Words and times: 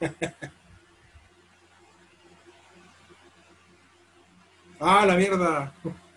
ah, 4.80 5.04
la 5.06 5.16
mierda. 5.16 5.72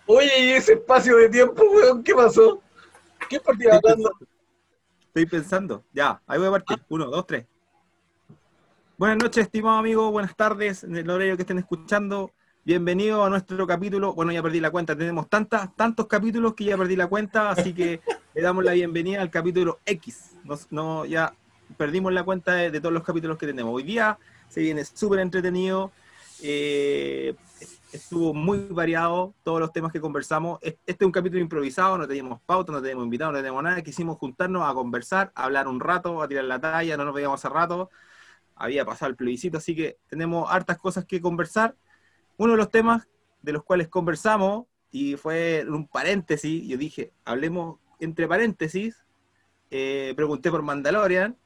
Oye, 0.06 0.44
¿y 0.44 0.48
ese 0.50 0.74
espacio 0.74 1.16
de 1.16 1.28
tiempo, 1.28 1.62
weón? 1.70 2.02
¿Qué 2.02 2.14
pasó? 2.14 2.60
¿Qué 3.28 3.40
partida 3.40 3.76
hablando? 3.76 4.10
Estoy 5.06 5.26
pensando. 5.26 5.84
Ya, 5.92 6.20
ahí 6.26 6.38
voy 6.38 6.48
a 6.48 6.52
partir. 6.52 6.82
Uno, 6.88 7.06
dos, 7.06 7.26
tres. 7.26 7.46
Buenas 8.96 9.18
noches, 9.18 9.44
estimado 9.44 9.78
amigo. 9.78 10.10
Buenas 10.10 10.34
tardes, 10.36 10.84
en 10.84 10.96
el 10.96 11.08
horario 11.10 11.36
que 11.36 11.42
estén 11.42 11.58
escuchando. 11.58 12.30
Bienvenido 12.64 13.24
a 13.24 13.30
nuestro 13.30 13.66
capítulo. 13.66 14.14
Bueno, 14.14 14.30
ya 14.32 14.42
perdí 14.42 14.60
la 14.60 14.70
cuenta. 14.70 14.96
Tenemos 14.96 15.28
tantas, 15.28 15.74
tantos 15.74 16.06
capítulos 16.06 16.54
que 16.54 16.64
ya 16.64 16.78
perdí 16.78 16.94
la 16.94 17.08
cuenta, 17.08 17.50
así 17.50 17.74
que 17.74 18.00
le 18.34 18.42
damos 18.42 18.64
la 18.64 18.72
bienvenida 18.72 19.20
al 19.20 19.30
capítulo 19.30 19.80
X. 19.84 20.36
Nos- 20.44 20.70
no, 20.70 21.04
ya 21.04 21.34
perdimos 21.76 22.12
la 22.12 22.24
cuenta 22.24 22.54
de, 22.54 22.80
todos 22.80 22.92
los 22.92 23.02
capítulos 23.02 23.38
que 23.38 23.46
tenemos. 23.46 23.74
Hoy 23.74 23.82
día 23.82 24.18
se 24.48 24.60
viene 24.60 24.84
súper 24.84 25.20
entretenido. 25.20 25.92
eh, 26.44 27.34
estuvo 27.92 28.34
muy 28.34 28.58
variado 28.70 29.34
todos 29.44 29.60
los 29.60 29.72
temas 29.72 29.92
que 29.92 30.00
conversamos. 30.00 30.58
Es- 30.62 30.74
Este 30.86 31.04
es 31.04 31.06
un 31.06 31.12
capítulo 31.12 31.40
improvisado, 31.40 31.98
no 31.98 32.08
teníamos 32.08 32.40
pauta, 32.40 32.72
no 32.72 32.80
teníamos 32.80 33.04
invitados, 33.04 33.32
no 33.34 33.38
teníamos 33.38 33.62
nada. 33.62 33.82
Quisimos 33.82 34.18
juntarnos 34.18 34.68
a 34.68 34.74
conversar, 34.74 35.30
a 35.34 35.44
hablar 35.44 35.68
un 35.68 35.78
rato, 35.78 36.22
a 36.22 36.28
tirar 36.28 36.44
la 36.44 36.60
talla, 36.60 36.96
no 36.96 37.04
nos 37.04 37.14
veíamos 37.14 37.38
hace 37.44 37.52
rato. 37.52 37.90
Había 38.56 38.84
pasado 38.84 39.10
el 39.10 39.16
plebiscito, 39.16 39.58
así 39.58 39.76
que 39.76 39.98
tenemos 40.08 40.50
hartas 40.50 40.78
cosas 40.78 41.04
que 41.04 41.20
conversar. 41.20 41.76
Uno 42.38 42.52
de 42.52 42.58
los 42.58 42.70
temas 42.70 43.08
de 43.42 43.52
los 43.52 43.62
cuales 43.64 43.88
conversamos, 43.88 44.66
y 44.90 45.16
fue 45.16 45.64
un 45.68 45.86
paréntesis, 45.86 46.66
yo 46.66 46.76
dije, 46.76 47.12
hablemos 47.24 47.78
entre 48.00 48.26
paréntesis, 48.28 49.04
eh, 49.70 50.12
pregunté 50.16 50.50
por 50.50 50.62
Mandalorian, 50.62 51.36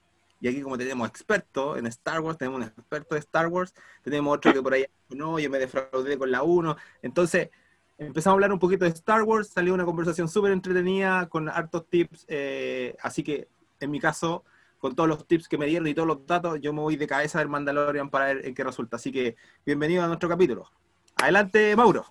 y 0.46 0.48
aquí 0.48 0.62
como 0.62 0.78
tenemos 0.78 1.08
expertos 1.08 1.76
en 1.76 1.88
Star 1.88 2.20
Wars, 2.20 2.38
tenemos 2.38 2.60
un 2.60 2.66
experto 2.68 3.16
de 3.16 3.18
Star 3.18 3.48
Wars, 3.48 3.74
tenemos 4.04 4.36
otro 4.36 4.52
que 4.52 4.62
por 4.62 4.74
ahí, 4.74 4.86
no, 5.08 5.40
yo 5.40 5.50
me 5.50 5.58
defraudé 5.58 6.16
con 6.16 6.30
la 6.30 6.44
1, 6.44 6.76
entonces 7.02 7.50
empezamos 7.98 8.34
a 8.34 8.36
hablar 8.36 8.52
un 8.52 8.60
poquito 8.60 8.84
de 8.84 8.92
Star 8.92 9.24
Wars, 9.24 9.48
salió 9.48 9.74
una 9.74 9.84
conversación 9.84 10.28
súper 10.28 10.52
entretenida 10.52 11.28
con 11.28 11.48
hartos 11.48 11.88
tips, 11.88 12.26
eh, 12.28 12.94
así 13.02 13.24
que 13.24 13.48
en 13.80 13.90
mi 13.90 13.98
caso, 13.98 14.44
con 14.78 14.94
todos 14.94 15.08
los 15.08 15.26
tips 15.26 15.48
que 15.48 15.58
me 15.58 15.66
dieron 15.66 15.88
y 15.88 15.94
todos 15.94 16.06
los 16.06 16.24
datos, 16.24 16.60
yo 16.60 16.72
me 16.72 16.80
voy 16.80 16.94
de 16.94 17.08
cabeza 17.08 17.40
del 17.40 17.48
Mandalorian 17.48 18.08
para 18.08 18.26
ver 18.26 18.46
en 18.46 18.54
qué 18.54 18.62
resulta. 18.62 18.96
Así 18.96 19.10
que 19.10 19.34
bienvenido 19.64 20.04
a 20.04 20.06
nuestro 20.06 20.28
capítulo. 20.28 20.70
Adelante, 21.16 21.74
Mauro. 21.74 22.06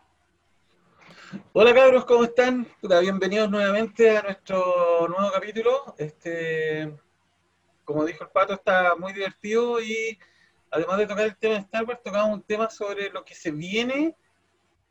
Hola 1.53 1.73
cabros, 1.73 2.05
¿cómo 2.05 2.25
están? 2.25 2.67
Bienvenidos 2.81 3.49
nuevamente 3.49 4.17
a 4.17 4.23
nuestro 4.23 5.07
nuevo 5.07 5.31
capítulo. 5.31 5.95
Este, 5.97 6.95
como 7.85 8.03
dijo 8.05 8.23
el 8.23 8.29
Pato, 8.31 8.53
está 8.53 8.95
muy 8.95 9.13
divertido 9.13 9.81
y 9.81 10.19
además 10.71 10.97
de 10.97 11.07
tocar 11.07 11.25
el 11.25 11.37
tema 11.37 11.53
de 11.55 11.59
Star 11.61 11.85
Wars, 11.85 12.01
tocamos 12.03 12.33
un 12.33 12.43
tema 12.43 12.69
sobre 12.69 13.09
lo 13.09 13.23
que 13.23 13.35
se 13.35 13.51
viene, 13.51 14.15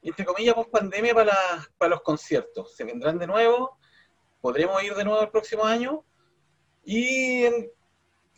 entre 0.03 0.25
comillas, 0.25 0.55
post 0.55 0.70
pandemia 0.70 1.14
para, 1.14 1.89
los 1.89 2.01
conciertos. 2.03 2.75
Se 2.77 2.84
vendrán 2.84 3.19
de 3.19 3.27
nuevo, 3.27 3.78
podremos 4.41 4.83
ir 4.83 4.95
de 4.95 5.05
nuevo 5.05 5.20
el 5.23 5.31
próximo 5.31 5.64
año 5.64 6.05
y 6.84 7.45
en, 7.45 7.70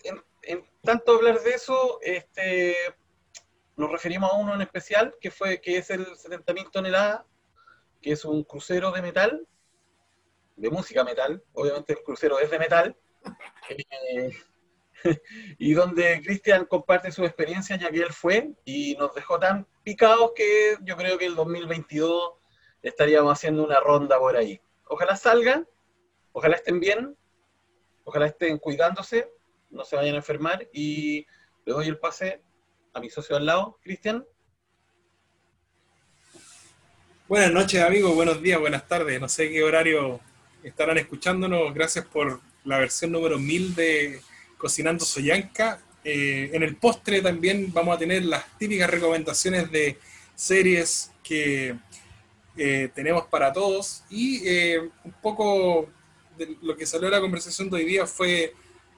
en- 0.04 0.24
en 0.42 0.64
tanto 0.82 1.12
hablar 1.16 1.40
de 1.40 1.50
eso, 1.50 1.98
este, 2.02 2.76
nos 3.76 3.90
referimos 3.90 4.32
a 4.32 4.36
uno 4.36 4.54
en 4.54 4.60
especial, 4.62 5.14
que 5.20 5.30
fue 5.32 5.60
que 5.60 5.78
es 5.78 5.90
el 5.90 6.06
70.000 6.06 6.70
toneladas 6.70 7.22
que 8.00 8.12
es 8.12 8.24
un 8.24 8.44
crucero 8.44 8.92
de 8.92 9.02
metal, 9.02 9.46
de 10.54 10.70
música 10.70 11.02
metal, 11.02 11.42
obviamente 11.54 11.92
el 11.94 12.02
crucero 12.04 12.38
es 12.38 12.48
de 12.50 12.58
metal, 12.60 12.96
eh, 13.68 14.30
y 15.58 15.72
donde 15.74 16.20
Cristian 16.22 16.66
comparte 16.66 17.12
su 17.12 17.24
experiencia 17.24 17.76
ya 17.76 17.90
que 17.90 17.98
él 17.98 18.12
fue 18.12 18.52
y 18.64 18.96
nos 18.96 19.14
dejó 19.14 19.38
tan 19.38 19.66
picados 19.82 20.32
que 20.34 20.76
yo 20.82 20.96
creo 20.96 21.18
que 21.18 21.26
el 21.26 21.34
2022 21.34 22.34
estaríamos 22.82 23.32
haciendo 23.32 23.64
una 23.64 23.80
ronda 23.80 24.18
por 24.18 24.36
ahí. 24.36 24.60
Ojalá 24.88 25.16
salgan, 25.16 25.66
ojalá 26.32 26.56
estén 26.56 26.80
bien, 26.80 27.16
ojalá 28.04 28.26
estén 28.26 28.58
cuidándose, 28.58 29.30
no 29.70 29.84
se 29.84 29.96
vayan 29.96 30.14
a 30.14 30.18
enfermar 30.18 30.68
y 30.72 31.26
le 31.64 31.72
doy 31.72 31.88
el 31.88 31.98
pase 31.98 32.42
a 32.94 33.00
mi 33.00 33.10
socio 33.10 33.36
al 33.36 33.46
lado, 33.46 33.78
Cristian. 33.82 34.24
Buenas 37.28 37.52
noches, 37.52 37.82
amigos. 37.82 38.14
Buenos 38.14 38.40
días, 38.40 38.60
buenas 38.60 38.86
tardes. 38.86 39.20
No 39.20 39.28
sé 39.28 39.50
qué 39.50 39.64
horario 39.64 40.20
estarán 40.62 40.96
escuchándonos. 40.98 41.74
Gracias 41.74 42.06
por 42.06 42.40
la 42.64 42.78
versión 42.78 43.10
número 43.10 43.36
1000 43.38 43.74
de 43.74 44.20
Cocinando 44.66 45.04
Soyanca. 45.04 45.78
Eh, 46.02 46.50
en 46.52 46.64
el 46.64 46.74
postre 46.74 47.22
también 47.22 47.72
vamos 47.72 47.94
a 47.94 47.98
tener 48.00 48.24
las 48.24 48.58
típicas 48.58 48.90
recomendaciones 48.90 49.70
de 49.70 49.96
series 50.34 51.12
que 51.22 51.76
eh, 52.56 52.90
tenemos 52.92 53.26
para 53.26 53.52
todos. 53.52 54.02
Y 54.10 54.42
eh, 54.44 54.80
un 55.04 55.12
poco 55.22 55.88
de 56.36 56.56
lo 56.62 56.76
que 56.76 56.84
salió 56.84 57.06
de 57.08 57.14
la 57.14 57.20
conversación 57.20 57.70
de 57.70 57.76
hoy 57.76 57.84
día 57.84 58.08
fue 58.08 58.54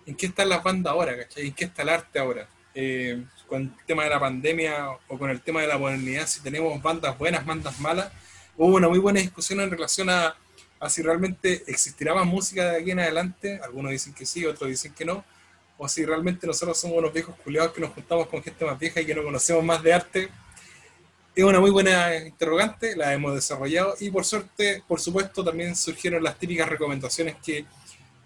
en 0.06 0.16
qué 0.16 0.24
están 0.24 0.48
las 0.48 0.62
bandas 0.62 0.90
ahora, 0.90 1.18
¿cachai? 1.18 1.48
¿En 1.48 1.52
qué 1.52 1.66
está 1.66 1.82
el 1.82 1.90
arte 1.90 2.18
ahora? 2.18 2.48
Eh, 2.74 3.22
con 3.46 3.64
el 3.64 3.84
tema 3.84 4.04
de 4.04 4.08
la 4.08 4.20
pandemia 4.20 4.88
o 5.08 5.18
con 5.18 5.28
el 5.28 5.42
tema 5.42 5.60
de 5.60 5.66
la 5.66 5.76
modernidad, 5.76 6.26
si 6.26 6.40
tenemos 6.40 6.80
bandas 6.82 7.18
buenas, 7.18 7.44
bandas 7.44 7.78
malas. 7.78 8.10
Hubo 8.56 8.76
una 8.76 8.88
muy 8.88 9.00
buena 9.00 9.20
discusión 9.20 9.60
en 9.60 9.70
relación 9.70 10.08
a 10.08 10.34
si 10.88 11.02
realmente 11.02 11.64
existirá 11.66 12.14
más 12.14 12.24
música 12.24 12.70
de 12.70 12.78
aquí 12.78 12.92
en 12.92 13.00
adelante. 13.00 13.60
Algunos 13.62 13.90
dicen 13.90 14.14
que 14.14 14.24
sí, 14.24 14.46
otros 14.46 14.70
dicen 14.70 14.94
que 14.94 15.04
no. 15.04 15.24
O 15.78 15.88
si 15.88 16.04
realmente 16.04 16.46
nosotros 16.46 16.78
somos 16.78 16.98
unos 16.98 17.12
viejos 17.12 17.34
culiados 17.42 17.72
que 17.72 17.80
nos 17.80 17.90
juntamos 17.90 18.26
con 18.26 18.42
gente 18.42 18.64
más 18.64 18.78
vieja 18.78 19.00
y 19.00 19.06
que 19.06 19.14
no 19.14 19.22
conocemos 19.22 19.64
más 19.64 19.82
de 19.82 19.92
arte. 19.92 20.28
Es 21.34 21.44
una 21.44 21.60
muy 21.60 21.70
buena 21.70 22.16
interrogante, 22.16 22.96
la 22.96 23.14
hemos 23.14 23.34
desarrollado 23.34 23.94
y 24.00 24.10
por 24.10 24.24
suerte, 24.24 24.82
por 24.88 25.00
supuesto, 25.00 25.44
también 25.44 25.76
surgieron 25.76 26.22
las 26.22 26.36
típicas 26.36 26.68
recomendaciones 26.68 27.36
que 27.44 27.64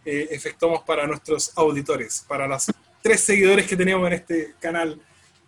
eh, 0.04 0.28
efectuamos 0.30 0.82
para 0.82 1.06
nuestros 1.06 1.52
auditores, 1.56 2.24
para 2.26 2.48
los 2.48 2.66
tres 3.02 3.20
seguidores 3.20 3.66
que 3.66 3.76
tenemos 3.76 4.06
en 4.06 4.14
este 4.14 4.54
canal. 4.58 4.98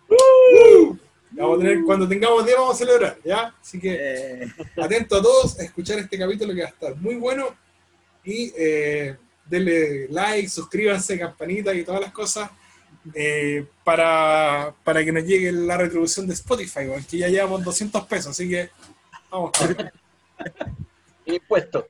¡Uh! 0.07 0.95
Vamos 1.31 1.57
a 1.57 1.61
tener, 1.61 1.83
cuando 1.83 2.07
tengamos 2.07 2.45
10 2.45 2.57
vamos 2.57 2.75
a 2.75 2.77
celebrar, 2.77 3.17
¿ya? 3.23 3.53
Así 3.59 3.79
que 3.79 3.97
Eh, 3.99 4.47
atento 4.81 5.17
a 5.17 5.21
todos 5.21 5.59
a 5.59 5.63
escuchar 5.63 5.99
este 5.99 6.17
capítulo 6.17 6.53
que 6.53 6.61
va 6.61 6.67
a 6.67 6.71
estar 6.71 6.95
muy 6.95 7.15
bueno 7.15 7.55
y 8.23 8.53
eh, 8.57 9.17
denle 9.45 10.07
like, 10.09 10.49
suscríbanse, 10.49 11.17
campanita 11.19 11.73
y 11.73 11.83
todas 11.83 12.01
las 12.01 12.11
cosas 12.11 12.49
eh, 13.13 13.65
para, 13.83 14.73
para 14.83 15.03
que 15.05 15.11
nos 15.11 15.23
llegue 15.23 15.51
la 15.51 15.77
retribución 15.77 16.27
de 16.27 16.33
Spotify, 16.33 16.79
weón, 16.87 17.03
que 17.03 17.17
ya 17.19 17.27
llevamos 17.27 17.63
200 17.63 18.05
pesos, 18.07 18.31
así 18.31 18.49
que 18.49 18.69
vamos. 19.29 19.51
Impuesto. 21.25 21.87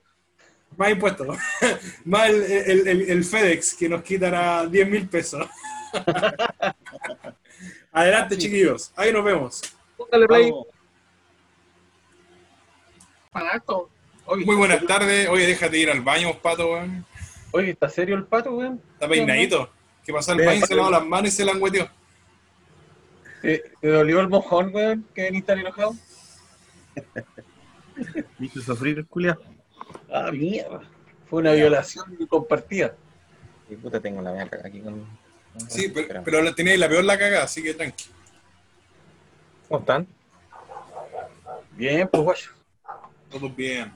más 0.78 0.92
impuestos, 0.92 1.38
más 2.06 2.30
el, 2.30 2.44
el- 2.44 2.88
el- 2.88 3.10
el 3.10 3.24
FedEx 3.26 3.74
que 3.76 3.88
nos 3.90 4.04
quitará 4.04 4.66
10 4.68 4.90
mil 4.90 5.08
pesos. 5.08 5.48
Adelante 7.92 8.38
chiquillos, 8.38 8.92
ahí 8.96 9.14
nos 9.14 9.24
vemos. 9.24 9.62
Póngale 9.96 10.28
play. 10.28 10.52
Muy 14.46 14.56
buenas 14.56 14.86
tardes, 14.86 15.30
oye 15.30 15.46
déjate 15.48 15.78
ir 15.78 15.90
al 15.90 16.02
baño, 16.02 16.38
pato, 16.42 16.72
weón. 16.74 17.06
Oye, 17.56 17.72
¿está 17.72 17.88
serio 17.88 18.18
el 18.18 18.26
pato, 18.26 18.52
weón? 18.52 18.82
Está 18.96 19.08
peinadito. 19.08 19.70
¿Qué 20.04 20.12
pasó 20.12 20.36
Ve, 20.36 20.46
baño? 20.46 20.66
Se 20.66 20.76
lavó 20.76 20.92
las 20.92 21.06
manos 21.06 21.30
y 21.30 21.32
se 21.32 21.46
la 21.46 21.54
angüeteó. 21.54 21.88
¿Te, 23.42 23.72
te 23.80 23.88
dolió 23.88 24.20
el 24.20 24.28
mojón, 24.28 24.76
weón? 24.76 25.08
¿Que 25.16 25.22
venís 25.22 25.46
tan 25.46 25.60
enojado? 25.60 25.96
¿Viste 28.40 28.60
sufrir 28.60 28.98
el 28.98 29.06
culiao? 29.08 29.38
Ah, 30.12 30.32
mierda. 30.34 30.82
Fue 31.30 31.40
una 31.40 31.54
violación 31.54 32.14
compartida. 32.28 32.94
Y 33.70 33.78
puta, 33.78 34.02
tengo 34.02 34.22
la 34.22 34.34
mía 34.34 34.50
aquí 34.62 34.82
con. 34.82 35.08
Sí, 35.70 35.88
pero, 35.88 36.24
pero 36.26 36.42
la 36.42 36.54
tenéis 36.54 36.78
la 36.78 36.90
peor 36.90 37.06
la 37.06 37.18
cagada, 37.18 37.46
así 37.46 37.64
que 37.64 37.74
tranqui. 37.74 38.04
¿Cómo 39.70 39.80
están? 39.80 40.06
Bien, 41.72 42.06
pues, 42.06 42.22
guayo. 42.22 42.52
Todo 43.30 43.50
bien. 43.50 43.94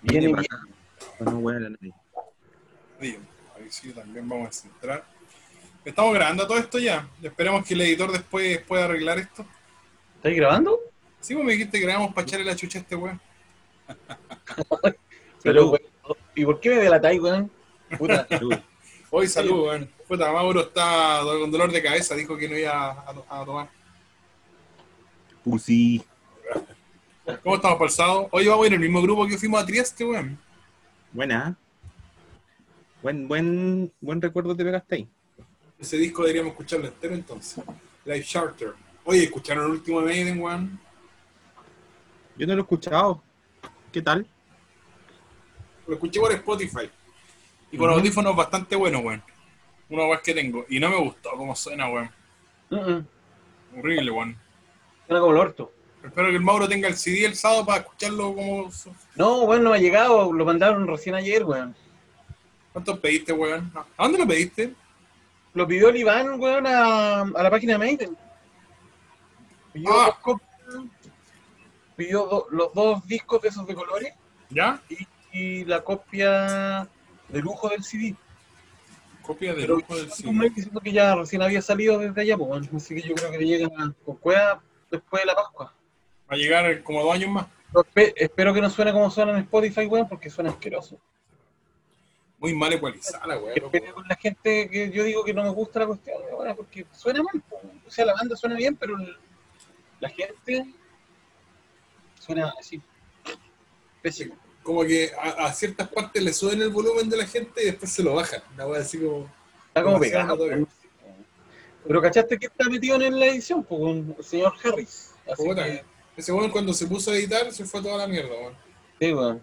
Bien, 0.00 0.32
bien. 0.32 0.69
No 1.20 1.38
huele 1.38 1.60
la 1.60 1.70
nariz. 1.70 1.94
Oye, 3.00 3.18
ahí 3.56 3.66
sí 3.70 3.92
también 3.92 4.28
vamos 4.28 4.48
a 4.48 4.52
centrar. 4.52 5.04
Estamos 5.84 6.14
grabando 6.14 6.46
todo 6.46 6.58
esto 6.58 6.78
ya. 6.78 7.08
Esperemos 7.22 7.66
que 7.66 7.74
el 7.74 7.80
editor 7.82 8.12
después 8.12 8.58
pueda 8.62 8.84
arreglar 8.84 9.18
esto. 9.18 9.44
¿Estáis 10.16 10.36
grabando? 10.36 10.78
Sí, 11.20 11.34
vos 11.34 11.44
me 11.44 11.52
dijiste 11.52 11.78
que 11.78 11.84
grabamos 11.86 12.14
para 12.14 12.26
echarle 12.26 12.46
la 12.46 12.56
chucha 12.56 12.78
a 12.78 12.82
este 12.82 12.96
weón. 12.96 13.20
Pero, 15.42 15.70
weón, 15.70 15.82
¿y 16.34 16.44
por 16.44 16.60
qué 16.60 16.70
me 16.70 16.76
delatáis, 16.76 17.20
weón? 17.20 17.50
Puta. 17.98 18.26
Salud. 18.28 18.54
Hoy 19.12 19.26
salud, 19.26 19.66
weón. 19.66 19.90
Puta, 20.06 20.30
Mauro 20.32 20.60
está 20.60 21.20
con 21.22 21.50
dolor 21.50 21.72
de 21.72 21.82
cabeza, 21.82 22.14
dijo 22.14 22.36
que 22.36 22.48
no 22.48 22.56
iba 22.56 22.90
a, 23.08 23.12
to- 23.14 23.26
a 23.28 23.44
tomar. 23.44 23.68
Pussy. 25.44 26.02
¿Cómo 27.42 27.56
estamos 27.56 27.94
sábado? 27.94 28.28
Hoy 28.30 28.46
vamos 28.46 28.64
a 28.64 28.66
ir 28.68 28.74
en 28.74 28.80
el 28.82 28.88
mismo 28.88 29.02
grupo 29.02 29.26
que 29.26 29.38
fuimos 29.38 29.62
a 29.62 29.66
Trieste, 29.66 30.04
weón. 30.04 30.38
Buena. 31.12 31.56
Buen, 33.02 33.26
buen, 33.26 33.92
buen 34.00 34.22
recuerdo 34.22 34.54
te 34.54 34.64
pegaste 34.64 34.94
ahí. 34.94 35.08
Ese 35.78 35.96
disco 35.96 36.22
deberíamos 36.22 36.52
escucharlo 36.52 36.86
entero 36.86 37.14
entonces. 37.14 37.64
Life 38.04 38.24
Charter. 38.24 38.74
Oye, 39.04 39.24
¿escucharon 39.24 39.64
el 39.64 39.70
último 39.72 40.00
Maiden, 40.02 40.40
weón? 40.40 40.78
Yo 42.36 42.46
no 42.46 42.54
lo 42.54 42.60
he 42.60 42.62
escuchado. 42.62 43.22
¿Qué 43.90 44.02
tal? 44.02 44.26
Lo 45.86 45.94
escuché 45.94 46.20
por 46.20 46.32
Spotify. 46.32 46.90
Y 47.72 47.76
con 47.76 47.90
audífonos 47.90 48.36
bastante 48.36 48.76
buenos, 48.76 49.02
weón. 49.02 49.22
Uno 49.88 50.08
más 50.08 50.20
que 50.20 50.34
tengo. 50.34 50.64
Y 50.68 50.78
no 50.78 50.90
me 50.90 50.98
gustó 50.98 51.30
cómo 51.36 51.56
suena, 51.56 51.88
weón. 51.88 52.10
Mm. 52.70 53.78
Horrible, 53.78 54.10
weón. 54.10 54.36
Suena 55.06 55.20
como 55.20 55.32
el 55.32 55.38
orto. 55.38 55.72
Espero 56.04 56.28
que 56.28 56.36
el 56.36 56.40
Mauro 56.40 56.68
tenga 56.68 56.88
el 56.88 56.96
CD 56.96 57.26
el 57.26 57.34
sábado 57.36 57.66
para 57.66 57.80
escucharlo 57.80 58.34
como... 58.34 58.70
No, 59.16 59.42
weón, 59.42 59.62
no 59.64 59.72
ha 59.72 59.78
llegado. 59.78 60.32
Lo 60.32 60.44
mandaron 60.44 60.86
recién 60.86 61.14
ayer, 61.14 61.44
weón. 61.44 61.74
¿Cuántos 62.72 62.98
pediste, 63.00 63.32
weón? 63.32 63.70
¿A 63.96 64.02
dónde 64.04 64.18
lo 64.18 64.26
pediste? 64.26 64.74
Lo 65.52 65.66
pidió 65.66 65.88
el 65.90 65.96
Iván, 65.96 66.40
weón, 66.40 66.66
a, 66.66 67.20
a 67.22 67.42
la 67.42 67.50
página 67.50 67.72
de 67.74 67.78
Maiden. 67.78 68.16
Pidió, 69.72 69.90
Ah. 69.92 70.18
dos 70.24 70.40
pidió 71.96 72.26
do- 72.26 72.46
los 72.50 72.72
dos 72.72 73.06
discos 73.06 73.42
de 73.42 73.48
esos 73.48 73.66
de 73.66 73.74
colores 73.74 74.14
¿Ya? 74.48 74.80
y, 74.88 75.06
y 75.38 75.64
la 75.66 75.82
copia 75.82 76.88
de 77.28 77.40
lujo 77.40 77.68
del 77.68 77.84
CD. 77.84 78.16
Copia 79.22 79.52
de 79.52 79.60
Pero 79.62 79.76
lujo 79.76 79.94
del 79.96 80.10
CD. 80.10 80.30
diciendo 80.54 80.80
que 80.80 80.92
ya 80.92 81.14
recién 81.14 81.42
había 81.42 81.60
salido 81.60 81.98
desde 81.98 82.20
allá, 82.22 82.38
pues, 82.38 82.68
así 82.74 82.94
que 82.94 83.02
yo 83.02 83.14
creo 83.14 83.30
que 83.30 83.38
le 83.38 83.46
llegan 83.46 83.94
con 84.04 84.16
cueva 84.16 84.60
después 84.90 85.22
de 85.22 85.26
la 85.26 85.34
Pascua. 85.34 85.74
A 86.30 86.36
llegar 86.36 86.82
como 86.82 87.02
dos 87.02 87.14
años 87.14 87.28
más. 87.30 87.46
Pero 87.72 87.84
espe- 87.84 88.12
espero 88.16 88.54
que 88.54 88.60
no 88.60 88.70
suene 88.70 88.92
como 88.92 89.10
suena 89.10 89.32
en 89.32 89.38
Spotify, 89.38 89.86
weón, 89.86 90.08
porque 90.08 90.30
suena 90.30 90.50
asqueroso. 90.50 90.98
Muy 92.38 92.54
mal 92.54 92.72
ecualizada 92.72 93.38
weá. 93.38 93.54
Que 93.54 93.92
con 93.92 94.08
la 94.08 94.16
gente 94.16 94.70
que 94.70 94.90
yo 94.90 95.04
digo 95.04 95.22
que 95.24 95.34
no 95.34 95.42
me 95.42 95.50
gusta 95.50 95.80
la 95.80 95.86
cuestión, 95.88 96.16
weón, 96.32 96.56
porque 96.56 96.86
suena 96.92 97.22
mal. 97.22 97.42
po. 97.48 97.60
O 97.86 97.90
sea, 97.90 98.06
la 98.06 98.14
banda 98.14 98.34
suena 98.36 98.56
bien, 98.56 98.76
pero 98.76 98.96
la 100.00 100.08
gente 100.08 100.72
suena 102.18 102.52
así. 102.58 102.80
Pésimo. 104.00 104.36
Como 104.62 104.84
que 104.84 105.10
a, 105.18 105.46
a 105.46 105.52
ciertas 105.52 105.88
partes 105.88 106.22
le 106.22 106.32
suben 106.32 106.62
el 106.62 106.70
volumen 106.70 107.08
de 107.10 107.16
la 107.16 107.26
gente 107.26 107.62
y 107.62 107.66
después 107.66 107.90
se 107.92 108.02
lo 108.02 108.14
bajan. 108.14 108.42
Una 108.54 108.66
weá 108.66 108.80
así 108.80 108.98
como... 108.98 109.30
Está 109.68 109.82
como 109.82 109.98
pegado. 110.00 110.36
weón. 110.36 110.68
Pero 111.86 112.02
¿cachaste 112.02 112.38
que 112.38 112.46
está 112.46 112.68
metido 112.68 113.00
en 113.00 113.18
la 113.18 113.26
edición? 113.26 113.64
Pues 113.64 113.80
con 113.80 114.14
el 114.18 114.24
señor 114.24 114.54
Harris. 114.62 115.14
Así 115.30 115.44
que, 115.54 115.84
Ese 116.20 116.34
weón 116.34 116.50
cuando 116.50 116.74
se 116.74 116.86
puso 116.86 117.10
a 117.10 117.14
editar 117.14 117.50
se 117.50 117.64
fue 117.64 117.80
toda 117.80 117.96
la 117.96 118.06
mierda, 118.06 118.28
weón. 118.28 118.54
sí, 119.00 119.10
weón. 119.10 119.40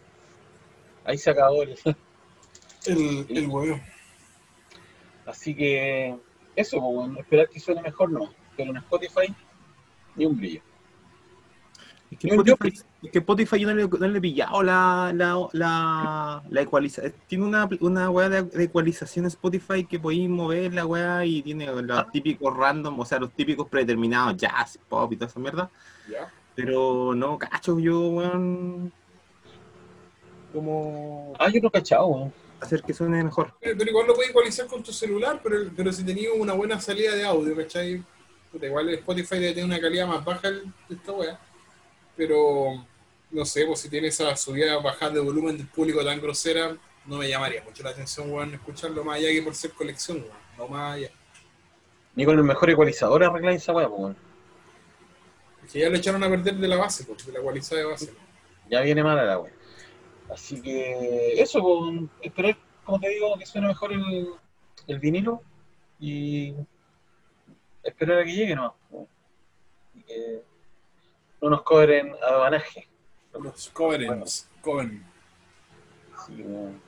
Ahí 1.04 1.18
se 1.18 1.32
acabó 1.32 1.64
el... 1.64 1.76
El, 2.86 3.26
el 3.30 3.48
weón. 3.48 3.82
Así 5.26 5.56
que 5.56 6.16
eso, 6.56 6.80
pues, 6.80 6.96
bueno, 6.96 7.20
esperar 7.20 7.50
que 7.50 7.60
suene 7.60 7.82
mejor 7.82 8.12
no. 8.12 8.32
Pero 8.56 8.70
en 8.70 8.78
Spotify, 8.78 9.36
ni 10.16 10.28
un 10.28 10.38
brillo. 10.38 10.62
Es 12.12 12.20
que 12.20 12.28
Spotify, 12.28 12.68
es 13.02 13.12
que 13.12 13.20
Spotify 13.20 13.60
yo 13.60 13.68
no 13.70 13.74
le, 13.74 13.88
no 13.88 14.08
le 14.08 14.18
he 14.20 14.22
pillado 14.22 14.62
la, 14.62 15.12
la, 15.16 15.48
la, 15.54 16.44
la 16.48 16.62
ecualización. 16.62 17.12
Tiene 17.26 17.44
una, 17.44 17.68
una 17.80 18.12
weá 18.12 18.30
de, 18.30 18.44
de 18.44 18.64
ecualización 18.66 19.26
Spotify 19.26 19.84
que 19.84 20.00
podéis 20.00 20.30
mover 20.30 20.76
la 20.76 20.86
weá 20.86 21.26
y 21.26 21.42
tiene 21.42 21.66
los 21.66 22.12
típicos 22.12 22.56
random, 22.56 23.00
o 23.00 23.06
sea, 23.06 23.18
los 23.18 23.34
típicos 23.34 23.68
predeterminados, 23.68 24.38
jazz, 24.38 24.78
pop 24.88 25.12
y 25.12 25.16
toda 25.16 25.32
esa 25.32 25.40
mierda. 25.40 25.72
¿Ya? 26.08 26.32
Pero 26.58 27.14
no, 27.14 27.38
cacho, 27.38 27.78
yo, 27.80 28.00
weón. 28.10 28.92
Como 30.52 31.34
Ah, 31.38 31.50
yo 31.50 31.62
no 31.62 31.70
cachado, 31.70 32.08
weón. 32.08 32.34
hacer 32.60 32.82
que 32.82 32.94
suene 32.96 33.24
mejor. 33.24 33.54
Eh, 33.62 33.76
Pero 33.78 33.92
igual 33.92 34.08
lo 34.08 34.16
puedes 34.16 34.32
igualizar 34.32 34.66
con 34.66 34.82
tu 34.82 34.92
celular, 34.92 35.40
pero, 35.44 35.70
pero 35.76 35.94
si 35.94 36.04
tenías 36.04 36.34
una 36.36 36.54
buena 36.54 36.82
salida 36.82 37.14
de 37.14 37.24
audio, 37.24 37.56
¿cachai? 37.56 38.02
Puta, 38.52 38.66
igual 38.66 38.90
Spotify 38.90 39.36
debe 39.36 39.50
tener 39.54 39.66
una 39.66 39.80
calidad 39.80 40.08
más 40.08 40.26
baja 40.26 40.48
el- 40.48 40.64
de 40.90 40.96
esta 40.96 41.12
weá. 41.12 41.40
Pero, 42.16 42.84
no 43.30 43.46
sé, 43.46 43.64
pues 43.68 43.82
si 43.82 43.90
tiene 43.90 44.08
esa 44.08 44.36
subida 44.36 44.80
bajada 44.80 45.12
de 45.12 45.20
volumen 45.20 45.58
del 45.58 45.68
público 45.68 46.04
tan 46.04 46.20
grosera, 46.20 46.76
no 47.06 47.18
me 47.18 47.30
llamaría 47.30 47.64
mucho 47.64 47.84
la 47.84 47.92
atención, 47.92 48.32
weón, 48.34 48.56
escucharlo 48.56 49.04
más 49.04 49.18
allá 49.18 49.30
que 49.30 49.44
por 49.44 49.54
ser 49.54 49.72
colección, 49.74 50.18
weón. 50.18 50.38
No 50.58 50.68
más 50.68 50.96
allá. 50.96 51.12
Ni 52.16 52.26
con 52.26 52.36
el 52.36 52.44
mejor 52.44 52.72
ecualizador 52.72 53.24
arregláis 53.24 53.62
esa 53.62 53.74
weá, 53.74 53.88
pues, 53.88 54.00
weón. 54.02 54.27
Porque 55.68 55.80
ya 55.80 55.90
lo 55.90 55.98
echaron 55.98 56.24
a 56.24 56.30
perder 56.30 56.56
de 56.56 56.68
la 56.68 56.78
base, 56.78 57.04
pues, 57.04 57.26
de 57.26 57.34
la 57.34 57.40
ecualizada 57.40 57.82
de 57.82 57.88
base. 57.88 58.14
Ya 58.70 58.80
viene 58.80 59.04
mala 59.04 59.26
la 59.26 59.40
weá. 59.40 59.52
Así 60.32 60.62
que 60.62 61.42
eso, 61.42 61.62
pues, 61.62 62.10
esperar, 62.22 62.58
como 62.86 63.02
te 63.02 63.10
digo, 63.10 63.38
que 63.38 63.46
suene 63.46 63.68
mejor 63.68 63.92
el, 63.92 64.30
el 64.88 65.00
vinilo 65.00 65.42
y 66.00 66.54
esperar 67.84 68.20
a 68.20 68.24
que 68.24 68.34
llegue 68.34 68.56
nomás. 68.56 68.74
Y 69.94 70.04
que 70.04 70.42
no 71.42 71.50
nos 71.50 71.64
cobren 71.64 72.16
adobanaje. 72.24 72.88
Los 73.34 73.70
Covenants. 73.70 74.50
Covenant. 74.62 75.04
Así 76.16 76.34
que, 76.38 76.44
weón. 76.44 76.82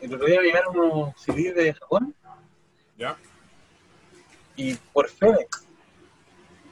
El 0.00 0.14
otro 0.14 0.26
día 0.26 0.40
llegaron 0.40 0.78
unos 0.78 1.14
CDs 1.20 1.54
de 1.54 1.74
Japón 1.74 2.14
¿Ya? 2.96 3.18
y 4.56 4.74
por 4.74 5.10
FedEx. 5.10 5.67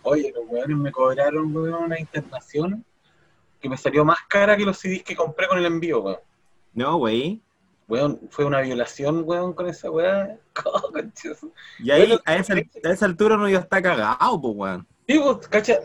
Oye, 0.08 0.32
los 0.32 0.44
weones 0.48 0.76
me 0.76 0.92
cobraron 0.92 1.54
weón, 1.54 1.74
una 1.74 1.98
internación 1.98 2.84
que 3.60 3.68
me 3.68 3.76
salió 3.76 4.04
más 4.04 4.18
cara 4.28 4.56
que 4.56 4.64
los 4.64 4.78
CDs 4.78 5.02
que 5.02 5.16
compré 5.16 5.48
con 5.48 5.58
el 5.58 5.66
envío, 5.66 6.00
weón. 6.00 6.20
No, 6.74 6.98
wey. 6.98 7.42
Weón, 7.88 8.20
fue 8.30 8.44
una 8.44 8.60
violación, 8.60 9.24
weón, 9.26 9.52
con 9.52 9.68
esa 9.68 9.90
weá. 9.90 10.38
Y 11.80 11.90
ahí, 11.90 12.16
a 12.24 12.36
esa, 12.36 12.54
a 12.54 12.92
esa 12.92 13.04
altura 13.04 13.36
no 13.36 13.48
iba 13.48 13.58
a 13.58 13.62
estar 13.62 13.82
cagado, 13.82 14.40
pues, 14.40 14.54
weón. 14.54 14.86
Digo, 15.08 15.40
cacha, 15.40 15.80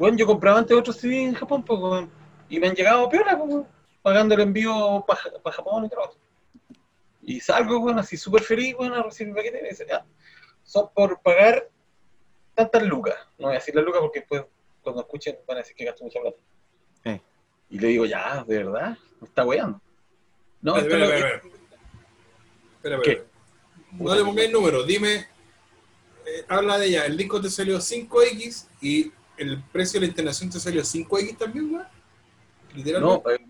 weón, 0.00 0.16
yo 0.16 0.26
compraba 0.26 0.58
antes 0.58 0.76
otros 0.76 0.96
CDs 0.96 1.28
en 1.28 1.34
Japón, 1.34 1.62
pues, 1.62 1.78
weón, 1.78 2.10
y 2.48 2.58
me 2.58 2.66
han 2.66 2.74
llegado 2.74 3.08
piola, 3.08 3.38
pues, 3.38 3.50
weón, 3.50 3.66
pagando 4.02 4.34
el 4.34 4.40
envío 4.40 5.04
para 5.06 5.54
Japón 5.54 5.84
y 5.84 5.88
todo. 5.90 6.16
Y 7.22 7.38
salgo, 7.38 7.78
weón, 7.78 8.00
así 8.00 8.16
súper 8.16 8.42
feliz, 8.42 8.74
weón, 8.76 8.94
a 8.94 9.02
recibir 9.04 9.32
paquete 9.32 9.60
y 9.60 9.62
me 9.62 9.86
ya, 9.88 10.04
son 10.64 10.88
por 10.92 11.20
pagar 11.20 11.68
tantas 12.54 12.82
lucas. 12.84 13.14
No 13.38 13.46
voy 13.46 13.56
a 13.56 13.58
decir 13.58 13.74
las 13.74 13.84
lucas 13.84 14.00
porque 14.00 14.20
después, 14.20 14.44
cuando 14.82 15.02
escuchen, 15.02 15.36
van 15.46 15.56
a 15.56 15.60
decir 15.60 15.74
que 15.76 15.84
gasto 15.84 16.04
mucha 16.04 16.20
plata. 16.20 16.36
Eh. 17.04 17.20
Y 17.70 17.78
le 17.78 17.88
digo, 17.88 18.06
ya, 18.06 18.44
¿de 18.46 18.58
verdad? 18.58 18.96
¿Me 19.20 19.26
está 19.28 19.44
weando? 19.44 19.80
No, 20.60 20.76
Espera, 20.76 21.04
espera, 21.04 21.36
espera, 21.36 21.52
espera. 22.82 22.96
Espera, 22.96 23.24
No 23.92 24.14
le 24.14 24.24
pongáis 24.24 24.50
número, 24.50 24.82
dime, 24.84 25.26
eh, 26.26 26.44
habla 26.48 26.78
de 26.78 26.86
ella, 26.86 27.06
el 27.06 27.16
disco 27.16 27.40
te 27.40 27.50
salió 27.50 27.78
5X 27.78 28.68
y 28.80 29.12
el 29.36 29.62
precio 29.64 30.00
de 30.00 30.06
la 30.06 30.10
internación 30.10 30.48
te 30.50 30.58
salió 30.60 30.82
5X 30.82 31.36
también, 31.38 31.74
weón. 31.74 31.82
No, 31.82 32.74
Literalmente. 32.74 33.34
eh, 33.34 33.46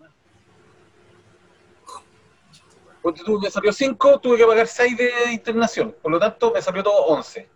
Ponte 3.02 3.22
tú, 3.22 3.38
me 3.38 3.50
salió 3.50 3.72
5, 3.72 4.18
tuve 4.20 4.38
que 4.38 4.46
pagar 4.46 4.66
6 4.66 4.96
de 4.96 5.10
internación. 5.32 5.94
Por 6.00 6.10
lo 6.10 6.18
tanto, 6.18 6.52
me 6.52 6.62
salió 6.62 6.82
todo 6.82 7.04
11. 7.06 7.48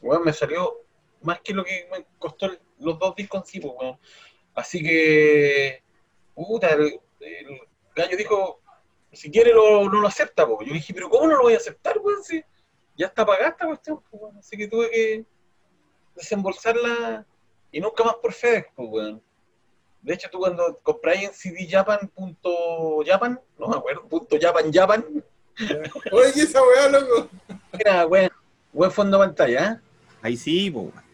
Weón, 0.00 0.24
me 0.24 0.32
salió 0.32 0.78
más 1.22 1.40
que 1.40 1.52
lo 1.54 1.64
que 1.64 1.88
me 1.92 2.06
costó 2.18 2.46
el- 2.46 2.60
los 2.78 2.98
dos 2.98 3.14
discos 3.14 3.40
en 3.42 3.46
sí, 3.46 3.60
pues, 3.60 3.74
weón. 3.78 3.98
Así 4.54 4.82
que, 4.82 5.82
puta, 6.34 6.70
el, 6.70 7.00
el 7.20 7.60
gallo 7.94 8.16
dijo, 8.16 8.60
si 9.12 9.30
quiere 9.30 9.52
lo, 9.52 9.88
no 9.90 10.00
lo 10.00 10.08
acepta, 10.08 10.46
pues. 10.46 10.60
Yo 10.66 10.72
le 10.72 10.78
dije, 10.80 10.94
pero 10.94 11.08
¿cómo 11.10 11.26
no 11.26 11.36
lo 11.36 11.42
voy 11.42 11.54
a 11.54 11.58
aceptar, 11.58 11.98
weón? 11.98 12.22
Si 12.24 12.42
ya 12.96 13.06
está 13.06 13.24
pagada 13.26 13.50
esta 13.50 13.66
cuestión, 13.66 14.02
pues, 14.10 14.22
weón. 14.22 14.38
Así 14.38 14.56
que 14.56 14.68
tuve 14.68 14.90
que 14.90 15.24
desembolsarla 16.14 17.26
y 17.72 17.80
nunca 17.80 18.02
más 18.04 18.14
por 18.16 18.32
FedEx, 18.32 18.68
pues, 18.74 18.88
weón. 18.90 19.22
De 20.02 20.14
hecho, 20.14 20.30
tú 20.30 20.38
cuando 20.38 20.78
compráis 20.82 21.24
en 21.24 21.32
cdjapan.japan, 21.66 23.40
no 23.58 23.68
me 23.68 23.76
acuerdo, 23.76 24.08
punto 24.08 24.36
Japan 24.40 24.72
Japan, 24.72 25.04
Oye, 26.12 26.32
¿qué 26.32 26.40
esa 26.42 26.62
weá, 26.62 26.88
loco? 26.88 27.28
era 27.78 28.06
buen, 28.06 28.30
buen 28.72 28.90
fondo 28.90 29.18
de 29.18 29.26
pantalla, 29.26 29.66
¿eh? 29.72 29.89
Ahí 30.22 30.36
sí, 30.36 30.70
pues, 30.70 30.86
weón. 30.86 31.10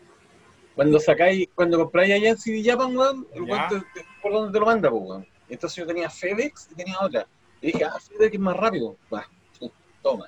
Cuando 0.74 1.00
sacáis, 1.00 1.48
cuando 1.54 1.78
compráis 1.78 2.12
allá 2.14 2.30
en 2.30 2.36
CD 2.38 2.62
Japan, 2.64 2.96
weón, 2.96 3.26
el 3.34 3.46
Ya. 3.46 3.52
weón 3.52 3.68
te- 3.68 4.00
te- 4.00 4.06
por 4.22 4.32
dónde 4.32 4.52
te 4.52 4.60
lo 4.60 4.66
manda, 4.66 4.90
pues, 4.90 5.02
weón. 5.04 5.26
Entonces 5.48 5.76
yo 5.76 5.86
tenía 5.86 6.10
FedEx 6.10 6.68
y 6.72 6.74
tenía 6.74 6.96
otra. 7.00 7.26
Y 7.60 7.68
dije, 7.68 7.84
ah, 7.84 7.98
FedEx 7.98 8.34
es 8.34 8.40
más 8.40 8.56
rápido. 8.56 8.96
Va, 9.12 9.26
toma. 10.02 10.26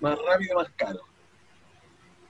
Más 0.00 0.18
rápido, 0.24 0.54
más 0.56 0.70
caro. 0.76 1.00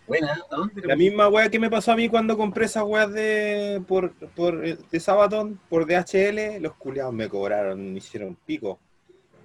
Buena, 0.07 0.33
¿a 0.51 0.57
dónde 0.57 0.81
le 0.81 0.89
La 0.89 0.97
misma 0.97 1.29
weá 1.29 1.51
que 1.51 1.59
me 1.59 1.69
pasó 1.69 1.93
a 1.93 1.97
mí 1.97 2.09
cuando 2.09 2.35
compré 2.39 2.65
esas 2.65 2.83
weas 2.85 3.13
de 3.13 3.83
por, 3.87 4.15
por 4.31 4.65
eh, 4.65 4.79
de 4.91 5.01
Sabaton, 5.01 5.61
por 5.69 5.85
DHL, 5.87 6.61
los 6.63 6.75
culiados 6.77 7.13
me 7.13 7.29
cobraron, 7.29 7.93
me 7.93 7.99
hicieron 7.99 8.35
pico. 8.47 8.79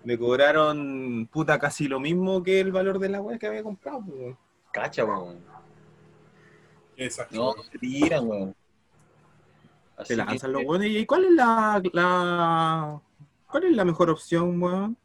Me 0.05 0.17
cobraron 0.17 1.27
puta 1.31 1.59
casi 1.59 1.89
lo 1.89 1.99
mismo 1.99 2.41
que 2.43 2.61
el 2.61 2.71
valor 2.71 2.99
de 2.99 3.09
la 3.09 3.19
wea 3.21 3.37
que 3.37 3.47
había 3.47 3.61
comprado, 3.63 4.03
pues, 4.07 4.17
weón. 4.19 4.37
Cacha, 4.73 5.05
weón. 5.05 5.39
Exacto. 6.97 7.35
No, 7.35 7.53
no 7.55 7.63
se 7.63 7.77
tiran, 7.79 8.27
weón. 8.27 8.55
Así 9.95 10.07
Se 10.09 10.17
lanzan 10.17 10.51
que- 10.51 10.57
los 10.57 10.63
weones. 10.65 10.89
¿Y 10.89 11.05
cuál 11.05 11.25
es 11.25 11.31
la, 11.31 11.81
la 11.93 12.99
cuál 13.49 13.63
es 13.65 13.71
la 13.75 13.85
mejor 13.85 14.09
opción, 14.09 14.61
weón? 14.61 14.97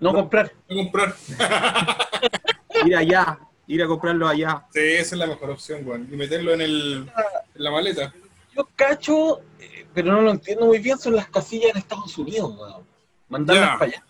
No 0.00 0.12
comprar. 0.12 0.52
No 0.70 0.76
comprar. 0.76 1.14
Ir 2.84 2.96
allá, 2.96 3.38
ir 3.68 3.82
a 3.82 3.86
comprarlo 3.86 4.26
allá. 4.26 4.64
Sí, 4.72 4.80
esa 4.80 5.14
es 5.14 5.18
la 5.18 5.26
mejor 5.26 5.50
opción, 5.50 5.86
weón. 5.86 6.08
Y 6.10 6.16
meterlo 6.16 6.52
en, 6.54 6.60
el, 6.62 7.10
en 7.54 7.62
la 7.62 7.70
maleta. 7.70 8.12
Yo 8.56 8.68
cacho, 8.74 9.40
eh, 9.60 9.86
pero 9.94 10.12
no 10.12 10.22
lo 10.22 10.30
entiendo 10.32 10.66
muy 10.66 10.78
bien, 10.78 10.98
son 10.98 11.14
las 11.16 11.28
casillas 11.28 11.70
en 11.72 11.78
Estados 11.78 12.16
Unidos, 12.18 12.56
weón. 12.58 12.84
Mandarlas 13.28 13.78
para 13.78 13.84
allá. 13.84 14.04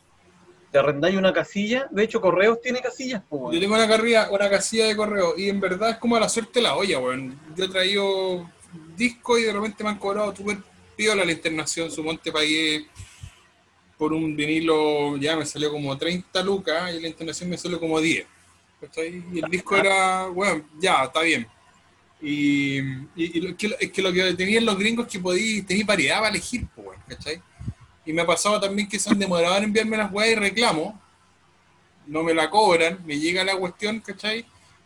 Te 0.73 0.79
arrendáis 0.79 1.17
una 1.17 1.33
casilla. 1.33 1.87
De 1.91 2.03
hecho, 2.03 2.21
Correos 2.21 2.61
tiene 2.61 2.81
casillas, 2.81 3.23
pues, 3.29 3.55
Yo 3.55 3.61
tengo 3.61 3.75
una, 3.75 3.87
carrilla, 3.87 4.31
una 4.31 4.49
casilla 4.49 4.87
de 4.87 4.97
correo 4.97 5.35
y 5.37 5.49
en 5.51 5.61
verdad 5.61 5.91
es 5.91 5.97
como 5.99 6.19
la 6.19 6.29
suerte 6.29 6.61
la 6.61 6.75
olla, 6.75 6.99
weón. 6.99 7.39
Yo 7.55 7.67
he 7.67 7.69
traído 7.69 8.51
disco 8.97 9.39
y 9.39 9.43
de 9.43 9.53
repente 9.53 9.85
me 9.85 9.91
han 9.91 9.99
cobrado 9.99 10.35
súper 10.35 10.59
piola 10.97 11.25
la 11.25 11.33
internación. 11.33 11.91
Su 11.91 12.03
monte 12.03 12.33
pagué 12.33 12.87
por 13.99 14.13
un 14.13 14.35
vinilo, 14.35 15.17
ya 15.19 15.37
me 15.37 15.45
salió 15.45 15.71
como 15.71 15.97
30 15.97 16.43
lucas 16.43 16.95
y 16.95 17.01
la 17.01 17.09
internación 17.09 17.51
me 17.51 17.59
salió 17.59 17.79
como 17.79 18.01
10. 18.01 18.27
¿cachai? 18.81 19.23
Y 19.33 19.39
el 19.39 19.51
disco 19.51 19.77
era, 19.77 20.29
weón, 20.31 20.67
ya, 20.81 21.05
está 21.05 21.23
bien. 21.23 21.47
Y, 22.21 22.79
es 23.17 23.91
que 23.93 24.03
lo 24.03 24.13
que 24.13 24.35
tenían 24.35 24.65
los 24.65 24.79
gringos 24.79 25.07
que 25.07 25.19
podí, 25.19 25.63
tenéis 25.63 25.87
variedad 25.87 26.19
para 26.19 26.31
elegir, 26.31 26.67
pues, 26.75 26.99
¿cachai? 27.09 27.43
Y 28.05 28.13
me 28.13 28.23
ha 28.23 28.27
pasado 28.27 28.61
también 28.61 28.89
que 28.89 28.99
se 28.99 29.11
han 29.11 29.19
demorado 29.19 29.57
en 29.57 29.65
enviarme 29.65 29.97
las 29.97 30.13
weas 30.13 30.33
y 30.33 30.35
reclamo 30.35 31.01
no 32.07 32.23
me 32.23 32.35
la 32.35 32.51
cobran, 32.51 32.99
me 33.07 33.19
llega 33.19 33.45
la 33.45 33.57
cuestión, 33.57 34.01
¿cachai? 34.01 34.45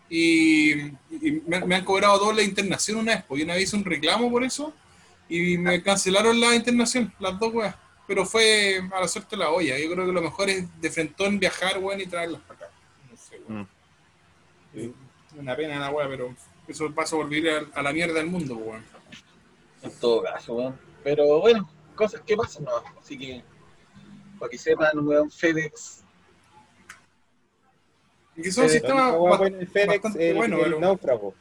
Y, 0.09 0.73
y 0.73 1.43
me, 1.47 1.65
me 1.65 1.75
han 1.77 1.85
cobrado 1.85 2.19
doble 2.19 2.43
internación 2.45 2.99
una 2.99 3.17
vez, 3.17 3.25
porque 3.27 3.45
una 3.45 3.55
vez 3.55 3.65
hice 3.65 3.77
un 3.77 3.85
reclamo 3.85 4.31
por 4.31 4.45
eso 4.45 4.73
y 5.29 5.59
me 5.59 5.83
cancelaron 5.83 6.39
la 6.39 6.55
internación, 6.55 7.13
las 7.19 7.39
dos 7.39 7.53
weas. 7.53 7.75
Pero 8.07 8.25
fue 8.25 8.81
a 8.93 9.01
la 9.01 9.09
suerte 9.09 9.35
de 9.35 9.43
la 9.43 9.51
olla. 9.51 9.77
Yo 9.79 9.91
creo 9.91 10.07
que 10.07 10.13
lo 10.13 10.23
mejor 10.23 10.49
es 10.49 10.65
de 10.81 10.91
frentón 10.91 11.41
viajar, 11.41 11.79
weón, 11.79 12.01
y 12.01 12.07
traerlas 12.07 12.41
para 12.43 12.67
acá. 12.67 12.71
No 13.11 13.17
sé, 13.17 13.41
weón. 13.49 13.63
Mm. 13.63 13.69
Sí, 14.75 14.95
Una 15.37 15.57
pena 15.57 15.81
la 15.81 15.91
wea, 15.91 16.07
pero 16.09 16.33
eso 16.69 16.95
pasa 16.95 17.17
por 17.17 17.29
vivir 17.29 17.51
a, 17.51 17.81
a 17.81 17.83
la 17.83 17.93
mierda 17.93 18.15
del 18.15 18.27
mundo, 18.27 18.55
weón. 18.55 18.85
En 19.83 19.91
todo 19.99 20.23
caso, 20.23 20.55
weón. 20.55 20.79
Pero 21.03 21.41
bueno, 21.41 21.69
cosas 21.97 22.21
que 22.25 22.37
pasan, 22.37 22.65
no. 22.65 22.71
Así 23.01 23.19
que, 23.19 23.43
para 24.39 24.51
que 24.51 24.59
sepan, 24.59 24.99
weón, 25.07 25.31
FedEx. 25.31 26.03
Y 28.37 28.43
que 28.43 28.53
son 28.53 28.69
sistemas 28.69 29.17
bueno 29.17 29.59
FedEx, 29.73 30.15
el, 30.17 30.37
bueno, 30.37 30.63
el 30.65 30.79
náufrago. 30.79 31.35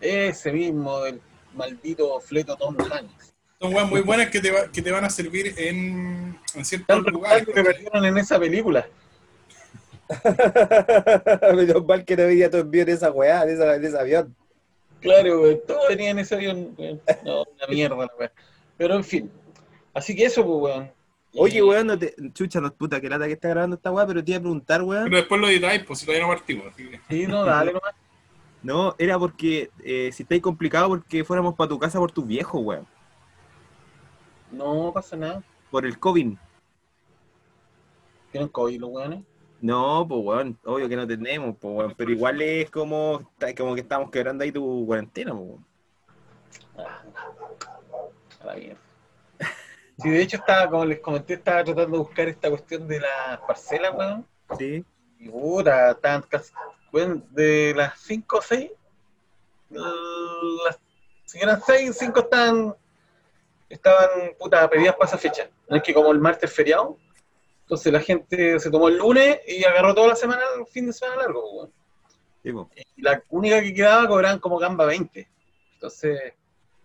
Ese 0.00 0.52
mismo, 0.52 1.06
el 1.06 1.20
maldito 1.54 2.20
fleto 2.20 2.56
Tom 2.56 2.76
Hanks. 2.78 3.32
son 3.60 3.72
weas 3.74 3.88
muy 3.88 4.00
buenas 4.02 4.28
que 4.30 4.40
te, 4.40 4.50
va- 4.50 4.70
que 4.70 4.82
te 4.82 4.90
van 4.90 5.04
a 5.04 5.10
servir 5.10 5.54
en, 5.56 6.38
en 6.54 6.64
ciertos 6.64 7.02
lugares. 7.06 7.46
que 7.46 7.62
perdieron 7.62 8.04
en 8.04 8.18
esa 8.18 8.38
película. 8.38 8.86
Menos 11.54 11.84
mal 11.86 12.04
que 12.04 12.16
no 12.16 12.24
veía 12.26 12.50
tu 12.50 12.58
envío 12.58 12.82
en 12.82 12.88
esa 12.90 13.10
weá, 13.10 13.42
en, 13.44 13.50
esa, 13.50 13.74
en 13.76 13.84
ese 13.84 13.98
avión. 13.98 14.36
Claro, 15.00 15.40
weón, 15.42 15.60
todo 15.66 15.88
venía 15.88 16.10
en 16.10 16.18
ese 16.18 16.34
avión. 16.34 16.74
weón. 16.78 17.00
No, 17.24 17.42
una 17.42 17.66
mierda, 17.68 17.96
la 17.96 18.10
weón. 18.18 18.30
Pero 18.76 18.94
en 18.94 19.04
fin. 19.04 19.30
Así 19.94 20.14
que 20.14 20.24
eso, 20.24 20.44
pues, 20.44 20.74
weón. 20.74 20.90
Oye, 21.38 21.62
weón, 21.62 21.86
no 21.86 21.98
te... 21.98 22.14
chucha, 22.32 22.60
no, 22.60 22.72
puta, 22.72 23.00
que 23.00 23.08
lata 23.08 23.26
que 23.26 23.32
está 23.32 23.48
grabando 23.48 23.76
esta 23.76 23.90
weá, 23.90 24.06
pero 24.06 24.24
te 24.24 24.30
iba 24.30 24.38
a 24.38 24.42
preguntar, 24.42 24.82
weón. 24.82 25.04
Pero 25.04 25.16
después 25.16 25.40
lo 25.40 25.48
editáis, 25.48 25.84
pues 25.84 25.98
si 25.98 26.06
todavía 26.06 26.26
no 26.26 26.32
partimos. 26.32 26.66
Así 26.68 26.88
que. 26.88 27.00
Sí, 27.08 27.26
no, 27.26 27.44
dale 27.44 27.72
nomás. 27.72 27.94
No, 28.62 28.96
era 28.98 29.16
porque 29.16 29.70
eh, 29.84 30.10
si 30.12 30.24
estáis 30.24 30.42
complicado 30.42 30.88
porque 30.88 31.22
fuéramos 31.22 31.54
para 31.54 31.68
tu 31.68 31.78
casa 31.78 32.00
por 32.00 32.10
tus 32.10 32.26
viejos, 32.26 32.60
weón. 32.64 32.86
No 34.50 34.90
pasa 34.92 35.16
nada. 35.16 35.44
Por 35.70 35.86
el 35.86 36.00
COVID. 36.00 36.34
Tienen 38.32 38.48
COVID 38.48 38.80
los 38.80 38.90
weones. 38.90 39.22
No, 39.60 40.04
pues 40.08 40.20
weón, 40.20 40.58
obvio 40.64 40.88
que 40.88 40.96
no 40.96 41.06
tenemos, 41.06 41.54
pues 41.60 41.74
weón, 41.76 41.94
pero 41.96 42.10
igual 42.10 42.42
es 42.42 42.68
como, 42.70 43.30
como 43.56 43.74
que 43.76 43.82
estamos 43.82 44.10
quebrando 44.10 44.42
ahí 44.42 44.50
tu 44.50 44.84
cuarentena, 44.84 45.32
pues 45.32 45.48
weón. 45.48 45.66
Ah, 46.78 47.02
la 48.46 48.54
mierda. 48.56 48.80
Sí, 49.98 50.10
de 50.10 50.22
hecho, 50.22 50.36
estaba, 50.36 50.68
como 50.70 50.84
les 50.84 51.00
comenté, 51.00 51.34
estaba 51.34 51.64
tratando 51.64 51.96
de 51.96 52.02
buscar 52.02 52.28
esta 52.28 52.50
cuestión 52.50 52.86
de 52.86 53.00
las 53.00 53.40
parcelas, 53.46 53.94
weón. 53.94 54.26
Sí. 54.58 54.84
Y 55.18 55.28
puta, 55.30 55.92
estaban 55.92 56.22
casi, 56.22 56.52
de 57.30 57.74
las 57.74 57.98
5 58.00 58.36
o 58.36 58.42
6, 58.42 58.70
las, 59.70 60.78
si 61.24 61.38
eran 61.38 61.60
6, 61.60 61.96
5 61.98 62.20
estaban, 62.20 62.74
estaban, 63.68 64.08
puta, 64.38 64.68
pedidas 64.68 64.94
para 64.96 65.08
esa 65.08 65.18
fecha. 65.18 65.48
No 65.68 65.76
es 65.76 65.82
que 65.82 65.94
como 65.94 66.12
el 66.12 66.20
martes 66.20 66.50
es 66.50 66.56
feriado, 66.56 66.98
entonces 67.62 67.92
la 67.92 68.00
gente 68.00 68.60
se 68.60 68.70
tomó 68.70 68.88
el 68.88 68.98
lunes 68.98 69.40
y 69.46 69.64
agarró 69.64 69.94
toda 69.94 70.08
la 70.08 70.16
semana, 70.16 70.42
el 70.58 70.66
fin 70.66 70.86
de 70.86 70.92
semana 70.92 71.22
largo, 71.22 71.40
pues, 71.42 71.54
weón. 71.54 71.72
Sí, 72.42 72.52
po. 72.52 72.70
Y 72.96 73.02
la 73.02 73.22
única 73.30 73.60
que 73.60 73.74
quedaba 73.74 74.06
cobraban 74.06 74.38
como 74.38 74.58
gamba 74.58 74.84
20. 74.84 75.28
Entonces, 75.74 76.34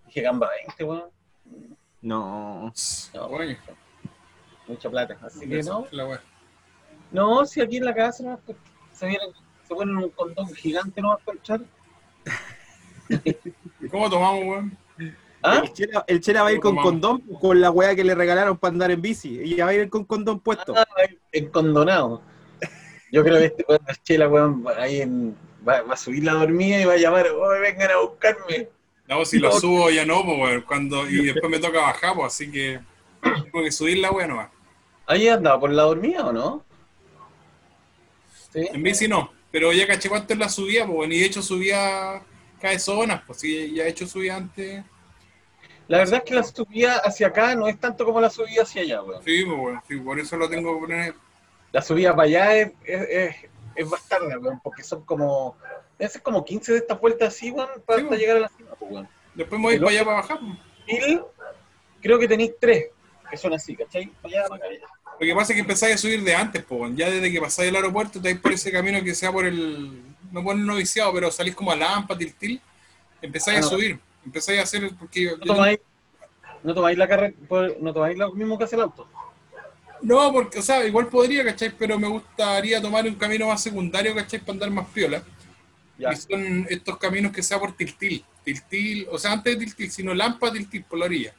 dije 0.08 0.22
gamba 0.22 0.50
20, 0.66 0.84
weón. 0.84 1.12
No. 2.02 2.74
No, 3.14 3.30
Bueno, 3.30 3.58
mucha 4.68 4.90
plata. 4.90 5.18
Así 5.22 5.48
que 5.48 5.62
no. 5.64 5.86
la 5.92 6.06
wea. 6.08 6.22
No, 7.12 7.46
si 7.46 7.62
aquí 7.62 7.78
en 7.78 7.86
la 7.86 7.94
casa 7.94 8.24
no, 8.24 8.40
pues, 8.46 8.58
se 8.94 9.08
vienen, 9.08 9.30
se 9.68 9.76
ponen 9.76 9.98
un 9.98 10.10
condón 10.10 10.48
gigante, 10.54 11.02
no 11.02 11.10
va 11.10 11.16
a 11.16 11.20
encontrar. 11.20 11.62
¿Cómo 13.92 14.10
tomamos, 14.10 14.44
weón? 14.46 14.78
¿Ah? 15.44 15.62
El, 15.64 15.74
chela, 15.74 16.06
el 16.08 16.22
Chela 16.22 16.44
va 16.44 16.50
a 16.50 16.52
ir 16.52 16.60
con 16.60 16.76
Tomamos. 16.76 16.92
condón, 16.92 17.22
pues, 17.22 17.40
con 17.40 17.62
la 17.62 17.72
weá 17.72 17.96
que 17.96 18.04
le 18.04 18.16
regalaron 18.16 18.58
para 18.58 18.74
andar 18.74 18.92
en 18.92 19.02
bici. 19.02 19.42
Y 19.42 19.56
ya 19.56 19.66
va 19.66 19.72
a 19.72 19.74
ir 19.74 19.90
con 19.90 20.06
condón 20.06 20.40
puesto. 20.40 20.74
Ah, 20.76 20.86
encondonado. 21.32 22.22
Yo 23.12 23.24
creo 23.24 23.38
que 23.40 23.46
este 23.46 23.66
weón 23.68 23.84
de 23.86 23.96
Chela, 24.04 24.30
weón, 24.30 24.66
va, 24.66 24.72
ahí 24.78 25.02
en, 25.02 25.36
va, 25.68 25.82
va 25.82 25.94
a 25.96 25.98
subir 25.98 26.24
la 26.24 26.34
dormida 26.34 26.80
y 26.80 26.86
va 26.86 26.94
a 26.94 26.98
llamar, 26.98 27.28
oh, 27.28 27.50
vengan 27.60 27.92
a 27.92 27.98
buscarme. 28.02 28.70
No, 29.12 29.26
si 29.26 29.40
lo 29.40 29.50
No. 29.50 29.60
subo 29.60 29.90
ya 29.90 30.06
no, 30.06 30.24
pues. 30.24 30.64
Cuando, 30.64 31.08
y 31.10 31.26
después 31.34 31.52
me 31.52 31.60
toca 31.60 31.82
bajar, 31.82 32.16
pues, 32.16 32.34
así 32.34 32.50
que 32.50 32.80
tengo 33.22 33.64
que 33.64 33.72
subir 33.72 33.98
la 33.98 34.10
wea 34.12 34.26
nomás. 34.26 34.50
¿Ahí 35.06 35.28
andaba 35.28 35.60
por 35.60 35.70
la 35.72 35.84
dormida 35.84 36.26
o 36.28 36.32
no? 36.32 36.64
Sí. 38.54 38.68
En 38.74 38.82
bici 38.82 39.08
no, 39.10 39.32
pero 39.52 39.74
ya 39.74 39.86
caché 39.86 40.08
cuánto 40.08 40.32
es 40.34 40.40
la 40.40 40.48
subida, 40.48 40.86
pues, 40.86 40.98
weón. 40.98 41.12
Y 41.12 41.20
de 41.20 41.26
hecho 41.26 41.42
subía 41.42 42.22
cada 42.62 42.80
zonas, 42.80 43.22
pues, 43.28 43.40
sí, 43.40 43.74
ya 43.76 43.84
he 43.84 43.90
hecho 43.90 44.08
subida 44.08 44.38
antes. 44.38 44.84
La 45.90 45.98
verdad 45.98 46.20
es 46.20 46.24
que 46.24 46.36
la 46.36 46.44
subida 46.44 46.96
hacia 47.04 47.28
acá 47.28 47.54
no 47.56 47.68
es 47.68 47.78
tanto 47.78 48.06
como 48.06 48.22
la 48.22 48.30
subida 48.30 48.64
hacia 48.64 48.82
allá, 48.82 49.04
weón. 49.04 49.22
Sí, 49.26 49.44
pues. 49.44 49.78
Sí, 49.90 49.98
por 49.98 50.20
eso 50.20 50.38
lo 50.38 50.50
tengo 50.50 50.74
que 50.76 50.80
poner. 50.88 51.16
La 51.74 51.82
subida 51.82 52.16
para 52.16 52.28
allá 52.28 52.56
es, 52.58 52.72
es, 52.86 53.02
es, 53.10 53.36
es 53.76 53.90
bastarda, 53.90 54.40
weón, 54.40 54.62
porque 54.64 54.84
son 54.84 55.04
como, 55.04 55.58
es 56.06 56.20
como 56.22 56.44
15 56.44 56.72
de 56.74 56.78
estas 56.80 57.00
vueltas 57.00 57.30
así, 57.30 57.52
weón, 57.52 57.70
para 57.86 58.00
Sí, 58.02 58.08
llegar 58.18 58.38
a 58.38 58.40
la 58.42 58.50
cima, 58.50 58.72
pues, 58.80 58.92
weón. 58.92 59.08
Después 59.36 59.60
me 59.62 59.68
voy 59.68 59.80
para 59.80 59.92
allá 59.92 60.06
para 60.06 60.18
bajar, 60.18 60.40
pues. 60.40 61.20
Creo 62.02 62.20
que 62.20 62.28
tenéis 62.28 62.54
tres 62.60 62.88
que 63.30 63.38
son 63.38 63.54
así, 63.54 63.76
¿cachai? 63.76 64.08
Para 64.22 64.40
allá, 64.40 64.50
para 64.50 64.66
acá. 64.66 64.76
Lo 65.20 65.26
que 65.28 65.36
pasa 65.36 65.54
es 65.54 65.56
que 65.56 65.62
empezáis 65.62 65.96
a 65.96 65.98
subir 65.98 66.24
de 66.24 66.36
antes, 66.36 66.64
pues. 66.64 66.92
Ya 66.96 67.10
desde 67.10 67.32
que 67.32 67.40
pasáis 67.40 67.70
el 67.70 67.76
aeropuerto, 67.76 68.20
te 68.22 68.30
vais 68.30 68.42
por 68.42 68.52
ese 68.52 68.72
camino 68.72 69.02
que 69.04 69.16
sea 69.16 69.32
por 69.32 69.46
el. 69.46 70.02
No 70.32 70.44
por 70.44 70.56
el 70.56 70.66
noviciado, 70.66 71.14
pero 71.14 71.30
salís 71.32 71.56
como 71.56 71.72
a 71.72 71.76
Lampa, 71.76 72.18
Tiltil. 72.18 72.60
Empezáis 73.22 73.58
Ah, 73.58 73.60
a 73.60 73.64
no. 73.64 73.70
subir. 73.70 74.00
Empezáis 74.26 74.60
a 74.60 74.64
hacer. 74.64 74.90
Porque 74.98 75.32
No 75.38 75.46
tomáis, 75.54 75.80
no 76.64 76.74
tomáis 76.74 76.98
la 76.98 77.08
carrera, 77.08 77.34
no 77.80 77.94
tomáis 77.94 78.18
lo 78.18 78.32
mismo 78.34 78.58
que 78.58 78.64
hace 78.64 78.76
el 78.76 78.82
auto. 78.82 79.08
No, 80.02 80.34
porque, 80.34 80.60
o 80.60 80.62
sea, 80.64 80.84
igual 80.86 81.08
podría, 81.08 81.46
¿cachai? 81.46 81.72
Pero 81.78 82.00
me 82.00 82.08
gustaría 82.08 82.82
tomar 82.82 83.06
un 83.06 83.16
camino 83.16 83.48
más 83.48 83.62
secundario, 83.62 84.16
¿cachai? 84.16 84.40
Para 84.40 84.54
andar 84.54 84.72
más 84.72 84.88
piola. 84.88 85.22
Ya. 86.02 86.14
Y 86.14 86.16
son 86.16 86.66
estos 86.68 86.98
caminos 86.98 87.32
que 87.32 87.44
sea 87.44 87.60
por 87.60 87.74
Tiltil. 87.74 88.26
Tiltil, 88.44 89.08
o 89.12 89.20
sea, 89.20 89.34
antes 89.34 89.54
de 89.54 89.66
Tiltil, 89.66 89.92
sino 89.92 90.14
Lampa, 90.16 90.52
Tiltil, 90.52 90.84
por 90.84 90.98
la 90.98 91.06
orilla. 91.06 91.34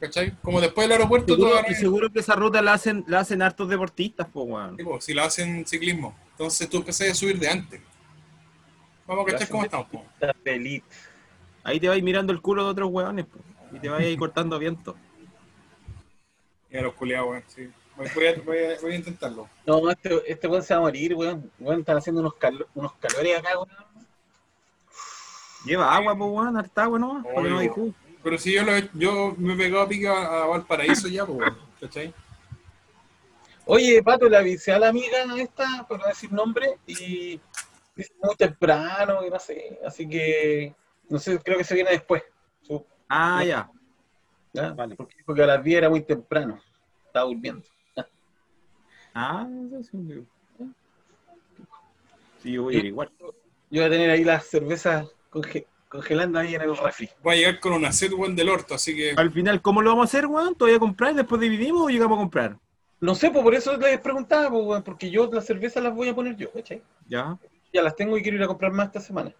¿Cachai? 0.00 0.34
Como 0.42 0.60
después 0.60 0.86
del 0.86 0.92
aeropuerto, 0.92 1.36
tú 1.36 1.42
Seguro, 1.42 1.64
y 1.68 1.74
seguro 1.74 2.10
que 2.10 2.20
esa 2.20 2.34
ruta 2.34 2.62
la 2.62 2.72
hacen, 2.72 3.04
la 3.06 3.20
hacen 3.20 3.42
hartos 3.42 3.68
deportistas, 3.68 4.26
pues 4.32 4.46
weón. 4.48 4.76
Sí, 4.78 4.82
po, 4.82 5.00
si 5.00 5.12
la 5.12 5.24
hacen 5.24 5.66
ciclismo. 5.66 6.16
Entonces 6.30 6.68
tú 6.68 6.78
empezás 6.78 7.10
a 7.10 7.14
subir 7.14 7.38
de 7.38 7.48
antes. 7.48 7.80
Vamos 9.06 9.26
a 9.28 9.32
cachar 9.32 9.48
cómo 9.48 9.64
estamos. 9.64 9.88
po. 9.88 10.04
Ahí 11.62 11.80
te 11.80 11.88
vais 11.88 12.02
mirando 12.02 12.32
el 12.32 12.40
culo 12.40 12.64
de 12.64 12.70
otros 12.70 12.90
weones. 12.90 13.26
Y 13.72 13.78
te 13.78 13.88
vas 13.90 14.00
ahí 14.00 14.16
cortando 14.18 14.58
viento. 14.58 14.96
Y 16.70 16.78
a 16.78 16.82
los 16.82 16.94
culiados, 16.94 17.28
weón. 17.28 17.44
Sí. 17.46 17.68
Voy, 17.96 18.08
voy 18.14 18.26
a, 18.26 18.34
voy 18.42 18.58
a- 18.58 18.80
voy 18.80 18.92
a 18.92 18.96
intentarlo. 18.96 19.48
No, 19.66 19.90
este, 19.90 20.30
este 20.30 20.48
weón 20.48 20.62
se 20.62 20.74
va 20.74 20.78
a 20.78 20.82
morir, 20.82 21.14
weón. 21.14 21.50
Weón, 21.58 21.80
están 21.80 21.96
haciendo 21.96 22.20
unos, 22.20 22.34
calo- 22.34 22.66
unos 22.74 22.92
calores 22.94 23.38
acá, 23.38 23.50
weón. 23.56 23.68
Lleva 25.64 25.94
agua, 25.94 26.16
pues 26.16 26.30
weón, 26.30 26.56
harta 26.56 26.82
agua 26.84 26.98
nomás, 26.98 27.24
para 27.24 27.42
que 27.42 27.48
no 27.48 27.58
hay 27.58 27.68
jugo. 27.68 27.94
Pero 28.22 28.38
si 28.38 28.52
yo, 28.54 28.62
lo 28.64 28.74
he- 28.76 28.90
yo 28.94 29.34
me 29.38 29.54
he 29.54 29.56
pegado 29.56 29.82
a 29.82 29.88
pica 29.88 30.42
a 30.42 30.46
Valparaíso 30.46 31.08
ya, 31.08 31.24
pues, 31.24 31.38
weón. 31.38 31.58
¿Cachai? 31.80 32.14
Oye, 33.66 34.02
Pato, 34.02 34.28
le 34.28 34.36
avisé 34.36 34.72
a 34.72 34.78
la 34.78 34.88
amiga 34.88 35.16
esta, 35.38 35.86
por 35.88 35.98
no 35.98 36.06
decir 36.06 36.30
nombre, 36.32 36.78
y 36.86 37.40
dice 37.96 38.12
muy 38.22 38.36
temprano, 38.36 39.24
y 39.26 39.30
no 39.30 39.38
sé, 39.38 39.78
así 39.86 40.06
que, 40.06 40.74
no 41.08 41.18
sé, 41.18 41.38
creo 41.38 41.56
que 41.58 41.64
se 41.64 41.74
viene 41.74 41.90
después. 41.90 42.22
Su- 42.60 42.84
Ah, 43.08 43.42
ya. 43.44 43.70
¿ya? 44.52 44.72
Vale. 44.72 44.96
Porque 44.96 45.16
dijo 45.16 45.34
que 45.34 45.42
a 45.42 45.46
las 45.46 45.64
10 45.64 45.78
era 45.78 45.88
muy 45.88 46.02
temprano, 46.02 46.60
estaba 47.06 47.24
durmiendo. 47.26 47.62
Ah, 49.14 49.46
eso 49.80 49.82
sí. 49.90 50.26
Sí, 52.42 52.52
yo 52.52 52.64
voy 52.64 52.76
a 52.76 52.78
ir 52.78 52.86
igual. 52.86 53.10
Yo 53.18 53.80
voy 53.80 53.84
a 53.84 53.90
tener 53.90 54.10
ahí 54.10 54.24
las 54.24 54.46
cervezas 54.46 55.06
conge- 55.30 55.66
congelando 55.88 56.38
ahí 56.38 56.54
en 56.54 56.62
el 56.62 56.76
refri. 56.76 57.08
Voy 57.22 57.34
a 57.34 57.38
llegar 57.38 57.60
con 57.60 57.72
una 57.72 57.92
set, 57.92 58.12
weón, 58.12 58.36
del 58.36 58.48
orto, 58.50 58.74
así 58.74 58.94
que. 58.94 59.12
Al 59.16 59.30
final, 59.30 59.62
¿cómo 59.62 59.82
lo 59.82 59.90
vamos 59.90 60.04
a 60.04 60.08
hacer, 60.08 60.26
weón? 60.26 60.54
¿Todavía 60.54 60.78
comprar 60.78 61.12
y 61.12 61.16
después 61.16 61.40
dividimos 61.40 61.82
o 61.82 61.88
llegamos 61.88 62.16
a 62.18 62.20
comprar? 62.20 62.58
No 63.00 63.14
sé, 63.14 63.30
pues 63.30 63.42
por 63.42 63.54
eso 63.54 63.76
les 63.76 64.00
preguntaba, 64.00 64.50
pues, 64.50 64.64
weón, 64.64 64.82
porque 64.82 65.10
yo 65.10 65.30
las 65.32 65.46
cervezas 65.46 65.82
las 65.82 65.94
voy 65.94 66.08
a 66.08 66.14
poner 66.14 66.36
yo, 66.36 66.50
¿cachai? 66.52 66.82
Ya. 67.08 67.38
Ya 67.72 67.82
las 67.82 67.96
tengo 67.96 68.16
y 68.16 68.22
quiero 68.22 68.36
ir 68.36 68.44
a 68.44 68.46
comprar 68.48 68.72
más 68.72 68.86
esta 68.86 69.00
semana. 69.00 69.32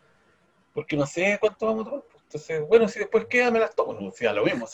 Porque 0.72 0.96
no 0.96 1.06
sé 1.06 1.38
cuánto 1.40 1.66
vamos 1.66 1.86
a 1.86 1.90
tomar. 1.90 2.04
pues. 2.10 2.22
Entonces, 2.24 2.62
bueno, 2.68 2.88
si 2.88 2.98
después 2.98 3.26
queda, 3.26 3.50
me 3.50 3.60
las 3.60 3.74
tomo. 3.74 3.92
No, 3.94 4.10
si 4.10 4.24
ya 4.24 4.32
lo 4.32 4.44
mismo. 4.44 4.66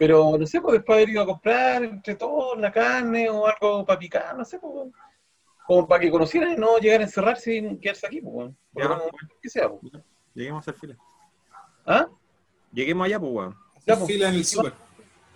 Sí. 0.00 0.06
Pero 0.06 0.36
no 0.38 0.46
sé, 0.46 0.60
pues 0.60 0.74
después 0.74 0.96
haber 0.96 1.10
ido 1.10 1.22
a 1.22 1.26
comprar 1.26 1.84
entre 1.84 2.14
todos 2.14 2.58
la 2.58 2.72
carne 2.72 3.28
o 3.28 3.46
algo 3.46 3.84
para 3.84 3.98
picar, 3.98 4.36
no 4.36 4.44
sé, 4.44 4.58
pues. 4.58 4.88
Como 5.66 5.86
para 5.86 6.00
que 6.00 6.10
conocieran 6.10 6.52
y 6.52 6.56
no 6.56 6.78
llegar 6.78 7.00
a 7.00 7.04
encerrarse 7.04 7.54
y 7.54 7.76
quedarse 7.78 8.06
aquí, 8.06 8.20
pues. 8.20 8.34
weón. 8.34 8.56
Por 8.72 8.82
Ya, 8.82 8.88
lo 8.88 9.10
que 9.42 9.48
sea, 9.50 9.68
pues. 9.68 9.92
Lleguemos 10.34 10.58
a 10.58 10.70
hacer 10.70 10.80
fila. 10.80 10.96
¿Ah? 11.86 12.08
Lleguemos 12.72 13.04
allá, 13.06 13.20
pues, 13.20 13.32
weón. 13.32 13.56
Hacer 13.76 13.94
pues. 13.98 14.06
fila 14.06 14.28
en 14.28 14.34
el 14.34 14.44
super. 14.44 14.72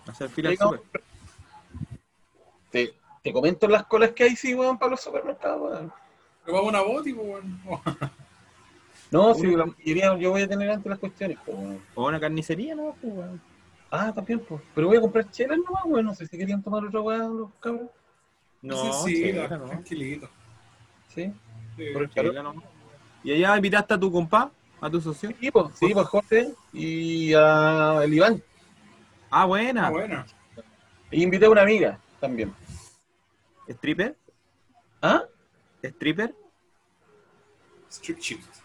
A 0.07 0.11
hacer 0.11 0.29
fila 0.31 0.49
al 0.49 0.55
Llegamos- 0.57 0.77
súper. 0.77 1.03
Te, 2.71 2.95
te 3.23 3.33
comento 3.33 3.69
las 3.69 3.85
colas 3.87 4.11
que 4.13 4.25
hay, 4.25 4.35
sí, 4.37 4.55
weón, 4.55 4.79
para 4.79 4.91
los 4.93 5.01
supermercados, 5.01 5.61
weón. 5.71 5.93
Pero 6.45 6.57
vamos 6.59 6.75
a 6.75 6.83
una 6.83 6.93
boti, 6.93 7.13
pues, 7.13 7.27
weón. 7.29 7.61
No, 9.11 9.33
sí, 9.35 9.55
la 9.55 9.67
mayoría 9.67 10.17
yo 10.19 10.31
voy 10.33 10.43
a 10.43 10.49
tener 10.49 10.69
antes 10.71 10.91
las 10.91 10.99
cuestiones, 10.99 11.39
pues, 11.45 11.57
weón. 11.57 11.81
O 11.95 12.07
una 12.09 12.19
carnicería, 12.19 12.75
¿no? 12.75 12.97
Pues, 13.01 13.15
weón. 13.15 13.41
Ah, 13.97 14.13
también, 14.13 14.41
pues. 14.41 14.61
Pero 14.75 14.89
voy 14.89 14.97
a 14.97 15.01
comprar 15.01 15.31
chelas 15.31 15.59
nomás, 15.59 15.85
weón. 15.85 16.07
No 16.07 16.15
sé 16.15 16.27
si 16.27 16.37
querían 16.37 16.63
tomar 16.63 16.85
otra 16.85 17.01
weá 17.01 17.19
los 17.19 17.51
cabros. 17.61 17.91
No, 18.61 19.05
sí, 19.05 19.23
chela, 19.23 19.57
no. 19.57 19.67
tranquilito. 19.67 20.29
Sí. 21.15 21.33
Sí. 21.77 21.85
Por 21.93 22.03
el. 22.03 22.11
Chela, 22.11 22.43
no. 22.43 22.55
¿Y 23.23 23.33
allá 23.33 23.57
invitaste 23.57 23.95
a 23.95 24.01
tu 24.01 24.11
compa? 24.11 24.51
¿A 24.81 24.91
tu 24.91 25.01
socio? 25.01 25.31
Sí, 25.39 25.51
pues, 25.51 25.67
sí, 25.79 25.91
pues 25.93 26.07
Jorge 26.09 26.53
y 26.73 27.33
a 27.35 28.01
el 28.03 28.13
Iván. 28.15 28.43
Ah, 29.31 29.47
buena. 29.47 29.87
Ah, 29.87 29.91
bueno. 29.91 30.25
Y 31.11 31.23
invité 31.23 31.47
a 31.47 31.51
una 31.51 31.63
amiga 31.63 31.99
también. 32.21 32.53
¿Stripper? 33.69 34.17
¿Ah? 35.01 35.23
¿Stripper? 35.83 36.35
Strip 37.89 38.19
shift. 38.19 38.64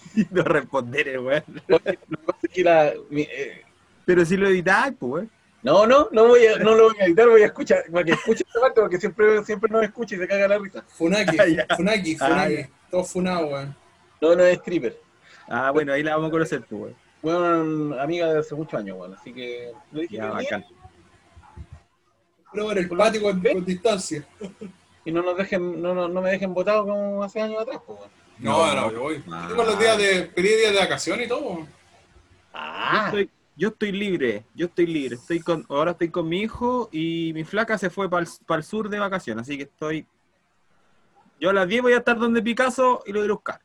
no 0.30 0.42
responder, 0.44 1.18
weón. 1.20 1.42
Lo 1.66 1.78
que 1.80 1.98
pasa 2.26 2.38
es 2.42 2.50
que 2.50 2.62
la, 2.64 2.92
mi- 3.10 3.22
eh, 3.22 3.62
Pero 4.04 4.24
si 4.24 4.36
lo 4.36 4.48
editáis, 4.48 4.94
pues, 4.98 5.10
weón. 5.12 5.30
no, 5.62 5.86
no, 5.86 6.08
no, 6.12 6.28
voy 6.28 6.46
a, 6.46 6.56
no 6.58 6.74
lo 6.74 6.84
voy 6.90 6.96
a 7.00 7.04
editar, 7.06 7.28
voy 7.28 7.42
a 7.42 7.46
escuchar, 7.46 7.84
para 7.92 8.04
que 8.04 8.12
escuche 8.12 8.44
esta 8.46 8.60
parte, 8.60 8.80
porque 8.80 8.98
siempre, 8.98 9.44
siempre 9.44 9.70
nos 9.70 9.82
escucha 9.84 10.14
y 10.14 10.18
se 10.18 10.28
caga 10.28 10.48
la 10.48 10.58
risa. 10.58 10.82
Funaki, 10.88 11.36
Ah. 11.68 11.76
Funaki, 11.76 12.16
Ah, 12.20 12.28
Funaki. 12.28 12.54
ya. 12.56 12.68
Todo 12.90 13.04
funado, 13.04 13.46
weón. 13.46 13.76
No, 14.20 14.34
no 14.36 14.42
es 14.44 14.58
stripper. 14.58 14.96
Ah, 15.48 15.70
bueno, 15.70 15.92
ahí 15.92 16.02
la 16.02 16.14
vamos 16.16 16.28
a 16.28 16.32
conocer, 16.32 16.60
pues, 16.68 16.80
weón. 16.82 16.96
Bueno, 17.22 18.00
amiga 18.00 18.32
de 18.32 18.40
hace 18.40 18.54
muchos 18.54 18.80
años, 18.80 18.96
bueno, 18.96 19.14
así 19.18 19.32
que 19.32 19.70
le 19.92 20.02
dije 20.02 20.16
Ya, 20.16 20.30
bacán. 20.30 20.64
Pero 22.52 22.70
en 22.72 22.78
el 22.78 22.88
patio 22.88 23.22
con, 23.22 23.40
con 23.40 23.64
distancia. 23.64 24.24
y 25.04 25.12
no 25.12 25.22
nos 25.22 25.36
dejen, 25.36 25.80
no, 25.80 25.94
no, 25.94 26.08
no 26.08 26.20
me 26.20 26.30
dejen 26.30 26.52
votado 26.52 26.84
como 26.84 27.22
hace 27.22 27.40
años 27.40 27.62
atrás, 27.62 27.80
pues. 27.86 27.98
bueno. 27.98 28.12
No, 28.42 28.66
No. 28.66 28.80
no, 28.82 28.92
yo 28.92 29.00
voy. 29.00 29.22
Ah. 29.30 29.46
Tengo 29.48 29.64
los 29.64 29.78
días 29.78 29.96
de. 29.98 30.22
Pedí 30.24 30.48
días 30.48 30.72
de 30.72 30.78
vacaciones 30.78 31.26
y 31.26 31.28
todo. 31.28 31.66
Ah, 32.52 33.04
Estoy- 33.06 33.30
yo 33.56 33.68
estoy 33.68 33.92
libre, 33.92 34.44
yo 34.54 34.66
estoy 34.66 34.86
libre. 34.86 35.16
Estoy 35.16 35.40
con, 35.40 35.64
ahora 35.68 35.92
estoy 35.92 36.10
con 36.10 36.28
mi 36.28 36.40
hijo 36.40 36.88
y 36.92 37.32
mi 37.34 37.44
flaca 37.44 37.78
se 37.78 37.90
fue 37.90 38.08
para 38.10 38.26
el, 38.56 38.64
sur 38.64 38.88
de 38.88 38.98
vacaciones, 38.98 39.42
así 39.42 39.56
que 39.56 39.64
estoy. 39.64 40.06
Yo 41.40 41.50
a 41.50 41.52
las 41.52 41.68
10 41.68 41.82
voy 41.82 41.92
a 41.92 41.98
estar 41.98 42.18
donde 42.18 42.40
Picasso 42.42 43.02
y 43.06 43.12
lo 43.12 43.20
voy 43.20 43.28
a 43.28 43.32
buscar. 43.32 43.60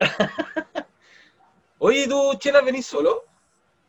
Oye, 1.78 2.06
¿tú, 2.08 2.34
Chela, 2.38 2.60
venís 2.62 2.86
solo? 2.86 3.24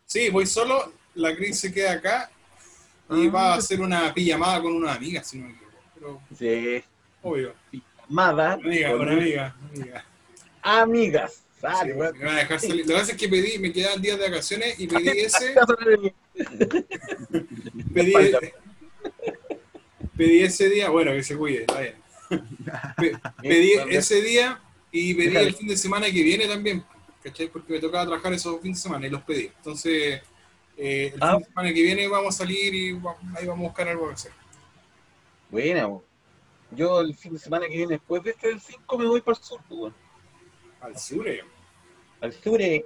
Sí, 0.06 0.30
voy 0.30 0.46
solo. 0.46 0.92
La 1.16 1.36
Cris 1.36 1.60
se 1.60 1.74
queda 1.74 1.94
acá 1.94 2.30
y 3.10 3.28
Ah. 3.28 3.32
va 3.32 3.54
a 3.54 3.56
hacer 3.56 3.82
una 3.82 4.14
pijamada 4.14 4.62
con 4.62 4.74
una 4.74 4.94
amiga, 4.94 5.24
si 5.24 5.40
no 5.40 5.48
me 5.48 5.54
equivoco. 5.54 5.78
Pero, 5.96 6.22
Sí. 6.38 6.84
obvio. 7.24 7.54
Amada. 8.10 8.56
Una 8.58 8.66
amiga, 8.68 8.92
con 8.92 9.02
una 9.02 9.12
amiga. 9.14 9.56
una 9.60 9.70
amiga. 9.82 10.06
Amigas. 10.68 11.44
Sí, 11.60 11.92
weón. 11.92 12.18
me 12.18 12.26
van 12.26 12.36
a 12.36 12.40
dejar 12.40 12.60
salir. 12.60 12.82
Lo 12.86 12.94
que 12.94 13.00
pasa 13.00 13.12
es 13.14 13.18
que 13.18 13.28
pedí, 13.30 13.58
me 13.58 13.72
quedaban 13.74 14.02
días 14.02 14.18
de 14.20 14.30
vacaciones 14.30 14.80
y 14.80 14.88
pedí 14.88 15.08
ese. 15.20 15.56
pedí, 17.94 18.14
pedí 20.16 20.40
ese 20.44 20.70
día, 20.70 20.90
bueno, 20.90 21.12
que 21.12 21.24
se 21.24 21.36
cuide, 21.38 21.62
está 21.62 21.80
bien. 21.82 21.96
Pe- 22.98 23.18
pedí 23.42 23.72
ese 23.90 24.22
día 24.22 24.62
y 24.92 25.14
pedí 25.14 25.36
el 25.36 25.56
fin 25.56 25.68
de 25.68 25.78
semana 25.78 26.08
que 26.08 26.22
viene 26.24 26.48
también, 26.48 26.84
¿cachai? 27.24 27.48
Porque 27.50 27.74
me 27.74 27.80
tocaba 27.80 28.06
trabajar 28.06 28.34
esos 28.34 28.62
fines 28.62 28.78
de 28.78 28.84
semana 28.84 29.08
y 29.08 29.10
los 29.10 29.22
pedí. 29.24 29.50
Entonces, 29.58 30.22
eh, 30.78 31.12
el 31.16 31.20
Ah. 31.24 31.32
fin 31.32 31.40
de 31.40 31.46
semana 31.46 31.74
que 31.74 31.82
viene 31.82 32.08
vamos 32.08 32.36
a 32.36 32.38
salir 32.40 32.76
y 32.76 32.90
ahí 33.36 33.46
vamos 33.48 33.66
a 33.66 33.68
buscar 33.70 33.88
algo 33.88 34.08
que 34.10 34.14
hacer. 34.14 34.32
Buena. 35.50 35.90
Yo 36.72 37.00
el 37.02 37.16
fin 37.16 37.34
de 37.34 37.40
semana 37.40 37.66
que 37.68 37.78
viene, 37.78 37.94
después 37.94 38.22
de 38.24 38.32
este 38.32 38.50
del 38.50 38.60
5, 38.60 38.98
me 38.98 39.06
voy 39.08 39.22
para 39.22 39.38
el 39.38 39.44
sur, 39.44 39.62
pues, 39.68 39.80
weón. 39.80 40.07
Al 40.82 40.98
sur, 40.98 41.28
eh. 41.28 41.42
Al 42.22 42.34
sur, 42.34 42.62
eh, 42.62 42.86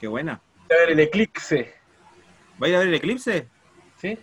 Qué 0.00 0.06
buena. 0.06 0.40
a 0.70 0.74
ver 0.74 0.90
el 0.90 1.00
eclipse, 1.00 1.74
¿Va 2.60 2.66
a 2.66 2.70
ir 2.70 2.76
a 2.76 2.78
ver 2.80 2.88
el 2.88 2.94
eclipse? 2.94 3.46
¿sí? 4.00 4.18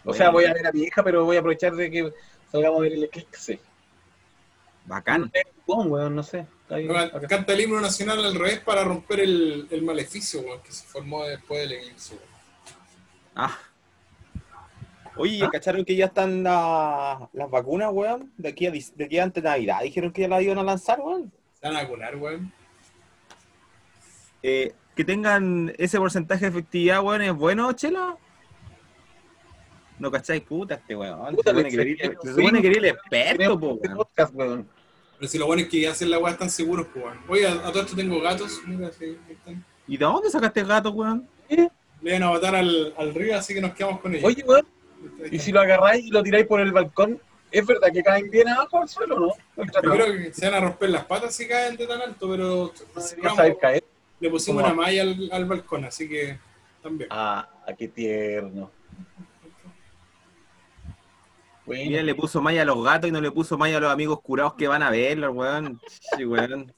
O 0.00 0.04
Bueno. 0.08 0.18
sea, 0.18 0.30
voy 0.30 0.44
a 0.44 0.52
ver 0.54 0.66
a 0.66 0.72
mi 0.72 0.82
hija, 0.82 1.02
pero 1.02 1.24
voy 1.24 1.36
a 1.36 1.40
aprovechar 1.40 1.74
de 1.74 1.90
que 1.90 2.12
salgamos 2.50 2.78
a 2.78 2.82
ver 2.82 2.92
el 2.94 3.04
eclipse. 3.04 3.58
Bacán. 4.86 5.30
Weón, 5.66 6.14
no 6.14 6.22
sé. 6.22 6.46
Ahí, 6.68 6.86
No, 6.86 6.96
acá. 6.98 7.20
Canta 7.26 7.52
el 7.54 7.60
himno 7.62 7.80
nacional 7.80 8.22
al 8.24 8.34
revés 8.34 8.60
para 8.60 8.84
romper 8.84 9.20
el, 9.20 9.66
el 9.70 9.82
maleficio 9.82 10.40
weón, 10.40 10.60
que 10.62 10.72
se 10.72 10.86
formó 10.86 11.24
después 11.24 11.60
del 11.60 11.72
eclipse. 11.78 12.14
weón. 12.14 12.28
Ah. 13.34 13.58
Oye, 15.16 15.40
¿Ah? 15.44 15.48
¿cacharon 15.50 15.84
que 15.84 15.94
ya 15.96 16.06
están 16.06 16.42
la- 16.42 17.28
las 17.32 17.50
vacunas, 17.50 17.90
weón? 17.92 18.32
De 18.36 18.48
aquí, 18.48 18.66
a, 18.66 18.70
de 18.72 19.04
aquí 19.04 19.18
antes 19.18 19.42
de 19.42 19.48
Navidad. 19.48 19.80
Dijeron 19.82 20.12
que 20.12 20.22
ya 20.22 20.28
las 20.28 20.42
iban 20.42 20.58
a 20.58 20.62
lanzar, 20.62 21.00
weón. 21.00 21.32
Se 21.64 21.68
van 21.70 21.78
a 21.78 21.82
vacunar, 21.82 22.16
weón. 22.16 22.52
Eh, 24.42 24.74
que 24.94 25.02
tengan 25.02 25.72
ese 25.78 25.98
porcentaje 25.98 26.44
de 26.44 26.50
efectividad, 26.50 27.02
weón, 27.02 27.22
¿es 27.22 27.32
bueno, 27.32 27.72
Chela? 27.72 28.18
No 29.98 30.10
cacháis, 30.10 30.42
puta, 30.42 30.74
este 30.74 30.94
weón. 30.94 31.34
Se 31.36 31.42
supone 31.42 31.70
que 31.70 31.94
se 32.22 32.34
supone 32.34 32.58
el 32.58 32.84
experto, 32.84 33.58
po, 33.58 33.72
weón. 33.82 33.96
podcast, 33.96 34.34
weón. 34.34 34.68
Pero 35.18 35.28
si 35.30 35.38
lo 35.38 35.46
bueno 35.46 35.62
es 35.62 35.68
que 35.70 35.88
hacen 35.88 36.10
la 36.10 36.18
weá 36.18 36.32
están 36.34 36.50
seguros, 36.50 36.86
pues, 36.92 37.02
weón. 37.02 37.18
Oye, 37.28 37.46
a, 37.46 37.52
a 37.52 37.72
todo 37.72 37.80
esto 37.80 37.96
tengo 37.96 38.20
gatos. 38.20 38.60
Mira, 38.66 38.92
sí, 38.92 39.16
están. 39.30 39.64
¿Y 39.88 39.96
de 39.96 40.04
dónde 40.04 40.28
sacaste 40.28 40.60
el 40.60 40.66
gato, 40.66 40.90
weón? 40.90 41.26
Le 41.48 42.12
van 42.12 42.24
a 42.24 42.28
botar 42.28 42.54
al, 42.54 42.92
al 42.98 43.14
río, 43.14 43.38
así 43.38 43.54
que 43.54 43.62
nos 43.62 43.72
quedamos 43.72 44.00
con 44.00 44.12
ellos. 44.14 44.24
Oye, 44.26 44.44
weón, 44.44 44.66
y 45.30 45.38
si 45.38 45.50
lo 45.50 45.60
agarráis 45.60 46.04
y 46.04 46.10
lo 46.10 46.22
tiráis 46.22 46.46
por 46.46 46.60
el 46.60 46.72
balcón, 46.72 47.18
¿es 47.54 47.66
verdad 47.66 47.92
que 47.92 48.02
caen 48.02 48.30
bien 48.30 48.48
abajo 48.48 48.80
al 48.82 48.88
suelo, 48.88 49.18
no? 49.18 49.28
No, 49.56 49.64
Yo 49.64 49.90
creo 49.92 50.06
que 50.06 50.32
se 50.34 50.46
van 50.46 50.54
a 50.54 50.60
romper 50.60 50.90
las 50.90 51.04
patas 51.04 51.34
si 51.34 51.46
caen 51.46 51.76
de 51.76 51.86
tan 51.86 52.00
alto, 52.00 52.28
pero 52.28 52.72
vamos, 52.94 53.36
saber 53.36 53.56
caer. 53.58 53.84
le 54.20 54.30
pusimos 54.30 54.62
¿Cómo? 54.62 54.74
una 54.74 54.82
malla 54.82 55.02
al, 55.02 55.28
al 55.32 55.44
balcón, 55.44 55.84
así 55.84 56.08
que 56.08 56.38
también. 56.82 57.08
Ah, 57.12 57.48
qué 57.78 57.88
tierno. 57.88 58.70
Bueno, 61.64 61.84
Mira, 61.90 62.02
le 62.02 62.14
puso 62.14 62.42
malla 62.42 62.62
a 62.62 62.64
los 62.66 62.84
gatos 62.84 63.08
y 63.08 63.12
no 63.12 63.20
le 63.20 63.30
puso 63.30 63.56
malla 63.56 63.78
a 63.78 63.80
los 63.80 63.90
amigos 63.92 64.20
curados 64.20 64.54
que 64.54 64.68
van 64.68 64.82
a 64.82 64.90
verlo, 64.90 65.30
weón. 65.32 65.80
Sí, 66.16 66.24
weón. 66.26 66.74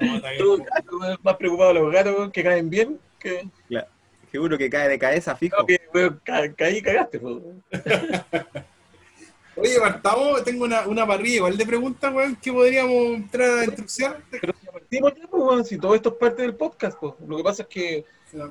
Vamos 0.00 0.14
a 0.14 0.18
atacar. 0.18 0.38
tú, 0.38 0.64
weón, 0.98 1.18
más 1.22 1.36
preocupado 1.36 1.74
de 1.74 1.80
los 1.80 1.92
gatos 1.92 2.14
weón, 2.16 2.32
que 2.32 2.42
caen 2.42 2.68
bien 2.70 2.98
que, 3.20 3.48
Seguro 4.30 4.56
que 4.58 4.70
cae 4.70 4.88
de 4.88 4.98
cabeza, 4.98 5.34
fijo. 5.36 5.64
que 5.66 5.80
weón, 5.92 6.20
ca- 6.24 6.52
caí 6.54 6.76
y 6.78 6.82
cagaste. 6.82 7.18
weón. 7.18 7.62
Oye, 9.56 9.78
partamos, 9.80 10.42
tengo 10.44 10.64
una, 10.64 10.86
una 10.86 11.06
parrilla 11.06 11.36
igual 11.36 11.56
de 11.56 11.66
preguntas, 11.66 12.14
weón, 12.14 12.36
que 12.36 12.52
podríamos 12.52 12.92
entrar 13.16 13.58
a 13.58 13.64
instrucción. 13.64 14.14
Pero 14.30 14.54
si 14.58 14.66
partimos 14.66 15.12
ya, 15.14 15.26
pues, 15.26 15.42
weón, 15.42 15.64
si 15.64 15.76
todo 15.78 15.94
esto 15.94 16.10
es 16.10 16.14
parte 16.16 16.42
del 16.42 16.54
podcast, 16.54 16.98
pues. 16.98 17.14
Lo 17.26 17.36
que 17.36 17.42
pasa 17.42 17.62
es 17.64 17.68
que 17.68 18.04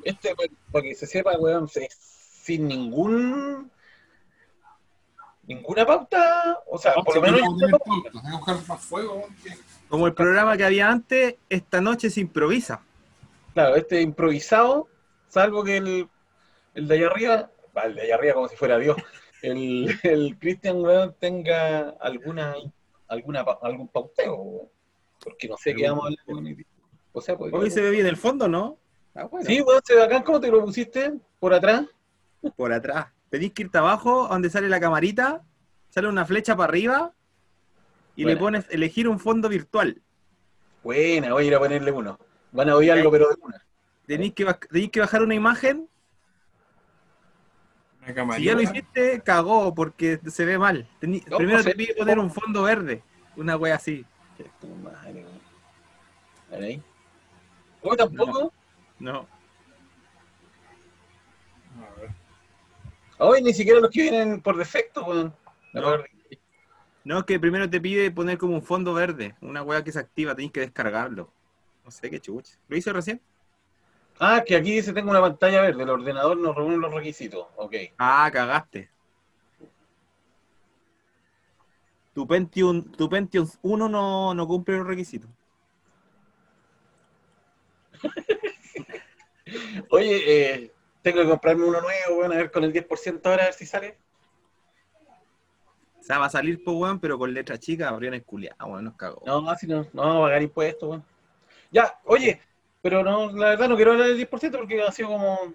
este, 0.03 0.33
weón, 0.37 0.51
para 0.71 0.83
que 0.83 0.95
se 0.95 1.07
sepa, 1.07 1.37
weón, 1.39 1.67
se- 1.69 1.89
sin 1.89 2.67
ningún 2.67 3.71
ninguna 5.47 5.83
pauta, 5.85 6.59
o 6.69 6.77
sea, 6.77 6.93
por 6.93 7.15
lo 7.15 7.21
menos 7.21 7.41
no- 7.41 7.79
Como 9.87 10.05
el 10.05 10.13
programa 10.13 10.55
que 10.57 10.63
había 10.63 10.89
antes, 10.91 11.35
esta 11.49 11.81
noche 11.81 12.11
se 12.11 12.19
improvisa. 12.21 12.81
Claro, 13.55 13.75
este 13.75 14.01
improvisado, 14.01 14.87
salvo 15.29 15.63
que 15.63 15.77
el, 15.77 16.09
el 16.75 16.87
de 16.87 16.95
allá 16.95 17.07
arriba, 17.07 17.51
va, 17.75 17.83
el 17.83 17.95
de 17.95 18.01
allá 18.01 18.15
arriba 18.15 18.33
como 18.33 18.47
si 18.47 18.55
fuera 18.55 18.77
Dios, 18.77 18.97
el, 19.41 19.97
el 20.03 20.37
Christian 20.37 20.77
weón, 20.77 21.15
tenga 21.19 21.91
alguna, 22.01 22.55
alguna 23.07 23.41
algún 23.61 23.87
pauteo, 23.87 24.69
porque 25.23 25.47
no 25.47 25.55
sé 25.57 25.73
qué 25.73 25.89
vamos 25.89 26.05
a 26.05 26.07
hablar. 26.07 26.55
O 27.11 27.21
sea, 27.21 27.37
pues, 27.37 27.53
Hoy 27.53 27.71
se 27.71 27.81
ve 27.81 27.91
bien 27.91 28.05
el 28.05 28.17
fondo, 28.17 28.47
¿no? 28.47 28.77
Ah, 29.15 29.25
bueno. 29.25 29.45
Sí, 29.45 29.61
weón, 29.61 29.81
se 29.83 29.95
ve 29.95 30.01
bacán, 30.01 30.23
¿cómo 30.23 30.39
te 30.39 30.51
lo 30.51 30.63
pusiste? 30.63 31.13
¿Por 31.39 31.53
atrás? 31.53 31.85
Por 32.55 32.73
atrás. 32.73 33.07
Tenéis 33.29 33.53
que 33.53 33.63
irte 33.63 33.77
abajo, 33.77 34.27
donde 34.27 34.49
sale 34.49 34.69
la 34.69 34.79
camarita, 34.79 35.43
sale 35.89 36.07
una 36.07 36.25
flecha 36.25 36.55
para 36.55 36.69
arriba 36.69 37.13
y 38.15 38.25
le 38.25 38.35
pones 38.37 38.65
elegir 38.69 39.07
un 39.07 39.19
fondo 39.19 39.49
virtual. 39.49 40.01
Buena, 40.83 41.33
voy 41.33 41.45
a 41.45 41.47
ir 41.47 41.55
a 41.55 41.59
ponerle 41.59 41.91
uno. 41.91 42.17
Van 42.51 42.69
a 42.69 42.75
odiarlo, 42.75 43.11
pero 43.11 43.29
de 43.29 43.35
una. 43.41 43.65
Tenéis 44.09 44.33
que, 44.33 44.43
tenéis 44.71 44.89
que 44.89 45.01
bajar 45.01 45.21
una 45.21 45.35
imagen. 45.35 45.87
Una 48.01 48.35
Si 48.37 48.43
ya 48.43 48.55
lo 48.55 48.61
hiciste, 48.61 49.21
cagó 49.21 49.75
porque 49.75 50.19
se 50.25 50.45
ve 50.45 50.57
mal. 50.57 50.89
Tení- 50.99 51.23
No, 51.27 51.37
primero 51.37 51.57
pues, 51.61 51.65
te 51.65 51.71
eh, 51.73 51.75
pide 51.75 51.93
poner 51.93 52.17
un 52.17 52.31
fondo 52.31 52.63
verde. 52.63 53.03
Una 53.35 53.55
wea 53.55 53.75
así. 53.75 54.03
¿Vos 57.83 57.97
tampoco? 57.97 58.51
No. 58.97 59.27
A 61.77 61.99
ver. 61.99 62.09
Hoy 63.19 63.43
ni 63.43 63.53
siquiera 63.53 63.79
los 63.79 63.91
que 63.91 64.01
vienen 64.01 64.41
por 64.41 64.57
defecto, 64.57 65.05
weón. 65.05 65.35
No. 67.03 67.19
es 67.19 67.23
que 67.25 67.39
primero 67.39 67.69
te 67.69 67.79
pide 67.79 68.09
poner 68.09 68.39
como 68.39 68.55
un 68.55 68.63
fondo 68.63 68.95
verde. 68.95 69.35
Una 69.39 69.61
wea 69.61 69.83
que 69.83 69.91
se 69.91 69.99
activa, 69.99 70.33
tenéis 70.33 70.51
que 70.51 70.61
descargarlo. 70.61 71.31
No 71.85 71.91
sé 71.91 72.09
qué 72.09 72.19
chucha. 72.19 72.57
¿Lo 72.67 72.75
hice 72.75 72.91
recién? 72.91 73.21
Ah, 74.19 74.43
que 74.45 74.57
aquí 74.57 74.73
dice 74.73 74.91
tengo 74.91 75.11
una 75.11 75.21
pantalla 75.21 75.61
verde, 75.61 75.83
el 75.83 75.89
ordenador 75.89 76.37
nos 76.37 76.53
reúne 76.53 76.75
los 76.77 76.93
requisitos. 76.93 77.47
Ok. 77.55 77.73
Ah, 77.97 78.29
cagaste. 78.31 78.89
Tu 82.13 82.27
Pentium, 82.27 82.83
tu 82.91 83.07
Pentium 83.07 83.47
1 83.61 83.87
no, 83.87 84.33
no 84.33 84.47
cumple 84.47 84.77
los 84.77 84.87
requisitos. 84.87 85.29
Oye, 89.89 90.23
eh, 90.25 90.73
tengo 91.01 91.21
que 91.21 91.29
comprarme 91.29 91.63
uno 91.63 91.79
nuevo, 91.79 92.19
weón, 92.19 92.33
a 92.33 92.35
ver 92.35 92.51
con 92.51 92.65
el 92.65 92.73
10% 92.73 93.29
ahora, 93.29 93.43
a 93.43 93.45
ver 93.45 93.53
si 93.53 93.65
sale. 93.65 93.97
O 95.97 96.03
sea, 96.03 96.17
va 96.17 96.25
a 96.25 96.29
salir, 96.29 96.61
pues, 96.61 96.75
weón, 96.75 96.99
pero 96.99 97.17
con 97.17 97.33
letra 97.33 97.57
chica, 97.57 97.87
abrieron 97.87 98.15
el 98.15 98.25
culiado, 98.25 98.65
weón, 98.65 98.83
nos 98.83 98.95
cagó. 98.95 99.21
No, 99.25 99.49
así 99.49 99.65
no, 99.65 99.87
no, 99.93 100.01
va 100.01 100.17
a 100.17 100.21
pagar 100.27 100.41
impuestos, 100.41 100.89
weón. 100.89 101.05
Ya, 101.71 101.99
oye, 102.03 102.41
pero 102.81 103.03
no, 103.03 103.31
la 103.31 103.49
verdad 103.49 103.69
no 103.69 103.75
quiero 103.75 103.91
hablar 103.91 104.07
del 104.07 104.17
10% 104.29 104.51
porque 104.57 104.81
ha 104.81 104.91
sido 104.91 105.09
como, 105.09 105.53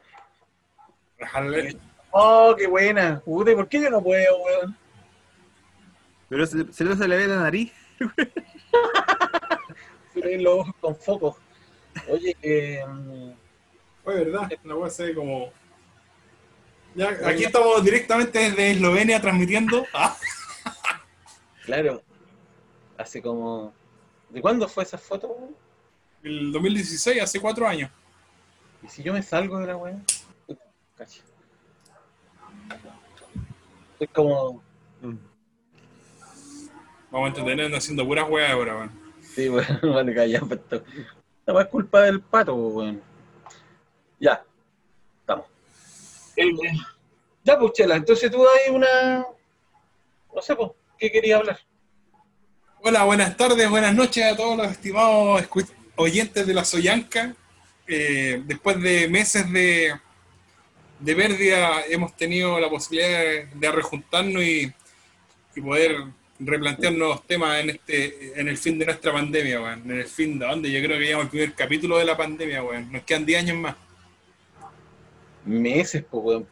Rajarle. 1.18 1.76
oh, 2.10 2.54
qué 2.56 2.66
buena, 2.66 3.20
puta, 3.24 3.52
¿y 3.52 3.54
¿por 3.54 3.68
qué 3.68 3.80
yo 3.82 3.90
no 3.90 4.02
puedo, 4.02 4.38
weón? 4.42 4.76
Pero 6.28 6.46
se, 6.46 6.72
se, 6.72 6.84
le- 6.84 6.96
se 6.96 7.08
le 7.08 7.16
ve 7.16 7.26
la 7.26 7.37
nariz. 7.40 7.72
Se 10.12 10.20
ven 10.20 10.42
los 10.44 10.54
ojos 10.60 10.74
con 10.80 10.96
foco. 10.96 11.38
Oye, 12.08 12.37
eh, 12.42 12.84
Oye, 14.04 14.24
¿verdad? 14.24 14.50
La 14.64 14.74
wea 14.74 14.90
se 14.90 15.04
ve 15.06 15.14
como. 15.14 15.50
Ya, 16.94 17.08
aquí 17.26 17.44
estamos 17.44 17.82
directamente 17.84 18.38
desde 18.38 18.70
Eslovenia 18.72 19.20
transmitiendo. 19.20 19.84
Ah, 19.94 20.16
claro, 21.66 22.02
hace 22.98 23.22
como, 23.22 23.72
¿de 24.28 24.40
cuándo 24.42 24.68
fue 24.68 24.84
esa 24.84 24.98
foto, 24.98 25.28
weón? 25.28 25.56
El 26.24 26.50
2016, 26.52 27.22
hace 27.22 27.40
cuatro 27.40 27.66
años. 27.68 27.90
¿Y 28.82 28.88
si 28.88 29.02
yo 29.02 29.12
me 29.12 29.22
salgo 29.22 29.58
de 29.58 29.66
la 29.66 29.76
weá? 29.76 29.96
Cacha. 30.96 31.20
Es 34.00 34.10
como, 34.10 34.62
Mm. 35.02 35.16
Vamos 37.10 37.26
a 37.26 37.28
entretenernos 37.28 37.78
haciendo 37.78 38.06
puras 38.06 38.28
weas 38.28 38.50
ahora, 38.50 38.74
weón. 38.76 38.90
Sí, 39.34 39.48
bueno, 39.50 39.78
vale, 39.82 40.14
calla, 40.14 40.38
esto. 40.50 40.76
Esta 41.40 41.52
weá 41.52 41.62
es 41.64 41.68
culpa 41.70 42.00
del 42.02 42.20
pato, 42.22 42.54
weón. 42.54 43.02
Ya, 44.18 44.42
estamos. 45.20 45.46
El- 46.37 46.56
ya, 47.44 47.58
pues, 47.58 47.72
Chela, 47.74 47.96
entonces 47.96 48.30
tú 48.30 48.42
hay 48.48 48.74
una. 48.74 49.26
No 50.34 50.40
sé, 50.42 50.56
pues, 50.56 50.70
¿qué 50.98 51.12
querías 51.12 51.40
hablar? 51.40 51.58
Hola, 52.82 53.04
buenas 53.04 53.37
tardes, 53.37 53.68
buenas 53.68 53.94
noches 53.94 54.24
a 54.32 54.37
todos 54.37 54.56
los 54.56 54.66
estimados 54.68 55.42
escu- 55.42 55.68
oyentes 55.96 56.46
de 56.46 56.54
la 56.54 56.64
Soyanca. 56.64 57.35
Eh, 57.87 58.42
después 58.46 58.80
de 58.80 59.09
meses 59.09 59.50
de, 59.52 59.94
de 61.00 61.16
pérdida, 61.16 61.83
hemos 61.88 62.16
tenido 62.16 62.59
la 62.59 62.70
posibilidad 62.70 63.09
de, 63.09 63.48
de 63.54 63.72
rejuntarnos 63.72 64.42
y, 64.42 64.72
y 65.54 65.61
poder 65.61 65.96
replantear 66.38 66.92
nuevos 66.92 67.26
temas 67.26 67.61
en 67.61 67.70
este 67.70 68.40
en 68.40 68.48
el 68.48 68.59
fin 68.59 68.78
de 68.78 68.87
nuestra 68.87 69.12
pandemia, 69.12 69.61
weón. 69.61 69.83
En 69.90 69.98
el 69.98 70.07
fin 70.07 70.38
de 70.38 70.46
donde 70.46 70.70
yo 70.70 70.80
creo 70.83 70.98
que 70.98 71.04
llegamos 71.04 71.24
al 71.26 71.30
primer 71.30 71.54
capítulo 71.54 71.98
de 71.98 72.04
la 72.04 72.16
pandemia, 72.16 72.62
weón. 72.62 72.90
Nos 72.90 73.02
quedan 73.02 73.26
10 73.26 73.42
años 73.42 73.57
más. 73.59 73.76
Meses, 75.44 76.04
pues, 76.11 76.24
weón. 76.24 76.46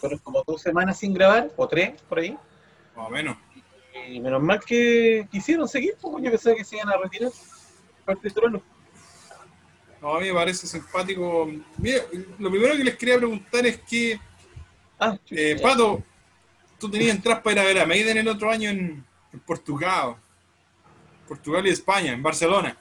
Fueron 0.00 0.18
como 0.20 0.42
dos 0.46 0.60
semanas 0.62 0.98
sin 0.98 1.14
grabar, 1.14 1.50
o 1.56 1.66
tres, 1.66 2.00
por 2.08 2.18
ahí. 2.18 2.36
Más 2.94 3.08
o 3.08 3.10
menos. 3.10 3.36
Y 4.08 4.20
menos 4.20 4.42
mal 4.42 4.60
que 4.64 5.26
quisieron 5.30 5.66
seguir, 5.68 5.94
pues, 6.00 6.22
yo 6.22 6.30
pensaba 6.30 6.56
que 6.56 6.64
se 6.64 6.76
iban 6.76 6.88
a 6.90 6.96
retirar. 6.96 7.32
Parte 8.06 8.30
trono. 8.30 8.62
No, 10.00 10.14
a 10.16 10.20
mí 10.20 10.28
me 10.28 10.34
parece 10.34 10.66
simpático. 10.66 11.50
Mira, 11.78 12.02
lo 12.38 12.50
primero 12.50 12.74
que 12.76 12.84
les 12.84 12.96
quería 12.96 13.16
preguntar 13.18 13.66
es 13.66 13.78
que 13.78 14.18
Ah, 14.98 15.18
Eh. 15.30 15.58
Pato, 15.60 16.02
tú 16.78 16.90
tenías 16.90 17.14
entradas 17.14 17.42
para 17.42 17.52
ir 17.54 17.58
a 17.60 17.64
ver 17.64 17.78
a 17.80 17.86
Maiden 17.86 18.16
el 18.16 18.28
otro 18.28 18.50
año 18.50 18.70
en, 18.70 19.04
en 19.32 19.40
Portugal. 19.40 20.16
Portugal 21.28 21.66
y 21.66 21.70
España, 21.70 22.12
en 22.12 22.22
Barcelona. 22.22 22.74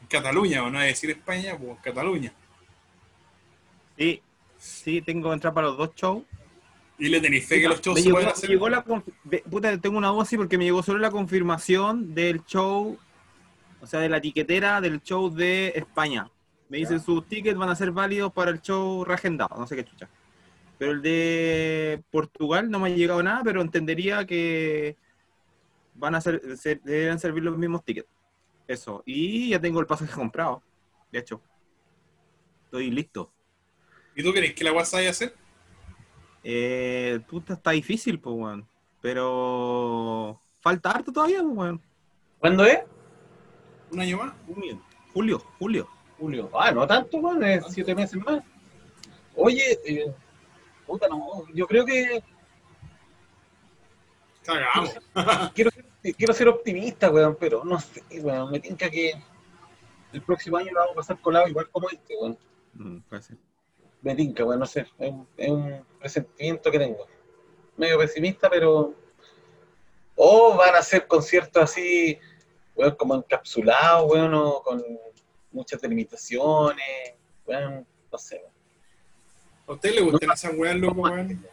En 0.00 0.06
Cataluña, 0.06 0.62
o 0.64 0.70
no 0.70 0.78
hay 0.78 0.86
que 0.86 0.92
decir 0.94 1.10
España, 1.10 1.58
pues 1.58 1.70
en 1.72 1.76
Cataluña. 1.76 2.32
Sí, 3.98 4.22
sí, 4.58 5.02
tengo 5.02 5.28
que 5.28 5.34
entrar 5.34 5.52
para 5.52 5.66
los 5.66 5.76
dos 5.76 5.94
shows. 5.94 6.22
Y 6.98 7.08
le 7.08 7.20
tenéis 7.20 7.46
fe 7.46 7.60
que 7.60 7.68
los 7.68 7.80
shows 7.82 7.96
me 7.96 8.00
se 8.02 8.06
llegó, 8.06 8.14
pueden 8.16 8.26
me 8.28 8.32
hacer. 8.32 8.50
llegó 8.50 8.68
la 8.68 8.84
puta, 8.84 9.78
tengo 9.78 9.98
una 9.98 10.10
voz 10.10 10.28
sí 10.28 10.36
porque 10.36 10.56
me 10.58 10.64
llegó 10.64 10.82
solo 10.82 10.98
la 10.98 11.10
confirmación 11.10 12.14
del 12.14 12.44
show, 12.46 12.98
o 13.80 13.86
sea, 13.86 14.00
de 14.00 14.08
la 14.08 14.20
tiquetera 14.20 14.80
del 14.80 15.02
show 15.02 15.30
de 15.30 15.72
España. 15.74 16.30
Me 16.68 16.78
dicen 16.78 17.00
sus 17.00 17.26
tickets 17.26 17.56
van 17.58 17.70
a 17.70 17.74
ser 17.74 17.90
válidos 17.92 18.32
para 18.32 18.50
el 18.50 18.60
show 18.60 19.04
reagendado, 19.04 19.56
no 19.58 19.66
sé 19.66 19.76
qué 19.76 19.84
chucha. 19.84 20.08
Pero 20.78 20.92
el 20.92 21.02
de 21.02 22.02
Portugal 22.10 22.70
no 22.70 22.78
me 22.78 22.88
ha 22.88 22.94
llegado 22.94 23.22
nada, 23.22 23.42
pero 23.42 23.62
entendería 23.62 24.24
que 24.26 24.96
van 25.94 26.14
a 26.14 26.20
ser, 26.20 26.56
ser- 26.56 26.80
deberían 26.82 27.18
servir 27.18 27.42
los 27.42 27.56
mismos 27.58 27.84
tickets. 27.84 28.08
Eso. 28.68 29.02
Y 29.06 29.48
ya 29.50 29.60
tengo 29.60 29.80
el 29.80 29.86
pasaje 29.86 30.12
comprado. 30.12 30.62
De 31.10 31.18
hecho. 31.20 31.40
Estoy 32.64 32.90
listo. 32.90 33.32
¿Y 34.14 34.22
tú 34.22 34.30
crees 34.32 34.52
que 34.54 34.62
la 34.62 34.72
WhatsApp 34.72 34.98
vaya 34.98 35.08
a 35.08 35.12
hacer? 35.12 35.34
Eh, 36.44 37.18
puta, 37.28 37.54
está 37.54 37.70
difícil, 37.70 38.20
pues, 38.20 38.36
weón. 38.36 38.68
Pero 39.00 40.38
falta 40.60 40.90
harto 40.90 41.10
todavía, 41.10 41.42
pues, 41.42 41.56
weón. 41.56 41.82
¿Cuándo 42.38 42.64
es? 42.66 42.80
¿Un 43.90 44.00
año 44.00 44.18
más? 44.18 44.32
Julio, 44.46 44.80
julio, 45.14 45.42
julio. 45.58 45.88
Julio. 46.18 46.50
Ah, 46.52 46.72
no 46.72 46.86
tanto, 46.86 47.18
weón, 47.18 47.42
es 47.44 47.64
siete 47.68 47.94
meses 47.94 48.16
más. 48.24 48.42
Oye, 49.36 49.78
eh, 49.86 50.12
puta, 50.86 51.06
no, 51.08 51.44
yo 51.54 51.66
creo 51.66 51.84
que 51.84 52.22
Cagamos. 54.44 54.96
quiero, 55.54 55.70
ser- 55.70 56.14
quiero 56.16 56.32
ser 56.32 56.48
optimista, 56.48 57.10
weón, 57.10 57.36
pero 57.38 57.64
no 57.64 57.78
sé, 57.78 58.02
weón, 58.20 58.50
me 58.50 58.60
tinca 58.60 58.90
que 58.90 59.12
el 60.12 60.22
próximo 60.22 60.56
año 60.56 60.72
lo 60.72 60.80
vamos 60.80 60.92
a 60.92 60.96
pasar 60.96 61.20
colado 61.20 61.48
igual 61.48 61.68
como 61.70 61.88
este, 61.90 62.16
weón. 62.16 62.38
Mm, 62.74 62.98
puede 63.08 63.22
ser. 63.22 63.36
Me 64.02 64.14
tinca, 64.14 64.44
weón, 64.44 64.60
no 64.60 64.66
sé, 64.66 64.86
es 64.98 65.10
un, 65.10 65.26
es 65.36 65.48
un 65.50 65.84
presentimiento 66.00 66.70
que 66.70 66.78
tengo. 66.78 67.06
Medio 67.76 67.98
pesimista, 67.98 68.48
pero... 68.50 68.94
O 70.20 70.56
van 70.56 70.74
a 70.74 70.82
ser 70.82 71.06
conciertos 71.06 71.62
así, 71.62 72.18
weón, 72.78 72.94
como 72.94 73.14
encapsulados, 73.16 74.10
weón, 74.10 74.32
o 74.34 74.62
con 74.62 74.82
muchas 75.50 75.80
delimitaciones, 75.80 77.14
weón, 77.46 77.86
no 78.10 78.18
sé, 78.18 78.36
weón. 78.36 78.52
¿A 79.66 79.72
usted 79.72 79.94
le 79.94 80.00
gustan 80.00 80.30
esas 80.32 80.54
weas, 80.56 80.76
loco, 80.76 81.02
weón? 81.02 81.44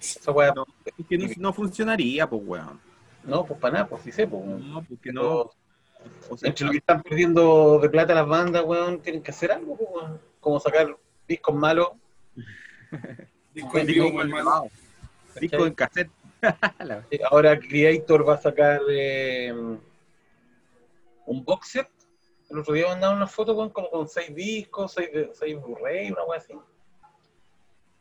Esa 0.00 0.30
weá, 0.30 0.52
No, 0.54 0.64
es 0.84 1.06
que 1.06 1.18
no, 1.18 1.26
no 1.36 1.52
funcionaría, 1.52 2.30
pues, 2.30 2.42
weón. 2.44 2.80
no, 3.24 3.44
pues 3.44 3.60
para 3.60 3.72
nada, 3.74 3.88
pues 3.88 4.02
sí 4.02 4.12
sé, 4.12 4.26
pues, 4.26 4.42
weón. 4.42 4.72
No, 4.72 4.82
porque 4.82 5.10
Pero 5.12 5.22
no. 5.22 5.50
O 6.30 6.36
sea, 6.36 6.48
entre 6.48 6.64
lo 6.64 6.70
que 6.70 6.78
están 6.78 7.02
perdiendo 7.02 7.80
de 7.80 7.90
plata 7.90 8.14
las 8.14 8.28
bandas, 8.28 8.62
weón, 8.64 9.00
tienen 9.00 9.22
que 9.22 9.32
hacer 9.32 9.50
algo, 9.50 9.76
pues, 9.76 9.90
weón. 9.92 10.20
Como 10.40 10.60
sacar 10.60 10.96
discos 11.26 11.54
malos. 11.54 11.88
Disco 13.52 13.78
en 13.78 13.86
Disco 13.86 14.04
vivo, 14.04 14.16
mal 14.16 14.28
mal 14.28 14.42
grabado. 14.42 14.68
Disco 15.40 15.66
en 15.66 15.74
cassette. 15.74 16.10
Ahora 17.30 17.58
Creator 17.58 18.28
va 18.28 18.34
a 18.34 18.40
sacar 18.40 18.80
eh, 18.88 19.52
un 21.28 21.44
box 21.44 21.68
set. 21.68 21.88
El 22.50 22.58
otro 22.58 22.74
día 22.74 22.88
mandaron 22.88 23.18
una 23.18 23.26
foto, 23.26 23.54
weón, 23.54 23.70
como 23.70 23.90
con 23.90 24.08
seis 24.08 24.34
discos, 24.34 24.94
seis, 24.94 25.10
seis 25.34 25.54
Blu-ray, 25.62 26.10
una 26.10 26.24
weá 26.24 26.38
así. 26.38 26.54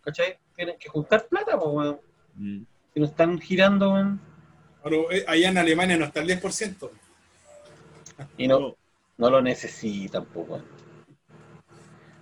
¿Cachai? 0.01 0.39
Tienen 0.55 0.77
que 0.79 0.87
juntar 0.87 1.27
plata, 1.27 1.59
pues, 1.59 1.69
weón. 1.69 1.99
Mm. 2.35 2.63
Si 2.93 2.99
no 2.99 3.05
están 3.05 3.39
girando, 3.39 3.91
weón. 3.91 4.21
Ahora, 4.83 4.97
eh, 5.11 5.25
allá 5.27 5.49
en 5.49 5.57
Alemania 5.57 5.97
no 5.97 6.05
está 6.05 6.21
el 6.21 6.27
10%. 6.27 6.89
Y 8.37 8.47
no, 8.47 8.75
no 9.17 9.29
lo 9.29 9.41
necesitan, 9.41 10.25
pues, 10.25 10.47
weón. 10.47 10.65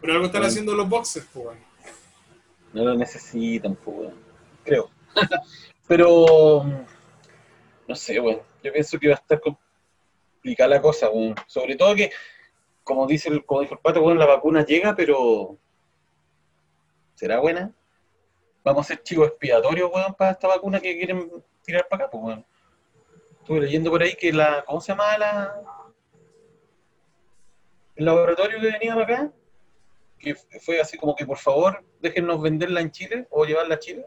Pero 0.01 0.13
algo 0.13 0.25
están 0.25 0.43
haciendo 0.43 0.73
los 0.73 0.89
boxes, 0.89 1.27
pues, 1.31 1.45
weón. 1.45 1.59
No 2.73 2.85
lo 2.85 2.95
necesitan, 2.95 3.75
pues, 3.75 3.97
weón. 3.97 4.15
creo. 4.63 4.89
Pero, 5.87 6.65
no 7.87 7.95
sé, 7.95 8.19
weón. 8.19 8.41
Yo 8.63 8.73
pienso 8.73 8.97
que 8.97 9.09
va 9.09 9.13
a 9.13 9.17
estar 9.19 9.39
complicada 10.45 10.69
la 10.69 10.81
cosa, 10.81 11.10
weón. 11.10 11.34
Sobre 11.47 11.75
todo 11.75 11.95
que, 11.95 12.12
como 12.84 13.08
dice 13.08 13.29
el, 13.29 13.43
como 13.45 13.62
dijo 13.62 13.73
el 13.73 13.79
pato, 13.79 14.03
weón, 14.03 14.19
la 14.19 14.27
vacuna 14.27 14.63
llega, 14.63 14.95
pero 14.95 15.58
¿será 17.15 17.39
buena? 17.39 17.73
Vamos 18.63 18.86
a 18.86 18.89
ser 18.89 19.01
chivos 19.01 19.29
expiatorios, 19.29 19.91
weón, 19.91 20.13
para 20.13 20.31
esta 20.31 20.47
vacuna 20.47 20.79
que 20.79 20.95
quieren 20.95 21.31
tirar 21.63 21.88
para 21.88 22.03
acá, 22.03 22.12
pues, 22.12 22.23
weón. 22.23 22.45
Estuve 23.39 23.62
leyendo 23.62 23.89
por 23.89 24.03
ahí 24.03 24.15
que 24.15 24.31
la, 24.31 24.63
¿cómo 24.67 24.81
se 24.81 24.91
llama 24.91 25.17
la, 25.17 25.62
el 27.95 28.05
laboratorio 28.05 28.60
que 28.60 28.71
venía 28.71 28.93
para 28.93 29.03
acá? 29.03 29.34
Que 30.19 30.36
fue 30.36 30.79
así 30.79 30.95
como 30.95 31.15
que, 31.15 31.25
por 31.25 31.39
favor, 31.39 31.84
déjennos 32.01 32.39
venderla 32.39 32.81
en 32.81 32.91
Chile 32.91 33.27
o 33.31 33.45
llevarla 33.45 33.75
a 33.75 33.79
Chile. 33.79 34.05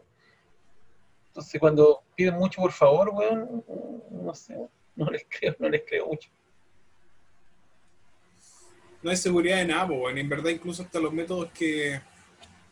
Entonces, 1.27 1.61
cuando 1.61 2.05
piden 2.15 2.37
mucho, 2.37 2.63
por 2.63 2.73
favor, 2.73 3.09
weón, 3.11 3.65
no 4.11 4.35
sé, 4.35 4.57
no 5.05 5.11
les 5.11 5.25
creo, 5.29 5.55
no 5.61 5.69
les 5.69 5.83
creo 5.87 6.07
mucho. 6.07 6.29
No 9.01 9.11
hay 9.11 9.17
seguridad 9.17 9.59
de 9.59 9.67
nada, 9.67 9.87
weón. 9.87 10.19
En 10.19 10.29
verdad, 10.29 10.51
incluso 10.51 10.83
hasta 10.83 10.99
los 10.99 11.13
métodos 11.13 11.51
que, 11.53 12.01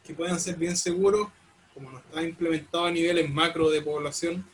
que 0.04 0.12
puedan 0.12 0.40
ser 0.40 0.56
bien 0.56 0.76
seguros, 0.76 1.28
como 1.72 1.92
no 1.92 1.98
están 1.98 2.24
implementados 2.24 2.88
a 2.88 2.90
niveles 2.90 3.30
macro 3.30 3.70
de 3.70 3.80
población, 3.80 4.44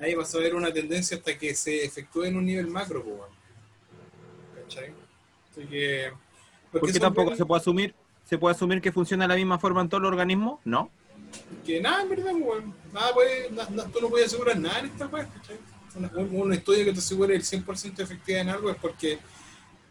ahí 0.00 0.14
va 0.14 0.22
a 0.22 0.26
saber 0.26 0.54
una 0.54 0.72
tendencia 0.72 1.16
hasta 1.16 1.36
que 1.36 1.52
se 1.54 1.84
efectúe 1.84 2.24
en 2.24 2.36
un 2.36 2.46
nivel 2.46 2.68
macro, 2.68 3.00
weón. 3.00 3.28
¿Cachai? 4.62 4.92
Así 5.50 5.66
que. 5.66 6.12
¿Por 6.70 6.92
qué 6.92 7.00
tampoco 7.00 7.34
se 7.34 7.44
puede 7.44 7.60
asumir? 7.60 7.94
¿Se 8.24 8.38
puede 8.38 8.54
asumir 8.54 8.80
que 8.80 8.92
funciona 8.92 9.24
de 9.24 9.28
la 9.28 9.34
misma 9.36 9.58
forma 9.58 9.80
en 9.80 9.88
todo 9.88 9.98
el 10.00 10.06
organismo? 10.06 10.60
No. 10.64 10.90
Que 11.66 11.80
nada, 11.80 12.02
en 12.02 12.08
verdad, 12.08 12.32
weón. 12.36 12.72
Nada 12.92 13.12
puede, 13.12 13.50
na- 13.50 13.66
tú 13.92 14.00
no 14.00 14.08
puedes 14.10 14.28
asegurar 14.28 14.56
nada 14.58 14.78
en 14.78 14.86
esta 14.86 15.06
weá, 15.08 15.26
¿cachai? 15.28 15.58
Una- 15.94 16.10
Un, 16.16 16.40
un 16.40 16.52
estudio 16.52 16.84
que 16.84 16.92
te 16.92 16.98
asegure 16.98 17.34
el 17.36 17.42
100% 17.42 17.94
de 17.94 18.02
efectividad 18.02 18.42
en 18.42 18.48
algo 18.50 18.70
es 18.70 18.76
porque 18.76 19.18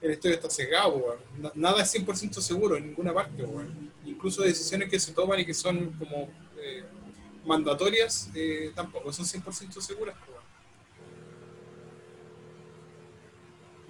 el 0.01 0.11
estudio 0.11 0.35
está 0.35 0.49
cegado, 0.49 1.17
Nada 1.55 1.81
es 1.81 1.93
100% 1.95 2.41
seguro 2.41 2.75
en 2.75 2.87
ninguna 2.87 3.13
parte, 3.13 3.43
weón. 3.43 3.91
Incluso 4.05 4.41
decisiones 4.41 4.89
que 4.89 4.99
se 4.99 5.13
toman 5.13 5.39
y 5.39 5.45
que 5.45 5.53
son 5.53 5.91
como 5.91 6.29
eh, 6.59 6.83
mandatorias 7.45 8.29
eh, 8.35 8.71
tampoco 8.75 9.13
son 9.13 9.25
100% 9.25 9.79
seguras. 9.81 10.15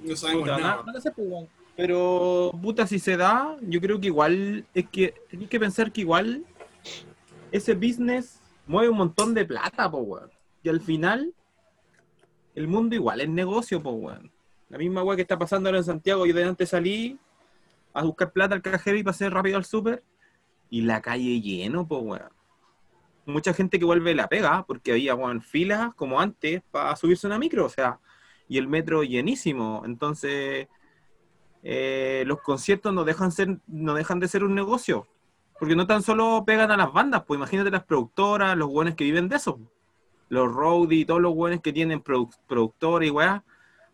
No 0.04 0.15
sabemos 0.15 0.43
Puta, 0.43 0.58
nada. 0.60 0.84
na- 0.86 0.91
no 0.93 1.02
sé, 1.02 1.12
weón. 1.17 1.47
Pero, 1.76 2.52
puta, 2.62 2.86
si 2.86 2.99
se 2.99 3.17
da, 3.17 3.58
yo 3.62 3.82
creo 3.82 3.99
que 3.99 4.08
igual, 4.08 4.65
es 4.76 4.88
que 4.89 5.15
tenéis 5.32 5.49
que 5.49 5.60
pensar 5.60 5.91
que 5.91 6.02
igual 6.02 6.45
ese 7.52 7.73
business 7.73 8.39
mueve 8.67 8.89
un 8.89 8.97
montón 8.97 9.34
de 9.34 9.45
plata, 9.45 9.89
po, 9.89 9.97
weón. 9.99 10.30
Y 10.62 10.69
al 10.69 10.82
final, 10.82 11.34
el 12.56 12.68
mundo 12.68 12.96
igual 12.96 13.22
es 13.22 13.30
negocio, 13.30 13.82
po, 13.82 13.92
weón. 13.92 14.32
La 14.70 14.78
misma 14.78 15.04
weá 15.04 15.16
que 15.16 15.22
está 15.22 15.38
pasando 15.38 15.70
ahora 15.70 15.80
en 15.80 15.84
Santiago, 15.84 16.26
yo 16.26 16.34
de 16.34 16.44
antes 16.44 16.70
salí 16.70 17.20
a 17.94 18.04
buscar 18.04 18.32
plata 18.32 18.56
al 18.56 18.62
cajero 18.62 18.98
y 18.98 19.04
pasé 19.04 19.30
rápido 19.30 19.58
al 19.58 19.66
súper, 19.66 20.04
y 20.70 20.82
la 20.82 21.02
calle 21.02 21.42
lleno, 21.42 21.88
po, 21.88 22.00
weón. 22.00 22.30
Mucha 23.26 23.54
gente 23.54 23.80
que 23.80 23.86
vuelve 23.86 24.16
la 24.16 24.28
pega, 24.28 24.66
porque 24.66 24.92
había, 24.92 25.16
weón, 25.16 25.42
filas 25.42 25.94
como 25.96 26.20
antes 26.20 26.62
para 26.72 26.96
subirse 26.96 27.28
una 27.28 27.39
micro, 27.39 27.66
o 27.66 27.70
sea, 27.70 28.00
y 28.48 28.58
el 28.58 28.68
metro 28.68 29.04
llenísimo. 29.04 29.84
Entonces, 29.86 30.68
eh, 31.63 32.24
los 32.28 32.42
conciertos 32.42 32.94
no 32.94 33.04
dejan, 33.06 33.32
ser, 33.32 33.60
no 33.68 33.94
dejan 33.94 34.20
de 34.20 34.28
ser 34.28 34.44
un 34.44 34.54
negocio. 34.54 35.08
Porque 35.60 35.76
no 35.76 35.88
tan 35.88 36.02
solo 36.04 36.44
pegan 36.46 36.72
a 36.72 36.78
las 36.78 36.92
bandas, 36.92 37.24
pues 37.26 37.38
imagínate 37.38 37.72
las 37.72 37.86
productoras, 37.86 38.58
los 38.58 38.70
buenos 38.70 38.96
que 38.96 39.06
viven 39.06 39.30
de 39.30 39.38
eso. 39.38 39.60
Los 40.30 40.52
roadies, 40.52 41.06
todos 41.08 41.22
los 41.22 41.34
buenos 41.36 41.62
que 41.62 41.72
tienen 41.74 42.04
produ- 42.04 42.36
productores 42.48 43.08
y 43.10 43.12
weá, 43.12 43.44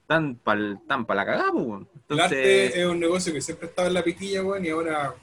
están 0.01 0.35
para 0.35 0.77
pa 1.05 1.15
la 1.15 1.25
cagada, 1.25 1.51
weón. 1.51 1.87
El 1.93 1.99
Entonces, 2.01 2.23
arte 2.25 2.81
es 2.81 2.85
un 2.87 2.99
negocio 2.99 3.33
que 3.33 3.41
siempre 3.41 3.67
estaba 3.67 3.87
en 3.87 3.93
la 3.93 4.03
piquilla, 4.03 4.43
weón, 4.43 4.65
y 4.65 4.69
ahora 4.69 5.13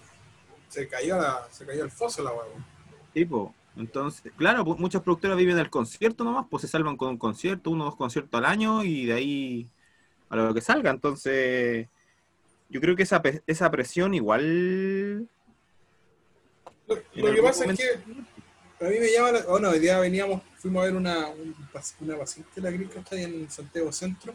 se 0.69 0.87
cayó, 0.89 1.17
la, 1.17 1.47
se 1.51 1.65
cayó 1.65 1.83
al 1.85 1.91
foso 1.91 2.23
la 2.23 2.31
weón. 2.33 2.65
tipo, 3.15 3.55
entonces, 3.77 4.33
claro, 4.37 4.65
pues, 4.65 4.79
muchas 4.79 5.03
productoras 5.03 5.37
viven 5.37 5.57
del 5.57 5.71
concierto 5.71 6.23
nomás, 6.25 6.47
pues 6.51 6.63
se 6.63 6.69
salvan 6.69 6.97
con 6.97 7.09
un 7.11 7.19
concierto, 7.19 7.71
uno 7.71 7.85
o 7.85 7.87
dos 7.87 7.97
conciertos 7.97 8.37
al 8.39 8.45
año 8.47 8.83
y 8.85 9.07
de 9.07 9.13
ahí 9.13 9.69
a 10.29 10.37
lo 10.37 10.55
que 10.55 10.61
salga. 10.61 10.91
Entonces, 10.91 11.87
yo 12.69 12.81
creo 12.81 12.97
que 12.97 13.03
esa, 13.05 13.23
esa 13.47 13.71
presión 13.71 14.15
igual 14.15 15.29
Lo, 16.89 16.97
que 17.35 17.43
pasa 17.43 17.63
momento- 17.65 17.83
es 17.83 17.91
que 17.91 18.36
a 18.81 18.85
mí 18.85 18.99
me 19.01 19.11
llama 19.11 19.33
la... 19.33 19.43
Bueno, 19.43 19.71
hoy 19.71 19.79
día 19.79 19.99
veníamos, 19.99 20.43
fuimos 20.59 20.83
a 20.83 20.85
ver 20.87 20.97
una, 20.97 21.29
una 21.29 22.19
paciente 22.19 22.51
de 22.57 22.63
la 22.63 22.71
gripe 22.71 22.99
está 22.99 23.17
ahí 23.17 23.25
en 23.25 23.51
Santiago 23.51 23.91
Centro 23.93 24.35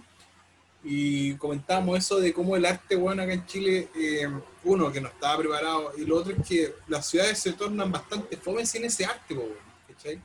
y 0.83 1.35
comentábamos 1.35 1.97
eso 1.99 2.19
de 2.19 2.33
cómo 2.33 2.55
el 2.55 2.65
arte, 2.65 2.95
bueno, 2.95 3.21
acá 3.21 3.33
en 3.33 3.45
Chile, 3.45 3.89
eh, 3.95 4.27
uno, 4.63 4.91
que 4.91 4.99
no 4.99 5.09
estaba 5.09 5.37
preparado 5.37 5.91
y 5.95 6.05
lo 6.05 6.17
otro 6.17 6.33
es 6.35 6.47
que 6.47 6.73
las 6.87 7.07
ciudades 7.07 7.37
se 7.37 7.53
tornan 7.53 7.91
bastante 7.91 8.35
fome 8.37 8.65
sin 8.65 8.83
ese 8.85 9.05
arte, 9.05 9.35
weón, 9.35 9.53
¿cachai? 9.87 10.19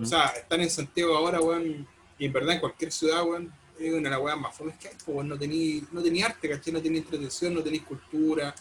O 0.00 0.04
sea, 0.04 0.26
están 0.26 0.60
en 0.60 0.70
Santiago 0.70 1.16
ahora, 1.16 1.40
weón, 1.40 1.86
y 2.18 2.26
en 2.26 2.32
verdad 2.32 2.54
en 2.54 2.60
cualquier 2.60 2.92
ciudad, 2.92 3.24
weón, 3.24 3.52
es 3.80 3.92
una 3.92 4.10
de 4.10 4.10
las 4.10 4.20
weas 4.20 4.38
más 4.38 4.54
fomes 4.54 4.76
que 4.76 4.88
hay, 4.88 4.94
weón, 5.06 5.28
no 5.28 5.38
tenía 5.38 5.82
no 5.90 6.02
tení 6.02 6.22
arte, 6.22 6.50
¿cachai? 6.50 6.72
No 6.72 6.82
tenía 6.82 7.00
entretención, 7.00 7.54
no 7.54 7.62
tenía 7.62 7.82
cultura, 7.82 8.54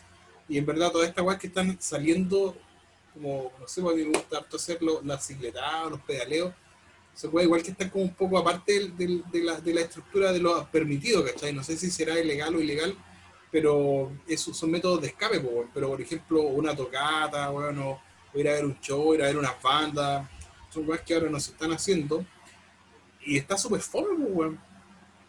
y 0.47 0.57
en 0.57 0.65
verdad 0.65 0.91
todas 0.91 1.10
estas 1.10 1.25
weas 1.25 1.39
que 1.39 1.47
están 1.47 1.77
saliendo, 1.81 2.55
como, 3.13 3.52
no 3.60 3.67
sé, 3.67 3.82
porque 3.82 4.04
me 4.06 4.17
gusta 4.17 4.38
harto 4.38 4.58
hacerlo, 4.58 5.02
las 5.04 5.26
cicletadas, 5.26 5.91
los 5.91 6.00
pedaleos, 6.02 6.54
se 7.13 7.28
puede 7.30 7.45
igual 7.45 7.62
que 7.62 7.71
están 7.71 7.89
como 7.89 8.06
un 8.06 8.13
poco 8.15 8.38
aparte 8.38 8.89
del- 8.89 9.24
de, 9.32 9.43
la, 9.43 9.60
de 9.60 9.74
la 9.74 9.82
estructura 9.82 10.32
de 10.32 10.39
lo 10.39 10.65
permitido, 10.71 11.24
¿cachai? 11.26 11.52
No 11.54 11.63
sé 11.63 11.76
si 11.78 11.91
será 11.91 12.17
ilegal 12.19 12.56
o 12.56 12.62
ilegal, 12.62 12.95
pero 13.52 14.12
esos 14.28 14.58
son 14.58 14.71
métodos 14.71 15.02
de 15.02 15.08
escape, 15.08 15.38
weón. 15.39 15.69
pero 15.74 15.89
por 15.89 16.00
ejemplo, 16.02 16.41
una 16.43 16.76
tocata, 16.76 17.52
weón, 17.52 17.78
o 17.80 18.02
o 18.34 18.39
ir 18.39 18.47
a 18.47 18.54
ver 18.54 18.63
un 18.65 18.80
show, 18.80 19.13
ir 19.13 19.21
a 19.24 19.26
ver 19.26 19.38
unas 19.38 19.62
bandas, 19.62 20.26
son 20.69 20.86
cosas 20.86 21.02
que 21.02 21.13
ahora 21.13 21.30
no 21.30 21.38
se 21.38 21.52
están 21.52 21.74
haciendo. 21.74 22.26
Y 23.26 23.38
está 23.38 23.58
súper 23.58 23.82
fome, 23.82 24.15
weón. 24.24 24.58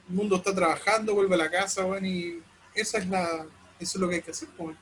El 0.09 0.14
mundo 0.14 0.37
está 0.37 0.55
trabajando, 0.55 1.14
vuelve 1.14 1.35
a 1.35 1.38
la 1.38 1.51
casa, 1.51 1.85
weón, 1.85 2.07
y 2.07 2.40
esa 2.77 2.99
es 2.99 3.09
la, 3.09 3.45
eso 3.81 3.97
es 3.97 3.97
lo 3.97 4.09
que 4.09 4.14
hay 4.16 4.23
que 4.23 4.31
hacer, 4.31 4.49
weón. 4.57 4.79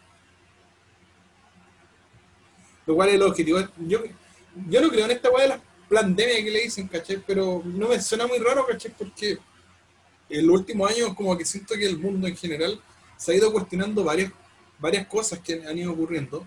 Lo 2.91 2.97
cual 2.97 3.11
es 3.11 3.15
el 3.15 3.23
objetivo. 3.23 3.61
Yo, 3.87 4.03
yo 4.69 4.81
no 4.81 4.89
creo 4.89 5.05
en 5.05 5.13
esta 5.13 5.31
weá 5.31 5.43
de 5.43 5.49
la 5.51 5.63
pandemia 5.89 6.43
que 6.43 6.51
le 6.51 6.63
dicen, 6.63 6.89
¿cachai? 6.89 7.23
Pero 7.25 7.63
no 7.65 7.87
me 7.87 8.03
suena 8.03 8.27
muy 8.27 8.39
raro, 8.39 8.67
¿cachai? 8.67 8.93
Porque 8.99 9.39
en 10.29 10.45
los 10.45 10.57
últimos 10.59 10.91
años 10.91 11.15
como 11.15 11.39
que 11.39 11.45
siento 11.45 11.77
que 11.77 11.87
el 11.87 11.99
mundo 11.99 12.27
en 12.27 12.37
general 12.37 12.83
se 13.17 13.31
ha 13.31 13.37
ido 13.37 13.53
cuestionando 13.53 14.03
varias, 14.03 14.33
varias 14.81 15.07
cosas 15.07 15.39
que 15.39 15.63
han 15.65 15.79
ido 15.79 15.93
ocurriendo. 15.93 16.45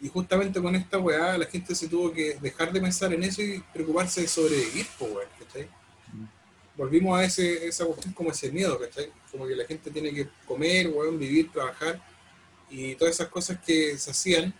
Y 0.00 0.08
justamente 0.08 0.62
con 0.62 0.74
esta 0.74 0.98
weá 0.98 1.36
la 1.36 1.44
gente 1.44 1.74
se 1.74 1.88
tuvo 1.88 2.10
que 2.10 2.38
dejar 2.40 2.72
de 2.72 2.80
pensar 2.80 3.12
en 3.12 3.22
eso 3.24 3.42
y 3.42 3.62
preocuparse 3.74 4.22
de 4.22 4.28
sobrevivir, 4.28 4.86
pues 4.98 5.12
weón, 5.12 5.28
¿cachai? 5.38 5.68
Volvimos 6.74 7.18
a 7.18 7.24
ese, 7.24 7.66
esa 7.66 7.84
cuestión 7.84 8.14
como 8.14 8.30
ese 8.30 8.50
miedo, 8.50 8.80
¿cachai? 8.80 9.12
Como 9.30 9.46
que 9.46 9.54
la 9.54 9.66
gente 9.66 9.90
tiene 9.90 10.10
que 10.14 10.26
comer, 10.46 10.88
weón, 10.88 11.18
vivir, 11.18 11.52
trabajar 11.52 12.00
y 12.70 12.94
todas 12.94 13.14
esas 13.14 13.28
cosas 13.28 13.58
que 13.58 13.98
se 13.98 14.10
hacían 14.10 14.54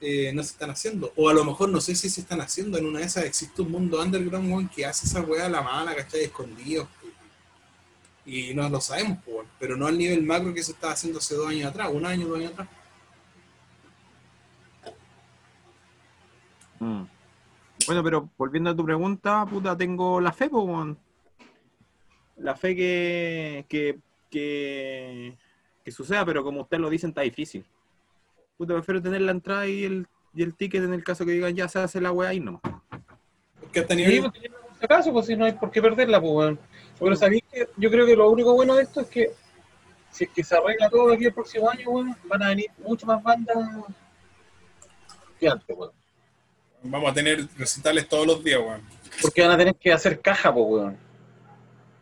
eh, 0.00 0.32
no 0.34 0.42
se 0.42 0.52
están 0.52 0.70
haciendo. 0.70 1.12
O 1.16 1.28
a 1.28 1.34
lo 1.34 1.44
mejor 1.44 1.68
no 1.68 1.80
sé 1.80 1.94
si 1.94 2.08
se 2.08 2.22
están 2.22 2.40
haciendo. 2.40 2.78
En 2.78 2.86
una 2.86 3.00
de 3.00 3.06
esas 3.06 3.24
existe 3.24 3.62
un 3.62 3.70
mundo 3.70 4.00
underground, 4.00 4.50
weón, 4.50 4.68
que 4.68 4.86
hace 4.86 5.06
esa 5.06 5.20
weá 5.20 5.46
a 5.46 5.50
la 5.50 5.62
mala, 5.62 5.94
¿cachai? 5.94 6.22
Escondido. 6.22 6.88
Y 8.24 8.54
no 8.54 8.68
lo 8.68 8.80
sabemos, 8.80 9.18
pero 9.58 9.76
no 9.76 9.86
al 9.86 9.98
nivel 9.98 10.22
macro 10.22 10.54
que 10.54 10.62
se 10.62 10.72
estaba 10.72 10.92
haciendo 10.92 11.18
hace 11.18 11.34
dos 11.34 11.48
años 11.48 11.68
atrás, 11.68 11.90
un 11.92 12.06
año, 12.06 12.28
dos 12.28 12.38
años 12.38 12.52
atrás. 12.52 12.68
Mm. 16.78 17.02
Bueno, 17.86 18.04
pero 18.04 18.30
volviendo 18.38 18.70
a 18.70 18.76
tu 18.76 18.84
pregunta, 18.84 19.44
puta, 19.46 19.76
tengo 19.76 20.20
la 20.20 20.32
fe. 20.32 20.50
La 22.36 22.56
fe 22.56 22.74
que, 22.74 23.66
que, 23.68 23.98
que, 24.30 25.36
que 25.84 25.92
suceda, 25.92 26.24
pero 26.24 26.42
como 26.42 26.62
ustedes 26.62 26.80
lo 26.80 26.88
dicen, 26.88 27.10
está 27.10 27.22
difícil. 27.22 27.64
Puta, 28.60 28.74
prefiero 28.74 29.00
tener 29.00 29.22
la 29.22 29.32
entrada 29.32 29.66
y 29.66 29.84
el, 29.84 30.06
y 30.34 30.42
el 30.42 30.54
ticket 30.54 30.84
en 30.84 30.92
el 30.92 31.02
caso 31.02 31.24
que 31.24 31.32
digan 31.32 31.56
ya 31.56 31.66
se 31.66 31.78
hace 31.78 31.98
la 31.98 32.12
weá 32.12 32.34
y 32.34 32.40
no. 32.40 32.60
Porque 33.58 33.80
hasta 33.80 33.94
Sí, 33.94 34.02
nivel, 34.02 34.20
pues, 34.30 34.32
por 34.32 34.78
si 34.78 34.84
acaso, 34.84 35.12
pues 35.14 35.24
si 35.24 35.34
no 35.34 35.46
hay 35.46 35.52
por 35.52 35.70
qué 35.70 35.80
perderla, 35.80 36.20
pues, 36.20 36.30
weón. 36.30 36.58
Pero 36.98 37.16
sabéis 37.16 37.42
que 37.50 37.66
yo 37.78 37.90
creo 37.90 38.04
que 38.04 38.14
lo 38.14 38.28
único 38.28 38.52
bueno 38.52 38.76
de 38.76 38.82
esto 38.82 39.00
es 39.00 39.06
que 39.06 39.30
si 40.10 40.24
es 40.24 40.30
que 40.30 40.44
se 40.44 40.54
arregla 40.54 40.90
todo 40.90 41.08
de 41.08 41.14
aquí 41.14 41.24
el 41.24 41.32
próximo 41.32 41.70
año, 41.70 41.88
weón, 41.88 42.14
van 42.24 42.42
a 42.42 42.48
venir 42.48 42.66
muchas 42.86 43.06
más 43.06 43.22
bandas 43.22 43.56
que 45.38 45.48
antes, 45.48 45.74
weón. 45.74 45.92
vamos 46.82 47.10
a 47.12 47.14
tener 47.14 47.48
recitales 47.56 48.06
todos 48.10 48.26
los 48.26 48.44
días, 48.44 48.60
weón. 48.60 48.82
Porque 49.22 49.40
van 49.40 49.52
a 49.52 49.56
tener 49.56 49.74
que 49.74 49.90
hacer 49.90 50.20
caja, 50.20 50.52
pues, 50.52 50.66
weón. 50.68 50.98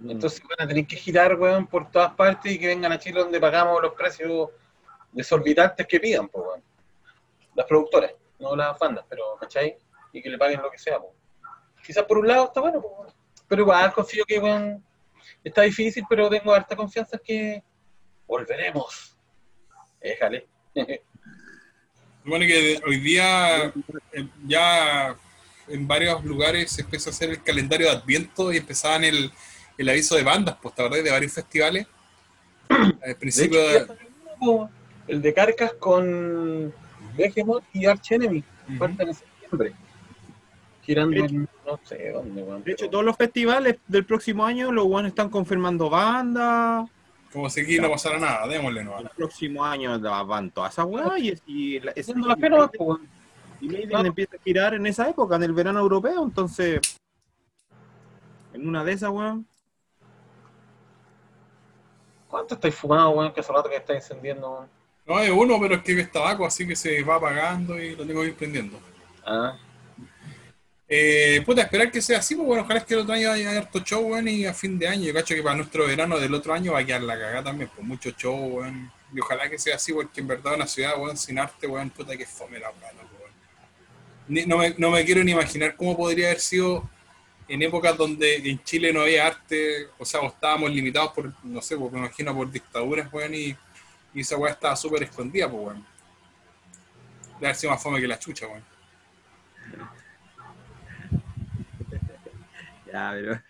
Entonces 0.08 0.42
van 0.42 0.66
a 0.66 0.68
tener 0.68 0.88
que 0.88 0.96
girar, 0.96 1.38
weón, 1.38 1.68
por 1.68 1.88
todas 1.88 2.14
partes 2.14 2.50
y 2.50 2.58
que 2.58 2.66
vengan 2.66 2.90
a 2.90 2.98
Chile 2.98 3.20
donde 3.20 3.38
pagamos 3.38 3.80
los 3.80 3.94
precios 3.94 4.48
desorbitantes 5.18 5.86
que 5.86 5.98
pidan, 5.98 6.28
pues. 6.28 6.62
Las 7.54 7.66
productoras, 7.66 8.12
no 8.38 8.54
las 8.54 8.78
bandas, 8.78 9.04
pero, 9.08 9.36
¿cachai? 9.40 9.76
y 10.12 10.22
que 10.22 10.30
le 10.30 10.38
paguen 10.38 10.62
lo 10.62 10.70
que 10.70 10.78
sea. 10.78 10.98
po. 10.98 11.14
Quizás 11.84 12.04
por 12.04 12.18
un 12.18 12.28
lado 12.28 12.46
está 12.46 12.60
bueno, 12.60 12.78
weón. 12.78 13.12
pero 13.48 13.62
igual 13.62 13.92
confío 13.92 14.24
que 14.26 14.38
weón, 14.38 14.84
está 15.42 15.62
difícil, 15.62 16.04
pero 16.08 16.28
tengo 16.28 16.52
harta 16.52 16.76
confianza 16.76 17.16
en 17.16 17.22
que 17.24 17.62
volveremos. 18.26 19.16
Déjale. 20.00 20.46
Bueno, 22.24 22.46
que 22.46 22.80
hoy 22.86 23.00
día 23.00 23.72
eh, 24.12 24.28
ya 24.46 25.16
en 25.66 25.88
varios 25.88 26.22
lugares 26.24 26.70
se 26.70 26.82
empezó 26.82 27.10
a 27.10 27.12
hacer 27.12 27.30
el 27.30 27.42
calendario 27.42 27.86
de 27.86 27.96
Adviento 27.96 28.52
y 28.52 28.58
empezaban 28.58 29.04
el, 29.04 29.32
el 29.78 29.88
aviso 29.88 30.14
de 30.14 30.22
bandas, 30.22 30.56
pues, 30.60 30.74
¿te 30.74 30.82
acordás? 30.82 31.04
De 31.04 31.10
varios 31.10 31.32
festivales. 31.32 31.86
Al 32.68 32.98
De 33.00 33.14
principio 33.14 33.58
hecho, 33.70 33.94
de... 33.94 34.68
el 35.08 35.22
de 35.22 35.34
Carcas 35.34 35.72
con 35.74 36.72
Behemoth 37.16 37.64
y 37.72 37.86
Arch 37.86 38.12
Enemy. 38.12 38.44
Ujú. 38.68 38.78
Parten 38.78 39.08
en 39.08 39.14
septiembre. 39.14 39.72
Girando 40.82 41.16
De 41.20 41.26
hecho- 41.26 41.34
en 41.34 41.48
no 41.66 41.80
sé 41.84 42.10
dónde, 42.12 42.42
weón. 42.42 42.62
De 42.64 42.72
hecho, 42.72 42.80
pero- 42.82 42.90
todos 42.90 43.04
los 43.04 43.16
festivales 43.16 43.76
del 43.86 44.04
próximo 44.06 44.44
año, 44.46 44.72
los 44.72 44.86
buenos 44.86 45.10
están 45.10 45.28
confirmando 45.28 45.90
bandas. 45.90 46.88
Como 47.32 47.50
si 47.50 47.60
aquí 47.60 47.78
no 47.78 47.90
pasara 47.90 48.18
nada, 48.18 48.46
démosle 48.46 48.82
no. 48.84 48.98
El 48.98 49.08
próximo 49.10 49.62
año 49.64 49.98
van 50.00 50.50
todas 50.50 50.72
esas 50.72 50.86
weas 50.86 51.18
y, 51.18 51.34
y, 51.46 51.80
la- 51.80 51.92
es- 51.92 52.08
weón. 52.08 53.08
y 53.60 53.68
Maiden 53.68 54.06
empieza 54.06 54.36
a 54.36 54.40
girar 54.42 54.72
en 54.74 54.86
esa 54.86 55.08
época, 55.10 55.36
en 55.36 55.42
el 55.42 55.52
verano 55.52 55.80
europeo, 55.80 56.22
entonces. 56.24 56.80
En 58.54 58.66
una 58.66 58.82
de 58.82 58.92
esas, 58.92 59.10
weón. 59.10 59.46
¿Cuánto 62.28 62.54
estáis 62.54 62.74
fumando, 62.74 63.10
weón? 63.10 63.32
Que 63.32 63.40
hace 63.40 63.52
rato 63.52 63.68
que 63.68 63.76
está 63.76 63.94
encendiendo, 63.94 64.50
weón. 64.50 64.77
No 65.08 65.18
es 65.20 65.30
uno, 65.30 65.58
pero 65.58 65.76
es 65.76 65.82
que 65.82 65.98
es 65.98 66.12
tabaco, 66.12 66.44
así 66.46 66.66
que 66.66 66.76
se 66.76 67.02
va 67.02 67.14
apagando 67.16 67.82
y 67.82 67.96
lo 67.96 68.06
tengo 68.06 68.20
que 68.20 68.28
ir 68.28 68.34
prendiendo. 68.34 68.78
Ah, 69.24 69.56
Eh, 70.90 71.42
puta, 71.44 71.62
esperar 71.62 71.90
que 71.90 72.00
sea 72.00 72.18
así, 72.18 72.34
pues 72.34 72.46
bueno, 72.46 72.62
ojalá 72.62 72.80
es 72.80 72.86
que 72.86 72.94
el 72.94 73.00
otro 73.00 73.14
año 73.14 73.30
haya 73.30 73.58
harto 73.58 73.80
show, 73.80 74.02
weón, 74.02 74.28
y 74.28 74.46
a 74.46 74.54
fin 74.54 74.78
de 74.78 74.88
año, 74.88 75.04
yo 75.04 75.14
cacho 75.14 75.34
que 75.34 75.42
para 75.42 75.56
nuestro 75.56 75.86
verano 75.86 76.18
del 76.18 76.32
otro 76.32 76.54
año 76.54 76.72
va 76.72 76.80
a 76.80 76.84
quedar 76.84 77.02
la 77.02 77.18
cagada 77.18 77.44
también, 77.44 77.70
pues 77.74 77.86
mucho 77.86 78.10
show, 78.12 78.36
weón. 78.36 78.90
Y 79.14 79.20
ojalá 79.20 79.48
que 79.50 79.58
sea 79.58 79.76
así, 79.76 79.92
porque 79.92 80.20
en 80.20 80.28
verdad 80.28 80.54
una 80.54 80.66
ciudad, 80.66 80.98
weón, 80.98 81.16
sin 81.16 81.38
arte, 81.38 81.66
weón, 81.66 81.90
puta 81.90 82.16
que 82.16 82.26
fome 82.26 82.58
la 82.58 82.68
loco, 82.68 83.16
weón. 83.20 84.48
No, 84.48 84.58
me, 84.58 84.74
no 84.78 84.90
me 84.90 85.04
quiero 85.04 85.24
ni 85.24 85.32
imaginar 85.32 85.76
cómo 85.76 85.96
podría 85.96 86.26
haber 86.28 86.40
sido 86.40 86.88
en 87.48 87.62
épocas 87.62 87.96
donde 87.96 88.36
en 88.36 88.62
Chile 88.62 88.92
no 88.92 89.02
había 89.02 89.26
arte, 89.26 89.88
o 89.98 90.04
sea, 90.04 90.20
o 90.20 90.28
estábamos 90.28 90.70
limitados 90.70 91.12
por, 91.12 91.32
no 91.44 91.62
sé, 91.62 91.76
pues, 91.76 91.92
me 91.92 91.98
imagino 91.98 92.34
por 92.34 92.50
dictaduras, 92.50 93.12
weón, 93.12 93.34
y, 93.34 93.56
y 94.14 94.20
esa 94.20 94.36
weá 94.36 94.52
estaba 94.52 94.76
súper 94.76 95.02
escondida, 95.02 95.50
pues, 95.50 95.62
weón. 95.62 95.86
Debe 97.34 97.46
haber 97.46 97.56
sido 97.56 97.72
más 97.72 97.82
fome 97.82 98.00
que 98.00 98.08
la 98.08 98.18
chucha, 98.18 98.46
weón. 98.46 98.64
Ya, 102.92 103.10
pero. 103.12 103.42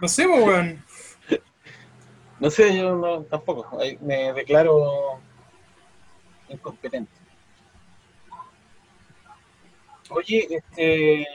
No 0.00 0.06
sé, 0.08 0.26
pues, 0.28 0.44
weón. 0.44 0.84
no 2.38 2.50
sé, 2.50 2.76
yo 2.76 2.94
no, 2.94 3.22
tampoco. 3.24 3.78
Me 4.00 4.32
declaro 4.32 5.20
incompetente. 6.48 7.12
Oye, 10.10 10.46
este. 10.50 11.26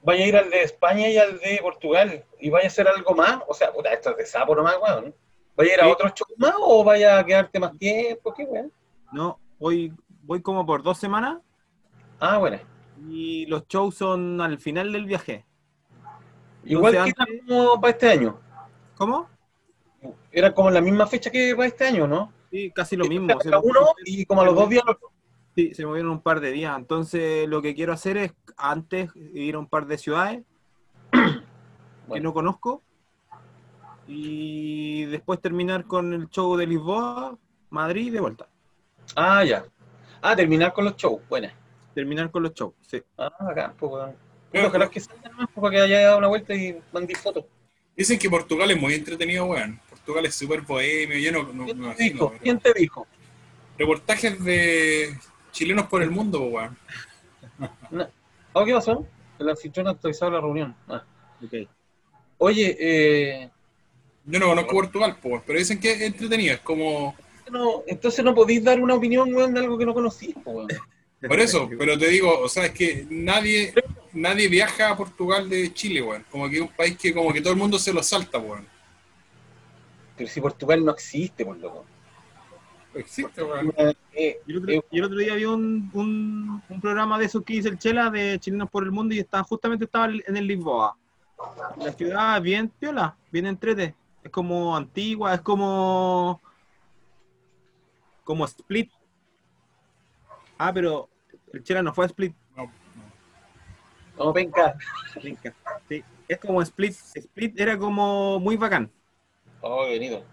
Vaya 0.00 0.24
a 0.24 0.28
ir 0.28 0.36
al 0.36 0.48
de 0.48 0.62
España 0.62 1.08
y 1.08 1.18
al 1.18 1.38
de 1.38 1.58
Portugal 1.60 2.24
y 2.40 2.48
vaya 2.48 2.64
a 2.64 2.68
hacer 2.68 2.88
algo 2.88 3.14
más. 3.14 3.42
O 3.46 3.52
sea, 3.52 3.72
puta, 3.72 3.92
esto 3.92 4.10
es 4.12 4.16
de 4.16 4.26
sapo 4.26 4.54
nomás, 4.54 4.76
weón. 4.80 5.14
¿Vaya 5.58 5.70
a 5.72 5.74
ir 5.74 5.80
a 5.80 5.84
Sí. 5.86 5.90
otros 5.90 6.12
shows 6.14 6.38
más 6.38 6.54
o 6.56 6.84
vaya 6.84 7.18
a 7.18 7.26
quedarte 7.26 7.58
más 7.58 7.76
tiempo? 7.76 8.32
¿Qué, 8.32 8.44
weón? 8.44 8.72
No, 9.12 9.40
voy, 9.58 9.92
voy 10.22 10.40
como 10.40 10.64
por 10.64 10.84
dos 10.84 10.98
semanas 10.98 11.38
Ah, 12.20 12.38
bueno. 12.38 12.58
y 13.08 13.44
los 13.46 13.66
shows 13.66 13.96
son 13.96 14.40
al 14.40 14.58
final 14.58 14.92
del 14.92 15.04
viaje. 15.04 15.44
Igual 16.64 16.92
que 16.92 16.98
era 17.10 17.26
como 17.46 17.80
para 17.80 17.90
este 17.90 18.08
año. 18.08 18.38
¿Cómo? 18.96 19.28
Era 20.30 20.54
como 20.54 20.70
la 20.70 20.80
misma 20.80 21.06
fecha 21.08 21.28
que 21.30 21.54
para 21.56 21.66
este 21.66 21.86
año, 21.86 22.06
¿no? 22.06 22.32
Sí, 22.52 22.70
casi 22.70 22.96
lo 22.96 23.06
mismo. 23.06 23.40
se 23.40 23.48
uno 23.48 23.80
y 24.04 24.24
como 24.26 24.42
a 24.42 24.44
los 24.44 24.54
dos 24.54 24.68
días 24.68 24.84
otro. 24.86 25.10
Sí, 25.56 25.74
se 25.74 25.84
movieron 25.84 26.12
un 26.12 26.20
par 26.22 26.38
de 26.38 26.52
días. 26.52 26.76
Entonces, 26.78 27.48
lo 27.48 27.60
que 27.60 27.74
quiero 27.74 27.92
hacer 27.92 28.16
es 28.16 28.32
antes 28.56 29.10
ir 29.16 29.56
a 29.56 29.58
un 29.58 29.66
par 29.66 29.86
de 29.86 29.98
ciudades 29.98 30.44
que 32.12 32.20
no 32.20 32.32
conozco 32.32 32.82
y 34.08 35.04
después 35.04 35.40
terminar 35.40 35.84
con 35.84 36.12
el 36.14 36.28
show 36.30 36.56
de 36.56 36.66
Lisboa, 36.66 37.36
Madrid 37.70 38.06
y 38.06 38.10
de 38.10 38.20
vuelta. 38.20 38.48
Ah, 39.14 39.44
ya. 39.44 39.64
Ah, 40.22 40.34
terminar 40.34 40.72
con 40.72 40.84
los 40.86 40.96
shows. 40.96 41.20
Buena. 41.28 41.52
Terminar 41.94 42.30
con 42.30 42.42
los 42.42 42.54
shows, 42.54 42.72
sí. 42.80 43.02
Ah, 43.18 43.30
acá, 43.38 43.74
pues, 43.78 43.92
weón. 43.92 44.16
Pero- 44.50 44.68
Ojalá 44.68 44.88
que 44.88 44.98
salgan 45.00 45.36
más 45.36 45.48
para 45.54 45.70
que 45.70 45.80
haya 45.82 46.00
dado 46.02 46.18
una 46.18 46.28
vuelta 46.28 46.54
y 46.54 46.80
mandé 46.92 47.14
fotos. 47.14 47.44
Dicen 47.96 48.18
que 48.18 48.30
Portugal 48.30 48.70
es 48.70 48.80
muy 48.80 48.94
entretenido, 48.94 49.44
weón. 49.44 49.78
Portugal 49.90 50.24
es 50.24 50.34
súper 50.34 50.62
bohemio, 50.62 51.18
yo 51.18 51.32
no, 51.32 51.42
no, 51.42 51.52
no 51.52 51.64
¿Quién 51.66 51.76
te 51.76 51.82
imagino. 51.84 52.14
dijo? 52.14 52.28
pero- 52.30 52.42
¿Quién 52.42 52.58
te 52.60 52.72
dijo? 52.74 53.06
Reportajes 53.76 54.42
de 54.42 55.18
chilenos 55.52 55.86
por 55.86 56.02
el 56.02 56.10
mundo, 56.10 56.42
weón. 56.44 56.76
¿Oh, 58.52 58.64
qué 58.64 58.72
pasó? 58.72 59.06
El 59.38 59.48
anfitrión 59.50 59.86
ha 59.86 59.90
actualizado 59.90 60.30
la 60.32 60.40
reunión. 60.40 60.74
Ah. 60.88 61.04
Ok. 61.44 61.68
Oye, 62.38 62.76
eh, 62.80 63.50
Yo 64.30 64.38
no 64.38 64.46
conozco 64.48 64.72
Portugal, 64.72 65.16
po, 65.20 65.28
weón, 65.30 65.42
pero 65.46 65.58
dicen 65.58 65.80
que 65.80 65.92
es 65.92 66.00
entretenido, 66.02 66.54
es 66.54 66.60
como... 66.60 67.16
no, 67.50 67.82
entonces 67.86 68.24
no 68.24 68.34
podéis 68.34 68.62
dar 68.62 68.80
una 68.80 68.94
opinión, 68.94 69.34
weón, 69.34 69.54
de 69.54 69.60
algo 69.60 69.78
que 69.78 69.86
no 69.86 69.94
conocís, 69.94 70.34
weón. 70.44 70.68
Por 71.26 71.40
eso, 71.40 71.68
pero 71.76 71.98
te 71.98 72.08
digo, 72.08 72.38
o 72.40 72.48
sea, 72.48 72.66
es 72.66 72.72
que 72.72 73.06
nadie 73.10 73.74
nadie 74.12 74.48
viaja 74.48 74.90
a 74.90 74.96
Portugal 74.96 75.48
de 75.48 75.72
Chile, 75.72 76.02
weón. 76.02 76.24
Como 76.30 76.48
que 76.48 76.56
es 76.56 76.62
un 76.62 76.68
país 76.68 76.96
que 76.96 77.12
como 77.12 77.32
que 77.32 77.40
todo 77.40 77.52
el 77.52 77.58
mundo 77.58 77.78
se 77.78 77.92
lo 77.92 78.02
salta, 78.02 78.38
weón. 78.38 78.66
Pero 80.16 80.28
si 80.28 80.40
Portugal 80.40 80.84
no 80.84 80.92
existe, 80.92 81.44
por 81.44 81.56
loco. 81.56 81.84
Existe, 82.94 83.42
weón. 83.42 83.72
Eh, 84.12 84.40
Y 84.46 84.52
el 84.52 84.58
otro, 84.58 84.72
eh, 84.72 84.82
y 84.90 84.98
el 84.98 85.04
otro 85.04 85.18
día 85.18 85.34
vi 85.34 85.44
un, 85.44 85.90
un, 85.92 86.62
un 86.68 86.80
programa 86.80 87.18
de 87.18 87.26
esos 87.26 87.42
que 87.44 87.54
dice 87.54 87.68
el 87.68 87.78
Chela 87.78 88.10
de 88.10 88.38
Chilenos 88.38 88.70
por 88.70 88.84
el 88.84 88.90
Mundo 88.90 89.14
y 89.14 89.20
estaba 89.20 89.42
justamente 89.44 89.84
estaba 89.84 90.06
en 90.06 90.36
el 90.36 90.46
Lisboa. 90.46 90.96
La 91.78 91.92
ciudad 91.92 92.36
es 92.36 92.42
bien 92.42 92.68
piola, 92.68 93.16
bien 93.30 93.46
entrete. 93.46 93.94
Es 94.22 94.30
como 94.30 94.76
antigua, 94.76 95.34
es 95.34 95.40
como. 95.40 96.40
como 98.24 98.44
Split. 98.44 98.90
Ah, 100.58 100.72
pero 100.72 101.08
el 101.52 101.62
Chela 101.62 101.82
no 101.82 101.94
fue 101.94 102.04
a 102.04 102.08
Split. 102.08 102.34
No, 102.56 102.64
no. 104.16 104.24
no, 104.24 104.32
venga. 104.32 104.76
Sí, 105.88 106.04
es 106.28 106.38
como 106.38 106.60
Split. 106.62 106.92
Split 106.92 107.58
era 107.60 107.78
como 107.78 108.38
muy 108.40 108.56
bacán. 108.56 108.90
Oh, 109.60 109.86
bonito. 109.86 110.24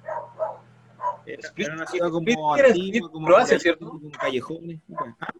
Era, 1.25 1.41
Split- 1.41 1.65
era 1.65 1.75
una 1.75 1.87
ciudad 1.87 2.09
Split 2.11 2.35
como 2.35 2.57
era 2.57 2.67
antigua, 2.67 2.87
Split, 2.87 3.11
como 3.11 3.27
Croacia, 3.27 3.57
callejones, 3.57 3.61
¿cierto? 3.63 3.89
como 3.89 4.11
callejones. 4.11 4.79
Ah, 5.19 5.33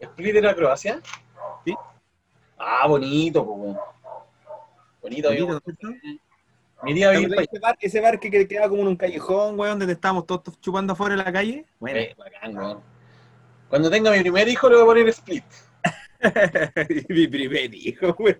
¿Split 0.00 0.36
era 0.36 0.54
Croacia? 0.54 1.00
Sí. 1.64 1.74
Ah, 2.58 2.86
bonito, 2.86 3.44
po, 3.44 3.52
weón. 3.52 3.78
Bonito, 5.02 5.28
bonito. 5.28 5.60
¿cierto? 5.64 5.88
Me 6.82 6.90
iría 6.90 7.08
a 7.08 7.12
vivir 7.12 7.30
para 7.30 7.42
Ese 7.42 7.58
bar, 7.58 7.76
ese 7.80 8.00
bar 8.00 8.20
que 8.20 8.30
que 8.30 8.46
quedaba 8.46 8.68
como 8.68 8.82
en 8.82 8.88
un 8.88 8.96
callejón, 8.96 9.58
weón, 9.58 9.78
donde 9.78 9.94
estábamos 9.94 10.26
todos 10.26 10.60
chupando 10.60 10.92
afuera 10.92 11.14
en 11.14 11.18
la 11.24 11.32
calle. 11.32 11.64
Bueno, 11.80 11.98
Eh, 11.98 12.14
bacán, 12.16 12.56
weón. 12.56 12.80
Cuando 13.68 13.90
tenga 13.90 14.10
mi 14.12 14.20
primer 14.20 14.48
hijo 14.48 14.68
le 14.68 14.76
voy 14.76 14.82
a 14.82 14.86
poner 14.86 15.08
Split. 15.08 15.44
mi 17.08 17.26
primer 17.28 17.74
hijo, 17.74 18.14
weón. 18.18 18.36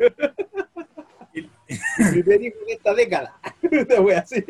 mi 1.33 2.23
primer 2.23 2.43
hijo 2.43 2.57
en 2.67 2.77
esta 2.77 2.95
década. 2.95 3.37
Una 3.71 4.01
wea 4.01 4.19
así. 4.21 4.37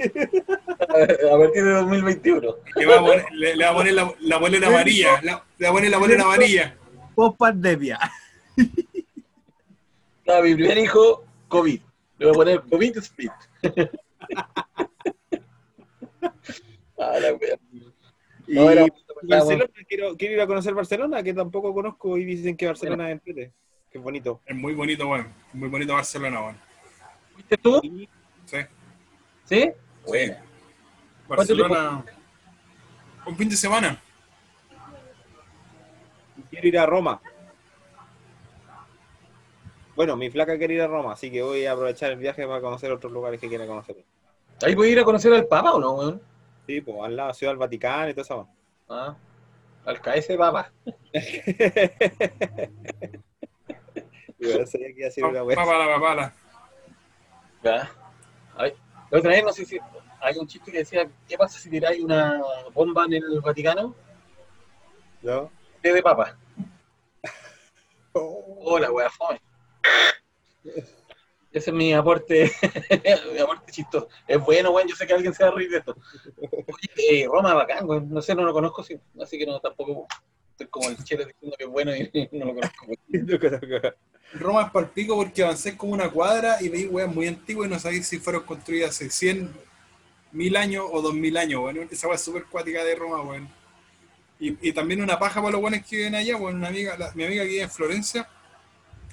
a 0.80 1.38
partir 1.38 1.64
de 1.64 1.70
2021. 1.70 2.54
Le 2.76 2.86
va 2.86 2.96
a 2.96 3.00
poner, 3.00 3.24
le, 3.32 3.56
le 3.56 3.64
va 3.64 3.70
a 3.70 3.74
poner 3.74 3.94
la, 3.94 4.14
la 4.20 4.36
bolera 4.38 4.68
amarilla. 4.68 5.20
La, 5.22 5.44
le 5.58 5.64
va 5.66 5.70
a 5.70 5.72
poner 5.74 5.90
la 5.90 5.98
bolera 5.98 6.22
amarilla. 6.24 6.76
Post 7.14 7.38
pandemia. 7.38 7.98
No, 10.26 10.42
mi 10.42 10.54
primer 10.54 10.78
hijo, 10.78 11.24
COVID. 11.48 11.80
Le 12.18 12.26
voy 12.26 12.34
a 12.34 12.34
poner 12.34 12.62
COVID 12.62 12.96
Split. 12.98 13.32
ah, 16.98 17.18
la 17.20 17.34
wea. 17.34 17.58
Y 18.46 18.54
No, 18.54 18.70
era- 18.70 18.86
Barcelona, 19.22 19.64
quiero, 19.88 20.16
quiero 20.16 20.34
ir 20.34 20.40
a 20.40 20.46
conocer 20.46 20.74
Barcelona, 20.74 21.22
que 21.22 21.32
tampoco 21.34 21.72
conozco 21.74 22.16
y 22.18 22.24
dicen 22.24 22.56
que 22.56 22.66
Barcelona 22.66 23.08
es 23.08 23.12
entrete. 23.14 23.52
Que 23.90 23.98
bonito. 23.98 24.40
Es 24.46 24.54
muy 24.54 24.74
bonito, 24.74 25.08
weón. 25.08 25.28
Muy 25.52 25.68
bonito 25.68 25.94
Barcelona, 25.94 26.40
weón. 26.42 26.56
¿Fuiste 27.32 27.56
tú? 27.56 27.80
Sí. 28.44 28.58
¿Sí? 29.44 29.70
Bueno. 30.06 30.36
Barcelona. 31.28 32.04
Un 33.26 33.36
fin 33.36 33.48
de 33.48 33.56
semana. 33.56 34.00
quiero 36.50 36.68
ir 36.68 36.78
a 36.78 36.86
Roma. 36.86 37.20
Bueno, 39.96 40.14
mi 40.14 40.30
flaca 40.30 40.58
quiere 40.58 40.74
ir 40.74 40.82
a 40.82 40.86
Roma, 40.86 41.14
así 41.14 41.30
que 41.30 41.42
voy 41.42 41.64
a 41.64 41.72
aprovechar 41.72 42.12
el 42.12 42.18
viaje 42.18 42.46
para 42.46 42.60
conocer 42.60 42.92
otros 42.92 43.10
lugares 43.10 43.40
que 43.40 43.48
quiera 43.48 43.66
conocer. 43.66 43.96
¿Ahí 44.62 44.74
voy 44.74 44.88
a 44.88 44.92
ir 44.92 45.00
a 45.00 45.04
conocer 45.04 45.32
al 45.32 45.46
Papa 45.46 45.72
o 45.72 45.80
no, 45.80 45.94
weón? 45.94 46.20
Sí, 46.66 46.82
pues 46.82 46.98
al 47.02 47.16
lado, 47.16 47.32
Ciudad 47.32 47.52
del 47.52 47.58
Vaticano 47.58 48.10
y 48.10 48.12
todo 48.12 48.22
eso. 48.22 48.48
Ah. 48.90 49.16
Al 49.86 50.00
KS 50.00 50.36
Papa. 50.36 50.70
Yo 54.38 54.66
sabía 54.66 54.88
que 54.88 54.98
iba 54.98 55.08
a 55.08 55.10
ser 55.10 55.24
una 55.24 55.42
wea. 55.42 55.56
Papala, 55.56 55.94
papala. 55.94 56.34
Ya. 57.62 57.90
Ay, 58.56 58.74
La 59.10 59.18
otra 59.18 59.30
vez, 59.30 59.44
no 59.44 59.52
sé 59.52 59.64
si 59.64 59.78
hay 60.20 60.36
un 60.36 60.46
chiste 60.46 60.70
que 60.70 60.78
decía, 60.78 61.08
¿qué 61.26 61.38
pasa 61.38 61.58
si 61.58 61.70
tiráis 61.70 62.02
una 62.02 62.42
bomba 62.74 63.06
en 63.06 63.14
el 63.14 63.40
Vaticano? 63.40 63.94
¿No? 65.22 65.50
Té 65.80 65.94
de 65.94 66.02
papa. 66.02 66.36
Hola, 68.12 68.92
wea, 68.92 69.08
fome. 69.08 69.40
Ese 71.52 71.70
es 71.70 71.76
mi 71.76 71.92
aporte, 71.94 72.50
mi 73.32 73.38
aporte 73.40 73.72
chistoso. 73.72 74.08
Es 74.28 74.38
bueno, 74.40 74.70
weón, 74.72 74.88
yo 74.88 74.94
sé 74.96 75.06
que 75.06 75.14
alguien 75.14 75.32
se 75.32 75.42
va 75.44 75.50
a 75.50 75.54
reír 75.54 75.70
de 75.70 75.78
esto. 75.78 75.96
Oye, 76.38 77.22
eh, 77.22 77.26
Roma 77.26 77.54
bacán, 77.54 77.88
weón. 77.88 78.10
No 78.10 78.20
sé, 78.20 78.34
no 78.34 78.44
lo 78.44 78.52
conozco, 78.52 78.82
sí, 78.82 78.98
así 79.22 79.38
que 79.38 79.46
no, 79.46 79.58
tampoco 79.60 80.06
estoy 80.50 80.66
como 80.68 80.88
el 80.90 81.02
chile 81.02 81.24
diciendo 81.26 81.56
que 81.56 81.64
es 81.64 81.70
bueno 81.70 81.96
y 81.96 82.10
no 82.32 82.46
lo 82.46 82.54
conozco. 82.54 82.86
weón. 82.86 83.94
Roma 84.34 84.62
es 84.64 84.70
palpico 84.70 85.16
porque 85.16 85.44
avancé 85.44 85.76
como 85.76 85.92
una 85.92 86.10
cuadra 86.10 86.60
y 86.60 86.68
veis 86.68 86.88
weas 86.90 87.08
muy 87.14 87.26
antiguas 87.28 87.68
y 87.68 87.72
no 87.72 87.78
sabéis 87.78 88.06
si 88.08 88.18
fueron 88.18 88.42
construidas 88.42 88.90
hace 88.90 89.08
100, 89.08 89.50
mil 90.32 90.56
años 90.56 90.84
o 90.92 91.00
2000 91.00 91.36
años, 91.38 91.62
weón. 91.62 91.88
Esa 91.90 92.06
wea 92.08 92.16
es 92.16 92.22
súper 92.22 92.44
cuática 92.44 92.84
de 92.84 92.96
Roma, 92.96 93.22
weón. 93.22 93.48
Y, 94.38 94.68
y 94.68 94.72
también 94.72 95.02
una 95.02 95.18
paja 95.18 95.40
para 95.40 95.52
los 95.52 95.60
buenos 95.62 95.80
que 95.86 95.96
viven 95.96 96.14
allá, 96.16 96.36
weón. 96.36 96.56
Una 96.56 96.68
amiga, 96.68 96.98
la- 96.98 97.12
mi 97.14 97.24
amiga 97.24 97.44
que 97.44 97.48
vive 97.50 97.62
en 97.62 97.70
Florencia 97.70 98.28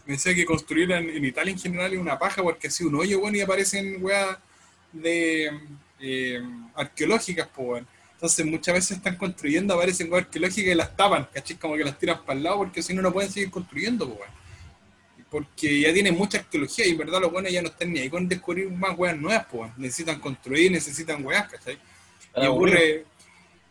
me 0.06 0.14
decía 0.14 0.36
que 0.36 0.46
construir 0.46 0.92
en, 0.92 1.10
en 1.10 1.26
Italia 1.26 1.52
en 1.52 1.60
general 1.60 1.94
es 1.94 2.00
una 2.00 2.20
paja 2.20 2.42
porque 2.42 2.68
así 2.68 2.84
un 2.84 2.96
hoyo, 2.96 3.20
weón, 3.20 3.36
y 3.36 3.42
aparecen 3.42 4.04
weas 4.04 4.38
de 4.92 5.52
eh, 6.00 6.42
arqueológicas, 6.76 7.48
pues. 7.56 7.84
Entonces 8.14 8.46
muchas 8.46 8.74
veces 8.76 8.98
están 8.98 9.18
construyendo, 9.18 9.74
aparecen 9.74 10.12
weas 10.12 10.26
arqueológicas 10.26 10.74
y 10.74 10.76
las 10.76 10.96
tapan, 10.96 11.28
¿cachai? 11.34 11.58
Como 11.58 11.76
que 11.76 11.84
las 11.84 11.98
tiran 11.98 12.24
para 12.26 12.38
el 12.38 12.44
lado 12.44 12.58
porque 12.58 12.82
si 12.82 12.94
no, 12.94 13.02
no 13.02 13.12
pueden 13.12 13.32
seguir 13.32 13.52
construyendo, 13.52 14.08
pues, 14.08 14.20
weón 14.20 14.44
porque 15.34 15.80
ya 15.80 15.92
tienen 15.92 16.16
mucha 16.16 16.38
arqueología 16.38 16.86
y 16.86 16.92
en 16.92 16.98
verdad 17.00 17.20
los 17.20 17.32
buenos 17.32 17.52
ya 17.52 17.64
no 17.64 17.70
están 17.70 17.92
ni 17.92 18.02
ahí 18.02 18.08
con 18.08 18.28
descubrir 18.28 18.70
más 18.70 18.96
weas 18.96 19.18
nuevas, 19.18 19.48
pues. 19.52 19.76
Necesitan 19.78 20.20
construir, 20.20 20.72
necesitan 20.72 21.26
weas, 21.26 21.50
¿cachai? 21.50 21.80
Y 22.36 22.46
ocurre, 22.46 23.06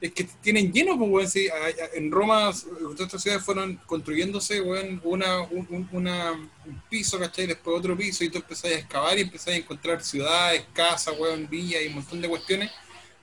es 0.03 0.13
que 0.13 0.25
tienen 0.25 0.73
lleno, 0.73 0.99
pues, 0.99 1.11
weón. 1.11 1.31
sí, 1.31 1.49
en 1.95 2.11
Roma, 2.11 2.51
todas 2.81 3.01
estas 3.03 3.23
ciudades 3.23 3.45
fueron 3.45 3.77
construyéndose, 3.87 4.61
weón, 4.61 5.01
una, 5.05 5.43
un, 5.43 5.89
un- 5.93 6.51
piso, 6.91 7.21
¿cachai? 7.21 7.47
Después 7.47 7.79
otro 7.79 7.97
piso 7.97 8.25
y 8.25 8.29
tú 8.29 8.39
empezás 8.39 8.65
a 8.73 8.75
excavar 8.75 9.17
y 9.17 9.23
empezás 9.23 9.49
a 9.49 9.57
encontrar 9.57 10.03
ciudades, 10.03 10.65
casas, 10.73 11.15
weón, 11.17 11.49
villas 11.49 11.83
y 11.83 11.87
un 11.87 11.95
montón 11.95 12.21
de 12.21 12.29
cuestiones. 12.29 12.71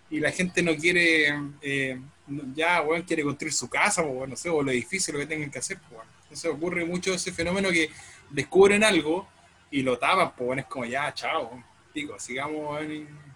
Y 0.10 0.22
la 0.22 0.32
gente 0.32 0.64
no 0.64 0.74
quiere, 0.76 1.34
eh, 1.62 2.00
ya, 2.56 2.82
weón, 2.82 3.02
quiere 3.02 3.24
construir 3.24 3.54
su 3.54 3.70
casa, 3.70 4.02
pues, 4.08 4.30
no 4.30 4.36
sé, 4.38 4.50
o 4.50 4.64
los 4.64 4.74
edificios, 4.74 5.14
lo 5.14 5.20
que 5.20 5.28
tengan 5.28 5.52
que 5.52 5.60
hacer, 5.60 5.78
pues. 5.90 6.02
Entonces 6.24 6.50
ocurre 6.50 6.86
mucho 6.86 7.14
ese 7.14 7.34
fenómeno 7.34 7.70
que 7.72 7.90
descubren 8.30 8.86
algo 8.86 9.28
y 9.70 9.82
lo 9.82 9.98
tapan, 10.00 10.32
pues, 10.34 10.48
weón, 10.48 10.60
es 10.60 10.66
como, 10.68 10.86
ya, 10.86 11.14
chao, 11.14 11.62
digo, 11.94 12.18
sigamos, 12.20 12.72
weón, 12.72 13.29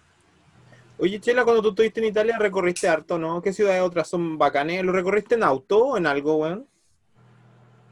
Oye, 0.96 1.20
Chela, 1.20 1.44
cuando 1.44 1.62
tú 1.62 1.68
estuviste 1.70 2.00
en 2.00 2.06
Italia 2.06 2.36
recorriste 2.38 2.88
harto, 2.88 3.16
¿no? 3.18 3.40
¿Qué 3.42 3.52
ciudades 3.52 3.82
otras 3.82 4.08
son 4.08 4.38
bacanes? 4.38 4.82
¿Lo 4.84 4.90
recorriste 4.92 5.34
en 5.36 5.42
auto 5.44 5.78
o 5.86 5.96
en 5.96 6.06
algo, 6.06 6.36
weón? 6.36 6.68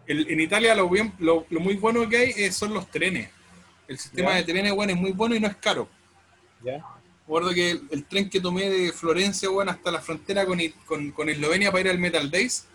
El- 0.07 0.31
en 0.31 0.41
Italia 0.41 0.75
lo, 0.77 0.89
bien, 0.89 1.13
lo, 1.19 1.47
lo 1.51 1.61
muy 1.61 1.75
bueno 1.75 2.09
que 2.09 2.17
hay 2.17 2.31
eh, 2.37 2.53
son 2.53 2.75
los 2.75 2.89
trenes. 2.91 3.31
El 3.89 3.99
sistema 3.99 4.35
de 4.37 4.45
trenes, 4.45 4.73
bueno, 4.75 4.93
es 4.93 4.99
muy 4.99 5.13
bueno 5.13 5.35
y 5.35 5.41
no 5.41 5.49
es 5.49 5.57
caro. 5.57 5.89
Ya. 6.61 6.87
Recuerdo 7.27 7.55
que 7.55 7.71
el, 7.71 7.89
el 7.91 8.05
tren 8.07 8.29
que 8.31 8.41
tomé 8.41 8.69
de 8.69 8.93
Florencia, 8.93 9.49
bueno, 9.49 9.71
hasta 9.71 9.91
la 9.91 10.01
frontera 10.01 10.45
con, 10.47 10.59
con, 10.87 11.11
con 11.13 11.29
Eslovenia 11.29 11.71
para 11.71 11.83
ir 11.83 11.91
al 11.91 11.99
Metal 11.99 12.31
Days, 12.31 12.67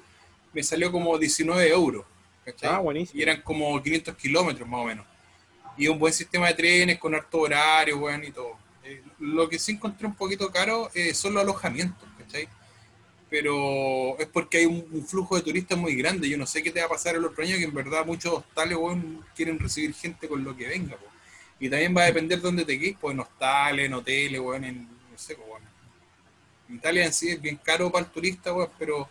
me 0.53 0.63
salió 0.63 0.91
como 0.91 1.17
19 1.19 1.69
euros. 1.69 2.05
¿cachai? 2.45 2.75
Ah, 2.75 2.79
buenísimo. 2.81 3.13
Y 3.13 3.23
eran 3.23 3.41
como 3.41 3.81
500 3.81 4.15
kilómetros 4.17 4.67
más 4.69 4.81
o 4.81 4.85
menos. 4.85 5.07
Y 5.77 5.87
un 5.89 5.99
buen 5.99 6.13
sistema 6.13 6.47
de 6.49 6.55
trenes 6.55 6.99
con 6.99 7.15
harto 7.15 7.39
horario, 7.41 7.99
bueno, 7.99 8.25
y 8.25 8.31
todo. 8.33 8.59
Lo 9.19 9.49
que 9.49 9.57
sí 9.57 9.73
encontré 9.73 10.07
un 10.07 10.15
poquito 10.15 10.51
caro 10.51 10.89
eh, 10.93 11.13
son 11.13 11.33
los 11.33 11.43
alojamientos, 11.43 12.07
¿cachai? 12.17 12.47
Pero 13.29 14.17
es 14.19 14.27
porque 14.27 14.59
hay 14.59 14.65
un, 14.65 15.05
flujo 15.05 15.35
de 15.35 15.41
turistas 15.41 15.77
muy 15.77 15.95
grande. 15.95 16.29
Yo 16.29 16.37
no 16.37 16.45
sé 16.45 16.63
qué 16.63 16.71
te 16.71 16.79
va 16.79 16.85
a 16.85 16.89
pasar 16.89 17.15
el 17.15 17.25
otro 17.25 17.43
año, 17.43 17.57
que 17.57 17.63
en 17.63 17.73
verdad 17.73 18.05
muchos 18.05 18.33
hostales, 18.33 18.77
quieren 19.35 19.59
recibir 19.59 19.93
gente 19.93 20.27
con 20.27 20.43
lo 20.43 20.55
que 20.55 20.67
venga, 20.67 20.95
po. 20.95 21.05
Y 21.59 21.69
también 21.69 21.95
va 21.97 22.03
a 22.03 22.05
depender 22.05 22.37
de 22.37 22.43
dónde 22.43 22.65
te 22.65 22.79
quedes, 22.79 22.97
pues 23.01 23.13
en 23.13 23.19
hostales, 23.19 23.85
en 23.87 23.93
hoteles, 23.95 24.39
weón, 24.39 24.63
en, 24.63 24.83
no 24.83 25.17
sé, 25.17 25.35
pues, 25.35 25.47
weón. 25.49 25.63
Italia 26.69 27.05
en 27.05 27.13
sí 27.13 27.29
es 27.29 27.41
bien 27.41 27.57
caro 27.57 27.91
para 27.91 28.05
el 28.05 28.11
turista, 28.11 28.53
weón, 28.53 28.69
pero 28.77 29.09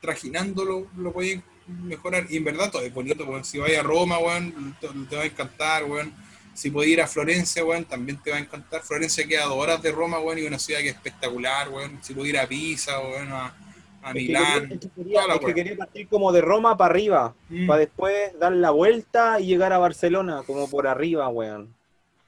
trajinándolo 0.00 0.88
lo 0.96 1.12
pueden 1.12 1.42
mejorar. 1.66 2.26
Y 2.30 2.36
en 2.36 2.44
verdad 2.44 2.70
todo 2.70 2.82
es 2.82 2.94
bonito, 2.94 3.24
weón. 3.24 3.44
Si 3.44 3.58
vas 3.58 3.70
a 3.76 3.82
Roma, 3.82 4.18
weón, 4.18 4.76
te, 4.80 4.88
te 5.10 5.16
va 5.16 5.22
a 5.22 5.26
encantar, 5.26 5.84
weón. 5.84 6.14
Si 6.54 6.70
puedes 6.70 6.90
ir 6.92 7.00
a 7.02 7.06
Florencia, 7.06 7.64
weón, 7.64 7.84
también 7.84 8.16
te 8.22 8.30
va 8.30 8.36
a 8.36 8.40
encantar. 8.40 8.80
Florencia 8.82 9.26
queda 9.26 9.42
a 9.44 9.46
dos 9.46 9.56
horas 9.58 9.82
de 9.82 9.90
Roma, 9.92 10.18
weón, 10.20 10.38
y 10.38 10.42
es 10.42 10.46
una 10.48 10.58
ciudad 10.58 10.80
que 10.80 10.88
es 10.90 10.94
espectacular, 10.94 11.68
weón. 11.68 11.98
Si 12.02 12.14
puedes 12.14 12.30
ir 12.32 12.38
a 12.38 12.46
Pisa, 12.46 13.00
weón, 13.00 13.32
a, 13.32 13.54
a 14.02 14.08
Es 14.10 14.14
Milán. 14.14 14.68
que 14.68 14.88
quería, 14.96 15.22
es 15.34 15.40
que 15.44 15.54
quería 15.54 15.76
partir 15.76 16.06
como 16.08 16.30
de 16.32 16.40
Roma 16.40 16.76
para 16.76 16.90
arriba, 16.94 17.34
Mm. 17.48 17.66
para 17.66 17.80
después 17.80 18.38
dar 18.38 18.52
la 18.52 18.70
vuelta 18.70 19.40
y 19.40 19.46
llegar 19.46 19.72
a 19.72 19.78
Barcelona, 19.78 20.42
como 20.46 20.70
por 20.70 20.86
arriba, 20.86 21.28
weón. 21.28 21.74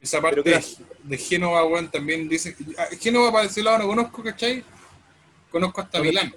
Esa 0.01 0.21
parte 0.21 0.43
de, 0.43 0.65
de 1.05 1.19
Génova, 1.19 1.65
weón, 1.65 1.91
también 1.91 2.29
dice. 2.29 2.55
ah, 2.79 2.87
Génova 3.01 3.31
para 3.33 3.47
ese 3.47 3.63
lado 3.63 3.79
no 3.79 3.87
conozco, 3.87 4.23
¿cachai? 4.25 4.63
Conozco 5.51 5.81
hasta 5.81 6.01
Milán. 6.01 6.35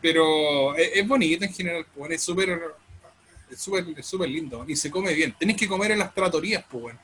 Pero 0.00 0.74
es, 0.76 0.90
es 0.94 1.08
bonito 1.08 1.44
en 1.44 1.52
general, 1.52 1.84
bueno, 1.96 2.14
es 2.14 2.22
súper 2.22 2.60
es 3.50 3.60
súper 3.60 3.84
es 3.96 4.06
súper 4.06 4.28
lindo 4.28 4.64
y 4.68 4.76
se 4.76 4.90
come 4.90 5.12
bien. 5.14 5.34
Tenés 5.38 5.56
que 5.56 5.68
comer 5.68 5.92
en 5.92 5.98
las 5.98 6.14
tratorías, 6.14 6.64
pues 6.70 6.82
bueno. 6.82 6.98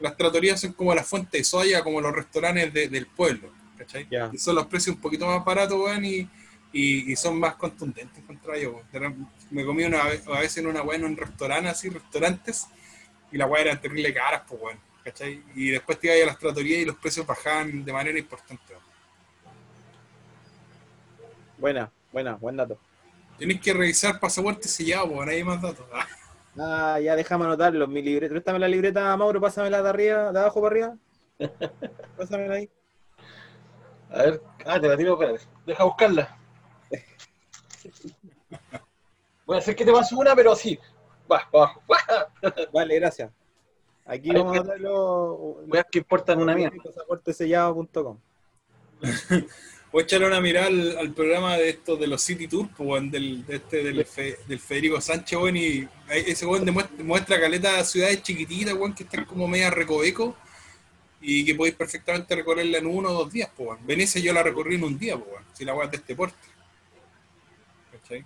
Las 0.00 0.16
tratorías 0.16 0.60
son 0.60 0.72
como 0.74 0.94
la 0.94 1.02
fuente 1.02 1.38
de 1.38 1.44
soya, 1.44 1.82
como 1.82 2.00
los 2.00 2.12
restaurantes 2.14 2.72
de- 2.72 2.88
del 2.88 3.06
pueblo, 3.06 3.50
¿cachai? 3.76 4.06
Y 4.32 4.38
son 4.38 4.54
los 4.54 4.66
precios 4.66 4.94
un 4.96 5.02
poquito 5.02 5.26
más 5.26 5.44
baratos, 5.44 5.76
weón, 5.80 6.04
y, 6.04 6.28
y, 6.72 7.12
y 7.12 7.16
son 7.16 7.38
más 7.40 7.56
contundentes, 7.56 8.16
encontraba 8.18 8.56
yo. 8.58 8.80
weón. 8.92 9.28
Me 9.50 9.64
comí 9.64 9.82
una 9.84 10.04
vez, 10.04 10.26
a 10.28 10.38
veces 10.40 10.58
en 10.58 10.68
una 10.68 10.82
weá 10.82 10.96
en 10.98 11.04
un 11.04 11.16
restaurante, 11.16 11.68
así, 11.70 11.88
restaurantes, 11.88 12.66
y 13.32 13.36
la 13.38 13.46
weá 13.46 13.62
eran 13.62 13.80
terrible 13.80 14.14
caras, 14.14 14.42
pues 14.48 14.60
weón, 14.62 14.78
¿cachai? 15.02 15.42
Y 15.56 15.70
después 15.70 15.98
te 15.98 16.06
ibas 16.06 16.22
a 16.22 16.26
las 16.26 16.38
tratorías 16.38 16.80
y 16.80 16.84
los 16.84 16.96
precios 16.96 17.26
bajaban 17.26 17.84
de 17.84 17.92
manera 17.92 18.18
importante. 18.18 18.62
weón. 18.70 18.82
Buena, 21.58 21.90
buena, 22.12 22.34
buen 22.36 22.56
dato. 22.56 22.78
Tenés 23.38 23.60
que 23.60 23.72
revisar 23.72 24.18
pasaporte 24.20 24.68
sellado, 24.68 25.06
no 25.08 25.20
hay 25.30 25.44
más 25.44 25.60
datos. 25.62 25.86
Ah. 25.92 26.06
Ah, 26.60 26.98
ya 26.98 27.14
déjame 27.14 27.44
anotarlo. 27.44 27.86
Mi 27.86 28.02
libreta. 28.02 28.32
Préstame 28.32 28.58
la 28.58 28.66
libreta, 28.66 29.16
Mauro, 29.16 29.40
pásamela 29.40 29.80
de 29.80 29.88
arriba, 29.88 30.32
de 30.32 30.40
abajo 30.40 30.60
para 30.60 30.72
arriba. 30.74 30.96
Pásamela 32.16 32.54
ahí. 32.54 32.68
A 34.10 34.22
ver, 34.24 34.42
ah, 34.66 34.80
te 34.80 34.88
la 34.88 34.96
tiro, 34.96 35.12
espérate. 35.12 35.44
Deja 35.64 35.84
buscarla. 35.84 36.36
Voy 39.46 39.54
a 39.54 39.58
hacer 39.60 39.76
que 39.76 39.84
te 39.84 39.92
paso 39.92 40.18
una, 40.18 40.34
pero 40.34 40.50
así. 40.50 40.76
Va, 41.30 41.48
para 41.48 41.64
abajo. 41.64 41.82
Vale, 42.72 42.94
gracias. 42.96 43.30
Aquí 44.04 44.30
vamos 44.32 44.48
a 44.48 44.52
que- 44.54 44.58
anotarlo. 44.58 45.36
Voy 45.64 45.78
a 45.78 45.82
ver 45.82 45.86
qué 45.92 45.98
importa 46.00 46.32
en 46.32 46.40
una 46.40 46.56
mierda. 46.56 46.76
Pasaportesellado.com. 46.82 48.18
Voy 49.90 50.02
a 50.02 50.04
echarle 50.04 50.26
una 50.26 50.40
mirada 50.40 50.66
al, 50.66 50.98
al 50.98 51.12
programa 51.12 51.56
de 51.56 51.70
estos 51.70 51.98
de 51.98 52.06
los 52.06 52.20
City 52.22 52.46
Tour, 52.46 52.68
pues, 52.76 52.88
weón, 52.88 53.10
del, 53.10 53.46
de 53.46 53.56
este, 53.56 53.82
del, 53.82 54.04
Fe- 54.04 54.38
del 54.46 54.60
Federico 54.60 55.00
Sánchez, 55.00 55.38
weón, 55.38 55.56
y 55.56 55.88
ese 56.10 56.44
weón 56.44 56.64
demuestra, 56.64 57.02
muestra 57.02 57.40
caleta 57.40 57.76
de 57.78 57.84
ciudades 57.84 58.22
chiquititas, 58.22 58.74
weón, 58.74 58.94
que 58.94 59.04
están 59.04 59.24
como 59.24 59.48
media 59.48 59.70
recoveco 59.70 60.36
y 61.22 61.44
que 61.44 61.54
podéis 61.54 61.74
perfectamente 61.74 62.36
recorrerla 62.36 62.78
en 62.78 62.86
uno 62.86 63.08
o 63.10 63.12
dos 63.24 63.32
días, 63.32 63.50
pues, 63.56 63.70
weón. 63.70 63.86
Venecia 63.86 64.20
yo 64.20 64.32
la 64.34 64.42
recorrí 64.42 64.74
en 64.74 64.84
un 64.84 64.98
día, 64.98 65.16
pues, 65.16 65.30
weón, 65.30 65.44
si 65.54 65.64
la 65.64 65.84
es 65.84 65.90
de 65.90 65.96
este 65.96 66.14
porte. 66.14 66.36
¿Cachai? 67.92 68.24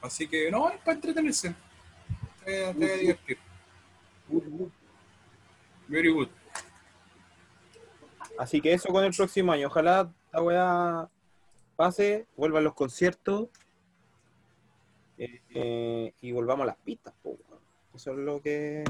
Así 0.00 0.28
que, 0.28 0.50
no, 0.52 0.70
es 0.70 0.78
para 0.78 0.94
entretenerse. 0.94 1.52
Te, 2.44 2.62
va 2.62 2.68
a 2.68 2.72
divertir. 2.72 3.38
Very 5.88 6.10
good. 6.10 6.28
Así 8.38 8.60
que 8.60 8.72
eso 8.72 8.88
con 8.90 9.04
el 9.04 9.12
próximo 9.12 9.50
año. 9.50 9.66
Ojalá 9.66 10.08
la 10.38 10.42
weá 10.42 11.08
pase, 11.76 12.26
vuelvan 12.36 12.64
los 12.64 12.74
conciertos 12.74 13.48
eh, 15.16 15.40
eh, 15.50 16.14
y 16.20 16.32
volvamos 16.32 16.64
a 16.64 16.66
las 16.66 16.76
pistas. 16.76 17.14
po. 17.22 17.36
Eso 17.94 18.12
es 18.12 18.18
lo 18.18 18.40
que 18.40 18.84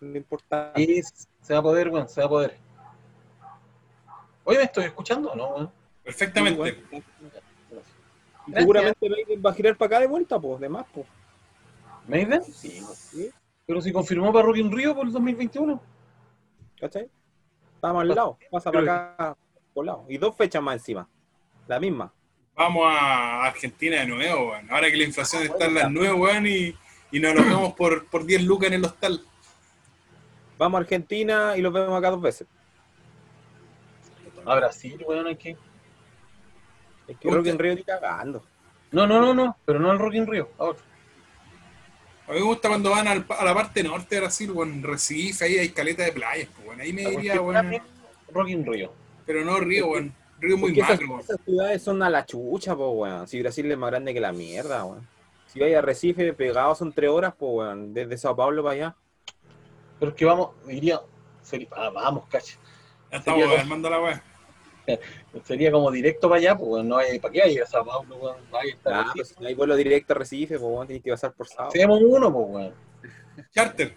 lo 0.00 0.16
importante. 0.16 0.82
Y 0.82 1.02
se 1.02 1.52
va 1.52 1.60
a 1.60 1.62
poder, 1.62 1.88
weón, 1.88 2.08
se 2.08 2.20
va 2.20 2.26
a 2.26 2.30
poder. 2.30 2.58
Oye, 4.44 4.58
¿me 4.58 4.64
estoy 4.64 4.84
escuchando 4.84 5.30
o 5.30 5.36
no, 5.36 5.48
weón? 5.48 5.72
Perfectamente. 6.02 6.84
Seguramente 8.52 9.10
Maiden 9.10 9.42
va 9.44 9.50
a 9.50 9.54
girar 9.54 9.76
para 9.76 9.86
acá 9.86 10.00
de 10.00 10.06
vuelta, 10.06 10.40
pues, 10.40 10.58
de 10.60 10.68
más, 10.68 10.86
pues. 10.92 11.06
¿Maiden? 12.08 12.42
Sí, 12.42 12.82
sí, 12.94 13.30
Pero 13.66 13.80
si 13.82 13.92
confirmó 13.92 14.32
para 14.32 14.46
Rock 14.46 14.56
in 14.56 14.72
Rio 14.72 14.94
por 14.94 15.06
el 15.06 15.12
2021. 15.12 15.80
¿cachai? 16.80 17.10
Estamos 17.74 18.02
al 18.02 18.08
lado, 18.08 18.38
pasa 18.50 18.72
para 18.72 19.12
acá 19.12 19.36
por 19.78 19.86
lado. 19.86 20.04
Y 20.08 20.18
dos 20.18 20.34
fechas 20.34 20.60
más 20.60 20.74
encima. 20.74 21.08
La 21.68 21.78
misma. 21.78 22.12
Vamos 22.56 22.82
a 22.88 23.44
Argentina 23.44 24.00
de 24.00 24.06
nuevo, 24.08 24.50
weón. 24.50 24.68
Ahora 24.72 24.90
que 24.90 24.96
la 24.96 25.04
inflación 25.04 25.44
está 25.44 25.66
en 25.66 25.74
las 25.74 25.88
nueve, 25.92 26.12
weón, 26.14 26.46
y, 26.48 26.74
y 27.12 27.20
nos 27.20 27.30
alojamos 27.30 27.74
por, 27.74 28.06
por 28.08 28.26
10 28.26 28.42
lucas 28.42 28.66
en 28.68 28.74
el 28.74 28.84
hostal. 28.84 29.22
Vamos 30.58 30.78
a 30.78 30.80
Argentina 30.82 31.56
y 31.56 31.60
los 31.62 31.72
vemos 31.72 31.96
acá 31.96 32.10
dos 32.10 32.20
veces. 32.20 32.48
A 34.44 34.56
Brasil, 34.56 35.00
weón, 35.06 35.28
aquí. 35.28 35.54
Es 37.06 37.16
que 37.18 37.30
Rock 37.30 37.46
en 37.46 37.58
Río 37.60 37.72
está 37.74 38.00
cagando. 38.00 38.42
No, 38.90 39.06
no, 39.06 39.20
no, 39.20 39.32
no, 39.32 39.56
pero 39.64 39.78
no 39.78 39.92
el 39.92 39.98
Rock 40.00 40.14
in 40.14 40.26
Rio, 40.26 40.50
a 40.58 40.64
otro. 40.64 40.84
A 42.26 42.32
mí 42.32 42.38
me 42.40 42.44
gusta 42.44 42.68
cuando 42.68 42.90
van 42.90 43.06
al- 43.06 43.26
a 43.28 43.44
la 43.44 43.54
parte 43.54 43.84
norte 43.84 44.16
de 44.16 44.22
Brasil, 44.22 44.50
weón, 44.50 44.82
Recife, 44.82 45.44
ahí 45.44 45.58
hay 45.58 45.68
caleta 45.68 46.02
de 46.02 46.10
playas, 46.12 46.48
pues, 46.56 46.66
weón. 46.66 46.80
Ahí 46.80 46.92
me 46.92 47.02
diría, 47.08 47.40
weón. 47.40 47.80
Rock 48.32 48.48
in 48.48 48.66
Rio. 48.66 48.92
Pero 49.28 49.44
no 49.44 49.60
Río, 49.60 49.88
weón. 49.90 50.14
Río 50.40 50.56
muy 50.56 50.70
Porque 50.70 50.80
esas, 50.80 50.90
macro, 50.92 51.08
weón. 51.08 51.20
esas 51.20 51.40
ciudades 51.44 51.82
son 51.82 52.02
a 52.02 52.08
la 52.08 52.24
chucha, 52.24 52.74
po, 52.74 52.90
weón. 52.92 53.28
Si 53.28 53.40
Brasil 53.42 53.70
es 53.70 53.76
más 53.76 53.90
grande 53.90 54.14
que 54.14 54.20
la 54.20 54.32
mierda, 54.32 54.86
weón. 54.86 55.06
Si 55.46 55.60
vais 55.60 55.76
a 55.76 55.82
Recife 55.82 56.32
pegados 56.32 56.78
son 56.78 56.92
tres 56.94 57.10
horas, 57.10 57.34
pues, 57.38 57.52
weón. 57.52 57.92
Desde 57.92 58.16
Sao 58.16 58.34
Paulo 58.34 58.62
para 58.62 58.74
allá. 58.74 58.96
Pero 60.00 60.10
es 60.12 60.16
que 60.16 60.24
vamos, 60.24 60.50
diría, 60.66 61.00
sería, 61.42 61.68
ah, 61.76 61.90
vamos, 61.90 62.24
cacha. 62.30 62.56
Ya 63.12 63.18
estamos 63.18 63.42
Sería- 63.42 63.60
armando 63.60 63.90
la 63.90 64.00
weá. 64.00 64.22
Sería 65.44 65.70
como 65.70 65.90
directo 65.90 66.30
para 66.30 66.38
allá, 66.40 66.56
pues 66.56 66.70
weón, 66.70 66.88
no 66.88 66.96
hay, 66.96 67.18
¿para 67.18 67.32
qué 67.32 67.42
hay 67.42 67.58
a 67.58 67.66
Sao 67.66 67.84
Paulo, 67.84 68.16
weón? 68.16 68.36
Ahí 68.52 68.70
está. 68.70 69.00
Ah, 69.00 69.12
pues, 69.14 69.28
si 69.28 69.34
no 69.42 69.48
hay 69.48 69.54
vuelo 69.54 69.76
directo 69.76 70.14
a 70.14 70.16
Recife, 70.16 70.58
pues, 70.58 70.72
weón. 70.72 70.86
Tienes 70.86 71.04
que 71.04 71.10
pasar 71.10 71.34
por 71.34 71.46
Sao. 71.46 71.68
Hacemos 71.68 72.00
uno, 72.02 72.32
pues 72.32 72.46
weón. 72.48 72.74
Charter. 73.52 73.94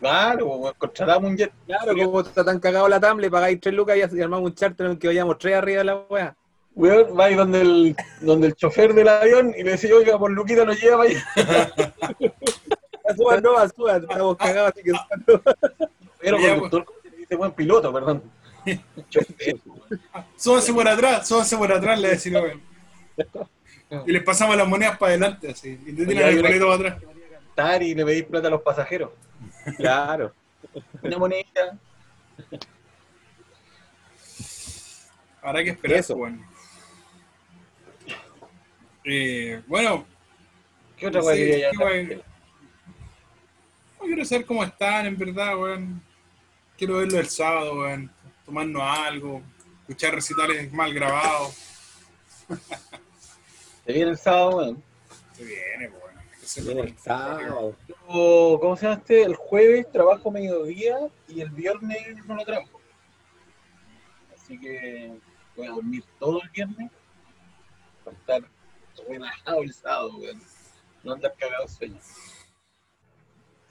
Claro, 0.00 0.58
pues, 0.60 0.74
contratamos 0.78 1.30
un 1.30 1.36
jet. 1.36 1.52
Claro, 1.66 1.94
como 1.94 2.20
está 2.22 2.42
tan 2.42 2.58
cagado 2.58 2.88
la 2.88 2.98
TAM, 2.98 3.18
le 3.18 3.30
pagáis 3.30 3.60
tres 3.60 3.74
lucas 3.74 3.96
y 3.96 4.20
armamos 4.20 4.50
un 4.50 4.54
charter 4.54 4.86
en 4.86 4.92
el 4.92 4.98
que 4.98 5.08
vayamos 5.08 5.38
tres 5.38 5.56
arriba 5.56 5.78
de 5.78 5.84
la 5.84 5.96
weá. 6.08 6.34
Weón, 6.74 7.18
va 7.18 7.26
ahí 7.26 7.34
donde 7.34 7.60
el, 7.60 7.96
donde 8.20 8.46
el 8.46 8.54
chofer 8.54 8.94
del 8.94 9.08
avión 9.08 9.52
y 9.56 9.62
le 9.62 9.72
dice, 9.72 9.92
oiga, 9.92 10.18
por 10.18 10.30
Luquita 10.30 10.64
nos 10.64 10.80
lleva 10.80 11.04
para. 11.04 11.10
Suban, 13.16 13.42
no, 13.42 13.68
suban. 13.68 14.02
Estamos 14.02 14.36
cagados, 14.36 14.72
así 14.72 14.84
que 14.84 14.90
suban, 14.90 15.24
no. 15.26 15.42
Pero 16.20 16.36
conductor, 16.38 16.84
¿cómo 16.84 16.98
se 17.02 17.10
le 17.10 17.16
dice 17.16 17.36
buen 17.36 17.52
piloto, 17.52 17.92
perdón? 17.92 18.22
Súbanse 20.36 20.72
por 20.72 20.86
atrás, 20.86 21.26
súbanse 21.26 21.56
por 21.56 21.72
atrás, 21.72 22.00
le 22.00 22.10
decimos, 22.10 22.42
weón. 22.42 22.62
Y 24.06 24.12
les 24.12 24.22
pasamos 24.22 24.56
las 24.56 24.68
monedas 24.68 24.96
para 24.96 25.10
adelante, 25.10 25.50
así. 25.50 25.76
Y 25.84 25.92
te 25.92 26.06
tiran 26.06 26.28
el 26.28 26.40
boleto 26.40 26.68
para 26.68 26.94
atrás. 26.94 27.82
Y 27.82 27.94
le 27.94 28.04
pedís 28.04 28.24
plata 28.24 28.46
a 28.46 28.50
los 28.50 28.62
pasajeros. 28.62 29.10
Claro. 29.76 30.34
Una 31.02 31.18
moneda. 31.18 31.78
Habrá 35.42 35.64
que 35.64 35.70
esperar, 35.70 35.98
Eso. 35.98 36.14
weón. 36.16 36.44
Eh, 39.04 39.62
bueno, 39.66 40.06
¿Qué 40.96 41.06
otra 41.06 41.22
Sí, 41.22 41.60
ya? 41.60 41.70
weá. 41.78 42.02
no 43.98 44.06
quiero 44.06 44.24
saber 44.26 44.44
cómo 44.44 44.62
están, 44.62 45.06
en 45.06 45.16
verdad, 45.16 45.58
weón. 45.58 46.02
Quiero 46.76 46.98
verlo 46.98 47.18
el 47.18 47.28
sábado, 47.28 47.80
weón. 47.80 48.10
Tomarnos 48.44 48.82
algo, 48.82 49.42
escuchar 49.80 50.14
recitales 50.14 50.70
mal 50.72 50.92
grabados. 50.92 51.54
Se 53.86 53.92
viene 53.92 54.10
el 54.10 54.18
sábado, 54.18 54.56
weón. 54.58 54.82
Se 55.32 55.44
viene, 55.44 55.88
weón. 55.88 55.99
Viene 56.56 56.80
el 56.80 56.98
sábado. 56.98 57.76
¿Cómo 58.06 58.76
se 58.76 58.82
llama 58.82 58.98
este? 58.98 59.22
El 59.22 59.36
jueves 59.36 59.90
trabajo 59.92 60.30
mediodía 60.30 60.98
y 61.28 61.40
el 61.40 61.50
viernes 61.50 62.24
no 62.26 62.34
lo 62.34 62.44
trabajo. 62.44 62.80
Así 64.34 64.58
que 64.58 65.12
voy 65.56 65.66
a 65.66 65.70
dormir 65.70 66.04
todo 66.18 66.42
el 66.42 66.50
viernes 66.50 66.90
para 68.04 68.16
estar 68.16 68.42
relajado 69.08 69.62
el 69.62 69.72
sábado, 69.72 70.16
weón. 70.16 70.42
No 71.04 71.12
andar 71.12 71.34
cagado 71.38 71.62
de 71.64 71.68
sueño. 71.68 71.98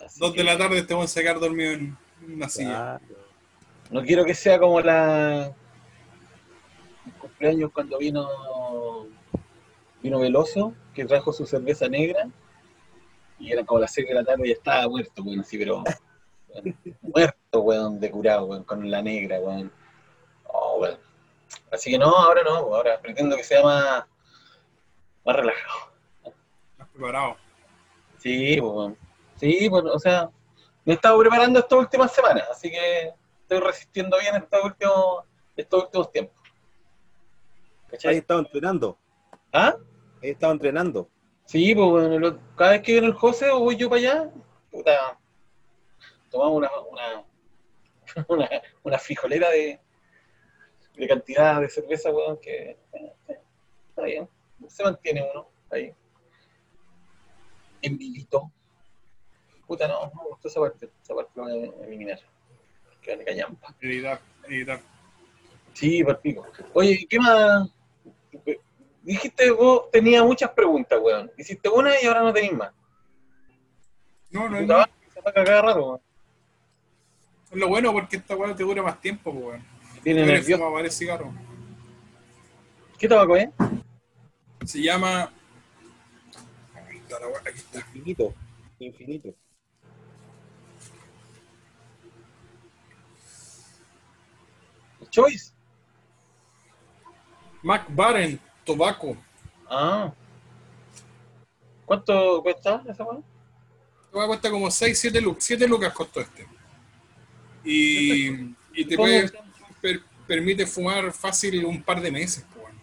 Así 0.04 0.20
Dos 0.20 0.34
de 0.34 0.44
la 0.44 0.58
tarde 0.58 0.82
te 0.84 0.94
voy 0.94 1.04
a 1.04 1.08
sacar 1.08 1.40
dormido 1.40 1.74
en 1.74 1.98
una 2.28 2.48
silla. 2.48 3.00
Claro. 3.06 3.20
No 3.92 4.04
quiero 4.04 4.24
que 4.24 4.34
sea 4.34 4.58
como 4.58 4.80
la 4.80 5.48
el 7.06 7.14
cumpleaños 7.20 7.72
cuando 7.74 7.98
vino 7.98 8.28
vino 10.02 10.20
Veloso, 10.20 10.74
que 10.94 11.06
trajo 11.06 11.34
su 11.34 11.46
cerveza 11.46 11.90
negra 11.90 12.30
y 13.40 13.52
era 13.52 13.66
como 13.66 13.80
las 13.80 13.94
6 13.94 14.08
de 14.08 14.14
la 14.14 14.24
tarde 14.24 14.48
y 14.48 14.52
estaba 14.52 14.88
muerto, 14.88 15.24
weón, 15.24 15.40
así, 15.40 15.58
pero 15.58 15.84
weón, 15.84 16.78
muerto, 17.02 17.60
weón, 17.62 18.00
de 18.00 18.12
curado, 18.12 18.46
weón, 18.46 18.64
con 18.64 18.90
la 18.90 19.02
negra, 19.02 19.40
weón. 19.40 19.72
Oh, 20.46 20.80
weón. 20.82 20.98
Así 21.72 21.92
que 21.92 21.98
no, 21.98 22.08
ahora 22.08 22.44
no, 22.44 22.56
ahora 22.56 23.00
pretendo 23.02 23.36
que 23.36 23.44
sea 23.44 23.64
más, 23.64 24.06
más 25.26 25.36
relajado. 25.36 25.92
Estás 26.24 26.90
preparado. 26.90 27.38
Sí, 28.18 28.58
pues, 28.60 28.74
weón. 28.74 28.98
sí, 29.36 29.70
pues, 29.70 29.84
o 29.86 30.00
sea, 30.00 30.30
me 30.86 30.94
he 30.94 30.96
estado 30.96 31.20
preparando 31.20 31.60
estas 31.60 31.80
últimas 31.80 32.12
semanas, 32.12 32.48
así 32.52 32.70
que 32.70 33.14
estoy 33.42 33.60
resistiendo 33.60 34.18
bien 34.20 34.36
estos 34.36 34.64
últimos, 34.64 35.24
estos 35.56 35.84
últimos 35.84 36.12
tiempos. 36.12 36.40
¿Cachai? 37.90 38.18
estaba 38.18 38.42
entrenando. 38.42 38.98
¿Ah? 39.52 39.76
Ahí 40.22 40.30
estaba 40.30 40.54
entrenando. 40.54 41.10
Sí, 41.50 41.74
pues 41.74 41.90
bueno, 41.90 42.20
lo- 42.20 42.40
cada 42.56 42.72
vez 42.74 42.84
que 42.84 42.92
viene 42.92 43.08
el 43.08 43.14
José 43.14 43.50
o 43.50 43.60
voy 43.62 43.76
yo 43.76 43.90
para 43.90 44.00
allá, 44.02 44.32
puta, 44.70 45.18
tomamos 46.30 46.58
una, 46.58 46.70
una, 46.92 47.26
una, 48.28 48.50
una 48.84 49.00
frijolera 49.00 49.50
de, 49.50 49.80
de 50.96 51.08
cantidad 51.08 51.60
de 51.60 51.68
cerveza, 51.68 52.12
weón, 52.12 52.38
que 52.40 52.78
está 53.90 54.04
bien, 54.04 54.30
se 54.68 54.84
mantiene 54.84 55.28
uno 55.34 55.50
ahí. 55.72 55.92
En 57.82 57.98
vivito. 57.98 58.52
Puta, 59.66 59.88
no, 59.88 60.02
no 60.14 60.22
me 60.24 60.30
gustó 60.30 60.50
esa 60.50 60.60
parte, 60.60 60.92
esa 61.02 61.16
parte 61.16 61.32
la 61.36 61.44
voy 61.46 61.74
a 61.82 61.86
eliminar. 61.88 62.20
Que 63.02 63.12
vale 63.12 63.26
callampa. 63.26 63.74
Editar, 63.82 64.20
editar. 64.48 64.82
Sí, 65.74 66.04
por 66.04 66.20
pico. 66.20 66.46
Oye, 66.74 67.08
¿qué 67.10 67.18
más? 67.18 67.70
Dijiste 69.02 69.52
vos 69.52 69.90
tenías 69.92 70.24
muchas 70.24 70.52
preguntas, 70.52 71.00
weón. 71.02 71.32
Hiciste 71.38 71.70
una 71.70 71.92
y 72.02 72.06
ahora 72.06 72.22
no 72.22 72.34
tenés 72.34 72.54
más. 72.54 72.72
No, 74.30 74.50
no, 74.50 74.62
no. 74.62 74.86
se 75.14 75.22
saca 75.22 75.44
cada 75.44 75.62
rato, 75.62 75.86
weón. 75.86 76.02
Es 77.52 77.58
lo 77.58 77.68
bueno 77.68 77.92
porque 77.92 78.18
esta 78.18 78.36
weá 78.36 78.56
te 78.56 78.64
dura 78.64 78.84
más 78.84 79.00
tiempo, 79.02 79.34
pues, 79.34 79.46
weón. 79.46 79.66
Tiene 80.04 80.26
nervioso. 80.26 80.64
¿Qué 82.98 83.08
tabaco 83.08 83.36
es? 83.36 83.50
Se 84.66 84.82
llama. 84.82 85.32
Aquí 86.76 86.98
está 86.98 87.20
la 87.20 87.28
weá, 87.28 87.40
aquí 87.40 87.58
está. 87.58 87.80
Infinito. 87.80 88.34
Infinito. 88.80 89.34
Choice. 95.10 95.54
McBaren 97.64 98.40
Tobacco. 98.70 99.18
Ah. 99.68 100.14
¿Cuánto 101.86 102.44
cuesta 102.44 102.84
esa 102.88 103.04
weá 103.04 104.28
cuesta 104.28 104.52
como 104.52 104.70
6, 104.70 105.00
7 105.00 105.22
lucas. 105.22 105.44
7 105.44 105.68
lucas 105.68 105.92
costó 105.92 106.20
este. 106.22 106.48
Y, 107.64 108.30
y 108.74 108.86
te 108.86 108.96
¿Cómo? 108.96 109.08
puede, 109.08 109.32
per- 109.82 110.04
permite 110.28 110.68
fumar 110.68 111.12
fácil 111.12 111.66
un 111.66 111.82
par 111.82 112.00
de 112.00 112.12
meses, 112.12 112.46
pues, 112.54 112.64
weón. 112.66 112.80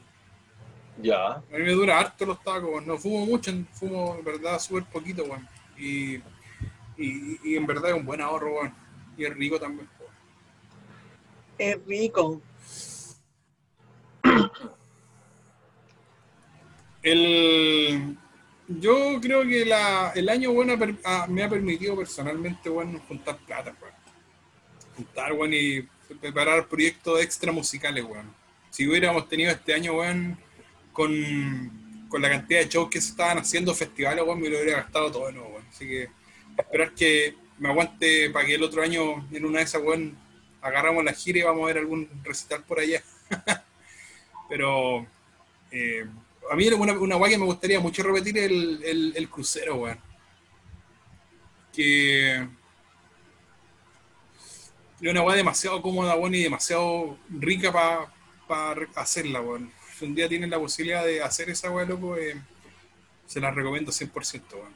Ya. 1.00 1.26
A 1.34 1.42
mí 1.52 1.62
me 1.62 1.70
dura 1.70 2.00
harto 2.00 2.26
los 2.26 2.42
tacos, 2.42 2.84
no 2.84 2.98
fumo 2.98 3.24
mucho, 3.26 3.52
fumo 3.72 4.16
en 4.18 4.24
verdad 4.24 4.58
súper 4.58 4.84
poquito, 4.86 5.22
weón. 5.22 5.48
Y, 5.78 6.16
y, 6.96 7.38
y 7.44 7.56
en 7.56 7.64
verdad 7.64 7.90
es 7.90 7.96
un 7.96 8.06
buen 8.06 8.20
ahorro, 8.20 8.54
weón. 8.56 8.74
Y 9.16 9.24
es 9.24 9.32
rico 9.34 9.60
también. 9.60 9.88
Es 11.58 11.78
rico. 11.86 12.40
El, 17.06 18.16
yo 18.66 19.20
creo 19.22 19.46
que 19.46 19.64
la, 19.64 20.10
el 20.16 20.28
año 20.28 20.50
bueno 20.50 20.76
me 21.28 21.44
ha 21.44 21.48
permitido 21.48 21.96
personalmente, 21.96 22.68
bueno, 22.68 23.00
juntar 23.06 23.38
plata, 23.46 23.76
weón. 23.80 23.94
Juntar, 24.96 25.32
weón, 25.34 25.54
y 25.54 25.82
preparar 26.20 26.66
proyectos 26.66 27.20
extra 27.22 27.52
musicales, 27.52 28.02
weón. 28.02 28.34
Si 28.70 28.88
hubiéramos 28.88 29.28
tenido 29.28 29.52
este 29.52 29.72
año, 29.72 29.98
weón, 29.98 30.36
con, 30.92 32.06
con 32.08 32.20
la 32.20 32.28
cantidad 32.28 32.58
de 32.58 32.68
shows 32.68 32.90
que 32.90 33.00
se 33.00 33.10
estaban 33.10 33.38
haciendo, 33.38 33.72
festivales, 33.72 34.24
weón, 34.24 34.40
me 34.40 34.48
lo 34.48 34.56
hubiera 34.56 34.80
gastado 34.80 35.12
todo 35.12 35.26
de 35.28 35.34
nuevo, 35.34 35.50
weón. 35.50 35.66
Así 35.70 35.86
que 35.86 36.08
esperar 36.58 36.92
que 36.92 37.36
me 37.58 37.68
aguante 37.68 38.30
para 38.30 38.44
que 38.44 38.56
el 38.56 38.64
otro 38.64 38.82
año, 38.82 39.24
en 39.30 39.44
una 39.44 39.58
de 39.58 39.64
esas, 39.64 39.80
weón, 39.80 40.18
agarramos 40.60 41.04
la 41.04 41.12
gira 41.12 41.38
y 41.38 41.42
vamos 41.42 41.62
a 41.62 41.66
ver 41.66 41.78
algún 41.78 42.10
recital 42.24 42.64
por 42.64 42.80
allá. 42.80 43.00
Pero 44.48 45.06
eh, 45.70 46.04
a 46.50 46.56
mí 46.56 46.68
una, 46.68 46.92
una 46.92 47.16
guay 47.16 47.32
que 47.32 47.38
me 47.38 47.44
gustaría 47.44 47.80
mucho 47.80 48.02
repetir 48.02 48.38
el, 48.38 49.12
el, 49.14 49.28
crucero, 49.28 49.76
weón. 49.76 49.98
Que 51.72 52.48
es 55.00 55.10
una 55.10 55.22
weá 55.22 55.36
demasiado 55.36 55.82
cómoda, 55.82 56.16
weón, 56.16 56.34
y 56.34 56.42
demasiado 56.42 57.18
rica 57.28 57.72
para 58.46 58.88
hacerla, 58.94 59.40
weón. 59.40 59.72
si 59.96 60.04
un 60.04 60.14
día 60.14 60.28
tienen 60.28 60.50
la 60.50 60.58
posibilidad 60.58 61.04
de 61.04 61.22
hacer 61.22 61.50
esa 61.50 61.70
weá, 61.70 61.84
loco, 61.84 62.16
eh, 62.16 62.40
se 63.26 63.40
las 63.40 63.54
recomiendo 63.54 63.92
100%, 63.92 64.54
weón. 64.54 64.74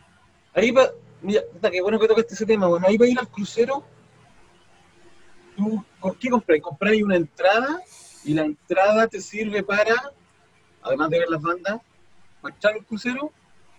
Ahí 0.52 0.70
va, 0.70 0.90
mira, 1.22 1.42
qué 1.70 1.80
bueno 1.80 1.98
que 1.98 2.08
tocaste 2.08 2.34
ese 2.34 2.46
tema, 2.46 2.66
bueno, 2.66 2.86
ahí 2.86 2.96
va 2.96 3.06
a 3.06 3.08
ir 3.08 3.18
al 3.18 3.28
crucero. 3.28 3.84
¿Tú 5.56 5.84
qué 6.18 6.30
compras? 6.30 6.60
Compras 6.62 6.94
una 7.02 7.16
entrada 7.16 7.82
y 8.24 8.34
la 8.34 8.44
entrada 8.44 9.06
te 9.08 9.20
sirve 9.20 9.62
para, 9.62 10.12
además 10.82 11.10
de 11.10 11.18
ver 11.18 11.28
las 11.28 11.42
bandas, 11.42 11.80
entrar 12.44 12.74
al 12.74 12.84
crucero. 12.84 13.32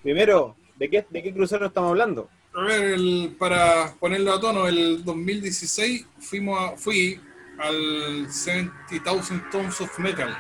Primero, 0.04 0.56
¿de 0.78 0.90
qué, 0.90 1.06
¿de 1.10 1.24
qué 1.24 1.34
crucero 1.34 1.66
estamos 1.68 1.90
hablando? 1.92 2.30
A 2.54 2.62
ver, 2.64 2.84
el- 2.84 3.36
para 3.40 3.94
ponerlo 4.00 4.34
a 4.34 4.40
tono, 4.42 4.68
el 4.68 5.04
2016 5.06 6.06
fuimos 6.20 6.60
a- 6.60 6.76
fui 6.78 7.20
al 7.60 8.28
70,000 8.32 9.50
Tons 9.50 9.80
of 9.82 10.00
Metal, 10.00 10.36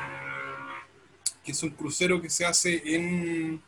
que 1.43 1.51
es 1.51 1.63
un 1.63 1.69
crucero 1.71 2.21
que 2.21 2.29
se 2.29 2.45
hace 2.45 2.81
en. 2.95 3.61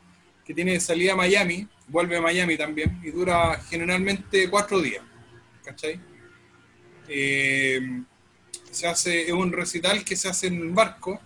que 0.46 0.54
tiene 0.54 0.78
salida 0.82 1.14
a 1.14 1.16
Miami, 1.16 1.66
vuelve 1.88 2.18
a 2.18 2.22
Miami 2.22 2.58
también, 2.58 3.00
y 3.02 3.12
dura 3.12 3.62
generalmente 3.70 4.50
cuatro 4.50 4.82
días. 4.82 5.02
¿Cachai? 5.64 6.02
Eh, 7.08 8.02
se 8.70 8.88
hace, 8.88 9.26
es 9.28 9.32
un 9.32 9.54
recital 9.54 10.04
que 10.04 10.18
se 10.18 10.28
hace 10.28 10.48
en 10.48 10.76
barco 10.76 11.22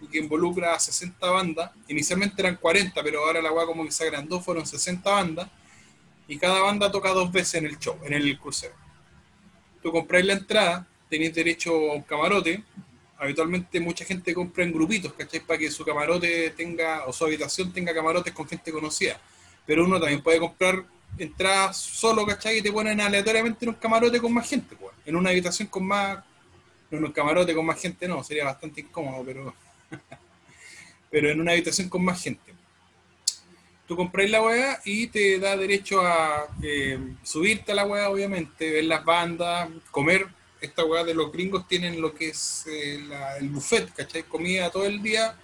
y 0.00 0.06
que 0.06 0.18
involucra 0.18 0.74
a 0.74 0.78
60 0.78 1.30
bandas. 1.30 1.70
Inicialmente 1.88 2.40
eran 2.40 2.56
40, 2.56 3.02
pero 3.02 3.24
ahora 3.24 3.42
la 3.42 3.52
weá 3.52 3.66
como 3.66 3.84
que 3.84 3.92
se 3.92 4.04
agrandó, 4.04 4.40
fueron 4.40 4.66
60 4.66 5.10
bandas 5.10 5.48
y 6.28 6.36
cada 6.36 6.60
banda 6.60 6.92
toca 6.92 7.10
dos 7.10 7.32
veces 7.32 7.54
en 7.54 7.66
el 7.66 7.78
show, 7.78 7.98
en 8.04 8.12
el 8.12 8.38
crucero. 8.38 8.74
Tú 9.82 9.90
compráis 9.90 10.26
la 10.26 10.34
entrada, 10.34 10.86
tenéis 11.08 11.34
derecho 11.34 11.72
a 11.72 11.94
un 11.94 12.02
camarote. 12.02 12.62
Habitualmente 13.16 13.80
mucha 13.80 14.04
gente 14.04 14.34
compra 14.34 14.62
en 14.62 14.72
grupitos, 14.72 15.12
¿cachai? 15.14 15.40
Para 15.40 15.58
que 15.58 15.70
su 15.70 15.84
camarote 15.84 16.50
tenga, 16.50 17.06
o 17.06 17.12
su 17.12 17.24
habitación 17.24 17.72
tenga 17.72 17.94
camarotes 17.94 18.32
con 18.32 18.46
gente 18.46 18.70
conocida. 18.70 19.18
Pero 19.66 19.84
uno 19.84 19.98
también 19.98 20.22
puede 20.22 20.38
comprar 20.38 20.84
entradas 21.16 21.78
solo, 21.78 22.26
¿cachai? 22.26 22.58
Y 22.58 22.62
te 22.62 22.70
ponen 22.70 23.00
aleatoriamente 23.00 23.64
en 23.64 23.70
un 23.70 23.74
camarote 23.76 24.20
con 24.20 24.32
más 24.32 24.48
gente, 24.48 24.76
pues. 24.76 24.94
En 25.06 25.16
una 25.16 25.30
habitación 25.30 25.68
con 25.68 25.86
más. 25.86 26.18
No, 26.90 26.98
en 26.98 27.04
un 27.04 27.12
camarote 27.12 27.54
con 27.54 27.64
más 27.64 27.80
gente 27.80 28.06
no, 28.06 28.22
sería 28.22 28.44
bastante 28.44 28.82
incómodo, 28.82 29.24
pero. 29.24 29.54
pero 31.10 31.30
en 31.30 31.40
una 31.40 31.52
habitación 31.52 31.88
con 31.88 32.04
más 32.04 32.22
gente 32.22 32.48
tú 33.88 33.96
compráis 33.96 34.30
la 34.30 34.42
weá 34.42 34.80
y 34.84 35.06
te 35.06 35.38
da 35.38 35.56
derecho 35.56 36.02
a 36.02 36.46
eh, 36.62 36.98
subirte 37.22 37.72
a 37.72 37.74
la 37.74 37.86
weá, 37.86 38.10
obviamente, 38.10 38.70
ver 38.70 38.84
las 38.84 39.02
bandas, 39.02 39.70
comer. 39.90 40.26
Esta 40.60 40.84
weá 40.84 41.04
de 41.04 41.14
los 41.14 41.32
gringos 41.32 41.66
tienen 41.66 42.00
lo 42.00 42.14
que 42.14 42.28
es 42.28 42.64
eh, 42.66 43.00
la- 43.08 43.38
el 43.38 43.48
buffet, 43.48 43.90
¿cachai? 43.94 44.24
Comida 44.24 44.70
todo 44.70 44.84
el 44.84 45.00
día 45.02 45.34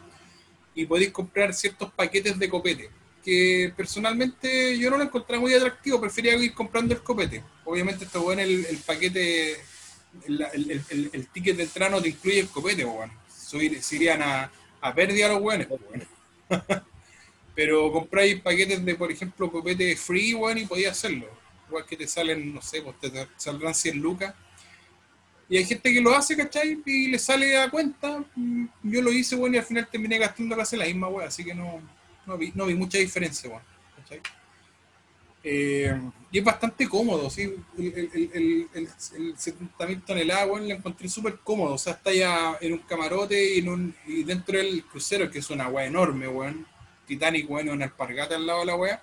y 0.74 0.84
podéis 0.84 1.10
comprar 1.12 1.54
ciertos 1.54 1.90
paquetes 1.92 2.38
de 2.38 2.48
copete. 2.50 2.90
Que 3.24 3.72
personalmente 3.74 4.78
yo 4.78 4.90
no 4.90 4.98
lo 4.98 5.04
encontré 5.04 5.38
muy 5.38 5.54
atractivo, 5.54 5.98
prefería 5.98 6.34
ir 6.34 6.52
comprando 6.52 6.92
el 6.94 7.02
copete. 7.02 7.42
Obviamente, 7.64 8.04
esto 8.04 8.20
bueno, 8.20 8.42
el, 8.42 8.66
el 8.66 8.76
paquete, 8.78 9.56
el, 10.26 11.28
ticket 11.32 11.56
de 11.56 11.62
entrada 11.62 12.02
te 12.02 12.10
incluye 12.10 12.40
el 12.40 12.48
copete, 12.48 12.84
weón. 12.84 13.10
Subir, 13.44 13.82
se 13.82 13.96
irían 13.96 14.22
a, 14.22 14.50
a 14.80 14.94
pérdida 14.94 15.28
los 15.28 15.40
weones, 15.40 15.66
pues. 15.66 15.80
Pero 17.54 17.92
compráis 17.92 18.40
paquetes 18.40 18.84
de, 18.84 18.94
por 18.96 19.12
ejemplo, 19.12 19.50
copete 19.50 19.94
free, 19.96 20.34
weón, 20.34 20.58
y 20.58 20.66
podías 20.66 20.92
hacerlo. 20.92 21.26
Igual 21.68 21.86
que 21.86 21.96
te 21.96 22.06
salen, 22.08 22.52
no 22.52 22.60
sé, 22.60 22.82
pues 22.82 22.98
te 22.98 23.28
saldrán 23.36 23.74
100 23.74 23.98
lucas. 23.98 24.34
Y 25.48 25.56
hay 25.58 25.64
gente 25.64 25.92
que 25.92 26.00
lo 26.00 26.14
hace, 26.14 26.36
¿cachai? 26.36 26.82
Y 26.84 27.08
le 27.08 27.18
sale 27.18 27.56
a 27.56 27.70
cuenta. 27.70 28.24
Mm, 28.34 28.66
Yo 28.82 29.02
lo 29.02 29.12
hice, 29.12 29.36
weón, 29.36 29.54
y 29.54 29.58
al 29.58 29.64
final 29.64 29.88
terminé 29.88 30.18
gastando 30.18 30.56
la 30.56 30.84
misma, 30.84 31.08
weón. 31.08 31.28
Así 31.28 31.44
que 31.44 31.54
no, 31.54 31.80
no, 32.26 32.36
vi, 32.36 32.50
no 32.54 32.66
vi 32.66 32.74
mucha 32.74 32.98
diferencia, 32.98 33.48
weón. 33.48 33.62
¿cachai? 33.96 34.20
Eh, 35.46 36.00
y 36.32 36.38
es 36.38 36.44
bastante 36.44 36.88
cómodo, 36.88 37.28
¿sí? 37.28 37.54
El, 37.78 37.86
el, 37.86 38.10
el, 38.14 38.30
el, 38.32 38.68
el, 38.74 38.88
el 39.16 39.36
70.000 39.36 40.04
toneladas, 40.04 40.48
weón, 40.48 40.66
lo 40.66 40.74
encontré 40.74 41.08
súper 41.08 41.38
cómodo. 41.44 41.74
O 41.74 41.78
sea, 41.78 41.92
está 41.92 42.12
ya 42.12 42.56
en 42.60 42.72
un 42.72 42.78
camarote 42.80 43.54
y, 43.54 43.58
en 43.58 43.68
un, 43.68 43.94
y 44.06 44.24
dentro 44.24 44.56
del 44.56 44.84
crucero, 44.84 45.30
que 45.30 45.38
es 45.40 45.50
una 45.50 45.68
weá 45.68 45.86
enorme, 45.86 46.26
weón. 46.26 46.66
Titanic, 47.06 47.46
bueno, 47.46 47.72
una 47.72 47.84
alpargata 47.84 48.36
al 48.36 48.46
lado 48.46 48.60
de 48.60 48.66
la 48.66 48.76
wea. 48.76 49.02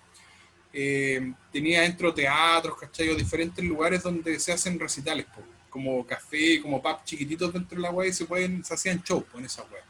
Eh, 0.74 1.34
tenía 1.52 1.82
dentro 1.82 2.14
teatros, 2.14 2.78
¿cachai? 2.78 3.10
O 3.10 3.16
diferentes 3.16 3.64
lugares 3.64 4.02
donde 4.04 4.40
se 4.40 4.52
hacen 4.52 4.80
recitales, 4.80 5.26
po, 5.26 5.44
como 5.70 6.06
café, 6.06 6.62
como 6.62 6.82
pub 6.82 7.04
chiquititos 7.04 7.54
dentro 7.54 7.76
de 7.76 7.82
la 7.84 7.92
wea 7.92 8.10
y 8.10 8.14
se 8.14 8.26
pueden, 8.26 8.64
se 8.64 8.74
hacían 8.74 9.02
shows 9.04 9.26
en 9.38 9.46
esa 9.46 9.64
wea. 9.64 9.84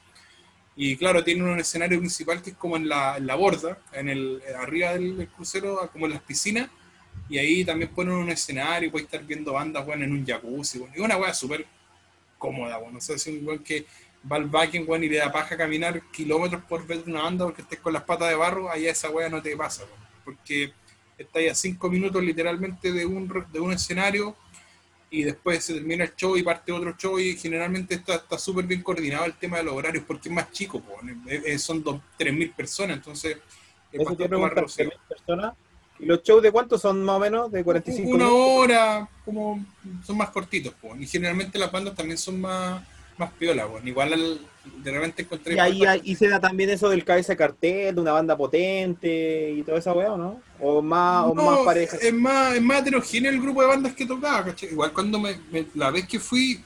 Y 0.83 0.97
claro, 0.97 1.23
tiene 1.23 1.43
un 1.43 1.59
escenario 1.59 1.99
principal 1.99 2.41
que 2.41 2.49
es 2.49 2.55
como 2.55 2.75
en 2.75 2.89
la, 2.89 3.19
la 3.19 3.35
borda, 3.35 3.77
en 3.93 4.09
el, 4.09 4.41
arriba 4.57 4.93
del, 4.93 5.27
crucero, 5.27 5.87
como 5.93 6.07
en 6.07 6.13
las 6.13 6.23
piscinas, 6.23 6.71
y 7.29 7.37
ahí 7.37 7.63
también 7.63 7.91
ponen 7.93 8.15
un 8.15 8.31
escenario, 8.31 8.89
puedes 8.89 9.05
estar 9.05 9.23
viendo 9.23 9.53
bandas, 9.53 9.85
bueno, 9.85 10.05
en 10.05 10.11
un 10.11 10.25
jacuzzi, 10.25 10.79
bueno, 10.79 10.95
y 10.97 11.01
una 11.01 11.17
wea 11.17 11.35
súper 11.35 11.67
cómoda, 12.39 12.79
bueno, 12.79 12.97
o 12.97 13.01
sea, 13.01 13.15
es 13.15 13.27
un 13.27 13.45
weón 13.45 13.59
que 13.59 13.85
va 14.29 14.37
al 14.37 14.45
backing, 14.45 14.89
weón, 14.89 15.03
y 15.03 15.09
le 15.09 15.17
da 15.17 15.31
paja 15.31 15.55
caminar 15.55 16.01
kilómetros 16.09 16.63
por 16.63 16.87
ver 16.87 17.03
una 17.05 17.21
banda 17.21 17.45
porque 17.45 17.61
estés 17.61 17.77
con 17.77 17.93
las 17.93 18.01
patas 18.01 18.29
de 18.29 18.35
barro, 18.35 18.71
ahí 18.71 18.87
esa 18.87 19.11
wea 19.11 19.29
no 19.29 19.39
te 19.39 19.55
pasa, 19.55 19.83
porque 20.25 20.73
estás 21.15 21.43
a 21.51 21.53
cinco 21.53 21.91
minutos 21.91 22.23
literalmente 22.23 22.91
de 22.91 23.05
un, 23.05 23.31
de 23.53 23.59
un 23.59 23.71
escenario 23.71 24.35
y 25.13 25.23
después 25.23 25.63
se 25.63 25.73
termina 25.73 26.05
el 26.05 26.15
show 26.15 26.37
y 26.37 26.41
parte 26.41 26.71
otro 26.71 26.95
show 26.97 27.19
y 27.19 27.35
generalmente 27.35 27.95
está 27.95 28.39
súper 28.39 28.65
bien 28.65 28.81
coordinado 28.81 29.25
el 29.25 29.33
tema 29.33 29.57
de 29.57 29.63
los 29.65 29.73
horarios 29.73 30.05
porque 30.07 30.29
es 30.29 30.33
más 30.35 30.49
chico, 30.51 30.79
po, 30.79 30.93
son 31.59 31.83
dos- 31.83 31.99
3.000 32.17 32.53
personas, 32.53 32.95
entonces 32.97 33.37
es 33.91 33.99
bastante 33.99 34.23
más 34.37 34.51
preguntan, 34.51 34.55
reducido. 34.55 34.89
3.000 34.89 34.99
personas. 35.09 35.53
¿Y 35.99 36.05
los 36.05 36.23
shows 36.23 36.41
de 36.41 36.51
cuántos 36.51 36.81
son 36.81 37.03
más 37.03 37.17
o 37.17 37.19
menos? 37.19 37.51
¿De 37.51 37.63
45 37.63 38.09
una 38.09 38.23
minutos? 38.25 38.47
hora, 38.49 39.09
como 39.25 39.63
son 40.07 40.17
más 40.17 40.29
cortitos, 40.29 40.73
po. 40.75 40.95
y 40.95 41.05
generalmente 41.05 41.59
las 41.59 41.71
bandas 41.71 41.93
también 41.93 42.17
son 42.17 42.39
más, 42.39 42.81
más 43.17 43.31
piolas, 43.33 43.67
po. 43.67 43.79
igual 43.83 44.13
al- 44.13 44.39
de 44.77 44.91
repente 44.91 45.23
encontré 45.23 45.55
Y 45.55 45.59
ahí 45.59 45.81
y 46.03 46.15
se 46.15 46.29
da 46.29 46.39
también 46.39 46.69
eso 46.69 46.87
del 46.89 47.03
cabeza 47.03 47.33
de 47.33 47.37
cartel, 47.37 47.95
de 47.95 48.01
una 48.01 48.13
banda 48.13 48.37
potente 48.37 49.51
y 49.57 49.63
toda 49.63 49.79
esa 49.79 49.91
weá, 49.91 50.13
¿o 50.13 50.17
no? 50.17 50.41
O 50.63 50.79
más, 50.81 51.25
o 51.25 51.33
más 51.33 51.59
pareja. 51.65 51.97
Es 51.97 52.13
más, 52.13 52.53
es 52.53 52.61
más 52.61 52.81
heterogéneo 52.81 53.31
el 53.31 53.41
grupo 53.41 53.61
de 53.61 53.67
bandas 53.67 53.93
que 53.95 54.05
tocaba, 54.05 54.45
¿cachai? 54.45 54.69
Igual 54.69 54.93
cuando 54.93 55.19
me, 55.19 55.35
me- 55.51 55.65
la 55.73 55.89
vez 55.89 56.07
que 56.07 56.19
fui, 56.19 56.63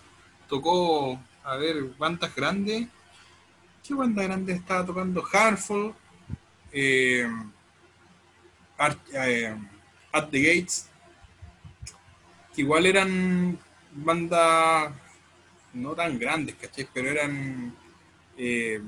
tocó, 0.50 1.18
a 1.44 1.56
ver, 1.56 1.82
bandas 1.98 2.36
grandes. 2.36 2.88
¿Qué 3.88 3.94
banda 3.94 4.24
grande 4.24 4.52
estaba 4.54 4.86
tocando? 4.86 5.24
Harmful, 5.32 5.94
eh, 6.74 7.26
Art- 8.78 9.08
eh, 9.14 9.56
At 10.12 10.30
the 10.30 10.42
Gates, 10.42 10.90
que 12.54 12.62
igual 12.64 12.86
eran 12.86 13.58
bandas 13.94 14.92
no 15.74 15.92
tan 15.94 16.18
grandes, 16.20 16.56
¿cachai? 16.56 16.88
Pero 16.94 17.10
eran 17.12 17.74
eh, 18.38 18.82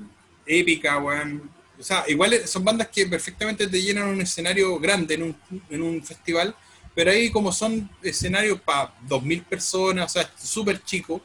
épicas, 0.44 1.00
weón. 1.02 1.50
O 1.78 1.82
sea, 1.82 2.04
igual 2.08 2.46
son 2.46 2.64
bandas 2.64 2.88
que 2.88 3.06
perfectamente 3.06 3.66
te 3.68 3.80
llenan 3.80 4.08
un 4.08 4.20
escenario 4.20 4.78
grande 4.78 5.14
en 5.14 5.22
un, 5.22 5.36
en 5.70 5.82
un 5.82 6.02
festival, 6.04 6.54
pero 6.94 7.10
ahí 7.10 7.30
como 7.30 7.52
son 7.52 7.88
escenarios 8.02 8.60
para 8.60 8.92
2.000 9.06 9.44
personas, 9.44 10.06
o 10.06 10.18
sea, 10.18 10.30
súper 10.36 10.82
chico, 10.82 11.20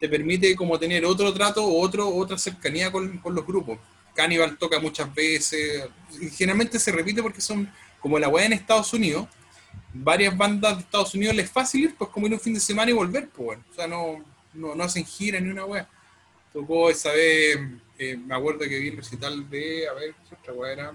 te 0.00 0.08
permite 0.08 0.56
como 0.56 0.78
tener 0.78 1.04
otro 1.04 1.32
trato 1.32 1.64
o 1.64 1.80
otro, 1.80 2.08
otra 2.08 2.38
cercanía 2.38 2.90
con, 2.90 3.18
con 3.18 3.34
los 3.34 3.46
grupos. 3.46 3.78
Cannibal 4.14 4.56
toca 4.58 4.80
muchas 4.80 5.12
veces, 5.14 5.88
y 6.20 6.30
generalmente 6.30 6.78
se 6.78 6.92
repite 6.92 7.22
porque 7.22 7.40
son 7.40 7.70
como 8.00 8.18
la 8.18 8.28
weá 8.28 8.46
en 8.46 8.54
Estados 8.54 8.92
Unidos, 8.92 9.28
varias 9.92 10.36
bandas 10.36 10.76
de 10.76 10.82
Estados 10.82 11.14
Unidos 11.14 11.36
les 11.36 11.46
es 11.46 11.52
fácil 11.52 11.84
ir, 11.84 11.94
pues 11.96 12.10
como 12.10 12.26
ir 12.26 12.32
un 12.32 12.40
fin 12.40 12.54
de 12.54 12.60
semana 12.60 12.90
y 12.90 12.94
volver, 12.94 13.28
pues. 13.28 13.58
O 13.70 13.74
sea, 13.74 13.86
no, 13.86 14.24
no, 14.54 14.74
no 14.74 14.84
hacen 14.84 15.04
gira 15.04 15.40
ni 15.40 15.50
una 15.50 15.64
weá. 15.64 15.88
Tocó 16.52 16.90
esa 16.90 17.12
vez, 17.12 17.58
eh, 18.02 18.16
me 18.16 18.34
acuerdo 18.34 18.60
que 18.60 18.78
vi 18.78 18.88
el 18.88 18.96
recital 18.96 19.48
de, 19.48 19.88
a 19.88 19.92
ver, 19.92 20.14
¿qué 20.28 20.34
otra 20.34 20.52
weá 20.52 20.72
era? 20.72 20.92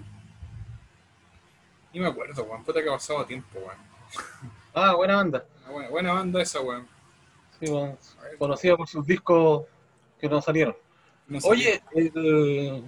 Ni 1.92 2.00
me 2.00 2.06
acuerdo, 2.08 2.44
weón, 2.44 2.62
puta 2.64 2.82
que 2.82 2.88
ha 2.88 2.92
pasado 2.92 3.24
tiempo, 3.24 3.58
weón. 3.58 3.78
Ah, 4.74 4.94
buena 4.94 5.16
banda. 5.16 5.44
Una 5.64 5.72
buena, 5.72 5.88
buena 5.90 6.12
banda 6.12 6.42
esa, 6.42 6.60
weón. 6.60 6.86
Sí, 7.58 7.68
bueno, 7.70 7.98
conocida 8.38 8.76
por 8.76 8.86
sus 8.86 9.04
discos 9.04 9.64
que 10.20 10.28
no 10.28 10.40
salieron. 10.40 10.76
No 11.26 11.38
Oye, 11.44 11.82
el- 11.94 12.84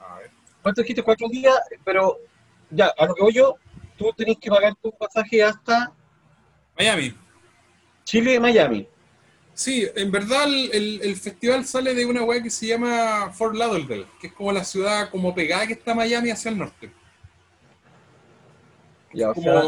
a 0.00 0.18
ver. 0.18 0.30
¿cuánto 0.62 0.82
dijiste? 0.82 1.02
Cuatro 1.02 1.28
días, 1.28 1.58
pero 1.84 2.18
ya, 2.70 2.92
a 2.98 3.06
lo 3.06 3.14
que 3.14 3.22
voy 3.22 3.32
yo, 3.32 3.56
tú 3.96 4.12
tenés 4.16 4.36
que 4.38 4.50
pagar 4.50 4.74
tu 4.74 4.90
pasaje 4.92 5.42
hasta 5.42 5.92
Miami. 6.76 7.16
Chile, 8.04 8.38
Miami. 8.38 8.86
Sí, 9.56 9.88
en 9.96 10.10
verdad 10.10 10.44
el, 10.44 10.70
el- 10.74 11.00
el 11.02 11.16
festival 11.16 11.64
sale 11.64 11.94
de 11.94 12.04
una 12.04 12.22
weá 12.24 12.42
que 12.42 12.50
se 12.50 12.66
llama 12.66 13.30
Fort 13.32 13.54
Lauderdale, 13.56 14.06
que 14.20 14.26
es 14.26 14.32
como 14.34 14.52
la 14.52 14.62
ciudad 14.62 15.08
como 15.10 15.34
pegada 15.34 15.66
que 15.66 15.72
está 15.72 15.94
Miami 15.94 16.28
hacia 16.30 16.50
el 16.50 16.58
norte. 16.58 16.90
Ya, 19.14 19.32
sea, 19.32 19.62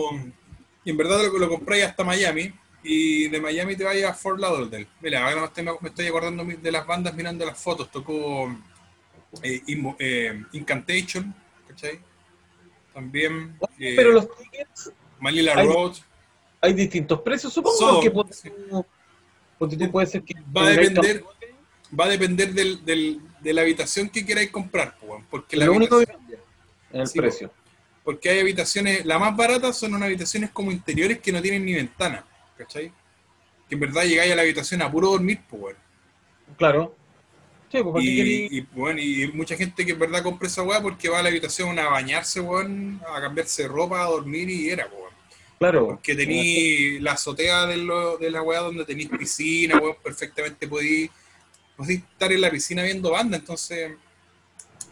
y 0.84 0.91
en 0.91 0.97
verdad 0.97 1.22
lo, 1.22 1.39
lo 1.39 1.49
compráis 1.49 1.84
hasta 1.84 2.05
Miami 2.05 2.53
y 2.82 3.28
de 3.28 3.41
Miami 3.41 3.76
te 3.76 3.84
vayas 3.84 4.11
a 4.11 4.14
Fort 4.14 4.39
Lauderdale. 4.39 4.89
Mira, 5.01 5.26
ahora 5.26 5.41
me 5.41 5.47
estoy, 5.47 5.64
me 5.80 5.89
estoy 5.89 6.07
acordando 6.07 6.45
de 6.45 6.70
las 6.72 6.86
bandas 6.86 7.14
mirando 7.14 7.47
las 7.47 7.59
fotos. 7.59 7.91
Tocó 7.91 8.55
eh, 9.43 9.62
eh, 9.99 10.45
Incantation, 10.53 11.34
¿cachai? 11.66 11.99
También 12.93 13.57
eh, 13.78 13.95
Pero 13.97 14.12
los 14.12 14.28
tickets 14.36 14.93
Manila 15.18 15.55
hay- 15.57 15.66
Road. 15.66 15.95
hay 16.61 16.74
distintos 16.74 17.22
precios, 17.22 17.53
supongo. 17.55 18.03
Ponte 18.12 18.34
sí. 18.34 18.53
Tú 19.59 19.77
ser 20.07 20.23
que 20.23 20.35
Va 20.57 20.67
a 20.67 20.71
depender- 20.71 21.25
Va 21.99 22.05
a 22.05 22.09
depender 22.09 22.53
del, 22.53 22.85
del- 22.85 23.21
de 23.41 23.53
la 23.55 23.63
habitación 23.63 24.11
que 24.11 24.25
queráis 24.27 24.51
comprar, 24.51 24.95
porque, 25.31 25.57
la 25.57 25.65
lo 25.67 25.73
único 25.73 25.97
que 25.99 26.05
habitación- 26.05 26.21
cambia 26.21 26.39
en 26.93 27.01
el 27.01 27.07
Sí, 27.07 27.19
precio. 27.19 27.51
porque 28.05 28.29
hay 28.29 28.41
habitaciones, 28.41 29.07
las 29.07 29.19
más 29.19 29.35
baratas 29.37 29.77
son 29.79 29.95
unas 29.95 30.07
habitaciones 30.07 30.51
como 30.51 30.71
interiores 30.71 31.19
que 31.21 31.33
no 31.33 31.41
tienen 31.41 31.65
ni 31.65 31.73
ventana, 31.75 32.25
¿cachai? 32.59 32.93
Que 33.69 33.75
en 33.75 33.81
verdad 33.81 34.05
llegáis 34.05 34.33
a 34.33 34.37
la 34.37 34.43
habitación 34.43 34.83
a 34.83 34.91
puro 34.91 35.11
dormir, 35.11 35.41
pues. 35.49 35.77
Claro. 36.59 36.95
Sí, 37.73 37.79
pues, 37.83 37.93
¿para 37.93 38.03
qué 38.05 38.11
querí- 38.17 38.49
Y, 38.51 38.59
y, 38.59 38.61
bueno, 38.73 39.01
y 39.01 39.31
mucha 39.33 39.57
gente 39.57 39.85
que 39.87 39.93
en 39.93 39.99
verdad 39.99 40.23
compra 40.23 40.47
esa 40.49 40.63
weá 40.63 40.81
porque 40.83 41.09
va 41.09 41.19
a 41.21 41.23
la 41.23 41.29
habitación 41.31 41.79
a 41.79 41.89
bañarse, 41.89 42.41
weón, 42.41 43.01
a 43.15 43.21
cambiarse 43.21 43.63
de 43.63 43.69
ropa, 43.69 44.03
a 44.03 44.07
dormir 44.09 44.49
y 44.51 44.69
era, 44.71 44.87
weón. 44.89 45.09
Claro. 45.59 45.87
Porque 45.87 46.15
tení 46.15 47.01
la 47.01 47.13
azotea 47.13 47.67
de, 47.67 47.77
lo- 47.79 48.17
de 48.19 48.31
la 48.31 48.43
weá 48.43 48.61
donde 48.61 48.85
tenéis 48.85 49.09
piscina, 49.09 49.79
weón, 49.79 49.97
perfectamente 50.03 50.69
podí, 50.69 51.11
podí 51.77 51.95
estar 51.95 52.31
en 52.33 52.41
la 52.41 52.51
piscina 52.51 52.83
viendo 52.85 53.11
banda, 53.11 53.37
entonces 53.37 53.93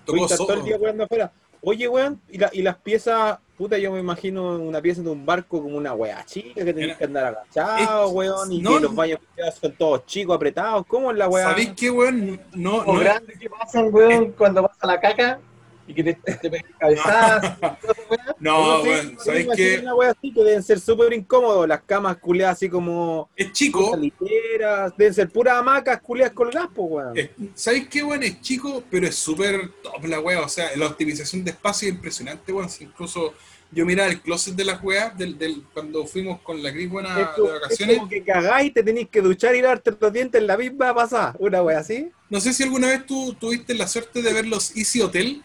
tocó 0.05 0.27
todo 0.27 0.53
el 0.53 0.59
solo. 0.59 0.63
día 0.65 0.77
weando 0.77 1.05
afuera. 1.05 1.33
Oye, 1.63 1.89
weón, 1.89 2.21
y, 2.31 2.39
la- 2.39 2.51
y 2.53 2.63
las 2.63 2.77
piezas, 2.77 3.39
puta, 3.57 3.79
yo 3.79 3.91
me 3.93 3.99
imagino 4.01 4.57
una 4.57 4.81
pieza 4.81 5.03
de 5.03 5.11
un 5.11 5.25
barco 5.27 5.63
como 5.63 5.77
una 5.77 5.95
weá 5.95 6.25
chica 6.25 6.65
que 6.65 6.73
tenés 6.73 6.91
Era- 6.91 6.99
que 6.99 7.05
andar 7.05 7.25
agachado, 7.27 8.07
Es- 8.09 8.13
weón, 8.15 8.53
y 8.53 8.61
no, 8.61 8.75
que 8.75 8.81
los 8.81 8.91
no. 8.91 8.97
baños 8.97 9.21
son 9.61 9.73
todos 9.73 10.07
chicos, 10.07 10.35
apretados. 10.37 10.85
¿Cómo 10.87 11.11
es 11.11 11.17
la 11.17 11.29
weá? 11.29 11.45
¿Sabéis 11.51 11.73
qué, 11.77 11.91
weón? 11.91 12.41
No, 12.55 12.79
Los 12.79 12.87
no, 12.87 12.99
grandes 13.01 13.39
que 13.39 13.49
pasan, 13.51 13.89
weón, 13.93 14.33
cuando 14.33 14.63
pasa 14.67 14.87
la 14.87 15.01
caca 15.01 15.41
y 15.89 15.95
que 15.95 16.05
te, 16.05 16.15
te 16.15 16.51
pegan 16.51 16.73
cabezadas. 16.79 17.59
no, 18.41 18.83
me 18.83 19.17
¿sabéis 19.19 19.45
imagino 19.47 19.55
qué? 19.57 19.79
Una 19.83 19.95
weá 19.95 20.11
así 20.11 20.33
que 20.33 20.43
deben 20.45 20.63
ser 20.63 20.81
súper 20.81 21.13
incómodos, 21.13 21.69
las 21.69 21.83
camas 21.83 22.17
culeadas 22.19 22.57
así 22.57 22.69
como 22.69 23.29
Es 23.37 23.53
chico, 23.53 23.85
cosas 23.91 24.01
ligeras, 24.01 24.93
deben 24.97 25.15
ser 25.15 25.29
puras 25.31 25.57
hamacas 25.59 26.01
culeadas 26.01 26.35
colgadas, 26.35 26.69
pues, 26.75 26.89
weón. 26.91 27.17
es- 27.19 27.31
¿sabéis 27.55 27.89
qué, 27.89 28.03
weón? 28.03 28.23
Es 28.23 28.41
chico, 28.41 28.83
pero 28.91 29.07
es 29.07 29.15
súper 29.17 29.71
top 29.83 30.05
la 30.07 30.21
weá, 30.21 30.41
o 30.43 30.49
sea, 30.49 30.75
la 30.77 30.87
optimización 30.87 31.45
de 31.45 31.51
espacio 31.53 31.89
es 31.89 31.95
impresionante, 31.95 32.53
weón. 32.53 32.69
Incluso 32.81 33.35
yo 33.73 33.85
miraba 33.85 34.09
el 34.11 34.21
closet 34.21 34.55
de 34.55 34.65
las 34.65 34.83
weas 34.83 35.17
del, 35.19 35.37
del, 35.37 35.63
cuando 35.75 36.07
fuimos 36.07 36.41
con 36.43 36.63
la 36.63 36.73
Cris 36.73 36.89
buena 36.89 37.21
Es 37.21 37.27
como, 37.29 37.49
de 37.49 37.55
es 37.57 37.61
vacaciones. 37.63 37.97
como 37.99 38.09
que 38.09 38.23
cagáis, 38.23 38.73
te 38.73 38.83
tenéis 38.83 39.09
que 39.09 39.21
duchar 39.21 39.55
y 39.57 39.61
lavarte 39.63 39.93
los 39.99 40.13
dientes 40.13 40.41
en 40.41 40.47
la 40.47 40.57
misma 40.57 40.95
pasada. 40.95 41.35
Una 41.39 41.63
wea 41.63 41.81
así. 41.81 42.09
No 42.31 42.41
sé 42.41 42.53
si 42.53 42.63
alguna 42.63 42.89
vez 42.89 43.05
tú 43.07 43.35
tuviste 43.35 43.75
la 43.75 43.89
suerte 43.89 44.23
de 44.23 44.33
ver 44.33 44.47
los 44.47 44.77
Easy 44.77 45.01
Hotel. 45.01 45.43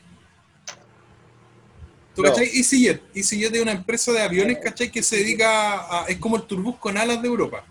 ¿Tú 2.15 2.21
No. 2.23 2.29
cachai? 2.29 2.47
EasyJet. 2.47 3.01
EasyJet 3.15 3.55
es 3.55 3.61
una 3.61 3.71
empresa 3.71 4.11
de 4.11 4.21
aviones, 4.21 4.57
¿cachai? 4.59 4.91
Que 4.91 5.01
se 5.01 5.17
dedica 5.17 6.01
a. 6.03 6.05
Es 6.07 6.17
como 6.17 6.35
el 6.35 6.43
turbus 6.43 6.77
con 6.77 6.97
alas 6.97 7.21
de 7.21 7.27
Europa. 7.27 7.63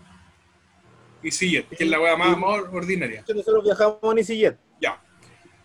EasyJet, 1.23 1.67
que 1.69 1.83
es 1.83 1.89
la 1.89 1.99
wea 1.99 2.15
más, 2.17 2.37
más 2.37 2.61
ordinaria. 2.71 3.23
Nosotros 3.27 3.63
viajamos 3.63 3.99
en 4.03 4.17
EasyJet. 4.17 4.57
Ya. 4.81 4.99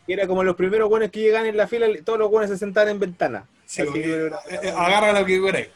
era 0.08 0.26
como 0.28 0.44
los 0.44 0.54
primeros 0.54 0.88
buenos 0.88 1.10
que 1.10 1.18
llegan 1.20 1.46
en 1.46 1.56
la 1.56 1.66
fila, 1.66 1.86
todos 2.04 2.18
los 2.18 2.30
buenos 2.30 2.48
se 2.50 2.56
sentaban 2.58 2.90
en 2.90 3.00
ventana. 3.00 3.48
Sí, 3.64 3.82
Así 3.82 3.92
que- 3.92 4.26
eh, 4.26 4.30
eh, 4.62 4.68
agarra 4.76 5.18
lo 5.18 5.26
que 5.26 5.40
queráis. 5.42 5.68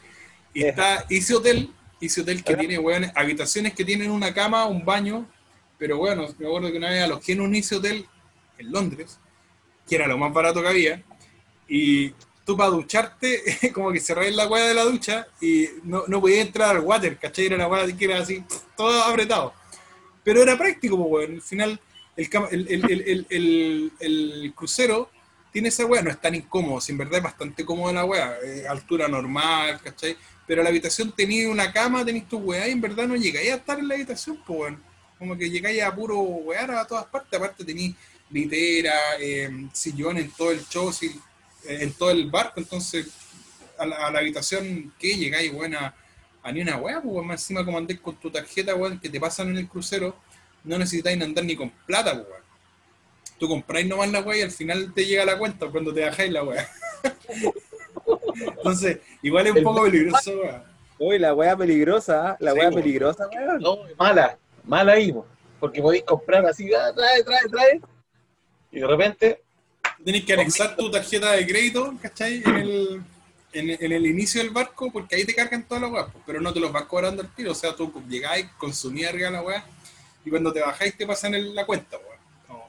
Y 0.53 0.63
está 0.63 1.05
Easy 1.09 1.33
Hotel, 1.33 1.69
Easy 1.99 2.21
Hotel 2.21 2.41
que 2.43 2.55
tiene 2.55 2.77
weones, 2.79 3.11
habitaciones 3.15 3.73
que 3.73 3.83
tienen 3.83 4.09
una 4.11 4.33
cama, 4.33 4.67
un 4.67 4.85
baño, 4.85 5.27
pero 5.77 5.97
bueno, 5.97 6.27
me 6.37 6.45
acuerdo 6.47 6.71
que 6.71 6.77
una 6.77 6.89
vez 6.91 7.03
alojé 7.03 7.33
en 7.33 7.41
un 7.41 7.55
Easy 7.55 7.75
Hotel 7.75 8.05
en 8.57 8.71
Londres, 8.71 9.19
que 9.89 9.95
era 9.95 10.07
lo 10.07 10.17
más 10.17 10.31
barato 10.31 10.61
que 10.61 10.67
había, 10.69 11.03
y 11.67 12.13
tú 12.45 12.57
para 12.57 12.69
ducharte, 12.69 13.71
como 13.73 13.91
que 13.91 13.99
cerráis 13.99 14.35
la 14.35 14.47
hueá 14.47 14.67
de 14.67 14.73
la 14.73 14.83
ducha 14.83 15.27
y 15.39 15.67
no, 15.83 16.03
no 16.07 16.21
podías 16.21 16.45
entrar 16.45 16.75
al 16.75 16.83
water, 16.83 17.17
¿cachai? 17.17 17.45
Era 17.45 17.55
una 17.55 17.67
hueá 17.67 17.85
que 17.95 18.05
era 18.05 18.19
así, 18.19 18.43
todo 18.75 19.03
apretado. 19.03 19.53
Pero 20.23 20.41
era 20.41 20.57
práctico, 20.57 20.97
pues, 20.97 21.27
weón. 21.27 21.35
Al 21.35 21.41
final, 21.41 21.79
el, 22.15 22.67
el, 22.67 23.25
el, 23.29 23.91
el, 23.99 24.53
crucero 24.55 25.09
tiene 25.51 25.69
esa 25.69 25.85
weá, 25.85 26.01
no 26.01 26.09
es 26.09 26.21
tan 26.21 26.35
incómodo, 26.35 26.79
si 26.79 26.91
en 26.91 26.99
verdad 26.99 27.17
es 27.17 27.23
bastante 27.23 27.65
cómodo 27.65 27.91
la 27.91 28.05
weá, 28.05 28.37
eh, 28.43 28.65
altura 28.67 29.07
normal, 29.07 29.79
¿cachai? 29.83 30.15
Pero 30.47 30.63
la 30.63 30.69
habitación 30.69 31.11
tenía 31.11 31.49
una 31.49 31.71
cama, 31.71 32.05
tenéis 32.05 32.27
tu 32.27 32.37
weá 32.37 32.67
y 32.67 32.71
en 32.71 32.81
verdad 32.81 33.07
no 33.07 33.15
llegáis 33.15 33.51
a 33.51 33.55
estar 33.55 33.79
en 33.79 33.87
la 33.87 33.95
habitación, 33.95 34.37
pues 34.45 34.59
weón. 34.59 34.91
Como 35.17 35.37
que 35.37 35.49
llegáis 35.49 35.83
a 35.83 35.93
puro 35.93 36.19
wear 36.19 36.71
a 36.71 36.87
todas 36.87 37.05
partes, 37.05 37.37
aparte 37.37 37.63
tenéis 37.63 37.95
litera, 38.31 38.93
eh, 39.19 39.67
sillón 39.71 40.17
en 40.17 40.31
todo 40.31 40.51
el 40.51 40.65
show, 40.67 40.91
eh, 41.01 41.11
en 41.65 41.93
todo 41.93 42.11
el 42.11 42.29
barco, 42.29 42.59
entonces 42.59 43.07
a 43.77 43.85
la, 43.85 43.95
a 44.07 44.11
la 44.11 44.19
habitación 44.19 44.93
que 44.99 45.15
llegáis, 45.15 45.51
weón, 45.53 45.75
a, 45.75 45.93
a 46.43 46.51
ni 46.51 46.61
una 46.61 46.77
weá, 46.77 47.01
pues 47.01 47.13
weón, 47.13 47.27
más 47.27 47.41
encima 47.41 47.63
como 47.65 47.77
andéis 47.77 47.99
con 47.99 48.15
tu 48.17 48.29
tarjeta, 48.31 48.75
weón, 48.75 48.99
que 48.99 49.09
te 49.09 49.19
pasan 49.19 49.49
en 49.49 49.57
el 49.57 49.67
crucero, 49.67 50.15
no 50.63 50.77
necesitáis 50.77 51.21
andar 51.21 51.43
ni 51.45 51.55
con 51.55 51.69
plata, 51.85 52.13
pues, 52.13 52.27
weón. 52.29 52.41
Tú 53.39 53.47
compráis 53.47 53.87
nomás 53.87 54.11
la 54.11 54.19
weá 54.21 54.37
y 54.37 54.41
al 54.43 54.51
final 54.51 54.93
te 54.93 55.05
llega 55.05 55.25
la 55.25 55.37
cuenta 55.37 55.67
cuando 55.67 55.91
te 55.93 56.01
bajáis 56.05 56.31
la 56.31 56.43
weá. 56.43 56.67
Entonces, 58.57 58.99
igual 59.21 59.45
es 59.47 59.51
un 59.53 59.57
El- 59.59 59.63
poco 59.63 59.83
peligroso, 59.83 60.39
weá. 60.39 60.63
Uy, 60.99 61.17
la 61.17 61.33
wea 61.33 61.57
peligrosa, 61.57 62.33
¿eh? 62.33 62.35
la 62.39 62.53
Sí, 62.53 62.59
po. 62.69 62.75
peligrosa, 62.75 63.27
weón. 63.29 63.59
No, 63.59 63.79
mala, 63.97 64.37
mala 64.63 64.93
ahí, 64.93 65.11
po. 65.11 65.25
porque 65.59 65.81
podéis 65.81 66.03
comprar 66.03 66.45
así, 66.45 66.71
ah, 66.73 66.91
trae, 66.95 67.23
trae, 67.23 67.49
trae, 67.49 67.81
y 68.71 68.79
de 68.79 68.87
repente, 68.87 69.41
Tenés 70.03 70.25
que 70.25 70.33
anexar 70.33 70.75
tu 70.75 70.89
tarjeta 70.89 71.31
de 71.33 71.45
crédito, 71.45 71.93
¿cachai? 72.01 72.41
En 72.45 72.55
el, 72.57 73.01
en, 73.53 73.69
en 73.69 73.91
el 73.91 74.05
inicio 74.05 74.41
del 74.41 74.49
barco, 74.51 74.91
porque 74.91 75.15
ahí 75.15 75.25
te 75.25 75.35
cargan 75.35 75.63
todas 75.67 75.81
las 75.83 75.91
weas, 75.91 76.07
pero 76.25 76.41
no 76.41 76.51
te 76.53 76.59
los 76.59 76.71
vas 76.71 76.83
cobrando 76.85 77.21
al 77.21 77.33
tiro. 77.35 77.51
O 77.51 77.55
sea, 77.55 77.75
tú 77.75 77.91
llegáis, 78.09 78.47
consumís 78.57 79.05
arriba 79.07 79.29
la 79.29 79.41
wea, 79.43 79.65
y 80.25 80.29
cuando 80.29 80.51
te 80.53 80.61
bajáis 80.61 80.95
te 80.97 81.05
pasan 81.05 81.35
el- 81.35 81.53
la 81.53 81.65
cuenta. 81.65 81.97
No. 82.49 82.63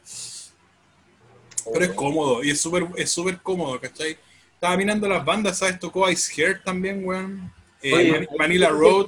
Pero 1.73 1.85
es 1.85 1.93
cómodo, 1.93 2.43
y 2.43 2.51
es 2.51 2.61
súper 2.61 2.87
es 2.97 3.11
súper 3.11 3.39
cómodo, 3.41 3.81
¿cachai? 3.81 4.17
Estaba 4.55 4.77
mirando 4.77 5.09
las 5.09 5.25
bandas, 5.25 5.59
¿sabes? 5.59 5.79
Tocó 5.79 6.09
Ice 6.11 6.33
Hair 6.41 6.63
también, 6.63 7.05
weón. 7.05 7.53
Eh, 7.83 7.95
Oye, 7.95 8.29
Manila 8.39 8.69
Road, 8.69 9.07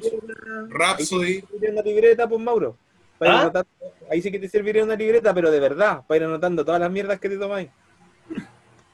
Rhapsody. 0.69 1.45
una 1.71 1.83
libreta, 1.83 2.29
pues 2.29 2.41
Mauro. 2.41 2.77
Para 3.19 3.39
¿Ah? 3.39 3.41
anotando- 3.43 3.69
ahí 4.11 4.21
sí 4.21 4.31
que 4.33 4.39
te 4.41 4.49
serviría 4.49 4.83
una 4.83 4.97
libreta, 4.97 5.33
pero 5.33 5.51
de 5.51 5.61
verdad, 5.61 6.03
para 6.07 6.19
ir 6.19 6.25
anotando 6.25 6.65
todas 6.65 6.81
las 6.81 6.91
mierdas 6.91 7.21
que 7.21 7.29
te 7.29 7.37
tomáis. 7.39 7.69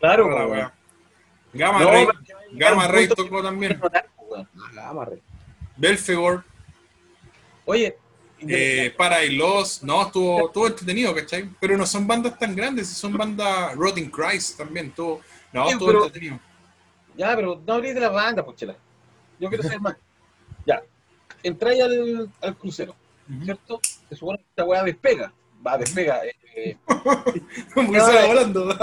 Claro, 0.00 0.30
la 0.30 0.44
po, 0.46 0.52
wea. 0.52 0.72
Gamma 1.52 1.80
No, 1.80 1.90
Ray, 1.90 2.06
Gamma 2.52 2.88
Ray 2.88 3.08
tocó 3.08 3.42
también. 3.42 3.80
weón. 4.28 4.48
Ah, 4.78 4.88
amarre. 4.90 5.20
Belfegor, 5.76 6.44
Oye, 7.64 7.96
eh, 8.40 8.92
Paradise 8.96 9.32
Lost, 9.34 9.82
no, 9.82 10.02
estuvo, 10.02 10.46
estuvo 10.46 10.66
entretenido, 10.66 11.14
¿cachai? 11.14 11.48
Pero 11.60 11.76
no 11.76 11.86
son 11.86 12.06
bandas 12.06 12.38
tan 12.38 12.54
grandes, 12.56 12.88
son 12.88 13.12
bandas 13.16 13.74
Rotting 13.76 14.10
Christ 14.10 14.56
también, 14.58 14.86
estuvo, 14.86 15.20
no, 15.52 15.66
Sí, 15.66 15.72
estuvo 15.72 15.88
pero- 15.88 16.04
entretenido. 16.06 16.40
ya, 17.16 17.36
pero 17.36 17.62
no 17.66 17.74
habléis 17.74 17.94
de 17.94 18.00
las 18.00 18.12
bandas, 18.12 18.44
pues 18.44 18.56
chela. 18.56 18.76
Yo 19.38 19.48
quiero 19.48 19.62
saber 19.62 19.80
más. 19.80 19.96
Ya, 20.66 20.82
entráis 21.42 21.80
al, 21.82 22.30
al 22.42 22.56
crucero. 22.56 22.94
¿cierto? 23.44 23.80
Se 24.08 24.14
supone 24.16 24.38
que 24.38 24.44
esta 24.50 24.64
weá 24.64 24.82
despega, 24.82 25.32
va, 25.66 25.78
despega. 25.78 26.24
eh, 26.26 26.36
eh, 26.56 26.76
Como 27.72 27.92
que 27.92 28.00
se 28.00 28.12
va 28.14 28.26
volando. 28.26 28.76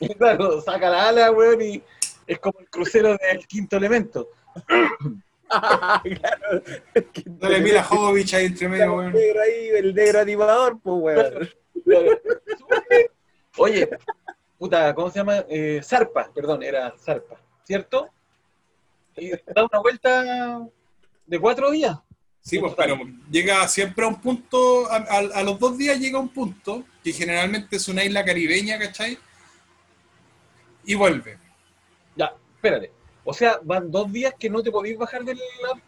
claro, 0.18 0.60
saca 0.60 0.90
la 0.90 1.08
ala, 1.08 1.30
weón, 1.32 1.60
y 1.62 1.82
es 2.26 2.38
como 2.38 2.58
el 2.60 2.68
crucero 2.70 3.16
del 3.16 3.46
quinto 3.46 3.76
elemento. 3.76 4.28
claro. 6.02 6.62
Dale, 7.26 7.60
mira 7.60 7.82
Jovovich 7.82 8.34
ahí 8.34 8.46
entre 8.46 8.68
medio, 8.68 8.84
el 8.84 8.90
weón. 8.90 9.12
negro 9.12 9.40
ahí, 9.40 9.68
el 9.68 9.94
negro 9.94 10.20
animador, 10.20 10.78
pues 10.82 10.96
weón. 11.02 11.48
Oye, 13.56 13.88
puta, 14.58 14.94
¿cómo 14.94 15.10
se 15.10 15.18
llama? 15.18 15.44
Eh, 15.48 15.80
Zarpa, 15.82 16.30
perdón, 16.32 16.62
era 16.62 16.94
Zarpa, 16.98 17.36
¿cierto? 17.64 18.08
Y 19.16 19.30
da 19.30 19.64
una 19.70 19.80
vuelta 19.80 20.66
de 21.26 21.38
cuatro 21.38 21.70
días. 21.70 21.98
Sí, 22.42 22.58
pues, 22.58 22.72
pero 22.74 22.96
llega 23.30 23.68
siempre 23.68 24.04
a 24.04 24.08
un 24.08 24.18
punto, 24.20 24.90
a, 24.90 24.96
a- 24.96 25.38
a 25.40 25.42
los 25.42 25.58
dos 25.58 25.76
días 25.76 25.98
llega 25.98 26.16
a 26.16 26.22
un 26.22 26.30
punto, 26.30 26.84
que 27.04 27.12
generalmente 27.12 27.76
es 27.76 27.86
una 27.88 28.02
isla 28.02 28.24
caribeña, 28.24 28.78
¿cachai? 28.78 29.18
Y 30.84 30.94
vuelve. 30.94 31.38
Ya, 32.16 32.34
espérate. 32.56 32.90
O 33.24 33.32
sea, 33.34 33.60
van 33.62 33.90
dos 33.90 34.10
días 34.12 34.34
que 34.38 34.48
no 34.50 34.62
te 34.62 34.70
podéis 34.70 34.98
bajar 34.98 35.24
del, 35.24 35.38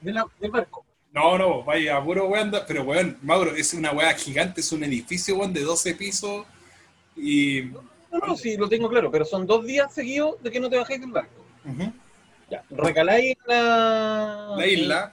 del 0.00 0.50
barco. 0.50 0.84
No, 1.12 1.36
no, 1.36 1.62
vaya, 1.62 2.02
puro 2.02 2.26
weón, 2.26 2.50
pero 2.66 2.84
weón, 2.84 3.18
Mauro, 3.22 3.54
es 3.54 3.74
una 3.74 3.92
weá 3.92 4.12
gigante, 4.14 4.60
es 4.62 4.72
un 4.72 4.82
edificio, 4.84 5.36
weón, 5.36 5.52
de 5.52 5.60
12 5.62 5.94
pisos, 5.94 6.46
y... 7.16 7.62
No, 8.10 8.18
no, 8.26 8.36
sí, 8.36 8.56
lo 8.56 8.68
tengo 8.68 8.88
claro, 8.88 9.10
pero 9.10 9.24
son 9.24 9.46
dos 9.46 9.64
días 9.66 9.92
seguidos 9.94 10.42
de 10.42 10.50
que 10.50 10.60
no 10.60 10.68
te 10.70 10.76
bajáis 10.78 11.00
del 11.00 11.10
barco. 11.10 11.44
Ya, 12.50 12.62
recaláis 12.70 13.32
en 13.32 13.38
la, 13.46 14.54
La 14.56 14.66
isla. 14.66 15.12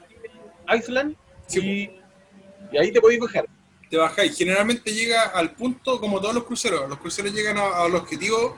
en 0.69 0.77
Island 0.79 1.15
Sí, 1.47 1.59
y, 1.59 2.75
y 2.75 2.77
ahí 2.77 2.91
te 2.91 2.99
podéis 3.01 3.21
bajar. 3.21 3.45
te 3.89 3.97
bajáis. 3.97 4.37
Generalmente 4.37 4.91
llega 4.93 5.23
al 5.23 5.51
punto, 5.51 5.99
como 5.99 6.19
todos 6.21 6.35
los 6.35 6.43
cruceros, 6.43 6.87
los 6.89 6.99
cruceros 6.99 7.33
llegan 7.33 7.57
a- 7.57 7.83
al 7.83 7.95
objetivo 7.95 8.55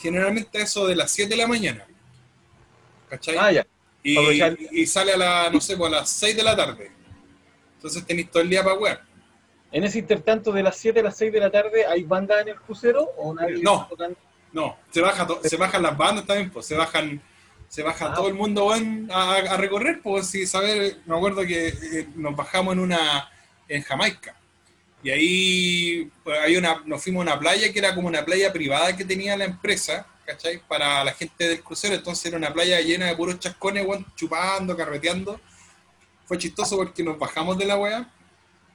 generalmente 0.00 0.58
a 0.58 0.62
eso 0.62 0.86
de 0.86 0.96
las 0.96 1.10
7 1.10 1.30
de 1.30 1.36
la 1.36 1.46
mañana. 1.46 1.86
¿Cachai? 3.08 3.36
Ah, 3.38 3.52
ya. 3.52 3.66
y, 4.02 4.86
sale 4.86 5.12
a 5.12 5.16
la, 5.16 5.50
no 5.50 5.60
sé, 5.60 5.76
pues, 5.76 5.92
a 5.92 5.96
las 5.96 6.10
6 6.10 6.36
de 6.36 6.42
la 6.42 6.56
tarde. 6.56 6.90
Entonces 7.76 8.04
tenéis 8.04 8.30
todo 8.30 8.42
el 8.42 8.50
día 8.50 8.62
para 8.62 8.76
wear. 8.76 9.02
En 9.72 9.84
ese 9.84 9.98
intertanto 9.98 10.52
de 10.52 10.62
las 10.62 10.76
7 10.76 11.00
a 11.00 11.02
las 11.04 11.16
6 11.16 11.32
de 11.32 11.40
la 11.40 11.50
tarde, 11.50 11.86
¿hay 11.86 12.02
bandas 12.04 12.42
en 12.42 12.48
el 12.48 12.56
crucero 12.56 13.10
o 13.16 13.34
nadie 13.34 13.62
No. 13.62 13.88
No, 14.52 14.76
se, 14.90 15.00
baja 15.00 15.26
to- 15.28 15.40
se 15.44 15.56
bajan 15.56 15.80
las 15.82 15.96
bandas 15.96 16.26
también, 16.26 16.50
pues 16.50 16.66
se 16.66 16.74
bajan, 16.74 17.22
se 17.68 17.84
baja 17.84 18.06
Ah. 18.10 18.14
todo 18.16 18.26
el 18.26 18.34
mundo 18.34 18.72
a, 18.72 19.36
a 19.36 19.56
recorrer, 19.56 20.00
pues 20.02 20.26
si 20.26 20.44
saber, 20.44 20.96
me 21.06 21.14
acuerdo 21.16 21.42
que 21.46 21.68
eh, 21.68 22.08
nos 22.16 22.34
bajamos 22.34 22.72
en 22.74 22.80
una, 22.80 23.30
en 23.68 23.80
Jamaica. 23.82 24.34
Y 25.02 25.10
ahí 25.10 26.10
pues, 26.22 26.38
hay 26.40 26.56
una, 26.56 26.82
nos 26.84 27.02
fuimos 27.02 27.20
a 27.26 27.30
una 27.30 27.38
playa 27.38 27.72
que 27.72 27.78
era 27.78 27.94
como 27.94 28.08
una 28.08 28.24
playa 28.24 28.52
privada 28.52 28.96
que 28.96 29.04
tenía 29.04 29.36
la 29.36 29.44
empresa, 29.44 30.06
¿cachai? 30.26 30.60
Para 30.68 31.02
la 31.04 31.12
gente 31.12 31.48
del 31.48 31.62
crucero, 31.62 31.94
entonces 31.94 32.26
era 32.26 32.36
una 32.36 32.52
playa 32.52 32.80
llena 32.80 33.06
de 33.06 33.16
puros 33.16 33.38
chascones, 33.38 33.86
weón, 33.86 34.06
chupando, 34.14 34.76
carreteando. 34.76 35.40
Fue 36.26 36.38
chistoso 36.38 36.76
porque 36.76 37.02
nos 37.02 37.18
bajamos 37.18 37.58
de 37.58 37.64
la 37.64 37.76
wea 37.76 38.10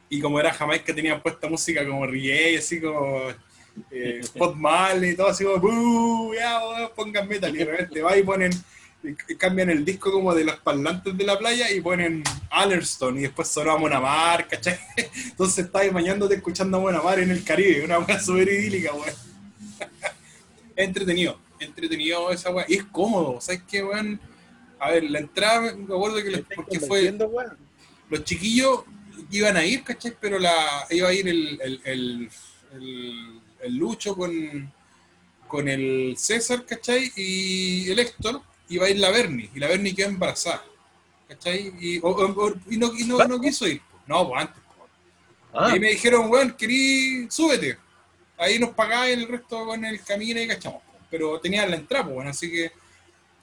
y 0.09 0.19
como 0.19 0.39
era 0.39 0.53
Jamaica 0.53 0.93
tenían 0.93 1.21
puesta 1.21 1.47
música 1.47 1.85
como 1.85 2.05
reggae, 2.05 2.57
así 2.57 2.81
como 2.81 3.29
eh, 3.91 4.21
Bob 4.35 4.55
Marley 4.55 5.11
y 5.11 5.15
todo 5.15 5.27
así 5.27 5.43
como 5.43 5.57
"Boo, 5.57 6.33
ya, 6.33 6.59
weón, 6.67 6.91
pongan 6.95 7.27
metal 7.27 7.55
y 7.55 7.59
de 7.59 7.65
repente 7.65 8.01
va 8.01 8.17
y 8.17 8.23
ponen 8.23 8.51
cambian 9.37 9.69
el 9.69 9.85
disco 9.85 10.11
como 10.11 10.33
de 10.33 10.43
los 10.43 10.57
parlantes 10.59 11.15
de 11.17 11.23
la 11.23 11.37
playa 11.37 11.71
y 11.71 11.81
ponen 11.81 12.23
Allerstone 12.49 13.19
y 13.19 13.23
después 13.23 13.47
sonaba 13.47 13.77
a 13.77 13.81
Mona 13.81 13.99
Mar, 13.99 14.47
¿cachai? 14.47 14.79
Entonces 15.25 15.65
estabas 15.65 15.91
bañándote 15.93 16.35
escuchando 16.35 16.77
a 16.77 16.81
Mona 16.81 17.01
Mar 17.01 17.19
en 17.19 17.31
el 17.31 17.43
Caribe, 17.43 17.83
una 17.85 17.99
weá 17.99 18.19
súper 18.19 18.47
idílica, 18.47 18.93
weón. 18.93 19.09
Es 20.75 20.85
entretenido, 20.87 21.39
entretenido 21.59 22.31
esa 22.31 22.49
weá. 22.51 22.65
Y 22.67 22.75
es 22.75 22.83
cómodo, 22.85 23.39
¿sabes 23.41 23.61
qué, 23.69 23.83
weón? 23.83 24.19
A 24.79 24.91
ver, 24.91 25.03
la 25.09 25.19
entrada, 25.19 25.73
me 25.75 25.83
acuerdo 25.95 26.17
que 26.17 26.23
¿Me 26.25 26.29
les- 26.31 26.39
estáis 26.41 26.55
porque 26.57 26.79
fue 26.79 27.13
los 28.09 28.23
chiquillos 28.23 28.83
iban 29.31 29.57
a 29.57 29.65
ir, 29.65 29.83
¿cachai? 29.83 30.13
Pero 30.19 30.37
la, 30.37 30.85
iba 30.91 31.09
a 31.09 31.13
ir 31.13 31.27
el, 31.27 31.59
el, 31.61 31.81
el, 31.85 32.29
el- 32.73 33.41
el 33.61 33.75
Lucho 33.77 34.15
con, 34.15 34.71
con 35.47 35.67
el 35.67 36.15
César, 36.17 36.65
¿cachai? 36.65 37.11
Y 37.15 37.89
el 37.89 37.97
Héctor, 37.99 38.41
iba 38.69 38.85
a 38.85 38.89
ir 38.89 38.99
la 38.99 39.11
Bernie, 39.11 39.49
y 39.53 39.59
la 39.59 39.67
Bernie 39.67 39.93
quedó 39.95 40.07
embarazada, 40.09 40.63
¿cachai? 41.27 41.73
Y, 41.79 41.99
o- 41.99 42.09
o- 42.09 42.45
o- 42.47 42.53
y 42.69 42.77
no, 42.77 42.91
y 42.97 43.03
no, 43.05 43.17
no 43.25 43.39
quiso 43.39 43.67
ir. 43.67 43.81
No, 44.07 44.27
pues 44.27 44.41
antes. 44.41 44.61
Ah, 45.53 45.75
Y 45.75 45.79
me 45.79 45.89
dijeron, 45.89 46.29
weón, 46.29 46.51
querí, 46.57 47.27
súbete. 47.29 47.77
Ahí 48.37 48.59
nos 48.59 48.71
pagáis 48.71 49.17
el 49.17 49.27
resto 49.27 49.65
con 49.65 49.83
el 49.85 50.03
camino 50.03 50.41
y 50.41 50.47
cachamos. 50.47 50.81
Pero 51.09 51.39
tenía 51.39 51.65
la 51.65 51.77
entrada, 51.77 52.03
pues, 52.05 52.15
bueno, 52.15 52.29
así 52.31 52.51
que 52.51 52.71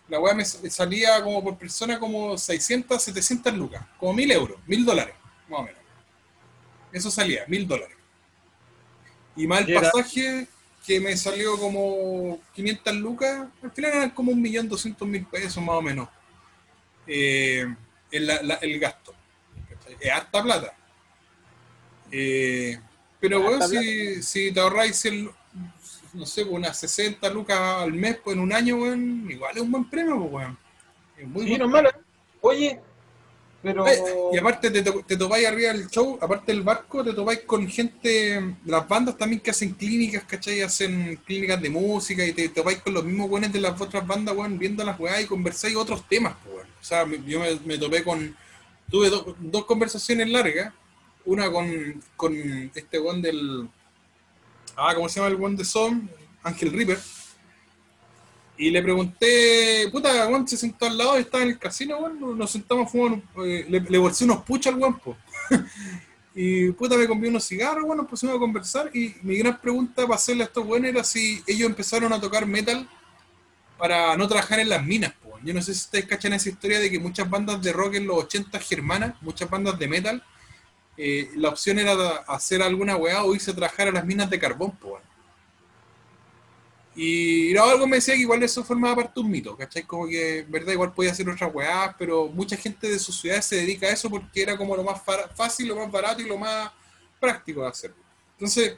la 0.09 0.21
weá 0.21 0.35
me 0.35 0.45
sa- 0.45 0.59
salía 0.69 1.23
como 1.23 1.43
por 1.43 1.57
persona 1.57 1.99
como 1.99 2.37
600, 2.37 3.03
700 3.03 3.55
lucas, 3.55 3.83
como 3.99 4.13
1000 4.13 4.31
euros, 4.33 4.59
1000 4.67 4.85
dólares, 4.85 5.15
más 5.49 5.61
o 5.61 5.63
menos. 5.63 5.81
Eso 6.93 7.11
salía, 7.11 7.45
1000 7.49 7.67
dólares. 7.67 7.97
Y 9.37 9.47
más 9.47 9.61
el 9.61 9.67
pasaje 9.81 10.47
que 10.87 10.99
me 11.01 11.17
salió 11.17 11.57
como 11.59 12.41
500 12.55 12.95
lucas, 12.97 13.49
al 13.63 13.71
final 13.71 13.93
eran 13.93 14.11
como 14.11 14.33
1.200.000 14.33 15.29
pesos 15.29 15.63
más 15.63 15.77
o 15.77 15.83
menos. 15.83 16.09
Eh, 17.07 17.67
el, 18.11 18.27
la- 18.27 18.43
la- 18.43 18.55
el 18.57 18.79
gasto. 18.81 19.15
Es 20.01 20.11
harta 20.11 20.43
plata. 20.43 20.75
Eh, 22.11 22.79
pero 23.21 23.41
bueno, 23.41 23.67
si, 23.67 24.23
si 24.23 24.53
te 24.53 24.61
ahorráis 24.61 25.05
el, 25.05 25.31
no 26.13 26.27
sé, 26.27 26.45
pues, 26.45 26.57
unas 26.57 26.79
60 26.79 27.29
lucas 27.31 27.59
al 27.59 27.93
mes 27.93 28.19
pues, 28.23 28.37
en 28.37 28.43
un 28.43 28.53
año, 28.53 28.77
weón, 28.77 29.31
igual 29.31 29.57
es 29.57 29.63
un 29.63 29.71
buen 29.73 29.89
premio, 29.89 30.19
pues, 30.19 30.33
weón. 30.33 30.59
Es 31.17 31.27
muy 31.27 31.43
sí, 31.45 31.49
buen 31.51 31.59
no 31.61 31.67
es 31.67 31.71
malo. 31.73 31.91
Oye, 32.41 32.81
Eh, 33.87 34.03
Y 34.33 34.39
aparte 34.39 34.71
te, 34.71 34.83
te 34.83 35.17
topáis 35.17 35.47
arriba 35.47 35.73
del 35.73 35.89
show, 35.89 36.19
aparte 36.21 36.51
del 36.53 36.63
barco, 36.63 37.05
te 37.05 37.13
topáis 37.13 37.41
con 37.41 37.69
gente, 37.69 38.57
las 38.65 38.89
bandas 38.89 39.17
también 39.17 39.41
que 39.41 39.51
hacen 39.53 39.71
clínicas, 39.75 40.25
¿cachai? 40.25 40.63
Hacen 40.63 41.21
clínicas 41.25 41.61
de 41.63 41.71
música 41.71 42.25
y 42.27 42.33
te 42.33 42.49
topáis 42.49 42.79
con 42.79 42.95
los 42.95 43.05
mismos 43.05 43.31
weones 43.31 43.53
de 43.53 43.61
las 43.61 43.81
otras 43.81 44.05
bandas, 44.07 44.35
weón, 44.37 44.59
viendo 44.59 44.83
las 44.85 44.99
weas 44.99 45.23
y 45.23 45.27
conversáis 45.27 45.77
otros 45.77 46.07
temas, 46.09 46.35
weón. 46.47 46.67
O 46.81 46.85
sea, 46.85 47.07
yo 47.27 47.39
me, 47.41 47.55
me 47.65 47.79
topé 47.79 48.03
con, 48.03 48.37
tuve 48.91 49.11
do- 49.11 49.37
dos 49.39 49.65
conversaciones 49.67 50.29
largas, 50.29 50.73
una 51.25 51.49
con, 51.53 52.03
con 52.17 52.35
este 52.75 52.99
weón 52.99 53.23
del, 53.23 53.69
ah, 54.77 54.93
¿cómo 54.95 55.09
se 55.09 55.21
llama 55.21 55.29
el 55.29 55.37
weón 55.37 55.57
de 55.57 55.65
Son? 55.65 56.11
Ángel 56.43 56.73
Ripper. 56.73 56.99
Y 58.57 58.71
le 58.71 58.83
pregunté, 58.83 59.89
puta, 59.91 60.29
weón, 60.29 60.47
se 60.47 60.57
sentó 60.57 60.87
al 60.87 60.97
lado 60.97 61.19
y 61.19 61.23
estaba 61.23 61.43
en 61.43 61.51
el 61.51 61.59
casino, 61.59 61.99
weón, 61.99 62.39
nos 62.39 62.51
sentamos, 62.51 62.91
fumamos, 62.91 63.21
eh, 63.45 63.67
le, 63.69 63.81
le 63.81 63.99
bolsé 63.99 64.25
unos 64.25 64.43
puchos 64.43 64.73
al 64.73 64.79
weón, 64.79 64.99
po. 64.99 65.17
y 66.35 66.71
puta, 66.73 66.97
me 66.97 67.09
compré 67.09 67.29
unos 67.29 67.47
cigarros, 67.47 67.85
weón, 67.85 67.99
nos 67.99 68.09
pusimos 68.09 68.37
a 68.37 68.39
conversar 68.39 68.91
y 68.95 69.15
mi 69.23 69.37
gran 69.37 69.61
pregunta 69.61 70.03
para 70.03 70.17
hacerle 70.17 70.45
a 70.45 70.47
estos 70.47 70.67
weones 70.67 70.93
era 70.93 71.05
si 71.05 71.43
ellos 71.47 71.69
empezaron 71.69 72.13
a 72.13 72.21
tocar 72.21 72.47
metal 72.47 72.89
para 73.79 74.17
no 74.17 74.29
trabajar 74.29 74.61
en 74.61 74.69
las 74.69 74.85
minas, 74.85 75.13
po. 75.15 75.33
Yo 75.43 75.53
no 75.53 75.61
sé 75.61 75.75
si 75.75 75.81
ustedes 75.81 76.07
cachan 76.07 76.35
esa 76.35 76.51
historia 76.51 76.79
de 76.79 76.91
que 76.91 77.01
muchas 77.01 77.29
bandas 77.29 77.61
de 77.61 77.73
rock 77.73 77.95
en 77.95 78.07
los 78.07 78.19
80 78.19 78.61
germanas, 78.61 79.15
muchas 79.23 79.51
bandas 79.51 79.79
de 79.79 79.89
metal, 79.89 80.23
eh, 80.97 81.31
la 81.37 81.49
opción 81.49 81.79
era 81.79 81.95
hacer 82.29 82.63
alguna 82.63 82.97
weá 82.97 83.25
o 83.25 83.35
irse 83.35 83.51
a 83.51 83.55
trabajar 83.55 83.89
a 83.89 83.93
las 83.93 84.05
minas 84.05 84.31
de 84.31 84.39
carbón, 84.39 84.77
po. 84.77 85.01
Y 86.95 87.53
no, 87.55 87.65
algo 87.65 87.87
me 87.87 87.97
decía 87.97 88.15
que 88.15 88.21
igual 88.21 88.43
eso 88.43 88.63
formaba 88.63 88.97
parte 88.97 89.13
de 89.15 89.21
un 89.23 89.31
mito, 89.31 89.57
¿cachai? 89.57 89.85
Como 89.85 90.07
que, 90.07 90.41
en 90.41 90.51
verdad, 90.51 90.73
igual 90.73 90.93
podía 90.93 91.13
hacer 91.13 91.29
otras 91.29 91.51
weás, 91.55 91.95
pero 91.99 92.29
mucha 92.29 92.57
gente 92.57 92.89
de 92.91 92.99
sus 92.99 93.19
ciudades 93.19 93.47
se 93.47 93.57
dedica 93.57 93.87
a 93.87 93.91
eso 93.93 94.11
porque 94.11 94.43
era 94.43 94.59
como 94.59 94.77
lo 94.77 94.85
más 94.85 95.01
fácil, 95.35 95.69
lo 95.69 95.77
más 95.77 95.91
barato 95.91 96.21
y 96.21 96.27
lo 96.27 96.37
más 96.37 96.71
práctico 97.19 97.63
de 97.63 97.69
hacer. 97.69 97.95
Entonces, 98.35 98.77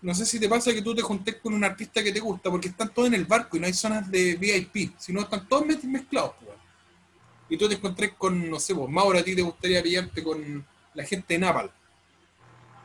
no 0.00 0.12
sé 0.12 0.26
si 0.26 0.40
te 0.40 0.48
pasa 0.48 0.72
que 0.74 0.82
tú 0.82 0.92
te 0.92 1.02
juntes 1.02 1.36
con 1.36 1.54
un 1.54 1.62
artista 1.62 2.02
que 2.02 2.10
te 2.12 2.18
gusta, 2.18 2.50
porque 2.50 2.66
están 2.68 2.92
todos 2.92 3.06
en 3.06 3.14
el 3.14 3.26
barco 3.26 3.56
y 3.56 3.60
no 3.60 3.66
hay 3.66 3.72
zonas 3.74 4.10
de 4.10 4.34
VIP, 4.34 4.94
sino 4.98 5.20
están 5.20 5.46
todos 5.48 5.64
mez- 5.64 5.84
mezclados, 5.84 6.32
pues. 6.44 6.56
Y 7.48 7.56
tú 7.56 7.68
te 7.68 7.76
encontrés 7.76 8.12
con, 8.18 8.50
no 8.50 8.58
sé, 8.58 8.74
pues, 8.74 8.88
Mauro, 8.90 9.18
a 9.18 9.22
ti 9.22 9.36
te 9.36 9.42
gustaría 9.42 9.80
pillarte 9.82 10.20
con 10.24 10.66
la 10.94 11.04
gente 11.04 11.34
de 11.34 11.38
Napal, 11.38 11.70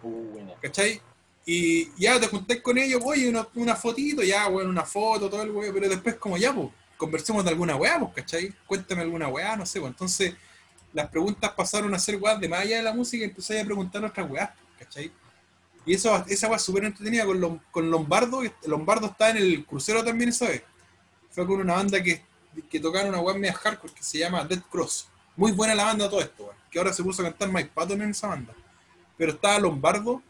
Uh. 0.04 0.54
¿cachai? 0.62 1.02
Y 1.50 1.90
ya 1.96 2.20
te 2.20 2.28
juntés 2.28 2.62
con 2.62 2.78
ellos, 2.78 3.02
oye, 3.06 3.30
una, 3.30 3.48
una 3.56 3.74
fotito, 3.74 4.22
ya, 4.22 4.50
weón, 4.50 4.68
una 4.68 4.84
foto, 4.84 5.30
todo 5.30 5.44
el 5.44 5.52
weón, 5.52 5.74
pero 5.74 5.88
después 5.88 6.16
como 6.16 6.38
ya, 6.38 6.54
pues, 6.54 6.68
conversemos 6.98 7.42
de 7.46 7.52
alguna 7.52 7.78
weá, 7.78 7.98
pues, 7.98 8.16
¿cachai? 8.16 8.54
Cuéntame 8.66 9.04
alguna 9.04 9.30
weá, 9.30 9.56
no 9.56 9.66
sé, 9.66 9.80
pues. 9.80 9.92
Entonces, 9.92 10.36
las 10.92 11.08
preguntas 11.08 11.50
pasaron 11.52 11.94
a 11.94 12.00
ser 12.00 12.18
weas 12.18 12.38
de 12.42 12.50
más 12.50 12.60
allá 12.60 12.76
de 12.76 12.84
la 12.84 12.94
música 12.94 13.24
y 13.24 13.30
empecé 13.30 13.62
a 13.62 13.64
preguntar 13.64 14.04
otras 14.04 14.30
weás, 14.30 14.50
¿cachai? 14.78 15.10
Y 15.86 15.94
eso, 15.94 16.22
esa 16.28 16.50
weá 16.50 16.60
súper 16.60 16.84
entretenida 16.84 17.26
con, 17.26 17.62
con 17.72 17.90
Lombardo, 17.90 18.42
Lombardo 18.66 19.08
está 19.08 19.30
en 19.30 19.38
el 19.38 19.66
crucero 19.66 20.04
también 20.04 20.32
esa 20.32 20.50
vez. 20.50 20.64
Fue 21.30 21.48
con 21.48 21.62
una 21.62 21.76
banda 21.76 22.04
que, 22.04 22.22
que 22.70 22.78
tocaron 22.82 23.08
una 23.08 23.22
weá 23.22 23.38
media 23.38 23.54
hardcore 23.54 23.94
que 23.94 24.04
se 24.04 24.18
llama 24.18 24.44
Dead 24.44 24.62
Cross. 24.70 25.08
Muy 25.38 25.54
buena 25.54 25.74
la 25.76 25.86
banda 25.86 26.10
todo 26.10 26.20
esto, 26.20 26.52
que 26.70 26.78
ahora 26.78 26.92
se 26.92 27.04
puso 27.04 27.22
a 27.22 27.26
cantar 27.26 27.50
Mike 27.54 27.72
Patton 27.74 28.02
en 28.02 28.10
esa 28.10 28.28
banda. 28.28 28.54
Pero 29.16 29.32
estaba 29.32 29.58
Lombardo 29.60 30.22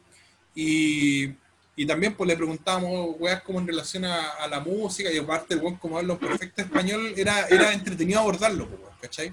y, 0.60 1.36
y 1.76 1.86
también 1.86 2.16
pues 2.16 2.28
le 2.28 2.36
preguntábamos 2.36 3.16
weas 3.20 3.44
como 3.44 3.60
en 3.60 3.68
relación 3.68 4.06
a, 4.06 4.48
la 4.50 4.60
música 4.60 5.12
y 5.12 5.20
aparte 5.20 5.56
weón 5.56 5.76
como 5.76 6.00
habla 6.00 6.18
perfecto 6.18 6.64
español 6.64 7.14
era, 7.16 7.48
era 7.48 7.72
entretenido 7.72 8.20
abordarlo, 8.20 8.68
pues, 8.68 8.82
¿cachai? 9.00 9.32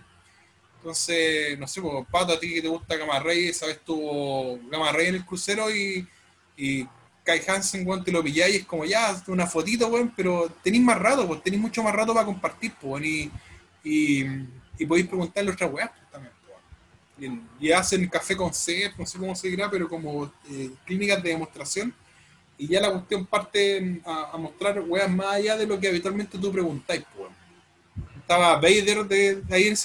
Entonces, 0.76 1.58
no 1.58 1.66
sé, 1.66 1.80
pues, 1.80 2.06
Pato, 2.10 2.34
a 2.34 2.38
ti 2.38 2.52
que 2.52 2.60
te 2.60 2.68
gusta 2.68 2.96
Gamma 2.96 3.18
Ray, 3.20 3.54
sabes, 3.54 3.80
tuvo 3.80 4.58
Gamma 4.70 4.92
Ray 4.92 5.06
en 5.06 5.14
el 5.14 5.24
crucero 5.24 5.74
y, 5.74 6.06
y 6.58 6.86
Kai 7.24 7.40
Hansen, 7.48 7.88
weón, 7.88 8.04
te 8.04 8.12
lo 8.12 8.22
pilláis 8.22 8.56
y 8.56 8.58
es 8.58 8.66
como 8.66 8.84
ya, 8.84 9.18
una 9.28 9.46
fotito, 9.46 9.88
weón, 9.88 10.12
pero 10.14 10.52
tenéis 10.62 10.84
más 10.84 10.98
rato, 10.98 11.26
pues 11.26 11.42
tenéis 11.42 11.62
mucho 11.62 11.82
más 11.82 11.94
rato 11.94 12.12
para 12.12 12.26
compartir, 12.26 12.74
pues, 12.78 13.02
y, 13.02 13.30
y, 13.82 14.84
podéis 14.86 15.06
preguntarle 15.06 15.52
otras 15.52 15.72
weas 15.72 15.88
pues, 15.88 16.03
y, 17.60 17.70
hacen 17.72 18.08
café 18.08 18.36
con 18.36 18.52
sed, 18.52 18.90
no 18.98 19.06
sé 19.06 19.18
cómo 19.18 19.34
se 19.34 19.48
dirá, 19.48 19.70
pero 19.70 19.88
como 19.88 20.32
eh, 20.50 20.70
clínicas 20.84 21.22
de 21.22 21.30
demostración, 21.30 21.94
y 22.58 22.68
ya 22.68 22.80
la 22.80 22.92
cuestión 22.92 23.26
parte 23.26 24.00
a, 24.04 24.30
a 24.32 24.36
mostrar 24.38 24.80
weas 24.80 25.10
más 25.10 25.34
allá 25.34 25.56
de 25.56 25.66
lo 25.66 25.78
que 25.80 25.88
habitualmente 25.88 26.38
tú 26.38 26.52
preguntáis, 26.52 27.04
pues, 27.16 27.30
estaba 28.18 28.56
Vader 28.56 29.04
de, 29.06 29.36
de 29.42 29.54
ahí 29.54 29.66
en 29.68 29.76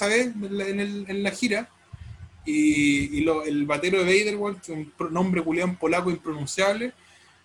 la, 0.56 0.66
en 0.66 0.80
en 1.08 1.22
la 1.22 1.30
gira 1.30 1.68
y, 2.44 3.18
y 3.18 3.20
lo- 3.22 3.44
el 3.44 3.66
batero 3.66 4.02
de 4.02 4.04
Vader, 4.04 4.36
un 4.36 4.92
nombre 5.12 5.42
culiado 5.42 5.68
en 5.70 5.76
polaco 5.76 6.10
impronunciable, 6.10 6.92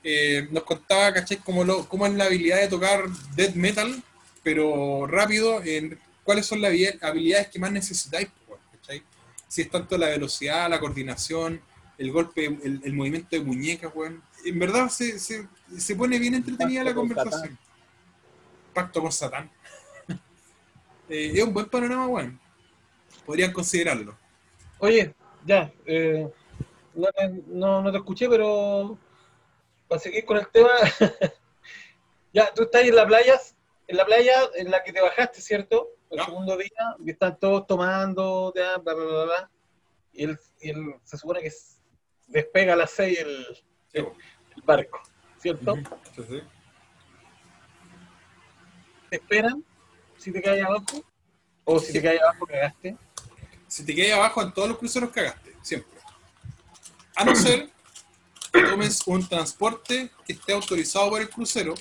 eh, 0.04 0.48
nos 0.52 0.64
contaba, 0.64 1.14
¿cachai? 1.14 1.38
Cómo, 1.38 1.64
lo, 1.64 1.88
cómo 1.90 2.06
es 2.06 2.14
la 2.14 2.26
habilidad 2.26 2.62
de 2.62 2.68
tocar 2.68 3.10
death 3.36 3.56
metal, 3.56 4.02
pero 4.44 5.08
rápido, 5.08 5.62
en 5.64 5.98
cuáles 6.24 6.46
son 6.46 6.62
las 6.62 6.72
habi- 6.72 6.98
habilidades 7.02 7.48
que 7.50 7.60
más 7.60 7.72
necesitáis. 7.72 8.28
Si 9.48 9.62
es 9.62 9.70
tanto 9.70 9.98
la 9.98 10.08
velocidad, 10.10 10.70
la 10.70 10.80
coordinación, 10.80 11.62
el 11.98 12.12
golpe, 12.12 12.46
el, 12.46 12.82
el 12.84 12.94
movimiento 12.94 13.30
de 13.36 13.42
muñecas, 13.42 13.92
weón. 13.96 14.22
En 14.44 14.60
verdad 14.60 14.90
se, 14.90 15.18
se, 15.20 15.48
se 15.78 15.96
pone 15.96 16.20
bien 16.20 16.36
entretenida 16.36 16.84
la 16.84 16.94
con 16.94 17.08
conversación. 17.08 17.58
Pacto 18.74 19.02
con 19.02 19.12
Satán. 19.12 19.50
Eh, 21.08 21.34
es 21.36 21.44
un 21.44 21.54
buen 21.54 21.68
panorama, 21.68 22.08
weón. 22.08 22.40
Podrían 23.28 23.54
considerarlo. 23.54 24.18
Oye, 24.80 25.14
ya, 25.46 25.72
eh, 25.86 26.28
no, 26.96 27.08
te- 27.16 27.44
no, 27.46 27.82
no 27.84 27.92
te 27.92 27.98
escuché, 28.00 28.28
pero 28.28 28.98
para 29.88 30.02
seguir 30.02 30.26
con 30.26 30.38
el 30.38 30.48
tema, 30.48 30.70
ya, 32.34 32.52
tú 32.54 32.64
estás 32.64 32.82
en 32.86 32.96
la 32.96 33.06
playa, 33.06 33.40
en 33.88 33.98
la 33.98 34.06
playa 34.06 34.34
en 34.56 34.72
la 34.72 34.84
que 34.84 34.92
te 34.94 35.00
bajaste, 35.02 35.42
¿cierto? 35.42 35.90
El 36.12 36.24
segundo 36.24 36.58
día, 36.58 36.96
están 37.06 37.40
todos 37.40 37.68
tomando, 37.68 38.52
bla, 38.54 38.78
bla, 38.78 38.94
bla, 38.94 39.24
bla, 39.26 39.52
y, 40.14 40.24
él, 40.24 40.40
y 40.62 40.70
él 40.70 40.96
se 41.04 41.18
supone 41.18 41.42
que 41.42 41.52
despega 42.28 42.74
a 42.74 42.76
las 42.76 42.92
seis 42.92 43.20
el, 43.20 43.46
Sí, 43.92 44.00
weón. 44.02 44.14
el 44.56 44.62
barco, 44.64 45.02
¿cierto? 45.38 45.74
Ujú. 45.74 45.84
Sí, 46.16 46.24
sí. 46.30 46.42
Te 49.10 49.16
esperan 49.18 49.64
si 50.18 50.32
te 50.32 50.42
caes 50.42 50.64
abajo, 50.64 51.04
o 51.66 51.80
si 51.80 51.94
te 51.94 52.02
caes 52.02 52.22
abajo 52.22 52.46
cagaste. 52.46 52.98
Si 53.68 53.86
te 53.86 53.94
quedas 53.96 54.18
abajo 54.18 54.42
en 54.42 54.54
todos 54.54 54.70
los 54.70 54.78
cruceros 54.78 55.10
cagaste, 55.12 55.56
siempre. 55.62 56.00
A 57.16 57.26
no 57.26 57.36
ser 57.36 57.70
que 58.52 58.62
tomes 58.64 59.02
un 59.08 59.28
transporte 59.28 60.12
que 60.26 60.34
esté 60.34 60.54
autorizado 60.54 61.10
por 61.10 61.22
el 61.22 61.30
crucero, 61.30 61.74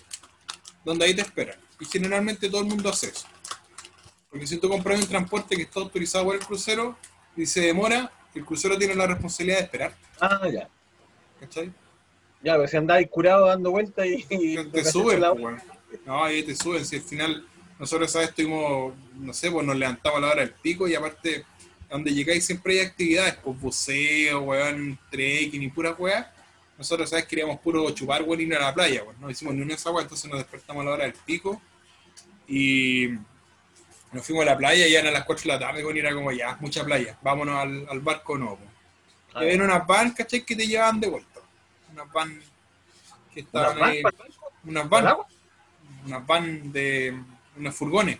donde 0.85 1.05
ahí 1.05 1.15
te 1.15 1.23
esperan. 1.23 1.59
Y 1.81 1.85
generalmente 1.85 2.49
todo 2.49 2.63
el 2.63 2.67
mundo 2.69 2.89
hace 2.89 3.09
eso. 3.09 3.27
Porque 4.35 4.49
si 4.49 4.57
tú 4.57 4.69
compras 4.69 5.01
un 5.01 5.07
transporte 5.07 5.55
que 5.55 5.63
está 5.63 5.79
autorizado 5.79 6.25
por 6.25 6.35
el 6.35 6.41
crucero 6.41 6.97
y 7.37 7.47
se 7.47 7.61
demora, 7.61 8.11
el 8.35 8.45
crucero 8.45 8.77
tiene 8.77 8.97
la 8.97 9.07
responsabilidad 9.07 9.59
de 9.59 9.63
esperar. 9.63 9.95
Ah, 10.21 10.49
ya. 10.53 10.69
¿Cachai? 11.39 11.73
Ya, 12.43 12.57
pero 12.57 12.67
si 12.67 12.77
andáis 12.77 13.09
curado 13.09 13.47
dando 13.47 13.71
vueltas 13.71 14.05
y, 14.07 14.27
y 14.31 14.65
Te, 14.73 14.85
suben, 14.85 15.21
la-. 15.21 15.37
No, 16.05 16.25
ahí 16.25 16.43
te 16.43 16.57
suben. 16.57 16.85
Si 16.85 16.97
al 16.97 17.03
final 17.03 17.47
nosotros, 17.79 18.11
¿sabes? 18.11 18.31
Estuvimos, 18.31 18.93
no 19.15 19.33
sé, 19.33 19.53
pues 19.53 19.65
nos 19.65 19.77
levantamos 19.77 20.19
a 20.19 20.21
la 20.23 20.33
hora 20.33 20.41
del 20.41 20.51
pico 20.51 20.89
y 20.89 20.97
aparte, 20.97 21.45
donde 21.89 22.13
llegáis 22.13 22.45
siempre 22.45 22.81
hay 22.81 22.87
actividades, 22.87 23.37
pues 23.37 23.61
buceo, 23.61 24.41
weón, 24.41 24.99
trekking 25.13 25.63
y 25.63 25.69
pura 25.69 25.93
weá. 25.93 26.35
Nosotros, 26.77 27.09
¿sabes? 27.09 27.27
Queríamos 27.27 27.61
puro 27.61 27.89
chupar, 27.91 28.25
weón, 28.25 28.41
ir 28.41 28.57
a 28.57 28.63
la 28.63 28.75
playa, 28.75 29.05
weón. 29.05 29.21
No 29.21 29.31
hicimos 29.31 29.55
ni 29.55 29.63
una 29.63 29.77
weas, 29.77 30.03
entonces 30.03 30.29
nos 30.29 30.41
despertamos 30.41 30.81
a 30.83 30.87
la 30.87 30.91
hora 30.91 31.05
del 31.05 31.15
pico 31.25 31.63
y 32.49 33.11
nos 34.15 34.25
fuimos 34.25 34.43
a 34.43 34.47
la 34.53 34.57
playa 34.57 34.87
y 34.87 34.93
ya 34.93 35.01
eran 35.01 35.13
las 35.13 35.25
4 35.25 35.43
de 35.43 35.49
la 35.49 35.59
tarde, 35.59 35.85
weón, 35.85 35.97
y 35.97 36.01
era 36.01 36.15
como 36.15 36.33
ya, 36.33 36.57
mucha 36.61 36.85
playa, 36.85 37.19
vámonos 37.23 37.57
al, 37.59 37.87
al 37.91 38.01
barco 38.01 38.39
no, 38.39 38.57
pues. 38.57 38.71
Ah, 39.35 39.45
Y 39.45 39.51
había 39.51 39.65
unas 39.65 39.87
van, 39.87 40.13
¿cachai? 40.13 40.43
Que 40.45 40.55
te 40.57 40.67
llevaban 40.67 41.01
de 41.01 41.09
vuelta. 41.09 41.41
Unas 41.93 42.13
van 42.13 42.41
que 43.33 43.41
¿Una 43.41 43.47
estaban 43.49 43.79
van 43.81 43.91
ahí. 43.91 43.97
el 43.99 44.03
barco? 44.05 44.25
Unas 44.65 44.89
¿Para 44.89 45.11
el 45.11 45.17
van, 45.17 45.27
unas 46.07 46.27
van 46.27 46.73
de 46.73 47.19
unos 47.57 47.75
furgones. 47.75 48.19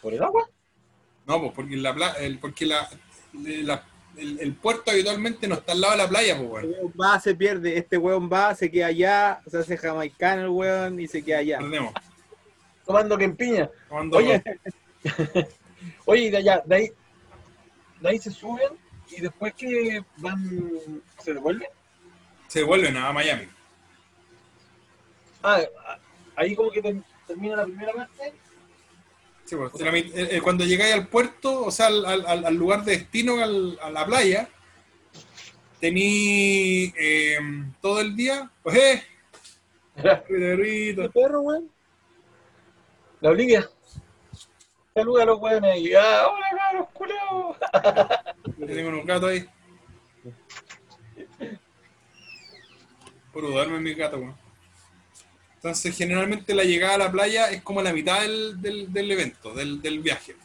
¿Por 0.00 0.14
el 0.14 0.22
agua? 0.22 0.48
No, 1.26 1.40
pues 1.40 1.52
porque 1.54 1.76
la 1.76 1.90
el, 2.20 2.38
porque 2.38 2.66
la, 2.66 2.88
la- 3.32 3.84
el, 4.16 4.38
el 4.38 4.52
puerto 4.54 4.92
habitualmente 4.92 5.48
no 5.48 5.56
está 5.56 5.72
al 5.72 5.80
lado 5.80 5.92
de 5.94 5.98
la 5.98 6.08
playa, 6.08 6.36
pues 6.36 6.48
bueno. 6.48 6.68
weón 6.68 6.92
va, 7.00 7.18
se 7.18 7.34
pierde. 7.34 7.76
Este 7.78 7.98
weón 7.98 8.30
va, 8.32 8.54
se 8.54 8.70
queda 8.70 8.86
allá, 8.86 9.40
se 9.50 9.58
hace 9.58 9.76
jamaicano 9.76 10.42
el 10.42 10.48
weón 10.50 11.00
y 11.00 11.08
se 11.08 11.24
queda 11.24 11.38
allá. 11.38 11.58
Perdemos. 11.58 11.92
Tomando 12.86 13.16
que 13.16 13.24
empiña. 13.24 13.70
Tomando- 13.88 14.16
Oye, 14.18 14.42
oye, 16.06 16.30
de 16.30 16.36
allá, 16.38 16.62
de 16.64 16.76
ahí, 16.76 16.92
de 18.00 18.08
ahí 18.08 18.18
se 18.18 18.30
suben 18.30 18.72
y 19.10 19.20
después 19.20 19.54
que 19.54 20.02
van, 20.18 21.02
se 21.22 21.34
devuelven. 21.34 21.68
se 22.48 22.62
vuelven 22.62 22.96
a 22.96 23.12
Miami. 23.12 23.46
Ah, 25.42 25.60
ahí 26.36 26.54
como 26.56 26.70
que 26.70 26.80
ter- 26.82 27.02
termina 27.26 27.56
la 27.56 27.64
primera 27.64 27.92
parte. 27.92 28.32
Sí, 29.44 29.56
pues, 29.56 29.78
la 29.80 29.90
eh, 29.94 30.10
eh, 30.36 30.40
cuando 30.42 30.64
llegáis 30.64 30.94
al 30.94 31.06
puerto, 31.08 31.66
o 31.66 31.70
sea, 31.70 31.88
al, 31.88 32.04
al- 32.06 32.54
lugar 32.54 32.82
de 32.84 32.92
destino, 32.92 33.42
al- 33.42 33.78
a 33.82 33.90
la 33.90 34.06
playa, 34.06 34.48
tení 35.80 36.92
eh, 36.98 37.38
todo 37.82 38.00
el 38.00 38.16
día, 38.16 38.50
pues, 38.62 38.76
eh, 38.76 39.02
perro, 41.12 41.40
weón? 41.42 41.70
La 43.24 43.30
Olivia. 43.30 43.70
Saluda 44.92 45.22
a 45.22 45.24
los 45.24 45.40
hueones 45.40 45.80
y 45.80 45.94
ah, 45.94 46.26
hola 46.28 46.46
cabros, 46.58 46.88
culeos. 46.92 47.56
tengo 48.68 48.88
un 48.90 49.06
gato 49.06 49.28
ahí. 49.28 49.48
Puro 53.32 53.48
duerme 53.48 53.80
mi 53.80 53.94
gato, 53.94 54.18
weón. 54.18 54.36
Entonces, 55.54 55.96
generalmente 55.96 56.54
la 56.54 56.64
llegada 56.64 56.96
a 56.96 56.98
la 56.98 57.10
playa 57.12 57.50
es 57.50 57.62
como 57.62 57.80
la 57.80 57.94
mitad 57.94 58.20
del, 58.20 58.60
del- 58.60 58.92
del 58.92 59.10
evento, 59.12 59.54
del, 59.54 59.80
del 59.80 60.00
viaje. 60.00 60.36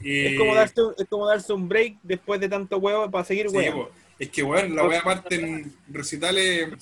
Y- 0.00 0.26
Es 0.34 0.38
como, 0.38 0.54
darse, 0.54 0.82
un- 0.82 0.94
es 0.98 1.08
como 1.08 1.26
darse 1.26 1.52
un 1.54 1.66
break 1.66 1.96
después 2.02 2.38
de 2.40 2.48
tanto 2.50 2.76
huevo 2.76 3.10
para 3.10 3.24
seguir 3.24 3.48
Sí, 3.48 3.56
weón. 3.56 3.72
po. 3.72 3.90
es 4.18 4.28
que, 4.28 4.42
bueno, 4.42 4.74
la 4.74 4.84
weá 4.86 5.02
parten, 5.02 5.74
recitales 5.88 6.74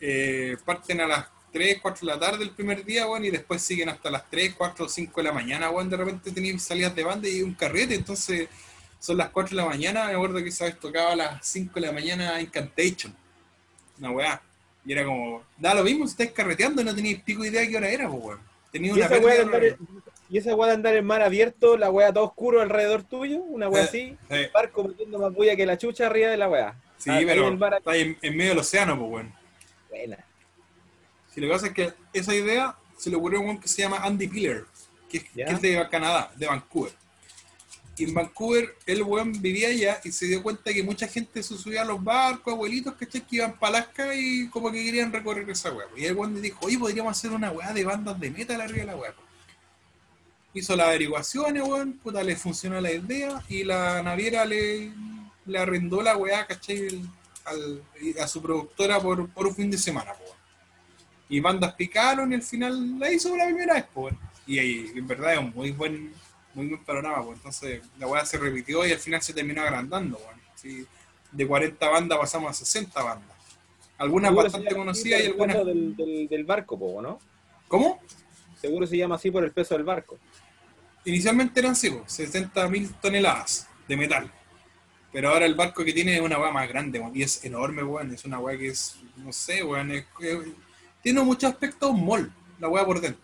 eh, 0.00 0.56
parten 0.64 1.02
a 1.02 1.06
las 1.06 1.37
3, 1.52 1.78
4 1.80 2.06
de 2.06 2.12
la 2.14 2.20
tarde 2.20 2.44
el 2.44 2.50
primer 2.50 2.84
día, 2.84 3.06
weón, 3.06 3.24
y 3.24 3.30
después 3.30 3.62
siguen 3.62 3.88
hasta 3.88 4.10
las 4.10 4.28
3, 4.30 4.54
4, 4.56 4.88
5 4.88 5.20
de 5.20 5.24
la 5.24 5.32
mañana, 5.32 5.70
weón, 5.70 5.88
de 5.90 5.96
repente 5.96 6.30
tenían 6.32 6.58
salidas 6.60 6.94
de 6.94 7.04
banda 7.04 7.28
y 7.28 7.42
un 7.42 7.54
carrete, 7.54 7.94
entonces 7.94 8.48
son 8.98 9.16
las 9.16 9.30
4 9.30 9.56
de 9.56 9.62
la 9.62 9.68
mañana, 9.68 10.06
me 10.06 10.14
acuerdo 10.14 10.42
que 10.42 10.50
sabes 10.50 10.78
tocaba 10.78 11.12
a 11.12 11.16
las 11.16 11.46
5 11.46 11.72
de 11.74 11.80
la 11.80 11.92
mañana 11.92 12.40
Incantation, 12.40 13.14
una 13.98 14.10
weá, 14.10 14.42
y 14.84 14.92
era 14.92 15.04
como, 15.04 15.42
da 15.56 15.74
lo 15.74 15.84
mismo 15.84 16.06
si 16.06 16.12
estáis 16.12 16.32
carreteando 16.32 16.82
no 16.82 16.94
teníais 16.94 17.22
pico 17.22 17.44
idea 17.44 17.60
de 17.62 17.68
qué 17.68 17.76
hora 17.76 17.88
era, 17.90 18.08
pues 18.08 18.22
weón. 18.22 18.40
Tenía 18.70 18.92
una 18.92 19.06
y 20.30 20.36
esa 20.38 20.54
weá 20.54 20.68
de 20.68 20.74
andar 20.74 20.94
en 20.94 21.06
mar 21.06 21.22
abierto, 21.22 21.76
la 21.78 21.90
weá 21.90 22.12
todo 22.12 22.24
oscuro 22.24 22.60
alrededor 22.60 23.02
tuyo, 23.02 23.38
una 23.38 23.68
weá 23.68 23.82
Eh, 23.82 23.86
así, 23.86 24.16
Eh, 24.28 24.50
barco 24.52 24.84
metiendo 24.84 25.18
más 25.18 25.32
bulla 25.32 25.56
que 25.56 25.64
la 25.64 25.78
chucha 25.78 26.06
arriba 26.06 26.28
de 26.28 26.36
la 26.36 26.48
weá. 26.48 26.74
sí, 26.98 27.10
Ah, 27.10 27.20
pero 27.24 27.48
en 27.48 27.62
el 27.62 27.72
está 27.74 27.90
ahí 27.92 28.00
en, 28.02 28.18
en 28.20 28.36
medio 28.36 28.50
del 28.50 28.58
océano, 28.58 28.98
pues 28.98 29.10
weón. 29.10 29.34
Buena. 29.88 30.27
Si 31.38 31.42
lo 31.42 31.46
que 31.46 31.52
pasa 31.54 31.66
es 31.68 31.72
que 31.72 31.92
esa 32.12 32.34
idea 32.34 32.74
se 32.96 33.10
le 33.10 33.16
ocurrió 33.16 33.38
a 33.38 33.42
un 33.42 33.60
que 33.60 33.68
se 33.68 33.80
llama 33.82 33.98
Andy 33.98 34.26
Piller, 34.26 34.64
que, 35.08 35.18
es- 35.18 35.24
Ya. 35.36 35.44
que 35.46 35.52
es 35.52 35.62
de 35.62 35.88
Canadá, 35.88 36.32
de 36.34 36.46
Vancouver. 36.48 36.92
Y 37.96 38.04
en 38.04 38.14
Vancouver 38.14 38.74
el 38.86 39.04
weón 39.04 39.40
vivía 39.40 39.68
allá 39.68 40.00
y 40.02 40.10
se 40.10 40.26
dio 40.26 40.42
cuenta 40.42 40.72
que 40.72 40.82
mucha 40.82 41.06
gente 41.06 41.40
se 41.44 41.56
subía 41.56 41.82
a 41.82 41.84
los 41.84 42.02
barcos, 42.02 42.54
abuelitos, 42.54 42.94
¿cachai? 42.94 43.20
Que 43.24 43.36
iban 43.36 43.56
para 43.56 43.78
Alaska 43.78 44.12
y 44.16 44.48
como 44.48 44.72
que 44.72 44.84
querían 44.84 45.12
recorrer 45.12 45.48
esa 45.48 45.72
weá. 45.72 45.86
Y 45.96 46.06
el 46.06 46.16
weón 46.16 46.34
le 46.34 46.40
dijo, 46.40 46.58
oye, 46.66 46.76
podríamos 46.76 47.16
hacer 47.16 47.30
una 47.30 47.52
weá 47.52 47.72
de 47.72 47.84
bandas 47.84 48.18
de 48.18 48.30
metal 48.32 48.60
arriba 48.60 48.80
de 48.80 48.86
la 48.86 48.96
weá. 48.96 49.14
Hizo 50.54 50.74
las 50.74 50.88
averiguaciones, 50.88 51.62
weón, 51.62 51.92
puta, 52.02 52.24
le 52.24 52.34
funcionó 52.34 52.80
la 52.80 52.90
idea 52.90 53.44
y 53.48 53.62
la 53.62 54.02
naviera 54.02 54.44
le, 54.44 54.92
le 55.46 55.58
arrendó 55.58 56.02
la 56.02 56.16
weá, 56.16 56.46
¿cachai? 56.48 57.00
Al- 57.44 57.82
a 58.20 58.26
su 58.26 58.42
productora 58.42 58.98
por, 59.00 59.28
por 59.30 59.46
un 59.46 59.54
fin 59.54 59.70
de 59.70 59.78
semana, 59.78 60.12
weón. 60.20 60.37
Y 61.28 61.40
bandas 61.40 61.74
picaron 61.74 62.32
y 62.32 62.36
al 62.36 62.42
final 62.42 62.98
la 62.98 63.10
hizo 63.12 63.36
la 63.36 63.44
primera 63.46 63.74
vez, 63.74 63.84
po, 63.92 64.02
weón. 64.02 64.18
Y, 64.46 64.58
ahí, 64.58 64.90
en 64.94 65.06
verdad 65.06 65.34
es 65.34 65.38
un 65.40 65.52
muy 65.54 65.72
buen, 65.72 66.12
muy 66.54 66.68
buen 66.68 66.82
panorama, 66.84 67.22
pues. 67.24 67.36
Entonces 67.38 67.82
la 67.98 68.06
weá 68.06 68.24
se 68.24 68.38
repitió 68.38 68.86
y 68.86 68.92
al 68.92 68.98
final 68.98 69.20
se 69.22 69.32
terminó 69.34 69.62
agrandando, 69.62 70.16
weón. 70.18 70.40
Sí, 70.54 70.86
de 71.30 71.46
40 71.46 71.88
bandas 71.88 72.18
pasamos 72.18 72.50
a 72.50 72.54
60 72.54 73.02
bandas. 73.02 73.36
Algunas 73.98 74.30
Seguro 74.30 74.44
bastante 74.44 74.74
conocidas 74.74 75.20
y 75.24 75.28
por 75.30 75.50
algunas. 75.50 75.66
Del, 75.66 75.96
del, 75.96 76.28
del 76.28 76.44
barco, 76.44 76.78
po, 76.78 77.02
¿no? 77.02 77.18
¿Cómo? 77.66 78.00
Seguro 78.60 78.86
se 78.86 78.96
llama 78.96 79.16
así 79.16 79.30
por 79.30 79.44
el 79.44 79.52
peso 79.52 79.74
del 79.74 79.84
barco. 79.84 80.18
Inicialmente 81.04 81.60
eran 81.60 81.76
sí, 81.76 81.92
60 82.06 82.68
mil 82.68 82.92
toneladas 82.94 83.68
de 83.86 83.96
metal. 83.96 84.32
Pero 85.12 85.30
ahora 85.30 85.46
el 85.46 85.54
barco 85.54 85.84
que 85.84 85.92
tiene 85.92 86.16
es 86.16 86.20
una 86.20 86.38
weá 86.38 86.50
más 86.50 86.68
grande, 86.68 86.98
weón, 87.00 87.16
y 87.16 87.22
es 87.22 87.44
enorme, 87.44 87.82
weón. 87.82 88.12
Es 88.14 88.24
una 88.24 88.38
weá 88.38 88.56
que 88.58 88.68
es, 88.68 88.96
no 89.16 89.32
sé, 89.32 89.62
weón. 89.62 89.90
es- 89.90 90.04
es- 90.20 90.38
tiene 91.02 91.22
muchos 91.22 91.50
aspectos 91.50 91.92
mall, 91.94 92.32
la 92.58 92.68
weá 92.68 92.84
por 92.84 93.00
dentro. 93.00 93.22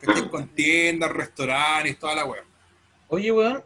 ¿Cachai? 0.00 0.28
Con 0.30 0.48
tiendas, 0.48 1.10
restaurantes, 1.12 1.98
toda 1.98 2.14
la 2.14 2.24
weá. 2.24 2.42
Oye, 3.08 3.32
weón. 3.32 3.62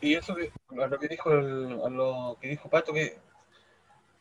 Y 0.00 0.14
eso 0.14 0.34
que, 0.34 0.50
a 0.82 0.86
lo 0.86 0.98
que 0.98 1.08
dijo 1.08 1.30
el- 1.32 1.80
a 1.84 1.88
lo 1.90 2.38
que 2.40 2.48
dijo 2.48 2.68
Pato, 2.70 2.92
que 2.92 3.18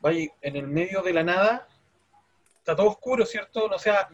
vaya 0.02 0.30
en 0.42 0.56
el 0.58 0.68
medio 0.68 1.02
de 1.02 1.14
la 1.14 1.24
nada, 1.24 1.68
está 2.58 2.76
todo 2.76 2.88
oscuro, 2.90 3.26
¿cierto? 3.26 3.66
O 3.66 3.80
sea, 3.80 4.10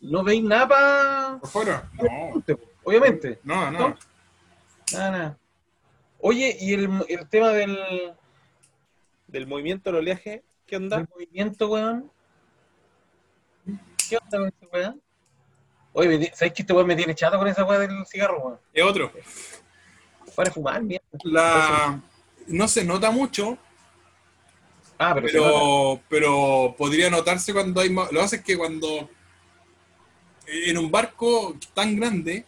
no 0.00 0.22
veis 0.24 0.42
nada 0.42 0.68
pa- 0.68 1.38
¿Por 1.40 1.50
fuera? 1.50 1.90
No, 1.94 2.42
obviamente. 2.84 3.38
no, 3.44 3.70
no. 3.70 3.96
Nada, 4.92 5.10
nada. 5.10 5.38
Oye, 6.20 6.56
y 6.60 6.74
el, 6.74 6.88
el 7.08 7.28
tema 7.28 7.48
del, 7.50 8.14
Del 9.26 9.46
movimiento 9.46 9.90
del 9.90 10.00
oleaje, 10.00 10.42
¿qué 10.66 10.76
onda? 10.76 10.98
del 10.98 11.08
movimiento, 11.08 11.68
weón. 11.68 12.11
¿Qué 14.12 14.18
onda 14.18 14.38
con 14.38 14.48
ese 14.48 14.66
weón? 14.70 15.02
Oye, 15.94 16.32
¿sabes 16.34 16.52
que 16.52 16.60
este 16.62 16.74
weón 16.74 16.86
me 16.86 16.94
tiene 16.94 17.14
chato 17.14 17.38
con 17.38 17.48
esa 17.48 17.64
weá 17.64 17.78
del 17.78 18.04
cigarro, 18.04 18.40
weón? 18.40 18.60
Es 18.74 18.84
otro. 18.84 19.10
Para 20.36 20.50
fumar, 20.50 20.82
mierda. 20.82 21.06
La, 21.24 21.98
no 22.46 22.68
se 22.68 22.84
nota 22.84 23.10
mucho, 23.10 23.56
Ah, 24.98 25.14
pero, 25.14 25.30
pero, 25.30 26.00
pero 26.10 26.74
podría 26.76 27.08
notarse 27.08 27.54
cuando 27.54 27.80
hay 27.80 27.88
más. 27.88 28.12
Lo 28.12 28.18
que 28.18 28.24
pasa 28.24 28.36
es 28.36 28.42
que 28.42 28.58
cuando 28.58 29.08
en 30.46 30.76
un 30.76 30.90
barco 30.90 31.56
tan 31.72 31.96
grande, 31.96 32.44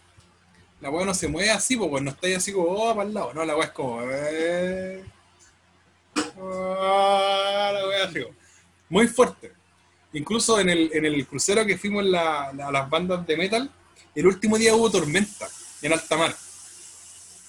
la 0.82 0.90
weá 0.90 1.06
no 1.06 1.14
se 1.14 1.28
mueve 1.28 1.50
así, 1.50 1.78
porque 1.78 2.02
no 2.02 2.10
está 2.10 2.26
ahí 2.26 2.34
así 2.34 2.52
como 2.52 2.66
oh, 2.66 2.94
para 2.94 3.08
el 3.08 3.14
lado, 3.14 3.32
no, 3.32 3.42
la 3.42 3.56
weá 3.56 3.68
es 3.68 3.72
como. 3.72 4.02
eh, 4.02 5.02
ah, 6.38 7.70
la 7.72 7.88
weá 7.88 8.04
así, 8.04 8.22
como, 8.22 8.36
muy 8.90 9.08
fuerte. 9.08 9.53
Incluso 10.14 10.58
en 10.60 10.70
el, 10.70 10.90
en 10.94 11.04
el 11.04 11.26
crucero 11.26 11.66
que 11.66 11.76
fuimos 11.76 12.04
la- 12.04 12.48
a 12.48 12.72
las 12.72 12.88
bandas 12.88 13.26
de 13.26 13.36
metal, 13.36 13.70
el 14.14 14.26
último 14.26 14.56
día 14.56 14.74
hubo 14.74 14.90
tormenta 14.90 15.48
en 15.82 15.92
alta 15.92 16.16
mar. 16.16 16.34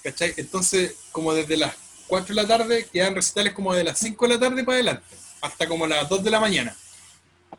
¿Cachai? 0.02 0.34
Entonces, 0.36 0.94
como 1.12 1.32
desde 1.32 1.56
las 1.56 1.74
4 2.06 2.34
de 2.34 2.42
la 2.42 2.46
tarde, 2.48 2.86
quedan 2.92 3.14
recitales 3.14 3.52
como 3.54 3.74
de 3.74 3.84
las 3.84 3.98
5 3.98 4.26
de 4.28 4.34
la 4.34 4.40
tarde 4.40 4.62
para 4.64 4.76
adelante, 4.76 5.16
hasta 5.40 5.66
como 5.66 5.86
las 5.86 6.08
2 6.08 6.22
de 6.22 6.30
la 6.30 6.40
mañana. 6.40 6.76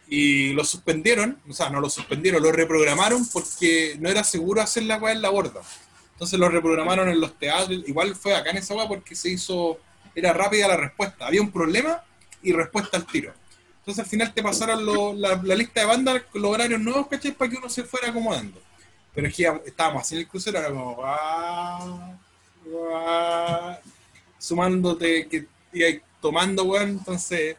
Y 0.10 0.54
lo 0.54 0.64
suspendieron, 0.64 1.38
o 1.50 1.54
sea, 1.54 1.70
no 1.70 1.82
lo 1.82 1.90
suspendieron, 1.90 2.42
lo 2.42 2.52
reprogramaron 2.52 3.28
porque 3.30 3.98
no 4.00 4.10
era 4.10 4.24
seguro 4.24 4.62
hacer 4.62 4.84
la 4.84 4.98
weá 4.98 5.14
en 5.14 5.22
la 5.22 5.30
borda. 5.30 5.62
Entonces 6.14 6.40
lo 6.40 6.48
reprogramaron 6.50 7.10
en 7.10 7.20
los 7.20 7.38
teatros. 7.38 7.84
Igual 7.88 8.16
fue 8.16 8.34
acá 8.36 8.52
en 8.52 8.58
esa 8.58 8.74
weá 8.74 8.88
porque 8.88 9.16
se 9.16 9.30
hizo, 9.30 9.80
era 10.16 10.32
rápida 10.34 10.68
la 10.68 10.78
respuesta. 10.78 11.28
Había 11.28 11.42
un 11.42 11.52
problema 11.52 12.02
y 12.42 12.54
respuesta 12.54 12.98
al 12.98 13.06
tiro. 13.06 13.34
Entonces 13.88 14.04
al 14.04 14.10
final 14.10 14.34
te 14.34 14.44
pasaron 14.44 14.86
lo- 14.86 15.14
la, 15.14 15.40
la 15.42 15.56
lista 15.56 15.80
de 15.80 15.86
bandas 15.86 16.22
con 16.30 16.42
los 16.42 16.52
horarios 16.52 16.82
nuevos, 16.82 17.08
¿cachai? 17.08 17.32
Para 17.32 17.50
que 17.50 17.56
uno 17.56 17.70
se 17.70 17.86
fuera 17.86 18.10
acomodando. 18.10 18.62
Pero 19.16 19.30
es 19.30 19.34
que 19.34 19.50
estábamos 19.66 20.02
así 20.02 20.16
en 20.16 20.22
el 20.22 20.28
crucero, 20.28 20.60
era 20.60 20.68
como, 20.68 20.98
"Ah, 21.06 22.18
ah", 22.94 23.80
sumándote, 24.38 25.30
que 25.30 25.48
ibas 25.72 26.02
tomando, 26.22 26.66
weón. 26.66 26.90
Entonces 26.90 27.56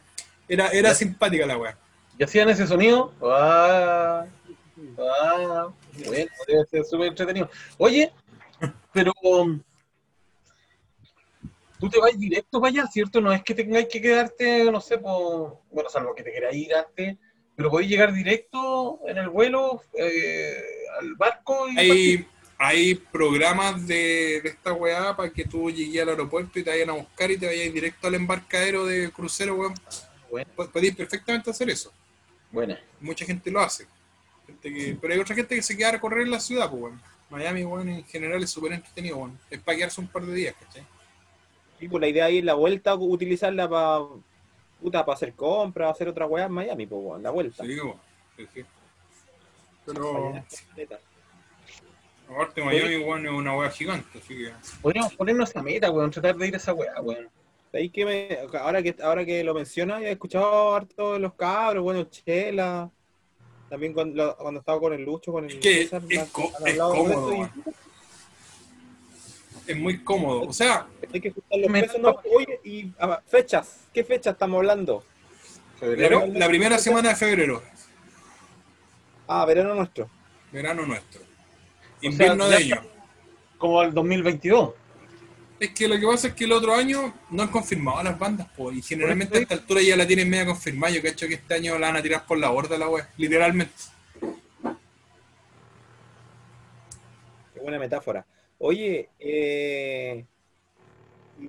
era, 0.47 0.67
era 0.69 0.93
simpática 0.93 1.47
la 1.47 1.57
weá. 1.57 1.75
¿Y 2.19 2.23
hacían 2.23 2.47
ese 2.49 2.67
sonido? 2.67 3.11
Ah, 3.23 4.25
ah, 4.99 5.69
bueno, 6.05 6.29
debe 6.47 6.65
ser 6.69 6.85
súper 6.85 7.07
entretenido. 7.07 7.49
Oye, 7.79 8.11
pero 8.93 9.13
um, 9.23 9.59
tú 11.79 11.89
te 11.89 11.99
vas 11.99 12.17
directo 12.19 12.59
para 12.59 12.69
allá, 12.71 12.87
¿cierto? 12.91 13.21
No 13.21 13.31
es 13.33 13.43
que 13.43 13.53
tengáis 13.55 13.87
que 13.87 14.01
quedarte, 14.01 14.69
no 14.71 14.81
sé, 14.81 14.97
por, 14.97 15.59
bueno, 15.71 15.89
salvo 15.89 16.13
que 16.13 16.23
te 16.23 16.31
quieras 16.31 16.53
ir 16.55 16.73
antes, 16.75 17.17
pero 17.55 17.69
podéis 17.69 17.89
llegar 17.89 18.13
directo 18.13 18.99
en 19.07 19.17
el 19.17 19.29
vuelo 19.29 19.81
eh, 19.97 20.53
al 20.99 21.15
barco 21.15 21.67
y 21.69 21.77
Hay, 21.77 22.27
hay 22.57 22.95
programas 22.95 23.85
de, 23.87 24.41
de 24.41 24.49
esta 24.49 24.73
weá 24.73 25.15
para 25.15 25.29
que 25.29 25.45
tú 25.45 25.69
llegues 25.71 26.01
al 26.01 26.09
aeropuerto 26.09 26.59
y 26.59 26.63
te 26.63 26.69
vayan 26.69 26.89
a 26.89 26.93
buscar 26.93 27.31
y 27.31 27.37
te 27.37 27.47
vayas 27.47 27.73
directo 27.73 28.07
al 28.07 28.15
embarcadero 28.15 28.85
de 28.85 29.09
crucero, 29.11 29.55
weón. 29.55 29.73
Bueno. 30.29 30.49
Podéis 30.71 30.95
perfectamente 30.95 31.49
hacer 31.49 31.69
eso. 31.69 31.91
Bueno, 32.51 32.77
Mucha 32.99 33.25
gente 33.25 33.49
lo 33.51 33.59
hace. 33.61 33.85
Gente 34.45 34.73
que- 34.73 34.97
pero 34.99 35.13
hay 35.13 35.19
otra 35.19 35.35
gente 35.35 35.55
que 35.55 35.61
se 35.61 35.75
queda 35.77 35.89
a 35.89 35.93
recorrer 35.93 36.27
la 36.27 36.39
ciudad, 36.39 36.69
pues, 36.69 36.81
weón. 36.83 37.01
Miami, 37.29 37.63
weón, 37.63 37.89
en 37.89 38.03
general 38.05 38.41
es 38.43 38.49
súper 38.49 38.73
entretenido, 38.73 39.17
weón. 39.17 39.39
Es 39.49 39.59
para 39.61 39.77
quedarse 39.77 40.01
un 40.01 40.07
par 40.07 40.23
de 40.25 40.33
días, 40.33 40.55
¿cachai? 40.59 40.83
Pues 41.87 42.01
la 42.01 42.07
idea 42.07 42.25
ahí 42.25 42.39
es 42.39 42.43
la 42.43 42.55
vuelta, 42.55 42.95
utilizarla 42.95 43.69
para 43.69 44.03
puta, 44.81 45.05
para 45.05 45.15
hacer 45.15 45.33
compras, 45.33 45.91
hacer 45.91 46.07
otra 46.09 46.25
weá 46.25 46.45
en 46.45 46.51
Miami, 46.51 46.85
pues 46.85 47.01
weón, 47.03 47.23
la 47.23 47.29
vuelta. 47.31 47.63
Sí, 47.63 47.79
weón. 47.79 47.95
Sí, 48.37 48.65
Pero, 49.85 50.33
aparte, 52.29 52.63
Miami, 52.63 52.97
weón, 52.97 53.25
es 53.25 53.31
una 53.31 53.55
weá 53.57 53.69
gigante, 53.71 54.19
así 54.19 54.37
que. 54.37 54.51
podríamos 54.81 55.13
ponernos 55.15 55.49
esa 55.49 55.61
meta, 55.61 55.89
weón, 55.91 56.11
tratar 56.11 56.35
de 56.37 56.47
ir 56.47 56.53
a 56.53 56.57
esa 56.57 56.73
weá, 56.73 57.01
weón. 57.01 57.29
Ahí 57.71 57.89
que 57.89 58.03
me, 58.05 58.37
ahora 58.59 58.81
que 58.81 58.95
ahora 59.01 59.23
que 59.25 59.43
lo 59.43 59.53
mencionas, 59.53 60.01
he 60.01 60.11
escuchado 60.11 60.73
harto 60.75 61.13
de 61.13 61.19
los 61.19 61.33
cabros, 61.35 61.83
bueno, 61.83 62.03
Chela, 62.05 62.89
también 63.69 63.93
cuando, 63.93 64.35
cuando 64.37 64.59
estaba 64.61 64.79
con 64.79 64.93
el 64.93 65.03
Lucho, 65.03 65.31
con 65.31 65.45
el 65.45 65.51
Es 65.51 65.57
que 65.59 65.83
César, 65.83 66.01
es 66.09 66.29
co- 66.31 66.51
es 66.65 66.77
cómodo. 66.79 67.49
Es 69.69 69.77
muy 69.77 69.99
cómodo. 70.03 70.41
O 70.41 70.51
sea, 70.51 70.87
Hay 71.13 71.21
que 71.21 71.29
juntar 71.29 71.59
los 71.59 71.71
pesos, 71.71 72.01
¿no? 72.01 72.15
Oye, 72.35 72.59
y 72.63 72.91
ah, 72.99 73.21
fechas, 73.27 73.81
¿qué 73.93 74.03
fechas 74.03 74.33
estamos 74.33 74.57
hablando? 74.57 75.03
Febrero. 75.79 76.25
la, 76.25 76.47
primera 76.47 76.79
semana 76.79 77.09
de 77.09 77.15
febrero, 77.15 77.61
Ah, 79.27 79.45
verano 79.45 79.75
nuestro. 79.75 80.09
verano 80.51 80.87
nuestro. 80.87 81.21
Invierno 82.01 82.49
de 82.49 82.57
ellos. 82.57 82.79
Como 83.59 83.83
el 83.83 83.93
2022. 83.93 84.73
Es 85.59 85.69
que 85.69 85.87
lo 85.87 85.99
que 85.99 86.07
pasa 86.07 86.29
es 86.29 86.33
que 86.33 86.45
el 86.45 86.51
otro 86.53 86.73
año 86.73 87.13
no 87.29 87.43
han 87.43 87.49
confirmado 87.49 88.01
las 88.01 88.17
bandas, 88.17 88.47
po, 88.47 88.71
y 88.71 88.81
generalmente 88.81 89.37
a 89.37 89.41
esta 89.41 89.53
altura 89.53 89.83
ya 89.83 89.95
la 89.95 90.07
tienen 90.07 90.27
media 90.27 90.47
confirmada. 90.47 90.93
Yo 90.95 91.03
cacho 91.03 91.27
que 91.27 91.35
este 91.35 91.53
año 91.53 91.77
la 91.77 91.89
van 91.89 91.97
a 91.97 92.01
tirar 92.01 92.25
por 92.25 92.39
la 92.39 92.49
borda 92.49 92.75
la 92.75 92.89
web, 92.89 93.05
literalmente. 93.17 93.73
Qué 97.53 97.59
buena 97.61 97.77
metáfora. 97.77 98.25
Oye, 98.59 99.09
eh, 99.19 100.25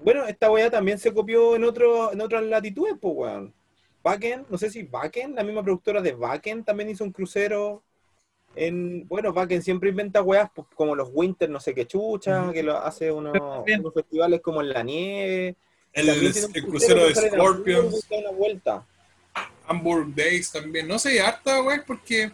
bueno, 0.02 0.24
esta 0.26 0.50
weá 0.50 0.70
también 0.70 0.98
se 0.98 1.12
copió 1.12 1.56
en 1.56 1.64
otro, 1.64 2.12
en 2.12 2.20
otras 2.20 2.42
latitudes, 2.44 2.94
pues 3.00 3.14
weón. 3.14 3.54
Backen, 4.02 4.46
no 4.48 4.56
sé 4.56 4.70
si 4.70 4.84
Backen, 4.84 5.34
la 5.34 5.44
misma 5.44 5.62
productora 5.62 6.00
de 6.00 6.12
Backen 6.12 6.64
también 6.64 6.88
hizo 6.88 7.04
un 7.04 7.12
crucero 7.12 7.82
en, 8.56 9.06
bueno, 9.06 9.32
Backen 9.32 9.62
siempre 9.62 9.90
inventa 9.90 10.22
weas 10.22 10.50
pues, 10.54 10.66
como 10.74 10.94
los 10.94 11.10
Winter, 11.12 11.50
no 11.50 11.60
sé 11.60 11.74
qué 11.74 11.86
chucha, 11.86 12.50
que 12.52 12.62
lo 12.62 12.78
hace 12.78 13.12
unos, 13.12 13.36
unos 13.36 13.94
festivales 13.94 14.40
como 14.40 14.60
en 14.60 14.70
la 14.70 14.82
nieve. 14.82 15.56
El, 15.92 16.32
crucero 16.64 17.06
de 17.06 17.14
Scorpions, 17.14 18.06
una 18.10 18.30
vuelta. 18.30 18.86
Hamburg 19.66 20.14
Days 20.14 20.50
también. 20.50 20.88
No 20.88 20.98
sé, 20.98 21.20
harta 21.20 21.62
web 21.62 21.84
porque 21.86 22.32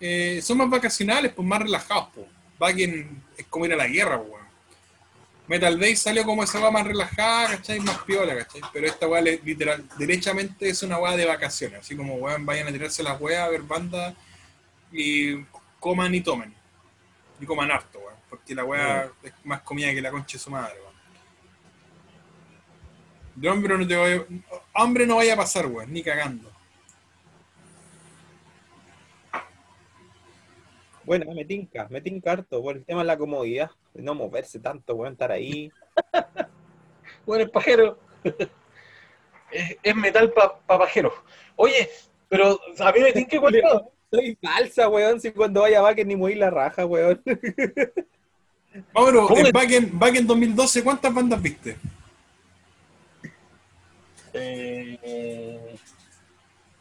eh, 0.00 0.40
son 0.42 0.58
más 0.58 0.70
vacacionales, 0.70 1.32
pues 1.32 1.46
más 1.46 1.60
relajados. 1.60 2.08
Pues. 2.14 2.26
Backen 2.58 3.22
es 3.36 3.46
como 3.46 3.66
ir 3.66 3.72
a 3.72 3.76
la 3.76 3.86
guerra, 3.86 4.16
weón. 4.16 4.44
Metal 5.46 5.78
Days 5.78 6.00
salió 6.00 6.24
como 6.24 6.42
esa 6.42 6.58
weá 6.58 6.70
más 6.70 6.86
relajada, 6.86 7.56
¿cachai? 7.56 7.80
Más 7.80 7.98
piola, 7.98 8.34
¿cachai? 8.36 8.62
Pero 8.72 8.86
esta 8.86 9.06
weá 9.06 9.20
literal, 9.20 9.84
derechamente 9.98 10.68
es 10.68 10.82
una 10.82 10.98
weá 10.98 11.16
de 11.16 11.26
vacaciones. 11.26 11.80
Así 11.80 11.96
como 11.96 12.14
weón, 12.14 12.46
vayan 12.46 12.68
a 12.68 12.72
tirarse 12.72 13.02
las 13.02 13.20
weas 13.20 13.42
a 13.42 13.48
ver 13.48 13.62
bandas 13.62 14.14
y 14.90 15.44
coman 15.78 16.14
y 16.14 16.20
tomen. 16.22 16.54
Y 17.40 17.44
coman 17.44 17.70
harto, 17.70 17.98
weón. 17.98 18.14
Porque 18.30 18.54
la 18.54 18.64
weá 18.64 19.10
es 19.22 19.32
más 19.44 19.60
comida 19.60 19.92
que 19.92 20.00
la 20.00 20.10
concha 20.10 20.38
de 20.38 20.44
su 20.44 20.50
madre, 20.50 20.76
weón. 20.80 20.94
De 23.34 23.48
hambre 23.50 23.76
no 23.76 23.86
te 23.86 23.96
vaya, 23.96 24.24
hambre 24.72 25.06
no 25.06 25.16
vaya 25.16 25.34
a 25.34 25.36
pasar, 25.36 25.66
weón, 25.66 25.92
ni 25.92 26.02
cagando. 26.02 26.53
Bueno, 31.06 31.32
me 31.34 31.44
tinca, 31.44 31.86
me 31.90 32.00
tinca 32.00 32.32
harto 32.32 32.62
por 32.62 32.76
el 32.76 32.84
tema 32.84 33.00
de 33.02 33.06
la 33.06 33.18
comodidad, 33.18 33.70
de 33.92 34.02
no 34.02 34.14
moverse 34.14 34.58
tanto, 34.58 34.94
weón, 34.94 35.12
estar 35.12 35.30
ahí. 35.32 35.70
Bueno, 37.26 37.44
el 37.44 37.50
pajero. 37.50 37.98
es, 39.50 39.76
es 39.82 39.96
metal 39.96 40.30
para 40.32 40.58
pajero. 40.66 41.10
Oye, 41.56 41.88
pero 42.28 42.60
a 42.80 42.92
mí 42.92 43.00
me 43.00 43.26
que 43.26 43.40
cuadrar. 43.40 43.82
Soy 44.10 44.36
falsa, 44.42 44.88
weón, 44.90 45.18
si 45.20 45.32
cuando 45.32 45.62
vaya 45.62 45.78
a 45.78 45.82
Backen 45.82 46.06
ni 46.06 46.16
moví 46.16 46.34
la 46.34 46.50
raja, 46.50 46.84
weón. 46.84 47.22
Mauro, 48.92 49.26
¿Cómo 49.28 49.38
en 49.38 49.44
le- 49.44 49.52
Back 49.52 49.70
en, 49.70 49.98
Back 49.98 50.16
en 50.16 50.26
2012, 50.26 50.84
¿cuántas 50.84 51.14
bandas 51.14 51.40
viste? 51.40 51.76
Eh, 54.34 55.76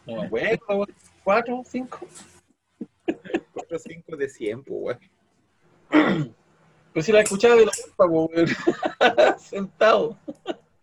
no 0.05 0.15
me 0.15 0.25
acuerdo, 0.25 0.87
cuatro, 1.23 1.63
cinco. 1.65 1.99
4 3.53 3.79
5 3.79 4.17
de 4.17 4.29
100, 4.29 4.63
pues, 4.63 4.99
weón. 5.89 6.35
Pues 6.93 7.05
si 7.05 7.11
la 7.11 7.21
escuchaba 7.21 7.55
de 7.55 7.65
la 7.65 7.71
culpa, 7.83 8.05
weón. 8.05 8.47
Sentado. 9.39 10.17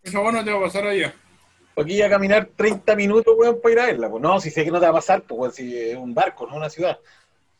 Esa 0.02 0.20
weá 0.20 0.32
no 0.32 0.44
te 0.44 0.50
va 0.50 0.58
a 0.58 0.62
pasar 0.62 0.86
allá. 0.86 1.14
Aquí 1.76 1.94
iba 1.96 2.06
a 2.06 2.10
caminar 2.10 2.50
30 2.56 2.96
minutos, 2.96 3.34
weón, 3.38 3.60
para 3.60 3.72
ir 3.72 3.80
a 3.80 3.86
verla. 3.86 4.10
Pues 4.10 4.22
no, 4.22 4.40
si 4.40 4.50
sé 4.50 4.64
que 4.64 4.70
no 4.70 4.80
te 4.80 4.86
va 4.86 4.90
a 4.90 4.94
pasar, 4.94 5.22
pues, 5.22 5.38
weón, 5.38 5.52
si 5.52 5.78
es 5.78 5.96
un 5.96 6.14
barco, 6.14 6.46
no 6.46 6.56
una 6.56 6.68
ciudad. 6.68 6.98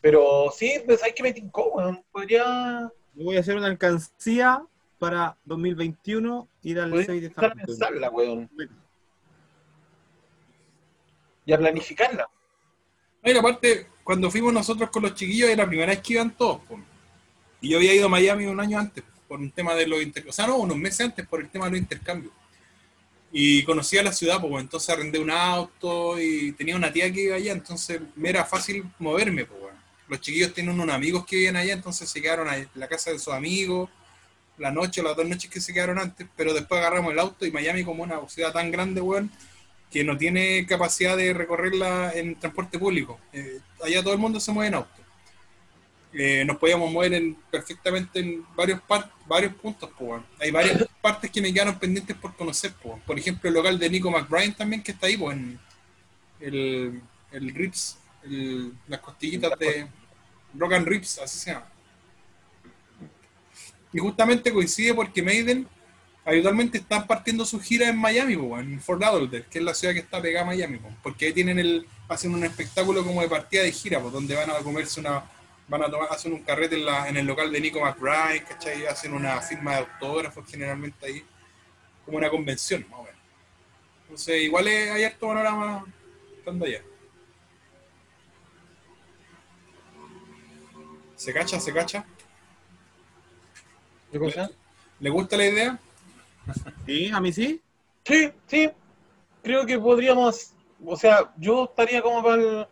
Pero 0.00 0.50
sí, 0.54 0.82
pues 0.84 1.02
hay 1.02 1.12
que 1.12 1.22
me 1.22 1.32
tincó, 1.32 1.70
weón. 1.74 2.02
Podría, 2.10 2.90
Yo 3.14 3.24
voy 3.24 3.36
a 3.36 3.40
hacer 3.40 3.56
una 3.56 3.66
alcancía 3.66 4.64
para 4.98 5.36
2021 5.44 6.48
ir 6.62 6.80
al 6.80 6.90
podría 6.90 7.06
6 7.06 7.22
de 7.22 7.46
a 7.46 7.50
pensarla, 7.50 8.10
weón. 8.10 8.50
Y 11.46 11.52
a 11.52 11.58
planificarla. 11.58 12.28
No, 13.22 13.32
y 13.32 13.36
aparte, 13.36 13.86
cuando 14.10 14.28
fuimos 14.28 14.52
nosotros 14.52 14.90
con 14.90 15.04
los 15.04 15.14
chiquillos, 15.14 15.48
era 15.50 15.62
la 15.62 15.68
primera 15.68 15.92
vez 15.92 16.00
que 16.00 16.14
iban 16.14 16.32
todos. 16.32 16.62
Y 17.60 17.68
yo 17.68 17.76
había 17.76 17.94
ido 17.94 18.06
a 18.06 18.08
Miami 18.08 18.44
un 18.46 18.58
año 18.58 18.76
antes, 18.76 19.04
por 19.28 19.38
un 19.38 19.52
tema 19.52 19.72
de 19.76 19.86
los 19.86 20.02
intercambios. 20.02 20.34
O 20.34 20.36
sea, 20.36 20.48
no, 20.48 20.56
unos 20.56 20.76
meses 20.76 21.02
antes, 21.02 21.24
por 21.28 21.40
el 21.40 21.48
tema 21.48 21.66
de 21.66 21.70
los 21.70 21.78
intercambios. 21.78 22.32
Y 23.30 23.62
conocía 23.62 24.02
la 24.02 24.10
ciudad, 24.12 24.40
pues 24.40 24.52
entonces 24.60 24.90
arrendé 24.90 25.20
un 25.20 25.30
auto 25.30 26.20
y 26.20 26.50
tenía 26.54 26.74
una 26.74 26.92
tía 26.92 27.12
que 27.12 27.22
iba 27.22 27.36
allá, 27.36 27.52
entonces 27.52 28.00
me 28.16 28.30
era 28.30 28.44
fácil 28.44 28.84
moverme. 28.98 29.44
Pues, 29.44 29.62
weón. 29.62 29.76
Los 30.08 30.20
chiquillos 30.20 30.52
tienen 30.52 30.74
unos 30.74 30.92
amigos 30.92 31.24
que 31.24 31.36
viven 31.36 31.54
allá, 31.54 31.74
entonces 31.74 32.10
se 32.10 32.20
quedaron 32.20 32.52
en 32.52 32.68
la 32.74 32.88
casa 32.88 33.12
de 33.12 33.18
sus 33.20 33.32
amigos. 33.32 33.90
la 34.58 34.72
noche 34.72 35.02
o 35.02 35.04
las 35.04 35.16
dos 35.16 35.28
noches 35.28 35.48
que 35.48 35.60
se 35.60 35.72
quedaron 35.72 36.00
antes, 36.00 36.26
pero 36.36 36.52
después 36.52 36.80
agarramos 36.80 37.12
el 37.12 37.20
auto 37.20 37.46
y 37.46 37.52
Miami 37.52 37.84
como 37.84 38.02
una 38.02 38.28
ciudad 38.28 38.52
tan 38.52 38.72
grande, 38.72 39.00
weón, 39.00 39.30
que 39.90 40.04
no 40.04 40.16
tiene 40.16 40.64
capacidad 40.66 41.16
de 41.16 41.32
recorrerla 41.34 42.12
en 42.14 42.38
transporte 42.38 42.78
público. 42.78 43.18
Eh, 43.32 43.58
allá 43.84 44.02
todo 44.02 44.12
el 44.12 44.18
mundo 44.20 44.38
se 44.38 44.52
mueve 44.52 44.68
en 44.68 44.74
auto. 44.74 44.90
Eh, 46.12 46.44
nos 46.44 46.56
podíamos 46.58 46.90
mover 46.90 47.14
en, 47.14 47.34
perfectamente 47.50 48.18
en 48.20 48.44
varios 48.56 48.80
par- 48.82 49.10
varios 49.26 49.54
puntos, 49.54 49.88
po. 49.98 50.22
Hay 50.40 50.50
varias 50.50 50.84
partes 51.02 51.30
que 51.30 51.40
me 51.40 51.52
quedaron 51.52 51.78
pendientes 51.78 52.16
por 52.16 52.34
conocer, 52.36 52.72
po. 52.74 52.98
Por 53.06 53.18
ejemplo, 53.18 53.48
el 53.48 53.54
local 53.54 53.78
de 53.78 53.90
Nico 53.90 54.10
McBride 54.10 54.52
también, 54.52 54.82
que 54.82 54.92
está 54.92 55.06
ahí, 55.06 55.16
pues, 55.16 55.36
en 55.36 55.58
el, 56.40 57.00
el 57.32 57.54
Rips, 57.54 57.98
el- 58.24 58.72
las 58.88 59.00
costillitas 59.00 59.56
de 59.58 59.86
Rock 60.54 60.72
and 60.72 60.86
Rips, 60.88 61.18
así 61.18 61.38
se 61.38 61.52
llama. 61.52 61.66
Y 63.92 63.98
justamente 63.98 64.52
coincide 64.52 64.94
porque 64.94 65.22
Maiden 65.22 65.66
habitualmente 66.30 66.78
están 66.78 67.06
partiendo 67.08 67.44
su 67.44 67.60
gira 67.60 67.88
en 67.88 67.98
Miami, 67.98 68.36
po, 68.36 68.56
en 68.58 68.80
Fort 68.80 69.00
Lauderdale, 69.00 69.46
que 69.50 69.58
es 69.58 69.64
la 69.64 69.74
ciudad 69.74 69.94
que 69.94 70.00
está 70.00 70.22
pegada 70.22 70.44
a 70.44 70.48
Miami, 70.48 70.78
po, 70.78 70.88
porque 71.02 71.26
ahí 71.26 71.32
tienen 71.32 71.58
el, 71.58 71.88
hacen 72.08 72.32
un 72.32 72.44
espectáculo 72.44 73.04
como 73.04 73.20
de 73.20 73.28
partida 73.28 73.62
de 73.62 73.72
gira, 73.72 74.00
pues, 74.00 74.12
donde 74.12 74.36
van 74.36 74.48
a 74.48 74.54
comerse 74.58 75.00
una, 75.00 75.24
van 75.66 75.82
a 75.82 75.90
tomar, 75.90 76.08
hacen 76.10 76.32
un 76.32 76.42
carrete 76.42 76.76
en, 76.76 76.86
la, 76.86 77.08
en 77.08 77.16
el 77.16 77.26
local 77.26 77.50
de 77.50 77.60
Nico 77.60 77.80
McBride, 77.80 78.44
¿cachai? 78.44 78.86
Hacen 78.86 79.12
una 79.12 79.40
firma 79.40 79.72
de 79.72 79.78
autógrafos 79.78 80.48
generalmente 80.48 81.04
ahí, 81.04 81.24
como 82.04 82.18
una 82.18 82.30
convención, 82.30 82.86
más 82.88 83.00
o 83.00 83.02
menos. 83.02 83.20
Entonces, 84.02 84.42
igual 84.42 84.68
es, 84.68 84.90
hay 84.90 85.04
harto 85.04 85.26
panorama 85.26 85.84
estando 86.38 86.64
allá. 86.64 86.80
¿Se 91.16 91.32
cacha? 91.32 91.58
¿Se 91.58 91.72
cacha? 91.72 92.04
¿Le 95.00 95.10
gusta 95.10 95.36
la 95.36 95.46
idea? 95.46 95.78
Sí, 96.86 97.10
a 97.12 97.20
mí 97.20 97.32
sí. 97.32 97.60
Sí, 98.04 98.32
sí. 98.46 98.70
Creo 99.42 99.66
que 99.66 99.78
podríamos, 99.78 100.54
o 100.84 100.96
sea, 100.96 101.32
yo 101.38 101.64
estaría 101.64 102.02
como 102.02 102.22
para 102.22 102.34
el, 102.42 102.66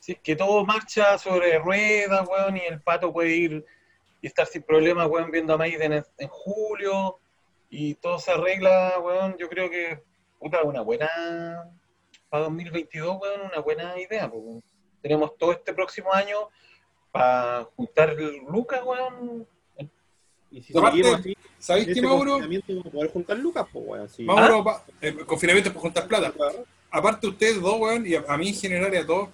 si 0.00 0.12
es 0.12 0.18
que 0.20 0.34
todo 0.34 0.64
marcha 0.64 1.18
sobre 1.18 1.58
ruedas, 1.58 2.26
weón, 2.26 2.56
y 2.56 2.60
el 2.60 2.80
pato 2.80 3.12
puede 3.12 3.36
ir 3.36 3.66
y 4.20 4.26
estar 4.26 4.46
sin 4.46 4.62
problemas, 4.62 5.06
weón, 5.08 5.30
viendo 5.30 5.54
a 5.54 5.58
Maiden 5.58 5.92
en, 5.92 6.28
julio 6.28 7.20
y 7.68 7.94
todo 7.94 8.18
se 8.18 8.32
arregla, 8.32 8.98
weón. 8.98 9.36
Yo 9.38 9.48
creo 9.48 9.70
que, 9.70 10.02
puta, 10.38 10.62
una 10.62 10.80
buena, 10.80 11.08
para 12.28 12.44
2022, 12.44 13.18
weón, 13.20 13.40
una 13.42 13.60
buena 13.60 13.98
idea, 14.00 14.26
weón. 14.26 14.62
Tenemos 15.02 15.36
todo 15.36 15.52
este 15.52 15.72
próximo 15.72 16.12
año 16.12 16.48
para 17.12 17.64
juntar 17.76 18.16
lucas, 18.48 18.82
weón. 18.84 19.46
Y 20.52 20.62
si 20.62 20.76
Aparte, 20.76 20.96
seguimos 20.98 21.20
así, 21.20 21.36
¿Sabéis 21.58 21.88
qué, 21.94 22.02
Mauro? 22.02 22.32
confinamiento 22.32 22.66
vamos 22.74 22.86
a 22.86 22.90
poder 22.90 23.10
juntar 23.12 23.38
lucas, 23.38 23.66
pues, 23.72 23.84
weón. 23.86 24.08
sí. 24.08 24.22
Mauro, 24.24 24.64
pa- 24.64 24.84
eh, 25.00 25.14
confinamiento 25.26 25.72
por 25.72 25.82
juntar 25.82 26.06
plata. 26.08 26.32
Aparte 26.90 27.26
ustedes 27.28 27.60
dos, 27.60 27.78
weón, 27.78 28.06
y 28.06 28.14
a, 28.14 28.24
a 28.28 28.36
mí 28.36 28.48
en 28.48 28.54
general 28.54 28.92
y 28.92 28.96
a 28.96 29.06
todos, 29.06 29.28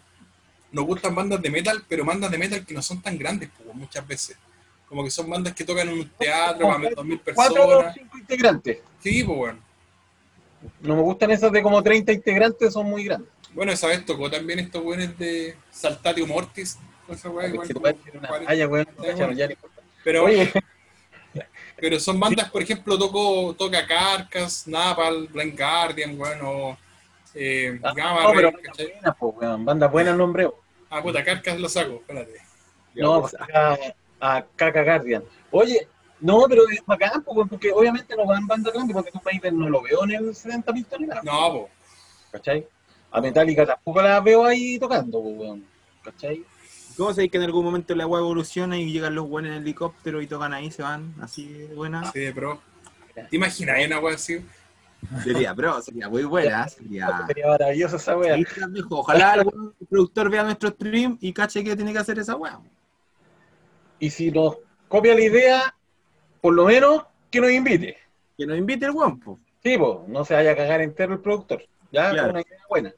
nos 0.73 0.85
gustan 0.85 1.15
bandas 1.15 1.41
de 1.41 1.49
metal, 1.51 1.83
pero 1.89 2.05
bandas 2.05 2.31
de 2.31 2.39
metal 2.39 2.67
que 2.67 2.75
no 2.75 2.83
son 2.83 3.01
tan 3.01 3.17
grandes, 3.17 3.49
pues, 3.57 3.75
muchas 3.75 4.07
veces. 4.07 4.37
Como 4.89 5.03
que 5.05 5.11
son 5.11 5.29
bandas 5.31 5.55
que 5.55 5.65
tocan 5.65 5.89
en 5.89 5.95
un 6.01 6.09
teatro 6.11 6.69
para 6.69 6.91
dos 6.91 7.05
mil 7.05 7.21
Cuatro 7.35 7.65
o 7.65 7.69
personas. 7.69 7.95
cinco 7.95 8.19
integrantes. 8.19 8.79
Sí, 9.01 9.25
pues, 9.25 9.39
weón. 9.39 9.61
No 10.81 10.97
me 10.97 11.03
gustan 11.03 11.31
esas 11.31 11.53
de 11.53 11.63
como 11.63 11.83
30 11.83 12.13
integrantes, 12.13 12.73
son 12.73 12.87
muy 12.87 13.05
grandes. 13.05 13.29
Bueno, 13.55 13.73
esa 13.73 13.87
vez 13.87 14.05
tocó 14.05 14.31
también 14.31 14.59
estos 14.59 14.83
weones 14.85 15.17
de 15.19 15.57
Saltatio 15.71 16.27
Mortis. 16.27 16.79
Esa 17.09 17.31
weá, 17.31 17.49
igual, 17.49 17.67
Se 17.69 17.73
como 17.75 17.87
una 17.87 18.29
40. 18.29 18.47
talla, 18.51 18.69
weón. 18.69 18.87
no- 18.99 19.57
pero, 20.05 20.25
Oye, 20.25 20.53
pero 21.77 22.01
son 22.01 22.19
bandas, 22.19 22.51
por 22.51 22.63
ejemplo, 22.63 22.99
tocó, 22.99 23.55
toca 23.55 23.87
Carcass, 23.87 24.67
Napal, 24.67 25.29
Blind 25.29 25.59
Guardian, 25.59 26.19
weón, 26.19 26.39
o 26.43 26.79
eh, 27.35 27.79
ah, 27.83 27.93
Gamma 27.95 28.23
no, 28.23 28.33
pero 28.33 28.53
bandas 28.53 28.77
buenas, 28.77 29.17
po, 29.17 29.29
weón. 29.29 29.65
Bandas 29.65 29.93
buenas 29.93 30.13
el 30.13 30.19
nombreo. 30.19 30.59
Ah, 30.89 31.03
puta, 31.03 31.23
Carcass 31.23 31.61
lo 31.61 31.69
saco, 31.69 31.97
espérate. 31.97 32.41
No, 32.95 33.21
pues, 33.21 33.35
a, 33.35 33.77
a 34.21 34.47
Caca 34.57 34.83
Guardian. 34.83 35.23
Oye, 35.51 35.87
no, 36.21 36.47
pero 36.49 36.63
es 36.69 36.85
bacán, 36.87 37.23
po, 37.23 37.47
porque 37.47 37.71
obviamente 37.71 38.17
no 38.17 38.25
van 38.25 38.47
bandas 38.47 38.73
grandes, 38.73 38.95
porque 38.95 39.11
tú 39.11 39.21
Maiden 39.25 39.59
no 39.59 39.69
lo 39.69 39.83
veo 39.83 40.05
en 40.05 40.13
el 40.13 40.35
70 40.35 40.73
Pistol 40.73 41.01
ni 41.01 41.07
nada, 41.09 41.21
No, 41.23 41.53
pues. 41.53 41.73
¿cachai? 42.33 42.67
A 43.11 43.21
Metallica 43.21 43.67
tampoco 43.67 44.03
la 44.03 44.21
veo 44.21 44.45
ahí 44.45 44.79
tocando, 44.79 45.23
po, 45.23 45.29
weón. 45.29 45.65
¿Cachai? 46.03 46.43
¿Cómo 46.97 47.11
sabéis 47.11 47.31
que 47.31 47.37
en 47.37 47.45
algún 47.45 47.65
momento 47.65 47.95
la 47.95 48.05
agua 48.05 48.21
evoluciona 48.21 48.79
y 48.79 48.91
llegan 48.91 49.15
los 49.15 49.29
buenos 49.29 49.53
en 49.53 49.59
helicóptero 49.63 50.23
y 50.23 50.27
tocan 50.27 50.55
ahí, 50.55 50.71
se 50.71 50.83
van 50.83 51.15
así 51.21 51.47
de 51.47 51.75
buena? 51.75 52.11
Sí, 52.13 52.31
pero. 52.35 52.61
¿Te 53.15 53.37
imaginas 53.37 53.87
una 53.87 53.99
weá 53.99 54.15
así? 54.15 54.45
Sería, 55.23 55.53
bro, 55.53 55.81
sería 55.83 56.09
muy 56.09 56.25
buena. 56.25 56.69
Sería. 56.69 57.25
Sería 57.27 57.47
maravilloso 57.49 57.97
esa 57.97 58.17
dejo. 58.17 58.99
Ojalá 59.01 59.33
algún 59.33 59.75
productor 59.89 60.31
vea 60.31 60.43
nuestro 60.43 60.71
stream 60.71 61.19
y 61.21 61.33
cache 61.33 61.63
que 61.63 61.77
tiene 61.77 61.93
que 61.93 61.99
hacer 61.99 62.19
esa 62.19 62.35
weá. 62.37 62.59
Y 63.99 64.11
si 64.11 64.31
nos 64.31 64.57
copia 64.89 65.15
la 65.15 65.21
idea, 65.21 65.75
por 66.41 66.55
lo 66.55 66.65
menos 66.65 67.05
que 67.31 67.41
nos 67.41 67.51
invite. 67.51 67.97
Que 68.37 68.47
nos 68.47 68.59
invite 68.59 68.87
el 68.87 68.93
guampo. 68.93 69.39
Sí, 69.63 69.77
pues, 69.79 70.09
no 70.09 70.25
se 70.25 70.35
vaya 70.35 70.53
a 70.53 70.57
cagar 70.57 70.81
entero 70.81 71.15
el 71.15 71.21
productor. 71.21 71.63
Ya, 71.93 72.11
Claro. 72.11 72.29
es 72.29 72.31
una 72.33 72.41
idea 72.41 72.61
buena. 72.69 72.93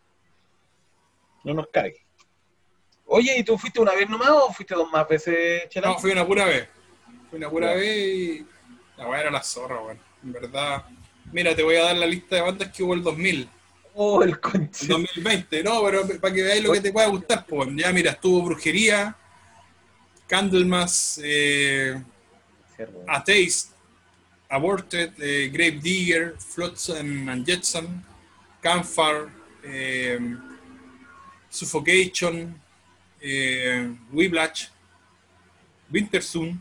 No 1.45 1.55
nos 1.55 1.67
cague. 1.69 2.08
Oye, 3.11 3.39
¿y 3.39 3.43
tú 3.43 3.57
fuiste 3.57 3.81
una 3.81 3.95
vez 3.95 4.09
nomás 4.09 4.29
o 4.31 4.53
fuiste 4.53 4.75
dos 4.75 4.91
más 4.91 5.09
veces, 5.09 5.69
Chela? 5.71 5.89
No, 5.89 5.99
fui 5.99 6.11
una 6.13 6.27
pura 6.27 6.45
vez. 6.45 6.69
Fui 7.31 7.39
una 7.39 7.49
pura 7.49 7.73
vez 7.75 8.07
y. 8.07 8.47
La 8.99 9.09
weá 9.09 9.21
era 9.23 9.31
la 9.31 9.43
zorra, 9.43 9.81
weón. 9.81 9.99
En 10.23 10.33
verdad. 10.33 10.85
Mira, 11.33 11.55
te 11.55 11.63
voy 11.63 11.77
a 11.77 11.85
dar 11.85 11.97
la 11.97 12.07
lista 12.07 12.37
de 12.37 12.43
bandas 12.43 12.71
que 12.71 12.83
hubo 12.83 12.93
el 12.95 13.03
2000. 13.03 13.49
Oh, 13.95 14.23
el 14.23 14.31
El 14.31 14.41
conche. 14.41 14.87
2020, 14.87 15.63
no, 15.65 15.83
pero 15.83 16.07
para 16.21 16.35
que 16.35 16.43
veáis 16.43 16.63
lo 16.63 16.73
que 16.73 16.81
te 16.81 16.93
pueda 16.93 17.07
gustar, 17.09 17.47
pues. 17.47 17.69
Ya, 17.75 17.93
mira, 17.93 18.13
estuvo 18.13 18.43
Brujería, 18.43 19.17
Candlemas, 20.27 21.19
eh, 21.25 22.01
A 23.07 23.25
Taste, 23.25 23.71
Aborted, 24.51 25.13
eh, 25.19 25.49
Grave 25.53 25.81
Digger, 25.83 26.37
Flotsam 26.39 27.29
and 27.29 27.47
Jetsam, 27.47 28.03
Campfire, 28.61 29.29
eh, 29.65 30.19
Suffocation, 31.49 32.61
eh, 33.21 33.91
Whiplash, 34.13 34.69
Wintersoon, 35.93 36.61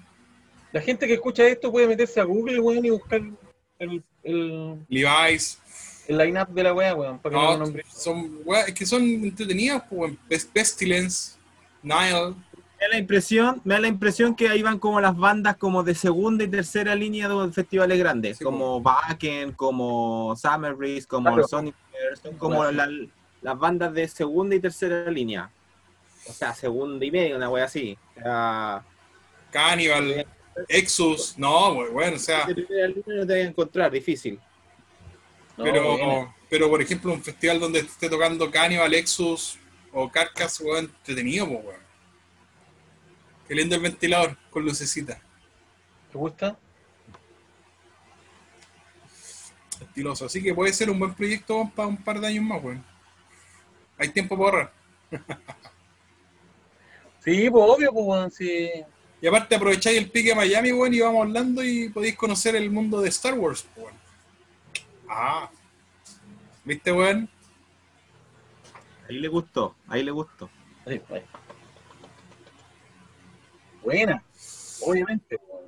La 0.71 0.81
gente 0.81 1.07
que 1.07 1.13
escucha 1.13 1.45
esto 1.47 1.71
puede 1.71 1.87
meterse 1.87 2.19
a 2.19 2.23
Google, 2.23 2.59
weón, 2.59 2.85
y 2.85 2.89
buscar 2.89 3.21
el, 3.79 4.03
el, 4.23 4.79
Levi's. 4.87 5.59
el 6.07 6.17
line-up 6.17 6.49
de 6.49 6.63
la 6.63 6.73
weá, 6.73 6.95
weón, 6.95 7.19
para 7.19 7.33
que 7.35 7.41
no, 7.41 7.45
No, 7.51 7.57
lo 7.57 7.65
nombre. 7.65 7.85
son, 7.89 8.39
weas, 8.45 8.67
es 8.69 8.73
que 8.73 8.85
son 8.85 9.03
entretenidas, 9.03 9.83
pues. 9.89 10.13
Pes- 10.27 10.45
Pestilence, 10.45 11.37
Nile, 11.83 12.33
Me 12.79 12.85
da 12.85 12.89
la 12.91 12.97
impresión, 12.99 13.61
me 13.63 13.73
da 13.75 13.79
la 13.81 13.87
impresión 13.87 14.35
que 14.35 14.49
ahí 14.49 14.61
van 14.61 14.77
como 14.79 15.01
las 15.01 15.15
bandas 15.17 15.57
como 15.57 15.83
de 15.83 15.95
segunda 15.95 16.43
y 16.43 16.47
tercera 16.47 16.95
línea 16.95 17.27
de 17.27 17.33
los 17.33 17.53
festivales 17.55 17.97
grandes, 17.99 18.37
Sí, 18.37 18.43
como 18.43 18.77
Wacken, 18.77 19.51
como 19.53 20.35
Summer 20.35 20.73
Breeze, 20.73 21.07
como 21.07 21.33
Claro. 21.33 21.47
Sonic 21.47 21.75
son 22.21 22.37
como 22.37 22.57
Claro. 22.59 22.71
la- 22.71 23.07
las 23.41 23.57
bandas 23.59 23.93
de 23.93 24.07
segunda 24.07 24.55
y 24.55 24.59
tercera 24.59 25.09
línea. 25.11 25.49
O 26.29 26.33
sea, 26.33 26.53
segunda 26.53 27.05
y 27.05 27.11
media, 27.11 27.35
una 27.35 27.49
wea 27.49 27.65
así. 27.65 27.97
O 28.17 28.21
sea, 28.21 28.83
Cannibal, 29.51 30.25
Exus, 30.67 31.37
no, 31.37 31.73
muy 31.73 31.89
bueno, 31.89 32.17
o 32.17 32.19
sea. 32.19 32.47
no 32.47 32.55
te 32.55 33.25
voy 33.25 33.31
a 33.31 33.47
encontrar, 33.47 33.91
difícil. 33.91 34.39
No, 35.55 35.63
Pero, 35.63 36.35
pero 36.49 36.69
por 36.69 36.81
ejemplo, 36.81 37.13
un 37.13 37.23
festival 37.23 37.59
donde 37.59 37.79
esté 37.79 38.09
tocando 38.09 38.51
Cannibal, 38.51 38.93
Exus 38.93 39.57
o 39.91 40.09
Carcass, 40.09 40.59
weón, 40.61 40.85
entretenido, 40.85 41.47
pues, 41.47 41.65
weón. 41.65 41.87
Qué 43.47 43.55
lindo 43.55 43.75
el 43.75 43.81
ventilador 43.81 44.37
con 44.49 44.65
lucecita. 44.65 45.19
¿Te 46.11 46.17
gusta? 46.17 46.57
Estiloso. 49.79 50.25
Así 50.25 50.43
que 50.43 50.53
puede 50.53 50.73
ser 50.73 50.89
un 50.89 50.99
buen 50.99 51.13
proyecto 51.13 51.71
para 51.75 51.87
un 51.87 51.97
par 51.97 52.19
de 52.19 52.27
años 52.27 52.43
más, 52.43 52.63
weón. 52.63 52.83
Hay 53.97 54.09
tiempo 54.09 54.37
para 54.37 54.49
ahorrar. 54.49 54.73
Sí, 57.27 57.49
pues 57.49 57.63
obvio, 57.67 57.91
pues, 57.91 58.05
weón, 58.05 58.31
sí. 58.31 58.69
Y 59.21 59.27
aparte 59.27 59.55
aprovecháis 59.55 59.97
el 59.97 60.09
pique 60.09 60.29
de 60.29 60.35
Miami, 60.35 60.71
weón, 60.71 60.93
y 60.93 61.01
vamos 61.01 61.23
hablando 61.25 61.61
y 61.61 61.89
podéis 61.89 62.15
conocer 62.15 62.55
el 62.55 62.71
mundo 62.71 63.01
de 63.01 63.09
Star 63.09 63.33
Wars, 63.33 63.67
weón. 63.75 63.93
Ah. 65.09 65.49
¿Viste, 66.63 66.89
weón? 66.93 67.29
Ahí 69.09 69.19
le 69.19 69.27
gustó, 69.27 69.75
ahí 69.89 70.03
le 70.03 70.11
gustó. 70.11 70.49
Sí, 70.87 71.01
ahí. 71.09 71.23
Buena, 73.83 74.23
obviamente, 74.85 75.37
weón. 75.49 75.65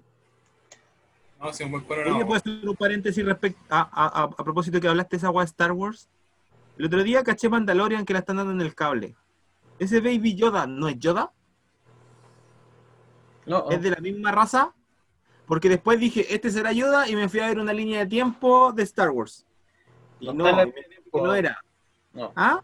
No, 1.41 1.53
sí, 1.53 1.63
un 1.65 1.71
buen 1.71 1.83
Oye, 1.83 1.89
panorama. 1.89 2.25
¿puedo 2.25 2.37
hacer 2.37 2.69
un 2.69 2.75
paréntesis 2.77 3.25
respecto 3.25 3.59
a, 3.69 3.81
a- 3.81 4.21
a- 4.21 4.23
a 4.23 4.43
propósito 4.45 4.79
que 4.79 4.87
hablaste 4.87 5.15
de 5.15 5.17
esa 5.17 5.29
weá 5.29 5.43
de 5.45 5.49
Star 5.49 5.71
Wars? 5.73 6.07
El 6.77 6.85
otro 6.85 7.03
día 7.03 7.21
caché 7.23 7.49
Mandalorian 7.49 8.05
que 8.05 8.13
la 8.13 8.19
están 8.19 8.37
dando 8.37 8.53
en 8.53 8.61
el 8.61 8.73
cable. 8.75 9.15
¿Ese 9.77 9.99
Baby 9.99 10.35
Yoda 10.35 10.65
no 10.67 10.87
es 10.87 10.97
Yoda? 10.99 11.31
No, 13.45 13.69
¿Es 13.69 13.81
de 13.81 13.89
la 13.91 13.97
misma 13.97 14.31
raza? 14.31 14.73
Porque 15.47 15.69
después 15.69 15.99
dije, 15.99 16.33
este 16.33 16.51
será 16.51 16.71
Yoda 16.71 17.07
y 17.09 17.15
me 17.15 17.27
fui 17.29 17.39
a 17.39 17.47
ver 17.47 17.59
una 17.59 17.73
línea 17.73 17.99
de 17.99 18.05
tiempo 18.05 18.71
de 18.71 18.83
Star 18.83 19.09
Wars. 19.09 19.45
Y 20.19 20.27
No 20.27 20.33
no, 20.33 20.61
y 20.63 21.21
no 21.21 21.33
era. 21.33 21.59
No. 22.13 22.31
¿Ah? 22.35 22.61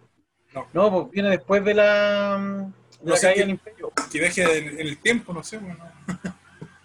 No, 0.74 0.92
pues 0.92 1.12
viene 1.12 1.30
después 1.32 1.64
de 1.66 1.74
la, 1.74 2.38
de 2.38 3.06
No 3.06 3.12
la 3.12 3.16
sé 3.18 3.22
caída 3.28 3.34
qué- 3.34 3.40
del 3.42 3.50
imperio. 3.50 3.92
Que 4.12 4.20
deje 4.20 4.58
en, 4.58 4.80
en 4.80 4.88
el 4.88 4.98
tiempo, 5.00 5.34
no 5.34 5.44
sé, 5.44 5.58
bueno. 5.58 5.84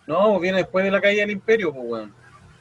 No, 0.06 0.28
pues 0.30 0.40
viene 0.40 0.58
después 0.58 0.84
de 0.84 0.90
la 0.90 1.00
caída 1.00 1.20
del 1.20 1.30
imperio, 1.30 1.72
pues 1.72 1.84
weón. 1.86 2.14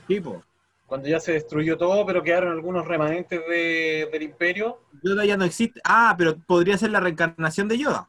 Tipo. 0.07 0.43
Cuando 0.85 1.07
ya 1.07 1.19
se 1.19 1.31
destruyó 1.33 1.77
todo, 1.77 2.05
pero 2.05 2.21
quedaron 2.21 2.51
algunos 2.51 2.85
remanentes 2.85 3.39
de- 3.47 4.07
del 4.11 4.21
imperio. 4.23 4.79
Yoda 5.01 5.25
ya 5.25 5.37
no 5.37 5.45
existe. 5.45 5.79
Ah, 5.83 6.13
pero 6.17 6.35
podría 6.37 6.77
ser 6.77 6.91
la 6.91 6.99
reencarnación 6.99 7.67
de 7.67 7.77
Yoda. 7.79 8.07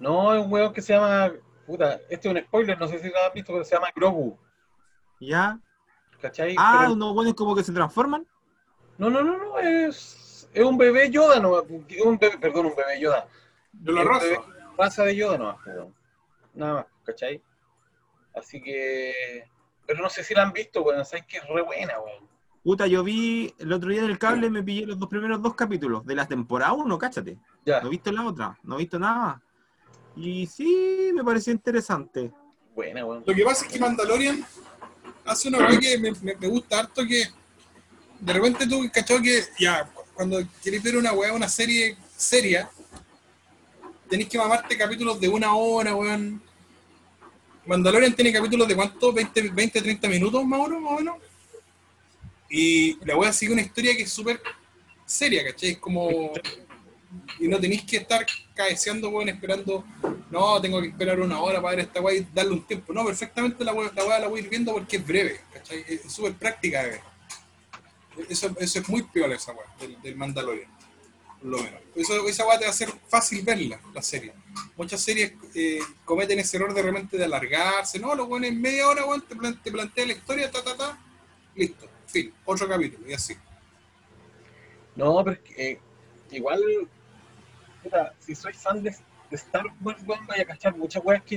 No, 0.00 0.34
es 0.34 0.44
un 0.44 0.50
weón 0.52 0.72
que 0.72 0.82
se 0.82 0.94
llama. 0.94 1.32
Puta, 1.66 1.94
este 2.10 2.28
es 2.28 2.34
un 2.34 2.40
spoiler, 2.42 2.78
no 2.78 2.88
sé 2.88 2.98
si 2.98 3.08
lo 3.08 3.18
has 3.18 3.32
visto, 3.32 3.52
pero 3.52 3.64
se 3.64 3.74
llama 3.74 3.88
Grogu. 3.94 4.36
¿Ya? 5.20 5.58
¿Cachai? 6.20 6.54
Ah, 6.58 6.78
Pero- 6.80 6.92
unos 6.94 7.14
buenos 7.14 7.34
como 7.34 7.54
que 7.54 7.62
se 7.64 7.72
transforman. 7.72 8.26
no, 8.98 9.10
no, 9.10 9.22
no, 9.22 9.36
no, 9.38 9.58
es, 9.58 10.48
es 10.52 10.64
un 10.64 10.76
bebé 10.78 11.10
Yoda, 11.10 11.40
no, 11.40 11.62
un 11.62 12.18
bebé, 12.18 12.38
perdón, 12.38 12.66
un 12.66 12.74
bebé 12.76 13.00
Yoda. 13.00 13.26
De 13.72 13.92
rosas. 14.04 14.22
bebé 14.30 14.40
Raza 14.76 15.04
de 15.04 15.16
Yoda 15.16 15.38
nomás, 15.38 15.56
pues, 15.64 15.76
weón. 15.76 15.94
Nada 16.54 16.74
más, 16.74 16.86
¿cachai? 17.04 17.42
Así 18.34 18.60
que. 18.62 19.44
Pero 19.86 20.00
no 20.02 20.08
sé 20.08 20.24
si 20.24 20.34
la 20.34 20.42
han 20.42 20.52
visto, 20.52 20.82
weón, 20.82 21.04
sabes 21.04 21.26
que 21.26 21.38
es 21.38 21.48
re 21.48 21.62
buena, 21.62 21.98
weón. 22.00 22.28
Puta, 22.62 22.86
yo 22.86 23.04
vi 23.04 23.54
el 23.58 23.72
otro 23.72 23.90
día 23.90 24.02
en 24.02 24.10
el 24.10 24.18
cable, 24.18 24.48
me 24.50 24.62
pillé 24.62 24.86
los 24.86 24.98
dos 24.98 25.08
primeros 25.08 25.42
dos 25.42 25.54
capítulos 25.54 26.04
de 26.06 26.14
la 26.14 26.26
temporada 26.26 26.72
1, 26.72 26.96
cáchate. 26.98 27.36
Ya, 27.66 27.80
No 27.82 27.88
he 27.88 27.90
visto 27.90 28.10
la 28.10 28.24
otra, 28.26 28.58
no 28.62 28.76
he 28.76 28.78
visto 28.78 28.98
nada. 28.98 29.42
Y 30.16 30.46
sí, 30.46 31.10
me 31.14 31.24
pareció 31.24 31.52
interesante. 31.52 32.30
buena, 32.74 33.04
weón. 33.04 33.22
Lo 33.26 33.34
que 33.34 33.44
pasa 33.44 33.66
es 33.66 33.72
que 33.72 33.78
Mandalorian 33.78 34.44
hace 35.24 35.48
una 35.48 35.58
weá 35.58 35.78
que 35.78 35.98
me, 35.98 36.12
me- 36.22 36.36
me 36.36 36.48
gusta 36.48 36.80
harto 36.80 37.04
que 37.06 37.24
de 38.20 38.32
repente 38.32 38.66
tú, 38.66 38.88
cachado 38.92 39.20
que 39.22 39.42
ya, 39.58 39.84
cu- 39.86 40.02
cuando 40.14 40.38
querés 40.62 40.82
ver 40.82 40.96
una 40.96 41.12
weá, 41.12 41.32
una 41.32 41.48
serie 41.48 41.96
seria, 42.16 42.70
tenés 44.08 44.28
que 44.28 44.38
mamarte 44.38 44.76
capítulos 44.76 45.20
de 45.20 45.28
una 45.28 45.54
hora, 45.54 45.94
weón. 45.94 46.42
Mandalorian 47.66 48.14
tiene 48.14 48.32
capítulos 48.32 48.68
de 48.68 48.76
cuánto, 48.76 49.12
20, 49.12 49.50
20 49.50 49.80
30 49.80 50.08
minutos 50.08 50.44
más 50.44 50.60
o 50.60 50.64
menos, 50.68 50.82
más 50.82 50.92
o 50.92 50.96
menos. 50.96 51.16
Y 52.50 52.98
la 53.06 53.16
weá 53.16 53.32
sigue 53.32 53.52
una 53.52 53.62
historia 53.62 53.96
que 53.96 54.02
es 54.02 54.12
súper 54.12 54.40
seria, 55.06 55.44
¿cachai? 55.44 55.70
Es 55.70 55.78
como... 55.78 56.30
Y 57.38 57.48
no 57.48 57.58
tenéis 57.60 57.84
que 57.84 57.96
estar 57.98 58.24
cabeceando, 58.54 59.08
weón, 59.08 59.28
esperando 59.28 59.84
no, 60.30 60.60
tengo 60.60 60.80
que 60.80 60.88
esperar 60.88 61.20
una 61.20 61.40
hora 61.40 61.60
para 61.62 61.76
ver 61.76 61.84
esta 61.86 62.00
weá 62.00 62.16
y 62.16 62.26
darle 62.32 62.52
un 62.52 62.62
tiempo. 62.66 62.92
No, 62.92 63.04
perfectamente 63.04 63.64
la 63.64 63.72
weá 63.72 63.90
la, 63.94 64.04
weá 64.04 64.18
la 64.18 64.28
voy 64.28 64.40
a 64.40 64.42
ir 64.44 64.50
viendo 64.50 64.72
porque 64.72 64.96
es 64.96 65.06
breve, 65.06 65.40
¿cachai? 65.52 65.84
Es 65.88 66.12
súper 66.12 66.34
práctica 66.34 66.82
ver. 66.82 67.00
Eso, 68.28 68.54
eso 68.60 68.78
es 68.78 68.88
muy 68.88 69.02
piola 69.02 69.34
esa 69.34 69.52
weá, 69.52 69.66
del, 69.80 70.00
del 70.00 70.16
Mandalorian, 70.16 70.70
por 71.40 71.48
lo 71.50 71.58
menos. 71.58 71.80
Eso, 71.96 72.26
esa 72.28 72.46
weá 72.46 72.58
te 72.58 72.64
va 72.64 72.70
a 72.70 72.72
hacer 72.74 72.92
fácil 73.08 73.42
verla, 73.42 73.80
la 73.92 74.02
serie. 74.02 74.32
Muchas 74.76 75.00
series 75.00 75.32
eh, 75.54 75.80
cometen 76.04 76.38
ese 76.38 76.56
error 76.56 76.72
de 76.72 76.82
repente 76.82 77.16
de 77.16 77.24
alargarse. 77.24 77.98
No, 77.98 78.14
lo 78.14 78.26
bueno 78.26 78.46
en 78.46 78.60
media 78.60 78.86
hora, 78.88 79.04
weón, 79.04 79.22
te, 79.22 79.34
plan- 79.34 79.60
te 79.62 79.70
plantea 79.72 80.06
la 80.06 80.12
historia, 80.12 80.50
ta, 80.50 80.62
ta, 80.62 80.76
ta, 80.76 80.98
listo, 81.56 81.88
fin, 82.06 82.32
otro 82.44 82.68
capítulo, 82.68 83.08
y 83.08 83.12
así. 83.14 83.34
No, 84.96 85.22
pero 85.24 85.40
eh, 85.56 85.78
igual, 86.30 86.62
puta, 87.84 88.12
si 88.18 88.34
soy 88.34 88.52
fan 88.52 88.82
de, 88.82 88.90
de 88.90 89.36
Star 89.36 89.64
Wars, 89.82 90.02
weón, 90.06 90.26
vaya 90.26 90.42
a 90.42 90.46
cachar 90.46 90.76
muchas 90.76 91.04
weas 91.04 91.22
que 91.22 91.36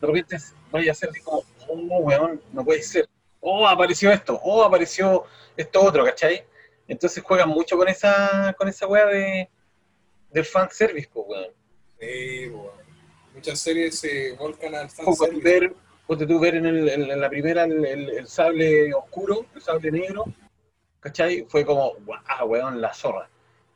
de 0.00 0.06
repente 0.06 0.36
vaya 0.70 0.92
a 0.92 0.94
ser 0.94 1.10
así 1.10 1.20
como, 1.20 1.42
oh, 1.68 1.98
weón, 2.00 2.40
no 2.52 2.64
puede 2.64 2.82
ser. 2.82 3.08
Oh, 3.40 3.66
apareció 3.66 4.10
esto, 4.12 4.38
oh, 4.42 4.62
apareció 4.62 5.24
esto 5.56 5.82
otro, 5.82 6.04
¿cachai? 6.04 6.44
Entonces 6.86 7.22
juegan 7.22 7.48
mucho 7.48 7.76
con 7.76 7.88
esa, 7.88 8.54
con 8.58 8.68
esa 8.68 8.86
wea 8.86 9.06
de, 9.06 9.48
del 10.30 10.44
fanservice, 10.44 11.08
pues, 11.12 11.26
weón. 11.28 11.50
Sí, 12.00 12.48
weón. 12.48 12.78
Muchas 13.34 13.60
series 13.60 13.98
se 13.98 14.32
volcan 14.32 14.74
al 14.74 14.90
fanservice. 14.90 15.42
ver, 15.42 15.74
ponte 16.06 16.26
tú 16.26 16.40
ver 16.40 16.56
en, 16.56 16.66
el- 16.66 16.88
en- 16.88 17.20
la 17.20 17.28
primera 17.28 17.64
el, 17.64 17.84
el- 17.84 18.10
el 18.10 18.26
sable 18.26 18.92
oscuro, 18.94 19.46
el 19.54 19.62
sable 19.62 19.90
negro, 19.92 20.24
¿cachai? 21.00 21.46
Fue 21.48 21.64
como, 21.64 21.94
guau, 22.04 22.46
weón, 22.48 22.80
la 22.80 22.92
zorra. 22.92 23.28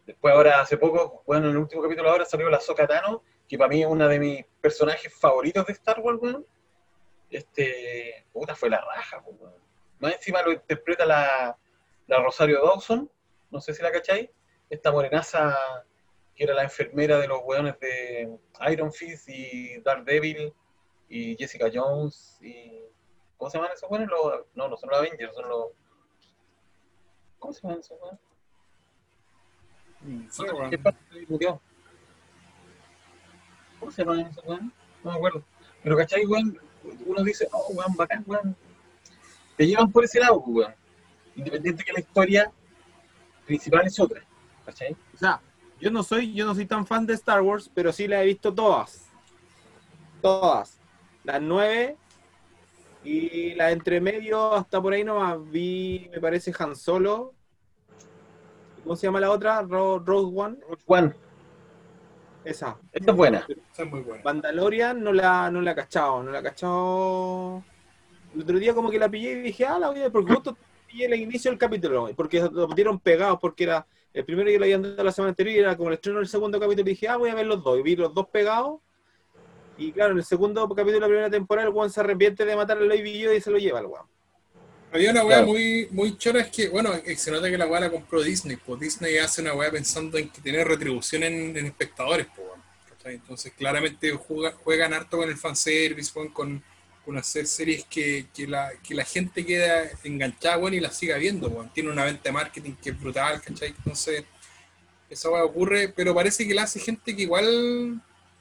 Después 0.06 0.34
ahora, 0.34 0.60
hace 0.60 0.76
poco, 0.76 1.22
bueno, 1.26 1.46
en 1.46 1.52
el 1.52 1.58
último 1.58 1.82
capítulo 1.82 2.10
ahora 2.10 2.24
salió 2.24 2.48
la 2.50 2.60
Soka 2.60 2.86
Tano, 2.86 3.22
que 3.48 3.56
para 3.56 3.68
mí 3.68 3.82
es 3.82 3.88
una 3.88 4.08
de 4.08 4.18
mis 4.18 4.44
personajes 4.60 5.14
favoritos 5.14 5.66
de 5.66 5.72
Star 5.74 6.00
Wars, 6.00 6.18
weón. 6.20 6.46
Este, 7.30 8.26
puta, 8.32 8.54
fue 8.54 8.68
la 8.68 8.80
raja, 8.80 9.22
pues, 9.22 9.36
weón. 9.40 9.54
Más 10.00 10.14
encima 10.14 10.42
lo 10.42 10.52
interpreta 10.52 11.06
la, 11.06 11.56
la 12.08 12.18
Rosario 12.22 12.60
Dawson, 12.64 13.10
no 13.50 13.60
sé 13.60 13.72
si 13.74 13.82
la 13.82 13.92
cachai, 13.92 14.30
esta 14.68 14.90
morenaza 14.90 15.56
que 16.34 16.44
era 16.44 16.54
la 16.54 16.62
enfermera 16.64 17.18
de 17.18 17.28
los 17.28 17.40
weones 17.44 17.78
de 17.78 18.28
Iron 18.70 18.92
Fist 18.92 19.28
y 19.28 19.78
Daredevil 19.82 20.52
y 21.08 21.36
Jessica 21.36 21.70
Jones 21.72 22.38
y 22.40 22.82
¿cómo 23.36 23.50
se 23.50 23.58
llaman 23.58 23.72
esos 23.72 23.88
weones? 23.90 24.08
Los- 24.08 24.46
no, 24.54 24.66
no 24.68 24.76
son 24.76 24.88
los 24.90 24.98
Avengers, 24.98 25.34
son 25.34 25.48
los 25.48 25.66
¿cómo 27.38 27.52
se 27.52 27.60
llaman 27.62 27.80
esos 27.80 28.00
weones? 28.00 28.20
Weón. 30.06 30.70
¿Qué 30.70 30.78
murió? 31.28 31.60
¿Cómo 33.78 33.92
se 33.92 34.02
llaman 34.02 34.20
esos 34.20 34.44
weones? 34.44 34.72
No 35.02 35.10
me 35.10 35.16
acuerdo. 35.16 35.42
Pero 35.82 35.96
¿cachai, 35.96 36.26
weón? 36.26 36.58
Uno 37.06 37.22
dice, 37.22 37.48
oh, 37.52 37.72
weón, 37.72 37.94
bacán, 37.96 38.24
weón. 38.26 38.56
Te 39.56 39.66
llevan 39.66 39.90
por 39.90 40.04
ese 40.04 40.20
lado, 40.20 40.42
pues, 40.42 40.56
weón. 40.56 40.74
Independiente 41.36 41.84
que 41.84 41.92
la 41.92 42.00
historia 42.00 42.52
principal 43.46 43.86
es 43.86 43.98
otra. 43.98 44.22
¿Cachai? 44.64 44.96
O 45.14 45.18
sea, 45.18 45.40
yo 45.80 45.90
no 45.90 46.02
soy, 46.02 46.32
yo 46.32 46.46
no 46.46 46.54
soy 46.54 46.66
tan 46.66 46.86
fan 46.86 47.06
de 47.06 47.14
Star 47.14 47.42
Wars, 47.42 47.70
pero 47.74 47.92
sí 47.92 48.06
la 48.06 48.22
he 48.22 48.26
visto 48.26 48.54
todas. 48.54 49.08
Todas. 50.20 50.78
Las 51.24 51.42
nueve 51.42 51.96
y 53.04 53.54
la 53.54 53.72
entre 53.72 54.00
medio 54.00 54.54
hasta 54.54 54.80
por 54.80 54.92
ahí 54.92 55.02
nomás 55.02 55.38
vi, 55.50 56.08
me 56.12 56.20
parece 56.20 56.52
Han 56.58 56.76
Solo. 56.76 57.34
¿Cómo 58.82 58.96
se 58.96 59.06
llama 59.06 59.20
la 59.20 59.30
otra? 59.30 59.62
Ro- 59.62 59.98
Rogue 60.04 60.32
One. 60.40 60.56
Juan, 60.86 61.14
Esa. 62.44 62.76
esta 62.92 63.10
es 63.10 63.16
buena. 63.16 63.46
Esa 63.72 63.82
es 63.84 63.90
muy 63.90 64.00
buena. 64.00 64.22
Mandalorian 64.24 65.02
no 65.02 65.12
la, 65.12 65.50
no 65.50 65.60
la 65.60 65.72
he 65.72 65.74
cachado, 65.74 66.22
no 66.22 66.30
la 66.30 66.40
he 66.40 66.42
cachado. 66.42 67.62
El 68.34 68.42
otro 68.42 68.58
día 68.58 68.74
como 68.74 68.90
que 68.90 68.98
la 68.98 69.08
pillé 69.08 69.32
y 69.32 69.42
dije, 69.42 69.64
ah, 69.66 69.78
la 69.78 69.88
voy 69.88 69.98
a 69.98 70.02
ver, 70.04 70.12
porque 70.12 70.32
justo 70.32 70.56
pillé 70.88 71.06
el 71.06 71.14
inicio 71.14 71.50
del 71.50 71.58
capítulo, 71.58 72.08
porque 72.16 72.40
lo 72.50 72.66
metieron 72.66 72.98
pegados, 72.98 73.38
porque 73.40 73.64
era, 73.64 73.86
el 74.12 74.24
primero 74.24 74.50
yo 74.50 74.58
lo 74.58 74.64
había 74.64 74.78
dado 74.78 75.04
la 75.04 75.12
semana 75.12 75.30
anterior 75.30 75.54
y 75.56 75.58
era 75.60 75.76
como 75.76 75.90
el 75.90 75.94
estreno 75.94 76.18
del 76.18 76.28
segundo 76.28 76.58
capítulo 76.58 76.88
y 76.88 76.92
dije, 76.92 77.08
ah, 77.08 77.16
voy 77.18 77.30
a 77.30 77.34
ver 77.34 77.46
los 77.46 77.62
dos, 77.62 77.78
y 77.78 77.82
vi 77.82 77.94
los 77.94 78.12
dos 78.14 78.26
pegados. 78.28 78.80
Y 79.76 79.92
claro, 79.92 80.12
en 80.12 80.18
el 80.18 80.24
segundo 80.24 80.68
capítulo 80.68 80.94
de 80.94 81.00
la 81.00 81.06
primera 81.06 81.30
temporada 81.30 81.68
el 81.68 81.74
weón 81.74 81.90
se 81.90 82.00
arrepiente 82.00 82.44
de 82.44 82.56
matar 82.56 82.78
al 82.78 82.88
Baby 82.88 83.18
Yoda 83.20 83.34
y 83.34 83.40
se 83.40 83.50
lo 83.50 83.58
lleva 83.58 83.80
el 83.80 83.86
weón. 83.86 84.06
Había 84.92 85.10
una 85.10 85.24
weá 85.24 85.38
Claro. 85.38 85.46
muy, 85.52 85.88
muy 85.90 86.18
chora, 86.18 86.40
es 86.40 86.48
que, 86.48 86.68
bueno, 86.68 86.92
se 87.16 87.30
nota 87.30 87.48
que 87.50 87.56
la 87.56 87.66
weá 87.66 87.80
la 87.80 87.90
compró 87.90 88.22
Disney, 88.22 88.56
pues 88.56 88.78
Disney 88.80 89.16
hace 89.16 89.40
una 89.40 89.54
weá 89.54 89.70
pensando 89.70 90.18
en 90.18 90.28
que 90.28 90.40
tener 90.42 90.68
retribución 90.68 91.22
en, 91.22 91.56
en 91.56 91.66
espectadores, 91.66 92.26
pues, 92.36 92.46
¿cachai? 92.90 93.14
Entonces, 93.14 93.52
claramente 93.56 94.10
juega- 94.12 94.52
juegan 94.52 94.92
harto 94.92 95.16
con 95.16 95.28
el 95.30 95.36
fanservice, 95.38 96.12
weón, 96.14 96.28
con, 96.30 96.62
con 97.06 97.16
hacer 97.16 97.46
series 97.46 97.84
que, 97.86 98.26
que, 98.34 98.46
la, 98.46 98.70
que 98.86 98.94
la 98.94 99.04
gente 99.04 99.46
queda 99.46 99.88
enganchada, 100.04 100.58
weón, 100.58 100.74
y 100.74 100.80
la 100.80 100.90
siga 100.90 101.16
viendo, 101.16 101.48
weón. 101.48 101.72
Tiene 101.72 101.90
una 101.90 102.04
venta 102.04 102.24
de 102.24 102.32
marketing 102.32 102.72
que 102.82 102.90
es 102.90 103.00
brutal, 103.00 103.40
¿cachai? 103.40 103.68
Entonces, 103.70 104.24
esa 105.08 105.30
weá 105.30 105.42
ocurre, 105.42 105.88
pero 105.88 106.14
parece 106.14 106.46
que 106.46 106.52
la 106.54 106.64
hace 106.64 106.78
gente 106.80 107.16
que 107.16 107.22
igual 107.22 107.98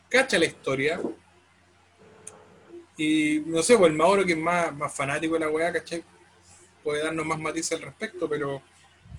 cacha 0.09 0.37
la 0.37 0.45
historia. 0.45 0.99
Y 2.97 3.41
no 3.45 3.63
sé, 3.63 3.77
pues 3.77 3.89
el 3.89 3.97
Mauro, 3.97 4.25
que 4.25 4.33
es 4.33 4.37
más, 4.37 4.75
más 4.75 4.93
fanático 4.93 5.35
de 5.35 5.39
la 5.39 5.49
weá, 5.49 5.71
¿cachai? 5.71 6.03
Puede 6.83 7.03
darnos 7.03 7.25
más 7.25 7.39
matices 7.39 7.73
al 7.73 7.83
respecto, 7.83 8.27
pero 8.29 8.61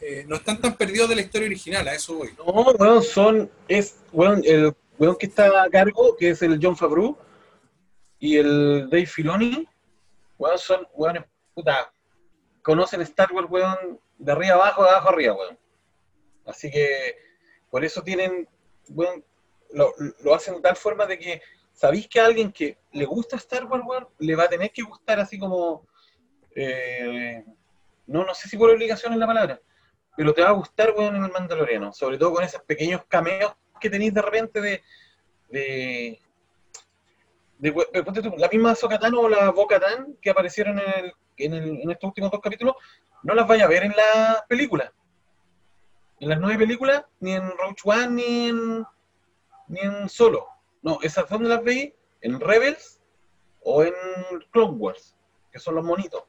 eh, 0.00 0.24
no 0.26 0.36
están 0.36 0.60
tan 0.60 0.76
perdidos 0.76 1.08
de 1.08 1.14
la 1.14 1.22
historia 1.22 1.46
original, 1.46 1.86
a 1.86 1.94
eso 1.94 2.14
voy. 2.14 2.34
No, 2.36 2.44
weón, 2.44 3.02
son, 3.02 3.50
es, 3.68 3.96
weón, 4.12 4.42
el 4.44 4.74
weón 4.98 5.16
que 5.16 5.26
está 5.26 5.62
a 5.62 5.70
cargo, 5.70 6.16
que 6.16 6.30
es 6.30 6.42
el 6.42 6.58
John 6.60 6.76
Favreau, 6.76 7.16
y 8.18 8.36
el 8.36 8.88
Dave 8.90 9.06
Filoni, 9.06 9.68
weón, 10.38 10.58
son, 10.58 10.86
weón, 10.94 11.24
puta, 11.54 11.92
conocen 12.62 13.00
Star 13.02 13.32
Wars, 13.32 13.48
weón, 13.48 14.00
de 14.18 14.32
arriba 14.32 14.54
abajo, 14.54 14.82
de 14.82 14.90
abajo 14.90 15.08
arriba, 15.10 15.34
weón. 15.34 15.58
Así 16.46 16.68
que, 16.68 17.16
por 17.70 17.84
eso 17.84 18.02
tienen, 18.02 18.48
weón, 18.88 19.24
lo, 19.70 19.94
lo 20.24 20.34
hacen 20.34 20.54
de 20.56 20.62
tal 20.62 20.76
forma 20.76 21.06
de 21.06 21.18
que, 21.18 21.42
¿sabéis 21.72 22.08
que 22.08 22.18
a 22.18 22.26
alguien 22.26 22.50
que 22.50 22.76
le 22.92 23.04
gusta 23.04 23.36
Star 23.36 23.66
Wars, 23.66 23.84
weón, 23.86 24.08
le 24.18 24.34
va 24.34 24.44
a 24.44 24.48
tener 24.48 24.72
que 24.72 24.82
gustar 24.82 25.20
así 25.20 25.38
como, 25.38 25.86
eh, 26.54 27.44
no, 28.06 28.24
no 28.24 28.34
sé 28.34 28.48
si 28.48 28.56
por 28.56 28.70
obligación 28.70 29.12
es 29.12 29.18
la 29.18 29.26
palabra, 29.26 29.60
pero 30.16 30.32
te 30.34 30.42
va 30.42 30.48
a 30.48 30.52
gustar, 30.52 30.92
weón, 30.96 31.16
en 31.16 31.24
el 31.24 31.32
Mandaloriano, 31.32 31.92
sobre 31.92 32.18
todo 32.18 32.32
con 32.34 32.44
esos 32.44 32.62
pequeños 32.62 33.02
cameos 33.08 33.54
que 33.80 33.90
tenéis 33.90 34.14
de 34.14 34.22
repente 34.22 34.60
de, 34.60 34.82
de, 35.48 36.20
de, 37.58 37.68
eh, 37.68 38.32
la 38.38 38.48
misma 38.48 38.74
Sokatano 38.74 39.20
o 39.20 39.28
la 39.28 39.50
Bocatán 39.50 40.16
que 40.20 40.30
aparecieron 40.30 40.78
en, 40.78 41.04
el- 41.04 41.12
en, 41.38 41.54
el- 41.54 41.80
en 41.82 41.90
estos 41.90 42.08
últimos 42.08 42.30
dos 42.30 42.40
capítulos, 42.40 42.76
no 43.22 43.34
las 43.34 43.46
vaya 43.46 43.64
a 43.64 43.68
ver 43.68 43.84
en 43.84 43.92
la 43.96 44.44
película. 44.48 44.92
En 46.20 46.28
las 46.28 46.38
nueve 46.38 46.58
películas, 46.58 47.04
ni 47.20 47.32
en 47.32 47.50
Roach 47.56 47.80
One, 47.84 48.08
ni 48.10 48.48
en, 48.48 48.84
ni 49.68 49.80
en 49.80 50.08
Solo. 50.08 50.46
No, 50.82 50.98
esas 51.02 51.28
dónde 51.28 51.48
las 51.48 51.62
veis, 51.64 51.92
en 52.20 52.38
Rebels 52.38 53.00
o 53.62 53.82
en 53.84 53.94
Clone 54.52 54.76
Wars, 54.76 55.16
que 55.52 55.58
son 55.58 55.74
los 55.76 55.84
monitos. 55.84 56.22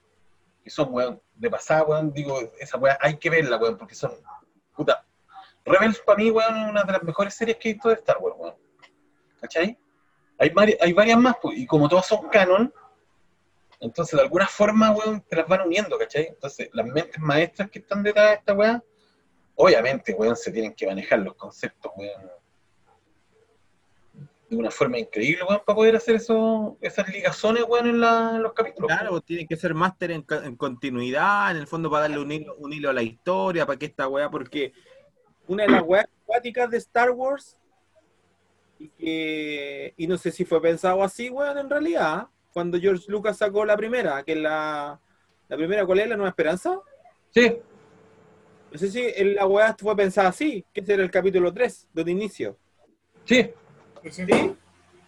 Que 0.64 0.70
son, 0.70 0.94
weón, 0.94 1.22
de 1.36 1.50
pasada, 1.50 1.84
weón, 1.84 2.14
digo, 2.14 2.40
esa 2.60 2.78
weá 2.78 2.98
hay 3.02 3.18
que 3.18 3.30
verla, 3.30 3.58
weón, 3.58 3.78
porque 3.78 3.96
son, 3.96 4.12
puta. 4.76 5.06
Rebels 5.66 6.00
para 6.00 6.18
mí, 6.18 6.30
weón, 6.32 6.58
es 6.64 6.70
una 6.70 6.84
de 6.84 6.92
las 6.94 7.04
mejores 7.04 7.34
series 7.34 7.58
que 7.58 7.70
he 7.70 7.74
visto 7.74 7.90
de 7.90 7.96
Star 7.96 8.18
Wars, 8.20 8.36
weón. 8.38 8.56
¿Cachai? 9.42 9.78
Hay, 10.40 10.50
vari- 10.50 10.78
hay 10.80 10.94
varias 10.94 11.18
más, 11.18 11.36
pues, 11.42 11.58
y 11.58 11.66
como 11.66 11.88
todas 11.90 12.06
son 12.06 12.28
canon, 12.30 12.74
entonces 13.80 14.16
de 14.16 14.24
alguna 14.24 14.48
forma, 14.48 14.92
weón, 14.92 15.22
te 15.22 15.36
las 15.36 15.48
van 15.48 15.62
uniendo, 15.62 15.98
¿cachai? 15.98 16.28
Entonces, 16.28 16.70
las 16.72 16.86
mentes 16.86 17.20
maestras 17.20 17.70
que 17.70 17.80
están 17.80 18.02
detrás 18.04 18.30
de 18.30 18.34
esta 18.36 18.54
weá, 18.54 18.82
obviamente, 19.56 20.14
weón, 20.14 20.36
se 20.38 20.52
tienen 20.52 20.74
que 20.74 20.88
manejar 20.88 21.20
los 21.20 21.36
conceptos, 21.36 21.92
weón, 21.98 22.32
de 24.54 24.60
una 24.60 24.72
forma 24.72 25.00
increíble, 25.00 25.44
weón, 25.48 25.62
para 25.66 25.76
poder 25.76 25.96
hacer 25.96 26.16
eso, 26.16 26.78
esas 26.82 27.08
ligazones, 27.10 27.64
weón, 27.68 27.88
en, 27.88 28.00
la- 28.02 28.34
en 28.36 28.44
los 28.44 28.54
capítulos. 28.54 28.88
Claro, 28.88 29.12
pues, 29.12 29.24
tiene 29.26 29.48
que 29.48 29.56
ser 29.56 29.74
máster 29.74 30.12
en, 30.12 30.24
continuidad, 30.58 31.52
en 31.52 31.58
el 31.58 31.68
fondo 31.68 31.90
para 31.90 32.04
darle 32.04 32.20
un 32.20 32.32
hilo, 32.32 32.56
un 32.58 32.74
hilo 32.74 32.90
a 32.90 32.94
la 32.94 33.02
historia, 33.04 33.66
para 33.66 33.80
que 33.80 33.86
esta 33.86 34.08
weá, 34.08 34.30
porque 34.30 34.74
una 35.48 35.64
de 35.64 35.70
las 35.70 35.84
weas 35.84 36.06
acuáticas 36.24 36.70
de 36.72 36.78
Star 36.78 37.12
Wars, 37.12 37.58
y 38.78 38.90
que, 38.90 39.94
y 39.98 40.08
no 40.08 40.18
sé 40.18 40.32
si 40.32 40.46
fue 40.46 40.62
pensado 40.62 41.04
así, 41.04 41.30
weón, 41.30 41.58
en 41.58 41.70
realidad, 41.70 42.28
cuando 42.52 42.80
George 42.80 43.06
Lucas 43.08 43.38
sacó 43.38 43.66
la 43.66 43.78
primera, 43.78 44.24
que 44.24 44.34
es 44.34 44.38
la, 44.40 45.00
la 45.48 45.58
primera, 45.58 45.86
¿cuál 45.86 46.00
es? 46.00 46.10
La 46.10 46.16
Nueva 46.18 46.30
Esperanza. 46.30 46.80
Sí, 47.34 47.62
No 48.72 48.78
sé 48.80 48.90
si 48.92 49.24
la 49.36 49.46
weá 49.48 49.74
fue 49.80 49.96
pensada 49.96 50.28
así, 50.30 50.66
que 50.74 50.82
ese 50.82 50.94
era 50.96 51.04
el 51.04 51.12
capítulo 51.12 51.54
3, 51.54 51.88
de 51.94 52.12
inicio. 52.12 52.60
sí, 53.26 53.54
¿Sí? 54.10 54.26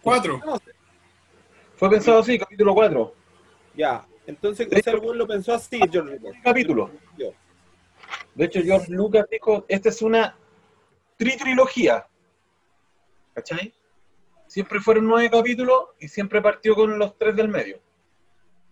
Cuatro. 0.02 0.40
No, 0.44 0.58
fue 1.76 1.90
pensado 1.90 2.20
así, 2.20 2.38
capítulo 2.38 2.74
4. 2.74 3.14
ya. 3.74 4.06
Entonces, 4.26 4.66
ese 4.72 4.96
weón 4.96 5.18
lo 5.18 5.26
pensó 5.26 5.54
así, 5.54 5.78
George 5.90 6.18
Lucas. 6.18 6.40
Capítulo. 6.42 6.90
Yo. 7.16 7.32
De 8.34 8.44
hecho, 8.46 8.60
George 8.60 8.90
Lucas 8.90 9.26
dijo, 9.30 9.64
esta 9.68 9.88
es 9.88 10.02
una 10.02 10.36
tritrilogía. 11.16 12.04
¿Cachai? 13.34 13.72
Siempre 14.48 14.80
fueron 14.80 15.06
nueve 15.06 15.30
capítulos 15.30 15.90
y 16.00 16.08
siempre 16.08 16.42
partió 16.42 16.74
con 16.74 16.98
los 16.98 17.16
tres 17.16 17.36
del 17.36 17.48
medio. 17.48 17.78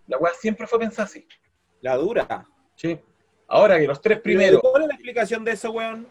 La 0.09 0.19
weá 0.19 0.33
siempre 0.35 0.67
fue 0.67 0.79
pensada 0.81 1.05
así. 1.05 1.27
La 1.83 1.97
dura. 1.97 2.47
Sí. 2.75 2.99
Ahora 3.47 3.79
que 3.79 3.87
los 3.87 4.01
tres 4.01 4.21
Primero. 4.21 4.59
primeros. 4.59 4.73
¿Cuál 4.73 4.83
es 4.83 4.89
la 4.89 4.95
explicación 4.95 5.45
de 5.45 5.53
eso, 5.53 5.71
weón? 5.71 6.09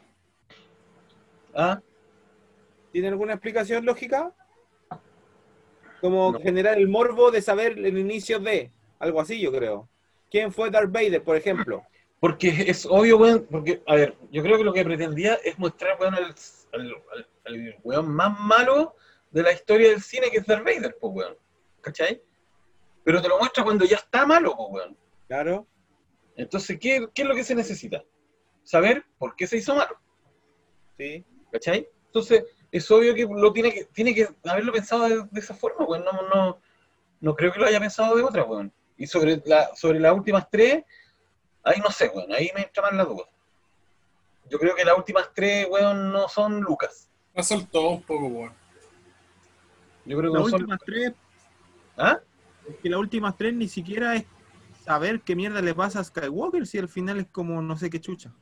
¿ah? 1.54 1.82
¿Tiene 2.94 3.08
alguna 3.10 3.34
explicación 3.34 3.84
lógica? 3.86 4.32
Como 6.00 6.32
No. 6.34 6.40
generar 6.40 6.78
el 6.78 6.88
morbo 6.88 7.32
de 7.32 7.42
saber 7.42 7.74
el 7.78 7.98
inicio 7.98 8.40
de 8.40 8.72
algo 9.00 9.20
así, 9.20 9.42
yo 9.42 9.52
creo. 9.52 9.90
¿Quién 10.30 10.54
fue 10.54 10.70
Darth 10.70 10.92
Vader, 10.92 11.24
por 11.24 11.36
ejemplo? 11.36 11.84
Porque 12.20 12.50
es 12.68 12.86
obvio, 12.86 13.18
weón, 13.18 13.48
porque, 13.50 13.82
a 13.88 13.96
ver, 13.96 14.16
yo 14.32 14.42
creo 14.44 14.58
que 14.58 14.64
lo 14.64 14.72
que 14.74 14.86
pretendía 14.86 15.34
es 15.44 15.58
mostrar, 15.60 15.98
weón, 16.00 16.14
al, 16.16 16.36
al, 17.46 17.76
weón 17.84 18.10
más 18.10 18.40
malo 18.40 18.96
de 19.32 19.44
la 19.44 19.52
historia 19.52 19.90
del 19.90 20.02
cine, 20.02 20.30
que 20.30 20.38
es 20.38 20.46
Darth 20.46 20.64
Vader, 20.64 20.96
pues, 21.02 21.14
weón. 21.16 21.36
¿Cachai? 21.82 22.22
Pero 23.04 23.22
te 23.22 23.28
lo 23.28 23.40
muestra 23.40 23.64
cuando 23.64 23.84
ya 23.86 23.98
está 23.98 24.26
malo, 24.26 24.56
pues, 24.56 24.70
weón. 24.72 24.98
Claro. 25.28 25.68
Entonces, 26.36 26.78
¿qué, 26.80 27.08
¿qué 27.14 27.24
es 27.24 27.28
lo 27.28 27.36
que 27.36 27.44
se 27.44 27.56
necesita? 27.56 28.04
Saber 28.64 29.04
por 29.18 29.36
qué 29.36 29.48
se 29.48 29.58
hizo 29.58 29.76
malo, 29.76 29.98
Sí. 30.98 31.26
¿cachai? 31.52 31.88
Entonces, 32.06 32.44
es 32.74 32.90
obvio 32.90 33.14
que 33.14 33.26
lo 33.30 33.54
tiene 33.54 33.72
que, 33.72 33.86
tiene 33.86 34.16
que 34.16 34.28
haberlo 34.46 34.74
pensado 34.74 35.08
de, 35.08 35.24
de 35.30 35.40
esa 35.40 35.54
forma, 35.54 35.86
weón. 35.86 36.04
No, 36.04 36.12
no, 36.34 36.60
no 37.22 37.36
creo 37.36 37.54
que 37.54 37.60
lo 37.60 37.68
haya 37.68 37.80
pensado 37.80 38.16
de 38.16 38.24
otra, 38.24 38.44
weón. 38.44 38.74
Y 38.98 39.06
sobre, 39.06 39.42
la, 39.46 39.70
sobre 39.76 40.00
las 40.00 40.14
últimas 40.14 40.50
tres, 40.50 40.84
ahí 41.64 41.80
no 41.80 41.92
sé, 41.92 42.12
weón. 42.14 42.34
Ahí 42.34 42.50
me 42.56 42.64
entra 42.64 42.82
más 42.82 42.94
la 42.94 43.06
duda. 43.06 43.26
Yo 44.50 44.58
creo 44.58 44.76
que 44.76 44.84
las 44.84 44.98
últimas 44.98 45.30
tres, 45.36 45.68
weón, 45.70 46.12
no 46.12 46.28
son 46.28 46.62
Lucas. 46.62 47.10
Me 47.36 47.44
soltó 47.44 47.90
un 47.90 48.02
poco, 48.02 48.26
weón. 48.26 48.54
Yo 50.06 50.18
creo 50.18 50.32
que 50.32 50.38
Las 50.40 50.46
no 50.46 50.50
son. 50.50 50.62
últimas 50.62 50.80
tres, 50.84 51.14
¿Ah? 51.96 52.20
es 52.68 52.76
que 52.78 52.90
las 52.90 53.00
últimas 53.00 53.38
tres 53.38 53.54
ni 53.54 53.68
siquiera 53.68 54.16
es 54.16 54.26
saber 54.84 55.22
qué 55.22 55.36
mierda 55.36 55.62
le 55.62 55.76
pasa 55.76 56.00
a 56.00 56.04
Skywalker 56.04 56.66
si 56.66 56.80
al 56.80 56.90
final 56.90 57.20
es 57.20 57.28
como 57.32 57.62
no 57.62 57.78
sé 57.78 57.90
qué 57.92 58.02
chucha. 58.02 58.34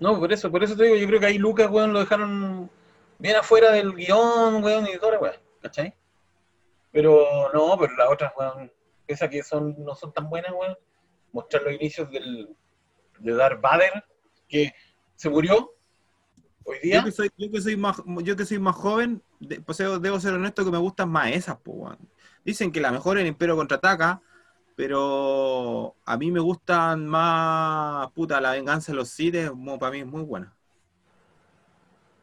No, 0.00 0.18
por 0.18 0.32
eso, 0.32 0.50
por 0.50 0.62
eso 0.64 0.76
te 0.76 0.82
digo, 0.84 0.96
yo 0.96 1.06
creo 1.06 1.20
que 1.20 1.26
ahí 1.26 1.38
Lucas, 1.38 1.70
weón, 1.70 1.92
lo 1.92 2.00
dejaron 2.00 2.70
bien 3.18 3.36
afuera 3.36 3.72
del 3.72 3.94
guion, 3.94 4.62
weón, 4.62 4.86
y 4.86 4.98
toda 4.98 5.12
la 5.12 5.18
weón, 5.18 5.36
¿cachai? 5.60 5.94
Pero 6.90 7.50
no, 7.52 7.76
pero 7.78 7.94
las 7.96 8.10
otras, 8.10 8.32
weón, 8.36 8.72
esas 9.06 9.28
que 9.28 9.42
son, 9.42 9.74
no 9.84 9.94
son 9.94 10.12
tan 10.12 10.28
buenas, 10.28 10.52
weón, 10.52 10.76
mostrar 11.32 11.62
los 11.62 11.74
inicios 11.74 12.10
del, 12.10 12.48
de 13.18 13.34
Darth 13.34 13.60
Vader, 13.60 14.04
que 14.48 14.72
se 15.14 15.28
murió 15.28 15.72
hoy 16.64 16.78
día. 16.80 16.98
Yo 16.98 17.04
que 17.04 17.12
soy, 17.12 17.30
yo 17.36 17.50
que 17.50 17.60
soy 17.60 17.76
más, 17.76 18.00
yo 18.22 18.36
que 18.36 18.44
soy 18.44 18.58
más 18.58 18.76
joven, 18.76 19.22
de- 19.40 19.60
pues, 19.60 19.78
debo 19.78 20.20
ser 20.20 20.34
honesto 20.34 20.64
que 20.64 20.70
me 20.70 20.78
gustan 20.78 21.10
más 21.10 21.32
esas, 21.32 21.56
po, 21.56 21.72
weón. 21.72 21.98
Dicen 22.44 22.72
que 22.72 22.80
la 22.80 22.92
mejor 22.92 23.18
es 23.18 23.22
el 23.22 23.28
Imperio 23.28 23.56
contraataca, 23.56 24.22
pero 24.76 25.96
a 26.04 26.16
mí 26.16 26.30
me 26.30 26.40
gustan 26.40 27.06
más, 27.06 28.10
puta, 28.12 28.40
la 28.40 28.52
venganza 28.52 28.92
de 28.92 28.96
los 28.96 29.08
Sith, 29.08 29.34
para 29.80 29.92
mí 29.92 30.00
es 30.00 30.06
muy 30.06 30.22
buena. 30.22 30.56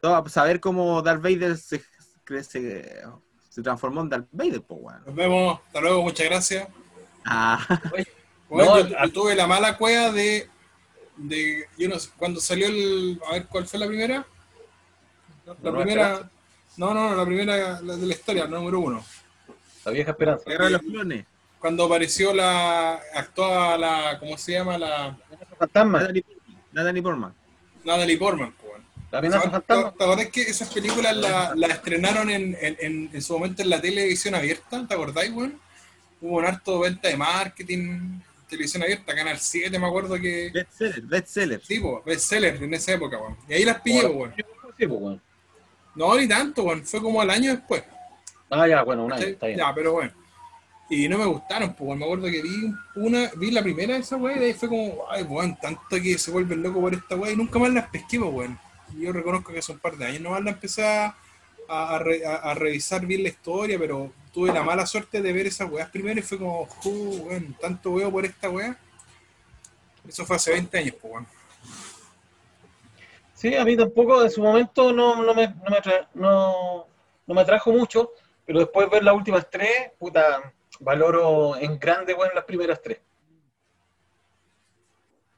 Todo, 0.06 0.28
saber 0.28 0.60
cómo 0.60 1.02
Darth 1.02 1.22
Vader 1.22 1.56
se, 1.56 1.82
cre- 2.24 2.42
se, 2.42 3.02
se 3.48 3.62
transformó 3.62 4.02
en 4.02 4.08
Darth 4.08 4.28
Vader, 4.32 4.62
pues, 4.62 4.80
weón. 4.82 5.02
Nos 5.06 5.14
vemos. 5.14 5.60
Hasta 5.66 5.80
luego. 5.80 6.02
Muchas 6.02 6.26
gracias. 6.26 6.68
Ah, 7.24 7.58
Bueno, 8.48 8.74
No, 8.76 8.88
yo, 8.88 9.12
tuve 9.12 9.34
la 9.34 9.46
mala 9.46 9.76
cueva 9.76 10.12
de, 10.12 10.48
de. 11.16 11.64
Yo 11.76 11.88
no 11.88 11.98
sé, 11.98 12.10
cuando 12.16 12.40
salió 12.40 12.68
el. 12.68 13.20
A 13.28 13.32
ver, 13.32 13.46
¿cuál 13.46 13.66
fue 13.66 13.78
la 13.80 13.86
primera? 13.88 14.26
La 15.44 15.54
¿La 15.54 15.70
Nueva 15.70 15.78
primera. 15.84 16.30
No, 16.76 16.92
no, 16.94 17.10
no, 17.10 17.16
la 17.16 17.24
primera 17.24 17.80
la 17.80 17.96
de 17.96 18.06
la 18.06 18.12
historia, 18.12 18.44
la 18.44 18.58
número 18.58 18.78
uno. 18.80 19.04
La 19.84 19.90
vieja 19.92 20.10
esperanza. 20.10 20.44
Guerra 20.46 20.66
de 20.66 20.70
los 20.72 20.82
clones. 20.82 21.24
Cuando 21.58 21.84
apareció 21.86 22.32
la. 22.34 23.00
Actuaba 23.14 23.76
la. 23.78 24.18
¿Cómo 24.20 24.36
se 24.38 24.52
llama? 24.52 24.76
La. 24.78 25.16
Fantasma, 25.58 26.00
Natalie 26.72 27.02
Portman. 27.02 27.34
Natalie 27.84 28.18
Portman. 28.18 28.54
La 29.10 29.18
amenaza 29.18 29.42
¿Te 29.44 29.50
fantasma. 29.50 29.92
te 29.92 30.04
acordás 30.04 30.26
que 30.28 30.42
esas 30.42 30.72
películas 30.72 31.16
las 31.16 31.56
la 31.56 31.66
estrenaron 31.68 32.28
en, 32.30 32.56
en, 32.60 32.76
en, 32.80 33.10
en 33.12 33.22
su 33.22 33.34
momento 33.34 33.62
en 33.62 33.70
la 33.70 33.80
televisión 33.80 34.34
abierta? 34.34 34.86
¿Te 34.86 34.94
acordáis, 34.94 35.32
weón? 35.32 35.58
Hubo 36.20 36.38
un 36.38 36.44
harto 36.46 36.80
venta 36.80 37.08
de 37.08 37.16
marketing, 37.16 38.20
televisión 38.48 38.82
abierta, 38.82 39.14
Canal 39.14 39.38
7, 39.38 39.78
me 39.78 39.86
acuerdo 39.86 40.18
que. 40.20 40.50
Bestseller, 40.52 41.02
bestseller. 41.02 41.62
Sí, 41.64 41.78
po, 41.78 42.02
bestseller 42.04 42.62
en 42.62 42.74
esa 42.74 42.92
época, 42.92 43.18
weón. 43.18 43.36
Y 43.48 43.54
ahí 43.54 43.64
las 43.64 43.80
pillé, 43.80 44.06
weón. 44.06 44.34
Sí, 44.78 44.86
weón. 44.86 45.20
No, 45.94 46.16
ni 46.18 46.26
tanto, 46.26 46.64
weón. 46.64 46.84
Fue 46.84 47.00
como 47.00 47.20
al 47.20 47.30
año 47.30 47.52
después. 47.52 47.84
Ah, 48.50 48.66
ya, 48.66 48.82
bueno, 48.82 49.04
un 49.04 49.12
año, 49.12 49.26
está 49.26 49.46
bien. 49.46 49.58
Ya, 49.58 49.74
pero 49.74 49.92
bueno. 49.92 50.12
Y 50.88 51.08
no 51.08 51.18
me 51.18 51.26
gustaron, 51.26 51.74
pues. 51.74 51.98
Me 51.98 52.04
acuerdo 52.04 52.26
que 52.26 52.42
vi 52.42 52.72
una, 52.96 53.30
vi 53.36 53.50
la 53.50 53.62
primera 53.62 53.94
de 53.94 54.00
esa 54.00 54.16
weá 54.16 54.36
y 54.38 54.44
ahí 54.44 54.54
fue 54.54 54.68
como, 54.68 55.04
ay, 55.10 55.22
weón, 55.24 55.56
tanto 55.60 55.80
que 55.90 56.16
se 56.18 56.30
vuelven 56.30 56.62
locos 56.62 56.80
por 56.80 56.94
esta 56.94 57.16
weá 57.16 57.32
y 57.32 57.36
nunca 57.36 57.58
más 57.58 57.70
las 57.70 57.88
pesqué, 57.88 58.18
weón. 58.18 58.58
Yo 58.94 59.12
reconozco 59.12 59.52
que 59.52 59.58
hace 59.58 59.72
un 59.72 59.78
par 59.78 59.96
de 59.96 60.06
años 60.06 60.20
nomás 60.22 60.42
la 60.42 60.50
empecé 60.52 60.86
a, 60.86 61.14
a, 61.68 61.98
re- 61.98 62.24
a- 62.24 62.36
a 62.36 62.54
revisar 62.54 63.04
bien 63.06 63.22
la 63.22 63.28
historia, 63.28 63.78
pero 63.78 64.12
tuve 64.32 64.52
la 64.52 64.62
mala 64.62 64.86
suerte 64.86 65.20
de 65.22 65.32
ver 65.32 65.46
esas 65.46 65.70
weas 65.70 65.90
primero 65.90 66.18
y 66.20 66.22
fue 66.22 66.38
como, 66.38 66.62
uh, 66.84 67.16
weón, 67.26 67.54
tanto 67.60 67.94
veo 67.94 68.10
por 68.10 68.24
esta 68.24 68.48
weá. 68.50 68.76
Eso 70.06 70.24
fue 70.24 70.36
hace 70.36 70.52
20 70.52 70.78
años, 70.78 70.94
pues, 71.00 71.12
weón. 71.12 71.26
Sí, 73.34 73.54
a 73.54 73.64
mí 73.64 73.76
tampoco 73.76 74.22
en 74.22 74.30
su 74.30 74.40
momento 74.42 74.92
no, 74.92 75.22
no, 75.22 75.34
me, 75.34 75.48
no, 75.48 75.64
me 75.70 75.76
atra- 75.76 76.08
no, 76.14 76.86
no 77.26 77.34
me 77.34 77.40
atrajo 77.42 77.70
mucho, 77.72 78.12
pero 78.46 78.60
después 78.60 78.88
ver 78.88 79.02
las 79.04 79.14
últimas 79.14 79.50
tres, 79.50 79.90
puta, 79.98 80.52
valoro 80.80 81.56
en 81.56 81.78
grande, 81.78 82.14
weón, 82.14 82.30
las 82.34 82.44
primeras 82.44 82.80
tres. 82.80 83.00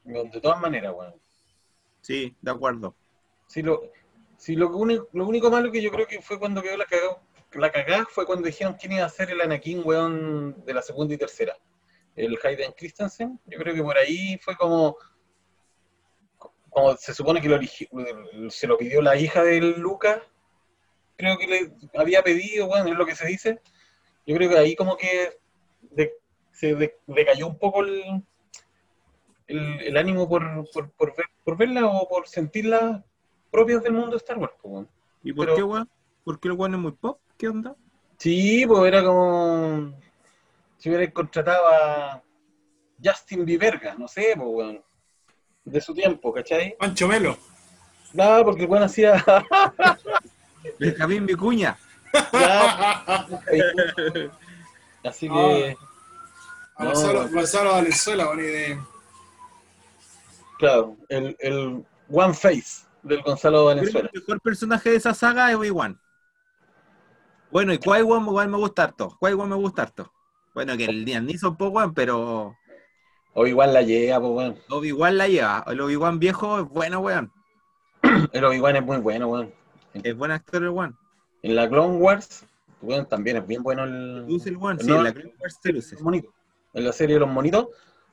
De 0.03 0.39
todas 0.41 0.59
maneras, 0.61 0.93
weón. 0.95 1.13
Sí, 2.01 2.35
de 2.41 2.51
acuerdo. 2.51 2.95
Si 3.49 3.63
lo, 3.63 3.81
si 4.37 4.55
lo, 4.55 4.69
único, 4.69 5.09
lo 5.11 5.25
único 5.27 5.49
malo 5.49 5.71
que 5.71 5.81
yo 5.81 5.89
creo 5.89 6.05
que 6.05 6.21
fue 6.21 6.37
cuando 6.37 6.61
quedó 6.61 6.77
la 6.77 6.85
cagada, 6.85 7.19
la 7.53 7.71
cagada 7.71 8.05
fue 8.05 8.27
cuando 8.27 8.45
dijeron 8.45 8.75
quién 8.79 8.91
iba 8.91 9.05
a 9.05 9.09
ser 9.09 9.31
el 9.31 9.41
Anakin, 9.41 9.81
weón, 9.83 10.63
de 10.65 10.73
la 10.75 10.83
segunda 10.83 11.15
y 11.15 11.17
tercera. 11.17 11.57
El 12.15 12.37
Hayden 12.43 12.73
Christensen. 12.73 13.39
Yo 13.47 13.57
creo 13.57 13.73
que 13.73 13.81
por 13.81 13.97
ahí 13.97 14.37
fue 14.37 14.55
como. 14.55 14.95
Como 16.69 16.95
se 16.95 17.15
supone 17.15 17.41
que 17.41 17.49
lo 17.49 17.59
se 18.51 18.67
lo 18.67 18.77
pidió 18.77 19.01
la 19.01 19.15
hija 19.17 19.43
de 19.43 19.59
Lucas. 19.61 20.21
Creo 21.17 21.35
que 21.39 21.47
le 21.47 21.71
había 21.99 22.21
pedido, 22.21 22.67
bueno, 22.67 22.87
es 22.89 22.95
lo 22.95 23.05
que 23.07 23.15
se 23.15 23.25
dice. 23.25 23.61
yo 24.27 24.35
creo 24.35 24.47
que 24.51 24.57
ahí 24.59 24.75
como 24.75 24.95
que 24.95 25.39
de- 25.81 26.13
se 26.51 26.75
de- 26.75 26.99
decayó 27.07 27.47
un 27.47 27.57
poco 27.57 27.81
el, 27.83 28.23
el, 29.47 29.81
el 29.81 29.97
ánimo 29.97 30.29
por, 30.29 30.69
por, 30.71 30.91
por, 30.91 31.15
ver, 31.15 31.25
por 31.43 31.57
verla 31.57 31.87
o 31.87 32.07
por 32.07 32.27
sentirla 32.27 33.03
propias 33.51 33.83
del 33.83 33.93
mundo 33.93 34.11
de 34.11 34.17
Star 34.17 34.37
Wars. 34.37 34.53
po, 34.61 34.69
weón. 34.69 34.89
¿Y 35.23 35.33
por 35.33 35.45
Pero- 35.45 35.55
qué, 35.57 35.63
weón? 35.63 35.89
¿Por 36.23 36.39
qué 36.39 36.47
el 36.49 36.53
weón 36.53 36.73
es 36.75 36.79
muy 36.79 36.91
pop? 36.91 37.19
¿Qué 37.37 37.47
onda? 37.47 37.75
Sí, 38.17 38.65
pues 38.67 38.83
era 38.85 39.03
como 39.03 39.93
si 40.77 40.89
hubiera 40.89 41.11
contratado 41.11 41.65
a 41.67 42.21
Justin 43.03 43.45
Bieberga, 43.45 43.95
no 43.95 44.07
sé, 44.07 44.33
pues, 44.35 44.47
weón, 44.49 44.83
de 45.65 45.81
su 45.81 45.93
tiempo, 45.93 46.33
¿cachai? 46.33 46.75
Pancho 46.77 47.07
Melo. 47.07 47.37
Nada, 48.13 48.43
porque 48.43 48.63
el 48.63 48.69
weón 48.69 48.83
hacía... 48.83 49.23
Benjamín 50.79 51.25
Vicuña. 51.25 51.77
Ya, 52.33 53.27
Así 55.03 55.29
que, 55.29 55.77
A 56.75 56.83
No. 56.83 56.89
Gonzalo, 56.91 57.29
Gonzalo 57.29 57.71
Valenzuela, 57.71 58.25
buena 58.27 58.41
idea. 58.43 58.85
claro, 60.57 60.97
el, 61.07 61.35
el 61.39 61.85
One 62.11 62.33
Face 62.33 62.85
del 63.03 63.21
Gonzalo 63.21 63.65
Valenzuela. 63.65 64.09
el 64.13 64.21
mejor 64.21 64.41
personaje 64.41 64.89
de 64.89 64.95
esa 64.95 65.13
saga 65.13 65.49
es 65.49 65.55
Obi-Wan. 65.55 65.99
Bueno, 67.51 67.73
y 67.73 67.77
Qui-Wan 67.77 68.49
me 68.49 68.57
gusta 68.57 68.83
harto. 68.83 69.17
Qui-Wan 69.19 69.49
me 69.49 69.55
gusta 69.55 69.83
harto. 69.83 70.11
Bueno, 70.53 70.77
que 70.77 70.85
el 70.85 71.05
Liam 71.05 71.25
Neeson, 71.25 71.55
pues, 71.55 71.71
weón, 71.71 71.93
pero 71.93 72.55
O 73.33 73.47
igual 73.47 73.73
la 73.73 73.81
llega, 73.81 74.19
pues, 74.19 74.31
weón. 74.31 74.57
Obi-Wan 74.69 75.17
la 75.17 75.27
lleva. 75.27 75.63
El 75.67 75.81
Obi-Wan 75.81 76.19
viejo 76.19 76.59
es 76.59 76.65
bueno, 76.67 76.99
weón. 76.99 77.31
El 78.33 78.45
Obi-Wan 78.45 78.75
es 78.75 78.83
muy 78.83 78.97
bueno, 78.97 79.27
weón. 79.27 79.53
Es 79.93 80.15
buen 80.15 80.31
actor 80.31 80.63
el 80.63 80.69
weón. 80.69 80.97
En 81.41 81.55
la 81.55 81.67
Clone 81.67 81.97
Wars, 81.97 82.45
weón, 82.81 83.07
también 83.07 83.37
es 83.37 83.47
bien 83.47 83.63
bueno 83.63 83.83
el... 83.83 84.25
Luce 84.27 84.49
el 84.49 84.57
weón, 84.57 84.79
sí, 84.79 84.87
No, 84.87 84.97
en 84.97 85.03
la 85.05 85.13
Clone 85.13 85.33
Wars 85.39 85.59
se 85.61 85.73
luce. 85.73 85.97
En 86.73 86.83
la 86.85 86.93
serie 86.93 87.15
de 87.15 87.21
los 87.21 87.29
monitos, 87.29 87.67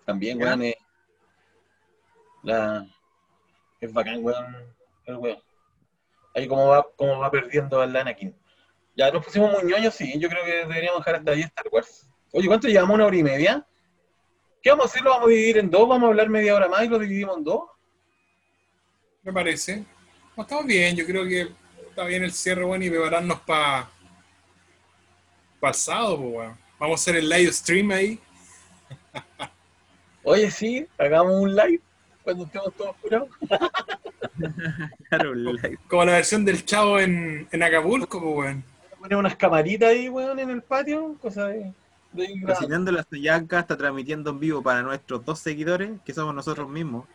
también, 0.04 0.40
weón, 0.40 0.62
es, 0.62 0.74
la, 2.42 2.86
es 3.80 3.92
bacán, 3.92 4.24
weón, 4.24 4.56
el 5.06 5.16
weón. 5.16 5.42
Ahí 6.34 6.46
como 6.46 6.68
va, 6.68 6.86
como 6.96 7.18
va 7.18 7.30
perdiendo 7.30 7.80
al 7.80 7.96
Anakin. 7.96 8.36
Ya 8.96 9.10
nos 9.10 9.24
pusimos 9.24 9.52
muy 9.52 9.70
ñoños, 9.70 9.94
sí, 9.94 10.18
yo 10.18 10.28
creo 10.28 10.44
que 10.44 10.52
deberíamos 10.52 11.00
dejar 11.00 11.16
hasta 11.16 11.30
ahí 11.30 11.40
Star 11.42 11.66
Wars. 11.70 12.08
Oye, 12.32 12.46
¿cuánto 12.46 12.68
llevamos? 12.68 12.94
¿Una 12.94 13.06
hora 13.06 13.16
y 13.16 13.22
media? 13.22 13.66
¿Qué 14.62 14.70
vamos 14.70 14.86
a 14.86 14.88
hacer? 14.88 15.02
¿Lo 15.02 15.10
vamos 15.10 15.26
a 15.26 15.30
dividir 15.30 15.58
en 15.58 15.70
dos? 15.70 15.88
¿Vamos 15.88 16.06
a 16.06 16.10
hablar 16.10 16.28
media 16.28 16.54
hora 16.54 16.68
más 16.68 16.84
y 16.84 16.88
lo 16.88 16.98
dividimos 16.98 17.36
en 17.38 17.44
dos? 17.44 17.62
Me 19.22 19.32
parece. 19.32 19.84
No, 20.36 20.42
estamos 20.42 20.66
bien, 20.66 20.96
yo 20.96 21.06
creo 21.06 21.24
que 21.24 21.48
está 21.88 22.04
bien 22.04 22.24
el 22.24 22.32
cierre, 22.32 22.64
bueno, 22.64 22.84
y 22.84 22.90
prepararnos 22.90 23.40
para 23.40 23.88
el 25.62 25.74
sábado, 25.74 26.18
pues, 26.18 26.34
weón. 26.34 26.58
Vamos 26.78 27.00
a 27.00 27.02
hacer 27.02 27.16
el 27.16 27.28
live 27.28 27.52
stream 27.52 27.90
ahí. 27.90 28.20
Oye, 30.22 30.50
sí, 30.50 30.86
hagamos 30.98 31.34
un 31.34 31.54
live 31.54 31.80
cuando 32.26 32.44
estemos 32.44 32.74
todos 32.74 32.96
curados. 32.96 33.28
Claro. 35.08 35.32
Como 35.88 36.04
la 36.04 36.12
versión 36.12 36.44
del 36.44 36.62
chavo 36.64 36.98
en, 36.98 37.48
en 37.50 37.62
Acapulco, 37.62 38.20
pues, 38.20 38.36
weón. 38.36 38.64
Poner 38.98 39.16
unas 39.16 39.36
camaritas 39.36 39.88
ahí, 39.88 40.10
weón, 40.10 40.38
en 40.38 40.50
el 40.50 40.62
patio, 40.62 41.16
cosa 41.22 41.46
de... 41.46 41.72
de. 42.12 42.42
Cocinando 42.44 42.92
la 42.92 43.06
Soyanca 43.08 43.60
está 43.60 43.78
transmitiendo 43.78 44.30
en 44.30 44.40
vivo 44.40 44.62
para 44.62 44.82
nuestros 44.82 45.24
dos 45.24 45.38
seguidores, 45.38 45.90
que 46.04 46.12
somos 46.12 46.34
nosotros 46.34 46.68
mismos. 46.68 47.06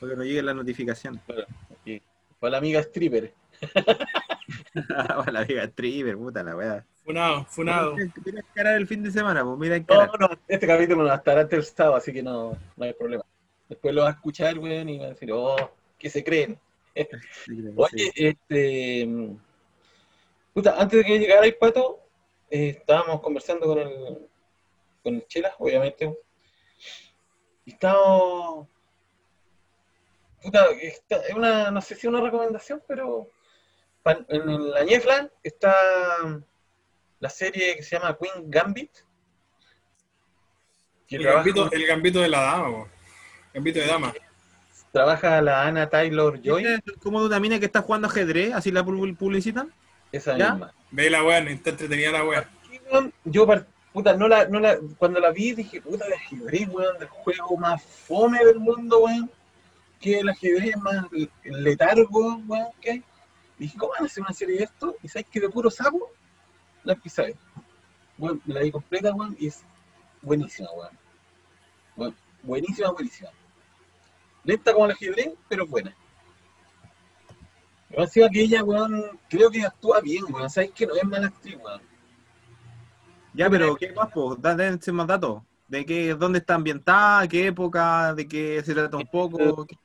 Porque 0.00 0.16
nos 0.16 0.24
llegue 0.24 0.42
la 0.42 0.54
notificación. 0.54 1.20
Para 2.40 2.50
la 2.52 2.58
amiga 2.58 2.80
stripper. 2.80 3.34
la 5.32 5.44
viga 5.44 5.64
stripper, 5.64 6.16
puta 6.16 6.42
la 6.42 6.56
weá. 6.56 6.84
Funado, 7.06 7.44
funado. 7.44 7.94
Mira 7.94 8.40
encarar 8.40 8.74
el 8.74 8.86
fin 8.88 9.00
de 9.00 9.12
semana, 9.12 9.44
pues 9.44 9.56
mira 9.58 9.76
No, 9.76 9.82
encarar. 9.82 10.10
no, 10.20 10.28
este 10.48 10.66
capítulo 10.66 11.02
no 11.02 11.08
va 11.08 11.14
a 11.14 11.18
estar 11.18 11.38
antes 11.38 11.56
del 11.56 11.64
sábado, 11.64 11.94
así 11.96 12.12
que 12.12 12.20
no, 12.20 12.58
no 12.76 12.84
hay 12.84 12.92
problema. 12.94 13.22
Después 13.68 13.94
lo 13.94 14.02
va 14.02 14.08
a 14.08 14.12
escuchar, 14.12 14.58
weón, 14.58 14.88
y 14.88 14.98
va 14.98 15.06
a 15.06 15.08
decir, 15.10 15.30
oh, 15.32 15.70
¿qué 15.98 16.10
se 16.10 16.24
creen? 16.24 16.58
Oye, 17.76 18.10
este. 18.16 19.08
Puta, 20.52 20.74
antes 20.80 20.98
de 20.98 21.04
que 21.04 21.18
llegara 21.20 21.46
el 21.46 21.54
pato, 21.54 22.00
eh, 22.50 22.70
estábamos 22.70 23.20
conversando 23.20 23.66
con 23.66 23.78
el. 23.78 24.28
con 25.04 25.14
el 25.14 25.26
Chela, 25.28 25.54
obviamente. 25.58 26.12
Y 27.66 27.70
estábamos. 27.72 28.66
Puta, 30.42 30.66
está- 30.82 31.24
es 31.26 31.34
una, 31.34 31.70
no 31.70 31.80
sé 31.80 31.94
si 31.94 32.00
es 32.06 32.12
una 32.12 32.20
recomendación, 32.20 32.82
pero. 32.88 33.28
En 34.28 34.70
la 34.70 34.84
Netflix 34.84 35.30
está 35.42 35.74
la 37.20 37.30
serie 37.30 37.76
que 37.76 37.82
se 37.82 37.96
llama 37.96 38.16
Queen 38.16 38.50
Gambit. 38.50 38.90
Que 41.06 41.16
El 41.16 41.24
gambito, 41.24 41.70
el 41.70 41.86
gambito 41.86 42.20
de 42.20 42.28
la 42.28 42.40
dama. 42.42 42.86
Gambito 43.54 43.78
de 43.78 43.86
dama. 43.86 44.12
trabaja 44.92 45.40
la 45.42 45.62
Anna 45.66 45.88
Taylor 45.88 46.40
Joy, 46.42 46.64
¿Es 46.64 46.80
como 47.02 47.20
de 47.20 47.26
una 47.26 47.38
mina 47.40 47.58
que 47.60 47.66
está 47.66 47.82
jugando 47.82 48.08
ajedrez? 48.08 48.52
¿Así 48.54 48.70
la 48.70 48.82
pu- 48.84 49.16
publicitan? 49.16 49.72
esa 50.12 50.36
¿Ya? 50.38 50.50
misma. 50.52 50.72
Ve 50.90 51.10
la 51.10 51.22
weón, 51.22 51.48
está 51.48 51.70
entretenida 51.70 52.12
la 52.12 52.24
weón, 52.24 53.12
yo 53.24 53.46
par- 53.46 53.66
puta, 53.92 54.14
no 54.16 54.28
la, 54.28 54.46
no 54.46 54.60
la, 54.60 54.78
cuando 54.98 55.20
la 55.20 55.30
vi 55.32 55.52
dije, 55.52 55.80
puta, 55.82 56.06
el 56.06 56.14
ajedrez, 56.14 56.68
weón, 56.68 56.98
del 56.98 57.08
juego 57.08 57.56
más 57.56 57.82
fome 57.82 58.42
del 58.44 58.58
mundo, 58.58 59.00
weón, 59.00 59.30
que 60.00 60.20
el 60.20 60.28
ajedrez 60.28 60.76
más 60.78 61.04
letargo, 61.44 62.36
weón, 62.46 62.68
que 62.80 62.90
hay. 62.92 63.04
Dije, 63.58 63.76
¿cómo 63.78 63.92
van 63.92 64.02
a 64.04 64.06
hacer 64.06 64.22
una 64.22 64.32
serie 64.32 64.58
de 64.58 64.64
esto? 64.64 64.96
Y 65.02 65.08
sabes 65.08 65.26
que 65.30 65.40
de 65.40 65.48
puro 65.48 65.70
sapo, 65.70 66.10
la 66.86 66.94
empecé 66.94 67.22
a 67.22 67.24
ver. 67.26 67.36
Weón, 68.18 68.40
la 68.46 68.60
vi 68.60 68.70
completa, 68.70 69.12
weón, 69.12 69.36
y 69.38 69.48
es 69.48 69.62
buenísima, 70.22 70.68
weón. 70.72 72.14
Buenísima, 72.42 72.90
buenísima. 72.92 73.30
Lenta 74.44 74.72
como 74.72 74.86
el 74.86 74.92
ajedrez, 74.92 75.32
pero 75.48 75.66
buena. 75.66 75.94
Yo 77.90 78.02
encima 78.02 78.28
que 78.30 78.40
ella, 78.42 78.64
weón, 78.64 79.18
creo 79.28 79.50
que 79.50 79.64
actúa 79.66 80.00
bien, 80.00 80.24
weón. 80.30 80.48
Sabes 80.48 80.70
que 80.70 80.86
no 80.86 80.94
es 80.94 81.04
mala 81.04 81.26
actriz, 81.26 81.56
weón. 81.62 81.82
Ya, 83.34 83.50
pero 83.50 83.76
¿qué 83.76 83.92
más, 83.92 84.08
pues? 84.12 84.40
Dense 84.40 84.92
más 84.92 85.06
datos. 85.06 85.42
¿De 85.68 85.84
qué, 85.84 86.14
dónde 86.14 86.38
está 86.38 86.54
ambientada? 86.54 87.26
¿Qué 87.28 87.48
época? 87.48 88.14
¿De 88.14 88.26
qué 88.26 88.62
se 88.64 88.72
trata 88.72 88.96
un 88.96 89.06
poco? 89.06 89.66
¿Qué- 89.66 89.76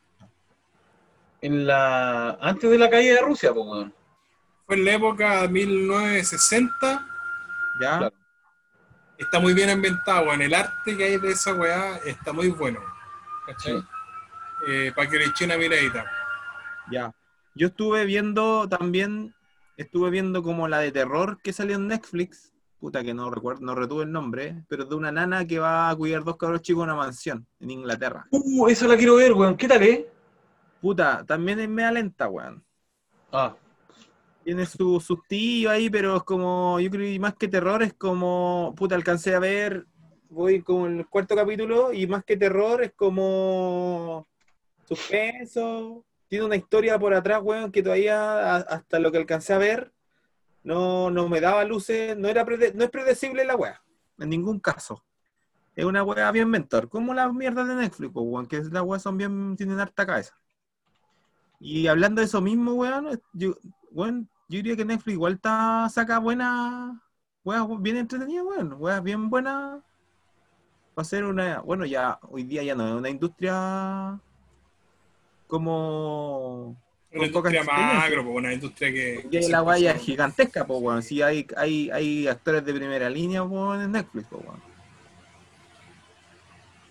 en 1.43 1.65
la 1.65 2.37
antes 2.39 2.69
de 2.69 2.77
la 2.77 2.87
caída 2.87 3.15
de 3.15 3.21
Rusia, 3.21 3.51
pues, 3.51 3.65
weón. 3.65 3.93
Fue 4.71 4.77
en 4.77 4.85
la 4.85 4.93
época 4.93 5.47
1960. 5.49 7.05
¿Ya? 7.81 7.97
Claro. 7.97 8.13
Está 9.17 9.37
muy 9.37 9.53
bien 9.53 9.69
ambientado, 9.69 10.27
weón. 10.27 10.41
El 10.41 10.53
arte 10.53 10.95
que 10.95 11.03
hay 11.03 11.17
de 11.17 11.31
esa 11.31 11.53
weá 11.53 11.97
está 12.05 12.31
muy 12.31 12.47
bueno. 12.47 12.79
¿Cachai? 13.47 13.81
Sí. 13.81 13.85
Eh, 14.69 14.93
para 14.95 15.09
que 15.09 15.17
le 15.17 15.25
eche 15.25 15.43
una 15.43 15.57
miradita. 15.57 16.05
Ya. 16.89 17.13
Yo 17.53 17.67
estuve 17.67 18.05
viendo 18.05 18.69
también, 18.69 19.35
estuve 19.75 20.09
viendo 20.09 20.41
como 20.41 20.69
la 20.69 20.79
de 20.79 20.93
terror 20.93 21.41
que 21.43 21.51
salió 21.51 21.75
en 21.75 21.89
Netflix, 21.89 22.53
puta 22.79 23.03
que 23.03 23.13
no 23.13 23.29
recuerdo, 23.29 23.65
no 23.65 23.75
retuve 23.75 24.05
el 24.05 24.13
nombre, 24.13 24.63
pero 24.69 24.85
de 24.85 24.95
una 24.95 25.11
nana 25.11 25.45
que 25.45 25.59
va 25.59 25.89
a 25.89 25.95
cuidar 25.97 26.23
dos 26.23 26.37
cabros 26.37 26.61
chicos 26.61 26.83
en 26.83 26.91
una 26.91 26.95
mansión 26.95 27.45
en 27.59 27.71
Inglaterra. 27.71 28.25
Uh, 28.31 28.69
eso 28.69 28.87
la 28.87 28.95
quiero 28.95 29.17
ver, 29.17 29.33
weón. 29.33 29.57
¿Qué 29.57 29.67
tal, 29.67 29.83
eh? 29.83 30.09
Puta, 30.79 31.25
también 31.25 31.59
es 31.59 31.67
media 31.67 31.91
lenta, 31.91 32.29
weón. 32.29 32.63
Ah, 33.33 33.53
Tiene 34.43 34.65
su 34.65 34.99
sustillo 34.99 35.69
ahí, 35.69 35.89
pero 35.89 36.17
es 36.17 36.23
como, 36.23 36.79
yo 36.79 36.89
creo 36.89 37.13
que 37.13 37.19
más 37.19 37.35
que 37.35 37.47
terror 37.47 37.83
es 37.83 37.93
como, 37.93 38.73
puta, 38.75 38.95
alcancé 38.95 39.35
a 39.35 39.39
ver, 39.39 39.85
voy 40.29 40.61
como 40.63 40.87
en 40.87 40.99
el 40.99 41.07
cuarto 41.07 41.35
capítulo 41.35 41.93
y 41.93 42.07
más 42.07 42.23
que 42.23 42.37
terror 42.37 42.83
es 42.83 42.93
como 42.93 44.27
suspenso. 44.87 46.05
Tiene 46.27 46.45
una 46.45 46.55
historia 46.55 46.97
por 46.97 47.13
atrás, 47.13 47.41
weón, 47.43 47.71
que 47.71 47.83
todavía 47.83 48.55
hasta 48.55 48.99
lo 48.99 49.11
que 49.11 49.17
alcancé 49.17 49.53
a 49.53 49.57
ver 49.57 49.91
no, 50.63 51.09
no 51.09 51.27
me 51.27 51.41
daba 51.41 51.63
luces, 51.63 52.17
no, 52.17 52.27
era 52.27 52.45
no 52.45 52.83
es 52.83 52.89
predecible 52.89 53.45
la 53.45 53.55
weá, 53.55 53.81
en 54.19 54.29
ningún 54.29 54.59
caso. 54.59 55.03
Es 55.75 55.85
una 55.85 56.03
weá 56.03 56.31
bien 56.31 56.49
mentor, 56.49 56.89
como 56.89 57.13
las 57.13 57.33
mierdas 57.33 57.67
de 57.67 57.75
Netflix, 57.75 58.11
pues, 58.13 58.25
weón, 58.27 58.45
que 58.45 58.61
las 58.71 58.83
weas 58.83 59.01
son 59.01 59.17
bien, 59.17 59.55
tienen 59.55 59.79
harta 59.79 60.05
cabeza. 60.05 60.35
Y 61.59 61.87
hablando 61.87 62.21
de 62.21 62.25
eso 62.25 62.41
mismo, 62.41 62.73
weón, 62.73 63.21
yo, 63.33 63.55
weón, 63.91 64.29
yo 64.49 64.57
diría 64.57 64.75
que 64.75 64.85
Netflix 64.85 65.13
igual 65.13 65.33
está, 65.33 65.87
saca 65.89 66.19
buenas, 66.19 66.95
weas 67.43 67.65
bien 67.79 67.97
entretenidas, 67.97 68.45
weón, 68.45 68.75
weas 68.77 69.03
bien 69.03 69.29
buenas. 69.29 69.81
Va 70.97 71.01
a 71.01 71.05
ser 71.05 71.23
una, 71.23 71.61
bueno, 71.61 71.85
ya 71.85 72.19
hoy 72.29 72.43
día 72.43 72.63
ya 72.63 72.75
no 72.75 72.87
es 72.87 72.93
una 72.93 73.09
industria 73.09 74.19
como 75.47 76.77
Una 77.13 77.25
industria 77.25 77.63
macro, 77.63 78.23
pues, 78.23 78.35
una 78.35 78.53
industria 78.53 78.91
que. 78.91 79.27
ya 79.29 79.49
la 79.49 79.59
guaya 79.61 79.91
es 79.91 80.01
gigantesca, 80.01 80.65
pues, 80.65 80.81
weón. 80.81 81.03
Sí, 81.03 81.21
hay, 81.21 81.45
hay, 81.57 81.89
hay 81.91 82.27
actores 82.27 82.65
de 82.65 82.73
primera 82.73 83.09
línea, 83.09 83.43
weón, 83.43 83.81
en 83.81 83.91
Netflix, 83.91 84.27
pues, 84.29 84.43
weón. 84.43 84.61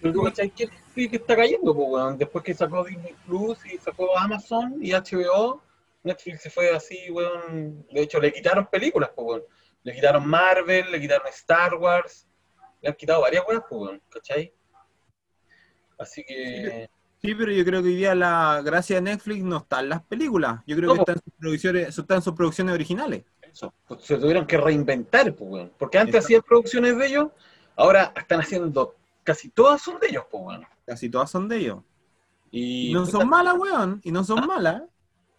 pero 0.01 0.14
tú 0.14 0.22
cachai 0.24 0.51
que 0.51 0.68
sí 0.94 1.09
que 1.09 1.16
está 1.16 1.36
cayendo, 1.36 1.74
pues, 1.74 1.89
weón. 1.90 2.18
Después 2.18 2.44
que 2.44 2.55
sacó 2.55 2.85
Disney 2.85 3.14
Plus 3.27 3.59
y 3.66 3.78
sacó 3.78 4.18
Amazon 4.18 4.77
y 4.81 4.93
HBO, 4.93 5.62
Netflix 6.02 6.43
se 6.43 6.51
fue 6.51 6.70
así, 6.74 7.10
weón. 7.10 7.86
De 7.90 8.02
hecho, 8.02 8.20
le 8.20 8.32
quitaron 8.32 8.66
películas, 8.66 9.10
pues, 9.14 9.27
weón. 9.27 9.43
Le 9.82 9.94
quitaron 9.94 10.27
Marvel, 10.28 10.90
le 10.90 11.01
quitaron 11.01 11.27
Star 11.28 11.74
Wars, 11.74 12.27
le 12.82 12.89
han 12.90 12.94
quitado 12.94 13.22
varias 13.22 13.44
weas, 13.48 13.62
pues, 13.68 13.81
weón, 13.81 14.02
¿cachai? 14.10 14.52
Así 15.98 16.24
que. 16.24 16.89
Sí, 17.22 17.35
pero 17.35 17.52
yo 17.52 17.64
creo 17.66 17.82
que 17.82 17.89
hoy 17.89 17.97
día 17.97 18.14
la 18.14 18.62
gracia 18.64 18.97
de 18.97 19.02
Netflix 19.02 19.43
no 19.43 19.59
está 19.59 19.81
en 19.81 19.90
las 19.90 20.02
películas. 20.05 20.60
Yo 20.66 20.74
creo 20.77 20.89
No, 20.89 20.94
que 20.94 20.98
po. 20.98 21.02
está 21.02 21.12
en 21.12 21.18
sus 21.22 21.35
producciones, 21.39 21.98
está 21.98 22.14
en 22.14 22.22
sus 22.22 22.35
producciones 22.35 22.74
originales. 22.74 23.24
Eso, 23.43 23.74
pues, 23.86 24.02
se 24.02 24.16
tuvieron 24.16 24.47
que 24.47 24.56
reinventar, 24.56 25.35
pues, 25.35 25.51
weón. 25.51 25.72
Porque 25.78 25.98
antes 25.98 26.14
Exacto. 26.14 26.27
hacían 26.27 26.43
producciones 26.43 26.97
de 26.97 27.06
ellos, 27.06 27.28
ahora 27.77 28.12
están 28.16 28.40
haciendo. 28.40 28.94
Casi 29.22 29.51
todas 29.51 29.82
son 29.82 30.01
de 30.01 30.09
ellos, 30.09 30.24
pues, 30.31 30.43
weón. 30.44 30.66
Casi 30.86 31.10
todas 31.10 31.31
son 31.31 31.47
de 31.48 31.56
ellos. 31.59 31.82
Y 32.51 32.90
Y 32.90 32.94
no 32.94 33.05
son 33.06 33.28
malas, 33.28 33.55
weón. 33.59 34.01
Y 34.02 34.10
no 34.12 34.24
son 34.24 34.47
malas. 34.47 34.82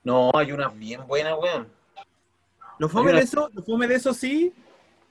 No, 0.03 0.31
hay 0.33 0.51
unas 0.51 0.77
bien 0.77 1.05
buenas, 1.07 1.33
weón. 1.39 1.67
Lo 2.79 2.89
fome 2.89 3.11
una- 3.11 3.19
de 3.19 3.23
eso, 3.25 3.49
lo 3.53 3.63
fome 3.63 3.87
de 3.87 3.95
eso 3.95 4.13
sí, 4.13 4.53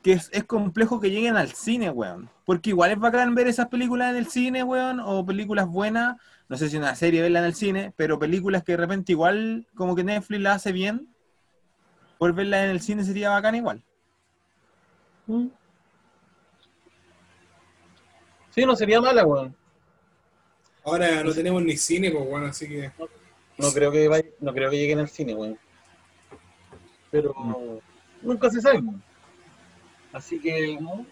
que 0.03 0.13
es, 0.13 0.29
es 0.33 0.45
complejo 0.45 1.01
que 1.01 1.11
lleguen 1.11 1.37
al 1.37 1.53
cine, 1.53 1.91
weón. 1.91 2.29
Porque 2.45 2.71
igual 2.71 2.91
es 2.91 2.99
bacán 2.99 3.35
ver 3.35 3.47
esas 3.47 3.69
películas 3.69 4.11
en 4.11 4.17
el 4.17 4.27
cine, 4.27 4.65
weón, 4.65 4.99
o 5.01 5.25
películas 5.25 5.69
buenas. 5.69 6.17
No 6.49 6.57
sé 6.57 6.69
si 6.69 6.77
una 6.77 6.97
serie 6.97 7.23
verla 7.23 7.39
en 7.39 7.45
el 7.45 7.55
cine, 7.55 7.93
pero 7.97 8.19
películas 8.19 8.65
que 8.65 8.73
de 8.73 8.79
repente 8.79 9.13
igual 9.13 9.69
como 9.77 9.95
que 9.95 10.03
Netflix 10.03 10.41
la 10.43 10.55
hace 10.55 10.73
bien. 10.73 11.15
Por 12.19 12.35
verla 12.35 12.65
en 12.65 12.71
el 12.71 12.81
cine 12.81 13.05
sería 13.05 13.31
bacán 13.31 13.55
igual. 13.55 13.85
Sí, 18.51 18.67
no 18.67 18.75
sería 18.75 19.01
mala, 19.01 19.25
weón. 19.25 19.55
Ahora 20.85 21.23
no 21.23 21.33
tenemos 21.33 21.63
ni 21.63 21.77
cine, 21.77 22.11
pues 22.11 22.29
bueno, 22.29 22.47
así 22.47 22.67
que. 22.69 22.91
No 23.61 23.73
creo 23.73 23.91
que 23.93 24.09
vaya- 24.09 24.25
no 24.41 24.53
creo 24.53 24.71
que 24.71 24.77
lleguen 24.79 24.99
al 25.01 25.09
cine, 25.09 25.35
weón. 25.35 25.59
Pero 27.11 27.35
nunca 28.23 28.51
se 28.51 28.61
sabe, 28.61 28.79
weón. 28.79 29.03
Así 30.13 30.41
que, 30.41 30.79
¿no? 30.81 31.07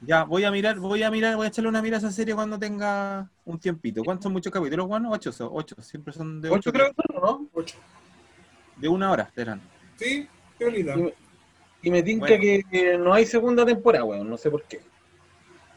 Ya, 0.00 0.22
voy 0.24 0.44
a 0.44 0.50
mirar, 0.50 0.78
voy 0.78 1.02
a 1.02 1.10
mirar, 1.10 1.34
voy 1.36 1.46
a 1.46 1.48
echarle 1.48 1.68
una 1.68 1.82
mirada 1.82 2.06
a 2.06 2.08
esa 2.08 2.16
serie 2.16 2.34
cuando 2.34 2.58
tenga 2.58 3.28
un 3.44 3.58
tiempito. 3.58 4.04
¿Cuántos 4.04 4.24
son 4.24 4.32
muchos 4.32 4.52
capítulos, 4.52 4.86
weón? 4.88 5.06
Ocho, 5.06 5.32
son- 5.32 5.50
ocho. 5.52 5.74
Siempre 5.82 6.12
son 6.12 6.40
de 6.40 6.48
ocho. 6.50 6.70
ocho 6.70 6.72
creo 6.72 6.86
que 6.94 7.02
son, 7.12 7.20
¿no? 7.22 7.48
Ocho. 7.52 7.76
De 8.76 8.88
una 8.88 9.10
hora, 9.10 9.30
serán. 9.34 9.60
Sí, 9.96 10.28
qué 10.56 10.64
bonita. 10.66 10.94
Y 10.94 11.02
me, 11.02 11.14
y 11.82 11.90
me 11.90 12.02
tinca 12.02 12.26
Bueno. 12.26 12.40
que, 12.40 12.62
que 12.70 12.96
no 12.98 13.12
hay 13.12 13.26
segunda 13.26 13.66
temporada, 13.66 14.04
weón. 14.04 14.28
No 14.30 14.36
sé 14.36 14.50
por 14.50 14.62
qué. 14.64 14.80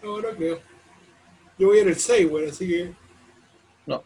No, 0.03 0.21
no 0.21 0.29
creo. 0.29 0.59
Yo 1.57 1.67
voy 1.67 1.79
en 1.79 1.87
el 1.89 1.95
6, 1.95 2.27
weón, 2.29 2.49
así 2.49 2.67
que. 2.67 2.93
No, 3.87 4.03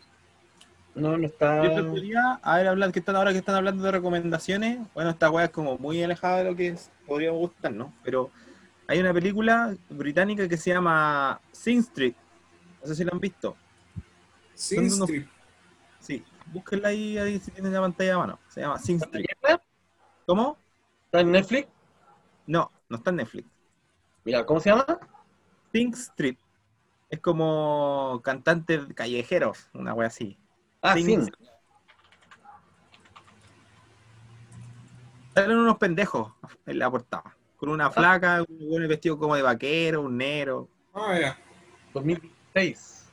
no 0.95 1.15
está. 1.25 1.63
Yo 1.63 1.75
te 1.75 1.83
podría, 1.83 2.39
a 2.41 2.57
ver, 2.57 2.67
hablar, 2.67 2.91
que 2.91 2.99
están 2.99 3.15
ahora 3.15 3.31
que 3.31 3.39
están 3.39 3.55
hablando 3.55 3.83
de 3.83 3.91
recomendaciones, 3.91 4.79
bueno, 4.93 5.09
esta 5.09 5.29
weá 5.29 5.45
es 5.45 5.51
como 5.51 5.77
muy 5.77 6.01
alejada 6.01 6.37
de 6.39 6.43
lo 6.45 6.55
que 6.55 6.69
es- 6.69 6.89
podríamos 7.05 7.39
gustar, 7.39 7.73
¿no? 7.73 7.93
Pero 8.03 8.31
hay 8.87 8.99
una 8.99 9.13
película 9.13 9.75
británica 9.89 10.47
que 10.47 10.57
se 10.57 10.71
llama 10.71 11.39
Sing 11.51 11.79
Street, 11.79 12.15
no 12.81 12.87
sé 12.87 12.95
si 12.95 13.03
la 13.03 13.11
han 13.11 13.19
visto, 13.19 13.55
Sin 14.53 14.89
Son 14.89 15.03
unos- 15.03 15.25
sí, 15.99 16.23
búsquenla 16.53 16.87
ahí, 16.87 17.17
ahí 17.17 17.39
si 17.39 17.51
tienen 17.51 17.73
la 17.73 17.81
pantalla 17.81 18.15
a 18.15 18.17
mano, 18.19 18.39
se 18.47 18.61
llama 18.61 18.79
Sing 18.79 18.97
Street. 18.97 19.25
¿Está 19.29 19.61
¿Cómo? 20.25 20.57
en 21.11 21.31
Netflix? 21.31 21.67
No, 22.47 22.71
no 22.87 22.97
está 22.97 23.09
en 23.09 23.17
Netflix. 23.17 23.47
Mira, 24.23 24.45
¿cómo 24.45 24.59
se 24.61 24.69
llama? 24.69 24.85
Sing 25.73 25.93
Street, 25.93 26.37
es 27.09 27.19
como 27.19 28.21
cantantes 28.23 28.81
callejeros, 28.93 29.69
una 29.73 29.93
weá 29.93 30.07
así. 30.07 30.37
Ah, 30.85 30.93
sí. 30.93 31.17
Salen 35.33 35.57
unos 35.57 35.77
pendejos 35.77 36.31
en 36.67 36.77
la 36.77 36.91
portada, 36.91 37.35
con 37.57 37.69
una 37.69 37.89
flaca, 37.89 38.45
un 38.47 38.69
buen 38.69 38.87
vestido 38.87 39.17
como 39.17 39.35
de 39.35 39.41
vaquero, 39.41 40.03
un 40.03 40.15
negro. 40.15 40.69
Ah, 40.93 41.17
ya. 41.19 41.37
2016. 41.91 43.11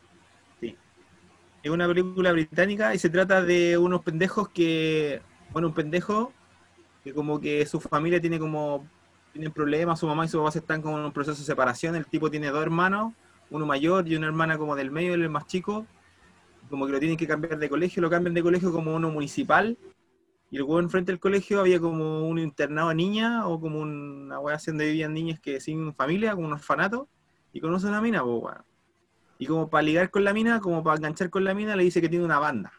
Es 1.62 1.70
una 1.70 1.86
película 1.86 2.32
británica 2.32 2.94
y 2.94 2.98
se 2.98 3.08
trata 3.08 3.40
de 3.42 3.78
unos 3.78 4.02
pendejos 4.02 4.50
que, 4.50 5.22
bueno, 5.50 5.68
un 5.68 5.74
pendejo 5.74 6.32
que 7.02 7.14
como 7.14 7.40
que 7.40 7.64
su 7.64 7.80
familia 7.80 8.20
tiene 8.20 8.38
como, 8.38 8.86
tienen 9.32 9.50
problemas, 9.50 9.98
su 9.98 10.06
mamá 10.06 10.26
y 10.26 10.28
su 10.28 10.38
papá 10.38 10.50
están 10.58 10.82
como 10.82 10.98
en 10.98 11.04
un 11.04 11.12
proceso 11.12 11.38
de 11.38 11.44
separación, 11.46 11.96
el 11.96 12.06
tipo 12.06 12.30
tiene 12.30 12.48
dos 12.48 12.62
hermanos, 12.62 13.14
uno 13.50 13.64
mayor 13.64 14.06
y 14.08 14.16
una 14.16 14.26
hermana 14.26 14.58
como 14.58 14.76
del 14.76 14.90
medio, 14.90 15.14
él 15.14 15.20
es 15.20 15.24
el 15.24 15.30
más 15.30 15.46
chico, 15.46 15.86
como 16.72 16.86
que 16.86 16.92
lo 16.92 16.98
tienen 16.98 17.18
que 17.18 17.26
cambiar 17.26 17.58
de 17.58 17.68
colegio, 17.68 18.00
lo 18.00 18.08
cambian 18.08 18.32
de 18.32 18.42
colegio 18.42 18.72
como 18.72 18.94
uno 18.94 19.10
municipal, 19.10 19.76
y 20.50 20.56
luego 20.56 20.80
enfrente 20.80 21.12
del 21.12 21.20
colegio 21.20 21.60
había 21.60 21.78
como 21.78 22.26
un 22.26 22.38
internado 22.38 22.88
de 22.88 22.94
niñas, 22.94 23.44
o 23.44 23.60
como 23.60 23.80
una 23.80 24.38
así 24.54 24.70
donde 24.70 24.86
vivían 24.86 25.12
niñas 25.12 25.38
que 25.38 25.60
sin 25.60 25.94
familia, 25.94 26.34
como 26.34 26.46
un 26.46 26.54
orfanato, 26.54 27.10
y 27.52 27.60
conoce 27.60 27.88
una 27.88 28.00
mina, 28.00 28.22
pues 28.22 28.40
bueno. 28.40 28.64
Y 29.38 29.44
como 29.44 29.68
para 29.68 29.82
ligar 29.82 30.08
con 30.08 30.24
la 30.24 30.32
mina, 30.32 30.60
como 30.60 30.82
para 30.82 30.96
enganchar 30.96 31.28
con 31.28 31.44
la 31.44 31.52
mina, 31.52 31.76
le 31.76 31.84
dice 31.84 32.00
que 32.00 32.08
tiene 32.08 32.24
una 32.24 32.38
banda. 32.38 32.72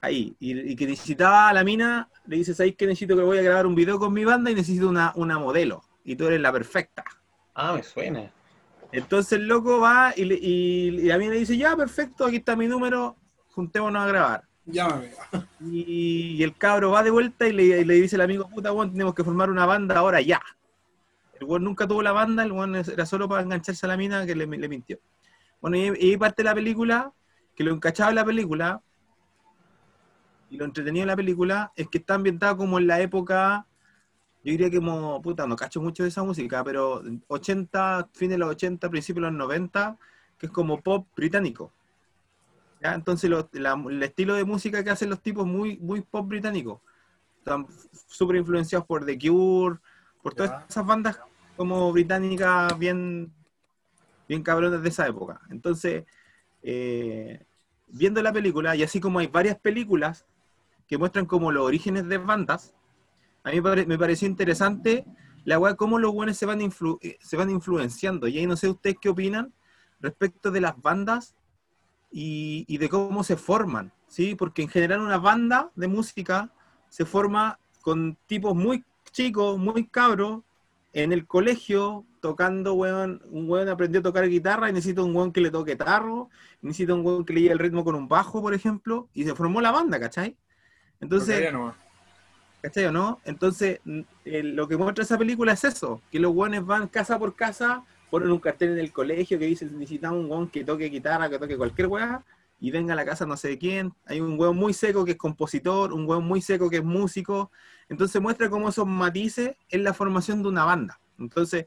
Ahí. 0.00 0.34
Y, 0.40 0.58
y 0.72 0.76
que 0.76 0.86
necesitaba 0.86 1.50
a 1.50 1.52
la 1.52 1.64
mina, 1.64 2.08
le 2.24 2.36
dice, 2.36 2.54
¿sabéis 2.54 2.76
que 2.76 2.86
necesito 2.86 3.14
que 3.14 3.22
voy 3.22 3.36
a 3.36 3.42
grabar 3.42 3.66
un 3.66 3.74
video 3.74 3.98
con 3.98 4.14
mi 4.14 4.24
banda 4.24 4.50
y 4.50 4.54
necesito 4.54 4.88
una, 4.88 5.12
una 5.16 5.38
modelo? 5.38 5.82
Y 6.02 6.16
tú 6.16 6.28
eres 6.28 6.40
la 6.40 6.50
perfecta. 6.50 7.04
Ah, 7.54 7.74
me 7.74 7.82
suena. 7.82 8.32
Entonces 8.92 9.32
el 9.38 9.46
loco 9.46 9.80
va 9.80 10.12
y, 10.16 10.24
le- 10.24 10.38
y, 10.40 10.88
y 10.88 11.06
la 11.06 11.18
mina 11.18 11.32
le 11.32 11.40
dice, 11.40 11.56
ya, 11.56 11.76
perfecto, 11.76 12.24
aquí 12.26 12.36
está 12.36 12.56
mi 12.56 12.66
número, 12.66 13.16
juntémonos 13.52 14.02
a 14.02 14.06
grabar. 14.06 14.44
Llámame. 14.66 15.10
Y, 15.62 16.36
y 16.38 16.42
el 16.42 16.56
cabro 16.56 16.90
va 16.90 17.02
de 17.02 17.10
vuelta 17.10 17.46
y 17.46 17.52
le, 17.52 17.62
y 17.80 17.84
le 17.84 17.94
dice 17.94 18.16
al 18.16 18.22
amigo, 18.22 18.48
puta, 18.48 18.72
weón, 18.72 18.92
tenemos 18.92 19.14
que 19.14 19.22
formar 19.22 19.50
una 19.50 19.66
banda 19.66 19.96
ahora 19.98 20.20
ya. 20.22 20.40
El 21.38 21.44
weón 21.46 21.64
nunca 21.64 21.86
tuvo 21.86 22.02
la 22.02 22.12
banda, 22.12 22.42
el 22.42 22.52
weón 22.52 22.74
era 22.76 23.04
solo 23.04 23.28
para 23.28 23.42
engancharse 23.42 23.84
a 23.84 23.88
la 23.90 23.96
mina 23.98 24.24
que 24.24 24.34
le, 24.34 24.46
le 24.46 24.68
mintió. 24.68 24.98
Bueno, 25.60 25.76
y, 25.76 25.88
ahí 25.88 26.16
parte 26.16 26.42
la 26.42 26.54
película, 26.54 27.12
que 27.54 27.62
lo 27.62 27.72
encachaba 27.74 28.08
en 28.10 28.16
la 28.16 28.24
película, 28.24 28.80
y 30.48 30.56
lo 30.56 30.64
entretenido 30.64 31.02
de 31.02 31.06
la 31.08 31.16
película 31.16 31.72
es 31.76 31.88
que 31.88 31.98
está 31.98 32.14
ambientada 32.14 32.56
como 32.56 32.78
en 32.78 32.86
la 32.86 33.00
época, 33.00 33.66
yo 34.42 34.52
diría 34.52 34.70
que 34.70 34.78
como, 34.78 35.20
puta, 35.20 35.46
no 35.46 35.56
cacho 35.56 35.80
mucho 35.82 36.02
de 36.02 36.08
esa 36.08 36.22
música, 36.22 36.64
pero 36.64 37.02
80, 37.28 38.08
fines 38.14 38.34
de 38.34 38.38
los 38.38 38.50
80, 38.50 38.88
principios 38.88 39.24
de 39.24 39.30
los 39.30 39.38
90, 39.38 39.98
que 40.38 40.46
es 40.46 40.52
como 40.52 40.80
pop 40.80 41.06
británico. 41.14 41.72
¿ya? 42.80 42.94
Entonces 42.94 43.28
lo- 43.28 43.48
la- 43.52 43.82
el 43.88 44.02
estilo 44.02 44.34
de 44.34 44.44
música 44.44 44.82
que 44.82 44.90
hacen 44.90 45.10
los 45.10 45.20
tipos 45.20 45.46
muy, 45.46 45.76
muy 45.78 46.00
pop 46.00 46.26
británico. 46.26 46.80
Están 47.38 47.66
súper 48.08 48.36
influenciados 48.36 48.86
por 48.86 49.04
The 49.04 49.18
Cure, 49.18 49.78
por 50.22 50.34
todas 50.34 50.50
Ya. 50.52 50.66
esas 50.68 50.86
bandas 50.86 51.20
como 51.56 51.92
británicas 51.92 52.78
bien, 52.78 53.30
bien 54.26 54.42
cabrones 54.42 54.80
de 54.82 54.88
esa 54.88 55.06
época. 55.06 55.40
Entonces, 55.50 56.04
eh, 56.62 57.44
viendo 57.88 58.22
la 58.22 58.32
película, 58.32 58.74
y 58.76 58.82
así 58.82 58.98
como 59.00 59.18
hay 59.18 59.26
varias 59.26 59.58
películas 59.58 60.24
que 60.86 60.96
muestran 60.96 61.26
como 61.26 61.52
los 61.52 61.64
orígenes 61.66 62.08
de 62.08 62.16
bandas, 62.18 62.74
a 63.44 63.50
mí 63.50 63.56
me 63.56 63.62
pare- 63.62 63.86
me 63.86 63.98
pareció 63.98 64.28
interesante 64.28 65.04
la 65.44 65.58
weá, 65.58 65.74
cómo 65.74 65.98
los 65.98 66.12
buenos 66.12 66.36
se 66.36 66.46
van, 66.46 66.60
eh, 66.60 67.18
se 67.20 67.36
van 67.36 67.50
influenciando. 67.50 68.28
Y 68.28 68.38
ahí 68.38 68.46
no 68.46 68.56
sé 68.56 68.68
ustedes 68.68 68.96
qué 69.00 69.08
opinan 69.08 69.52
respecto 70.00 70.50
de 70.50 70.60
las 70.60 70.80
bandas 70.80 71.34
y, 72.10 72.76
de 72.76 72.88
cómo 72.88 73.22
se 73.22 73.36
forman, 73.36 73.92
¿sí? 74.08 74.34
Porque 74.34 74.62
en 74.62 74.68
general 74.68 75.00
una 75.00 75.18
banda 75.18 75.70
de 75.76 75.88
música 75.88 76.52
se 76.88 77.04
forma 77.04 77.58
con 77.82 78.16
tipos 78.26 78.54
muy 78.54 78.84
chicos, 79.12 79.58
muy 79.58 79.86
cabros, 79.86 80.42
en 80.92 81.12
el 81.12 81.26
colegio, 81.26 82.04
tocando, 82.20 82.74
un 82.74 83.48
weón 83.48 83.68
aprendió 83.68 84.00
a 84.00 84.02
tocar 84.02 84.28
guitarra 84.28 84.68
y 84.68 84.72
necesita 84.72 85.02
un 85.02 85.14
weón 85.14 85.32
que 85.32 85.40
le 85.40 85.50
toque 85.50 85.76
tarro, 85.76 86.28
necesita 86.62 86.94
un 86.94 87.06
weón 87.06 87.24
que 87.24 87.32
le 87.32 87.42
lleve 87.42 87.52
el 87.52 87.58
ritmo 87.60 87.84
con 87.84 87.94
un 87.94 88.08
bajo, 88.08 88.42
por 88.42 88.54
ejemplo, 88.54 89.08
y 89.14 89.24
se 89.24 89.34
formó 89.34 89.60
la 89.60 89.70
banda, 89.70 90.00
¿cachai? 90.00 90.36
Entonces, 91.00 91.52
nomás. 91.52 91.76
¿Cachai 92.62 92.84
o 92.86 92.92
no? 92.92 93.20
Entonces, 93.24 93.80
eh, 94.24 94.42
lo 94.42 94.68
que 94.68 94.76
muestra 94.76 95.04
esa 95.04 95.16
película 95.16 95.52
es 95.52 95.64
eso, 95.64 96.02
que 96.10 96.20
los 96.20 96.32
guanes 96.32 96.64
van 96.64 96.88
casa 96.88 97.18
por 97.18 97.34
casa, 97.34 97.84
ponen 98.10 98.30
un 98.30 98.38
cartel 98.38 98.72
en 98.72 98.78
el 98.78 98.92
colegio 98.92 99.38
que 99.38 99.46
dice 99.46 99.64
necesitamos 99.64 100.18
un 100.20 100.28
guan 100.28 100.48
que 100.48 100.64
toque 100.64 100.86
guitarra, 100.86 101.30
que 101.30 101.38
toque 101.38 101.56
cualquier 101.56 101.86
weá, 101.86 102.22
y 102.60 102.70
venga 102.70 102.92
a 102.92 102.96
la 102.96 103.06
casa 103.06 103.24
no 103.24 103.36
sé 103.38 103.48
de 103.48 103.58
quién. 103.58 103.94
Hay 104.04 104.20
un 104.20 104.38
weón 104.38 104.56
muy 104.56 104.74
seco 104.74 105.04
que 105.06 105.12
es 105.12 105.16
compositor, 105.16 105.94
un 105.94 106.06
weón 106.06 106.24
muy 106.24 106.42
seco 106.42 106.68
que 106.68 106.76
es 106.78 106.84
músico. 106.84 107.50
Entonces 107.88 108.20
muestra 108.20 108.50
cómo 108.50 108.68
esos 108.68 108.86
matices 108.86 109.56
en 109.70 109.82
la 109.82 109.94
formación 109.94 110.42
de 110.42 110.48
una 110.50 110.64
banda. 110.66 111.00
Entonces, 111.18 111.66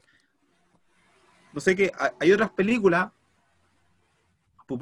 no 1.52 1.60
sé 1.60 1.74
qué, 1.74 1.90
ha- 1.98 2.12
hay 2.20 2.30
otras 2.30 2.50
películas, 2.50 3.10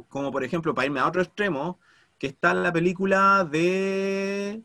como 0.09 0.31
por 0.31 0.45
ejemplo, 0.45 0.75
para 0.75 0.87
irme 0.87 1.01
a 1.01 1.07
otro 1.09 1.23
extremo, 1.23 1.79
que 2.19 2.27
está 2.27 2.53
la 2.53 2.73
película 2.73 3.49
de 3.51 4.63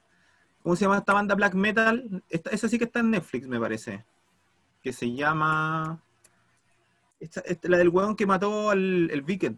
¿Cómo 0.67 0.75
se 0.75 0.83
llama 0.83 0.97
esta 0.97 1.13
banda 1.13 1.33
black 1.33 1.53
metal? 1.53 2.21
Esta- 2.27 2.49
esa 2.49 2.67
sí 2.67 2.77
que 2.77 2.83
está 2.83 2.99
en 2.99 3.11
Netflix, 3.11 3.47
me 3.47 3.57
parece. 3.57 4.03
Que 4.83 4.91
se 4.91 5.13
llama. 5.13 5.97
Esta, 7.21 7.39
esta- 7.39 7.69
la 7.69 7.77
del 7.77 7.87
weón 7.87 8.17
que 8.17 8.25
mató 8.25 8.69
al 8.69 9.09
el 9.09 9.21
Viken. 9.21 9.57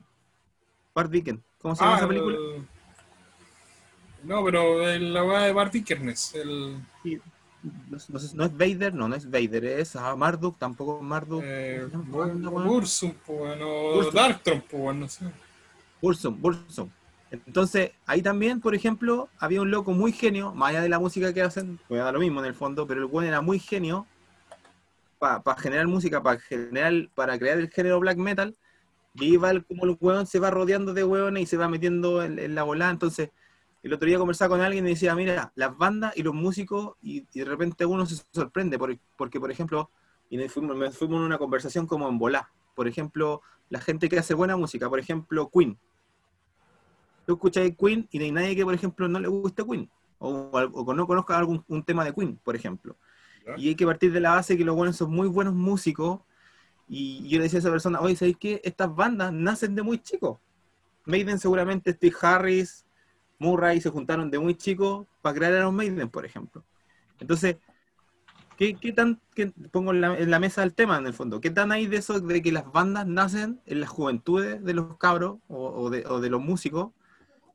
Bart 0.93 1.09
Viken. 1.09 1.41
¿Cómo 1.63 1.75
se 1.75 1.81
llama 1.83 1.95
Ah, 1.95 1.97
esa 1.97 2.07
película? 2.07 2.35
el- 2.37 2.67
No, 4.21 4.45
pero 4.45 4.87
el- 4.87 5.11
la 5.11 5.23
weá 5.23 5.39
de 5.45 5.51
Bart 5.51 5.73
Vikernes. 5.73 6.35
El... 6.35 6.77
no, 7.89 7.97
no 8.07 8.19
sé, 8.19 8.35
no 8.35 8.43
es 8.45 8.55
Vader, 8.55 8.93
no, 8.93 9.07
no 9.07 9.15
es 9.15 9.25
Vader, 9.27 9.65
es 9.65 9.95
ah, 9.95 10.15
Marduk, 10.15 10.59
tampoco 10.59 11.01
Marduk. 11.01 11.41
Eh, 11.43 11.87
pues, 11.91 12.03
bueno, 12.39 12.51
Bursum. 12.51 13.13
Darktron, 14.13 14.63
pues, 14.69 14.95
no 14.95 15.09
sé. 15.09 15.25
Bursum, 16.03 16.39
Bursum. 16.39 16.87
Entonces, 17.31 17.91
ahí 18.05 18.21
también, 18.21 18.59
por 18.59 18.73
ejemplo, 18.73 19.29
había 19.37 19.61
un 19.61 19.69
loco 19.69 19.91
muy 19.91 20.11
genio, 20.11 20.53
más 20.53 20.69
allá 20.71 20.81
de 20.81 20.89
la 20.89 20.99
música 20.99 21.33
que 21.33 21.41
hacen, 21.43 21.79
pues 21.87 22.01
da 22.01 22.11
lo 22.11 22.19
mismo 22.19 22.39
en 22.39 22.47
el 22.47 22.55
fondo, 22.55 22.87
pero 22.87 23.01
el 23.01 23.05
weón 23.05 23.27
era 23.27 23.41
muy 23.41 23.59
genio 23.59 24.07
para 25.19 25.55
generar 25.57 25.85
música, 25.87 26.23
para 26.23 26.39
generar, 26.39 26.93
para 27.13 27.37
crear 27.37 27.57
el 27.59 27.69
género 27.69 27.99
black 27.99 28.17
metal, 28.17 28.55
y 29.13 29.33
iba 29.33 29.51
el- 29.51 29.65
como 29.65 29.85
el 29.85 29.97
weón 29.99 30.25
se 30.27 30.39
va 30.39 30.49
rodeando 30.49 30.93
de 30.93 31.03
weones 31.03 31.43
y 31.43 31.45
se 31.45 31.57
va 31.57 31.67
metiendo 31.67 32.23
en, 32.23 32.55
la 32.55 32.63
volada. 32.63 32.91
Entonces, 32.91 33.29
el 33.83 33.93
otro 33.93 34.07
día 34.07 34.17
conversaba 34.17 34.49
con 34.49 34.61
alguien 34.61 34.85
y 34.87 34.91
decía, 34.91 35.15
mira, 35.15 35.51
las 35.55 35.77
bandas 35.77 36.15
y 36.17 36.23
los 36.23 36.33
músicos, 36.33 36.95
y, 37.01 37.25
de 37.33 37.45
repente 37.45 37.85
uno 37.85 38.05
se 38.05 38.21
sorprende, 38.33 38.79
por- 38.79 38.97
porque, 39.17 39.39
por 39.39 39.51
ejemplo, 39.51 39.89
y 40.29 40.37
me 40.37 40.47
fuimos, 40.49 40.75
me 40.77 40.91
fuimos 40.91 41.19
en 41.19 41.25
una 41.25 41.37
conversación 41.37 41.85
como 41.85 42.07
en 42.09 42.17
volá. 42.17 42.49
Por 42.75 42.87
ejemplo, 42.87 43.41
la 43.69 43.81
gente 43.81 44.09
que 44.09 44.19
hace 44.19 44.33
buena 44.33 44.55
música, 44.57 44.89
por 44.89 44.99
ejemplo, 44.99 45.49
Queen. 45.53 45.77
Tú 47.29 47.35
escuchas 47.35 47.69
Queen 47.77 48.07
y 48.11 48.17
no 48.17 48.25
hay 48.25 48.31
nadie 48.31 48.55
que, 48.55 48.63
por 48.65 48.73
ejemplo, 48.73 49.07
no 49.07 49.19
le 49.19 49.27
guste 49.27 49.63
Queen. 49.63 49.87
O, 50.17 50.49
o 50.51 50.85
que 50.87 50.93
no 50.95 51.05
conozca 51.05 51.37
algún 51.37 51.63
un 51.67 51.83
tema 51.83 52.03
de 52.03 52.11
Queen, 52.11 52.37
por 52.43 52.55
ejemplo. 52.55 52.97
¿Ya? 53.45 53.55
Y 53.55 53.67
hay 53.69 53.75
que 53.75 53.85
partir 53.85 54.11
de 54.11 54.19
la 54.19 54.31
base 54.31 54.57
que 54.57 54.65
los 54.65 54.75
buenos 54.75 54.95
son 54.97 55.11
muy 55.11 55.27
buenos 55.27 55.53
músicos. 55.53 56.21
Y 56.87 57.27
yo 57.29 57.37
le 57.37 57.43
decía 57.43 57.59
a 57.59 57.61
esa 57.61 57.69
persona, 57.69 58.01
oye, 58.01 58.15
¿sabéis 58.15 58.37
qué? 58.39 58.61
Estas 58.63 58.95
bandas 58.95 59.31
nacen 59.31 59.75
de 59.75 59.83
muy 59.83 59.99
chicos. 59.99 60.39
Maiden 61.05 61.37
seguramente 61.37 61.93
Steve 61.93 62.15
Harris, 62.21 62.85
Murray 63.37 63.79
se 63.79 63.91
juntaron 63.91 64.31
de 64.31 64.39
muy 64.39 64.55
chicos 64.55 65.05
para 65.21 65.35
crear 65.35 65.53
Iron 65.53 65.75
Maiden, 65.75 66.09
por 66.09 66.25
ejemplo. 66.25 66.63
Entonces, 67.19 67.57
¿qué, 68.57 68.75
qué 68.75 68.91
tan, 68.91 69.19
qué- 69.35 69.53
pongo 69.71 69.91
en 69.91 70.01
la, 70.01 70.17
en 70.17 70.31
la 70.31 70.39
mesa 70.39 70.63
el 70.63 70.73
tema 70.73 70.97
en 70.97 71.07
el 71.07 71.13
fondo, 71.13 71.39
qué 71.41 71.49
tan 71.51 71.71
hay 71.71 71.87
de 71.87 71.97
eso 71.97 72.19
de 72.19 72.41
que 72.41 72.51
las 72.51 72.71
bandas 72.71 73.07
nacen 73.07 73.61
en 73.65 73.79
las 73.81 73.89
juventudes 73.89 74.63
de 74.63 74.73
los 74.73 74.97
cabros 74.97 75.37
o, 75.47 75.69
o 75.69 75.89
de, 75.89 76.05
o 76.07 76.19
de 76.19 76.29
los 76.29 76.41
músicos? 76.41 76.91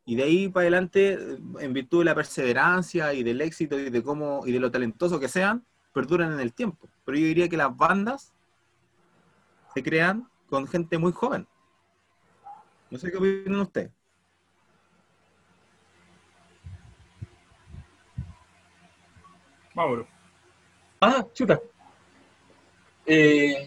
Y 0.06 0.16
de 0.16 0.22
ahí 0.22 0.48
para 0.48 0.64
adelante, 0.64 1.18
en 1.60 1.72
virtud 1.72 2.01
de 2.01 2.05
la 2.05 2.14
perseverancia 2.14 3.14
y 3.14 3.22
del 3.22 3.40
éxito 3.40 3.78
y 3.78 3.89
de 3.89 4.02
cómo 4.02 4.43
y 4.47 4.52
de 4.52 4.60
lo 4.60 4.70
talentoso 4.70 5.18
que 5.18 5.28
sean, 5.28 5.64
perduran 5.93 6.32
en 6.32 6.40
el 6.40 6.52
tiempo. 6.52 6.89
Pero 7.05 7.18
yo 7.18 7.26
diría 7.26 7.48
que 7.48 7.56
las 7.56 7.74
bandas 7.74 8.32
se 9.72 9.82
crean 9.82 10.28
con 10.48 10.66
gente 10.66 10.98
muy 10.98 11.12
joven. 11.12 11.47
No 12.90 12.98
sé 12.98 13.10
qué 13.10 13.16
opinan 13.16 13.60
ustedes. 13.60 13.90
Mauro. 19.74 20.06
Ah, 21.01 21.26
chuta. 21.32 21.60
Eh, 23.06 23.66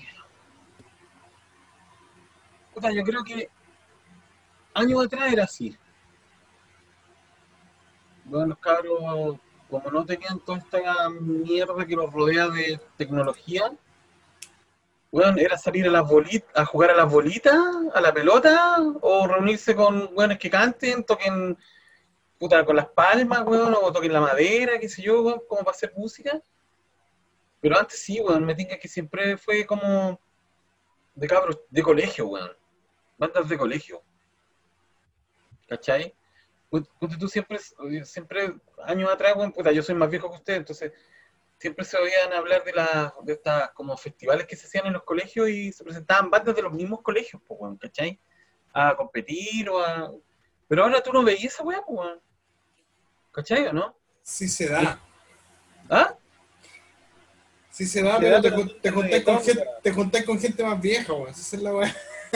puta, 2.74 2.92
yo 2.92 3.04
creo 3.04 3.24
que 3.24 3.50
años 4.74 5.06
atrás 5.06 5.34
era 5.34 5.44
así. 5.44 5.78
Bueno, 8.28 8.48
los 8.48 8.58
cabros, 8.60 9.40
como 9.70 9.92
no 9.92 10.06
tenían 10.06 10.40
toda 10.42 10.58
esta 10.58 11.10
mierda 11.10 11.86
que 11.86 11.96
los 11.96 12.12
rodea 12.12 12.50
de 12.50 12.80
tecnología, 12.98 13.72
bueno, 15.10 15.38
era 15.38 15.58
salir 15.58 15.88
a 15.88 15.92
las 15.92 16.08
bolitas, 16.08 16.50
a 16.54 16.66
jugar 16.66 16.92
a 16.92 16.96
las 16.96 17.10
bolitas, 17.10 17.56
a 17.94 18.02
la 18.02 18.14
pelota, 18.14 18.78
o 19.02 19.28
reunirse 19.28 19.76
con 19.76 20.14
buenos 20.14 20.38
que 20.38 20.50
canten, 20.50 21.06
toquen 21.06 21.58
puta 22.38 22.66
con 22.66 22.76
las 22.76 22.88
palmas, 22.90 23.44
weón, 23.48 23.74
o 23.82 23.92
toquen 23.94 24.12
la 24.12 24.22
madera, 24.22 24.78
qué 24.78 24.90
sé 24.90 25.02
yo, 25.02 25.22
weón, 25.22 25.42
como 25.48 25.62
para 25.62 25.72
hacer 25.72 25.94
música. 25.96 26.42
Pero 27.62 27.80
antes 27.80 28.00
sí, 28.00 28.20
weón, 28.20 28.46
me 28.46 28.56
tinca 28.56 28.78
que 28.78 28.90
siempre 28.90 29.38
fue 29.38 29.66
como 29.66 30.20
de 31.16 31.28
cabros, 31.28 31.62
de 31.70 31.82
colegio, 31.82 32.28
weón. 32.28 32.52
Bandas 33.18 33.48
de 33.48 33.58
colegio. 33.58 34.04
¿Cachai? 35.68 36.14
Pu- 36.70 36.88
Puta, 37.00 37.18
tú 37.18 37.28
siempre, 37.28 37.60
siempre, 38.04 38.54
años 38.86 39.10
atrás, 39.10 39.36
weón, 39.36 39.52
puta, 39.54 39.72
yo 39.72 39.82
soy 39.84 39.96
más 39.96 40.10
viejo 40.10 40.30
que 40.30 40.38
usted, 40.38 40.56
entonces 40.56 40.92
siempre 41.60 41.86
se 41.86 41.98
oían 41.98 42.34
hablar 42.34 42.64
de 42.64 42.74
las, 42.74 43.14
de 43.24 43.34
estas 43.34 43.72
como 43.72 43.96
festivales 43.98 44.46
que 44.46 44.56
se 44.56 44.68
hacían 44.68 44.86
en 44.88 44.94
los 44.94 45.04
colegios 45.04 45.50
y 45.50 45.72
se 45.72 45.84
presentaban 45.84 46.30
bandas 46.30 46.56
de 46.56 46.62
los 46.62 46.74
mismos 46.74 47.02
colegios, 47.02 47.42
pues, 47.48 47.60
weón, 47.60 47.78
¿cachai? 47.78 48.20
A 48.74 48.96
competir 48.96 49.70
o 49.70 49.80
a... 49.84 50.12
Pero 50.68 50.84
ahora 50.84 51.02
tú 51.02 51.12
no 51.14 51.24
veías 51.24 51.54
esa 51.54 51.64
weá, 51.64 51.82
pues, 51.86 51.98
weón. 52.00 52.22
¿Cachai 53.32 53.68
o 53.68 53.74
no? 53.74 53.98
Sí 54.22 54.48
se 54.50 54.68
da. 54.68 55.00
¿Ah? 55.90 56.16
Sí 57.72 57.86
se 57.86 58.02
da, 58.04 58.16
Se 58.16 58.20
pero 58.22 58.36
da, 58.36 58.42
te, 58.42 58.52
pero- 58.52 58.68
te 59.10 59.24
con, 59.24 59.40
gente, 59.42 59.66
te 60.12 60.26
con 60.26 60.40
gente 60.40 60.64
más 60.64 60.82
vieja, 60.82 61.14
weón. 61.14 61.30
Esa 61.30 61.56
es 61.56 61.62
la 61.64 61.74
weá. 61.74 61.96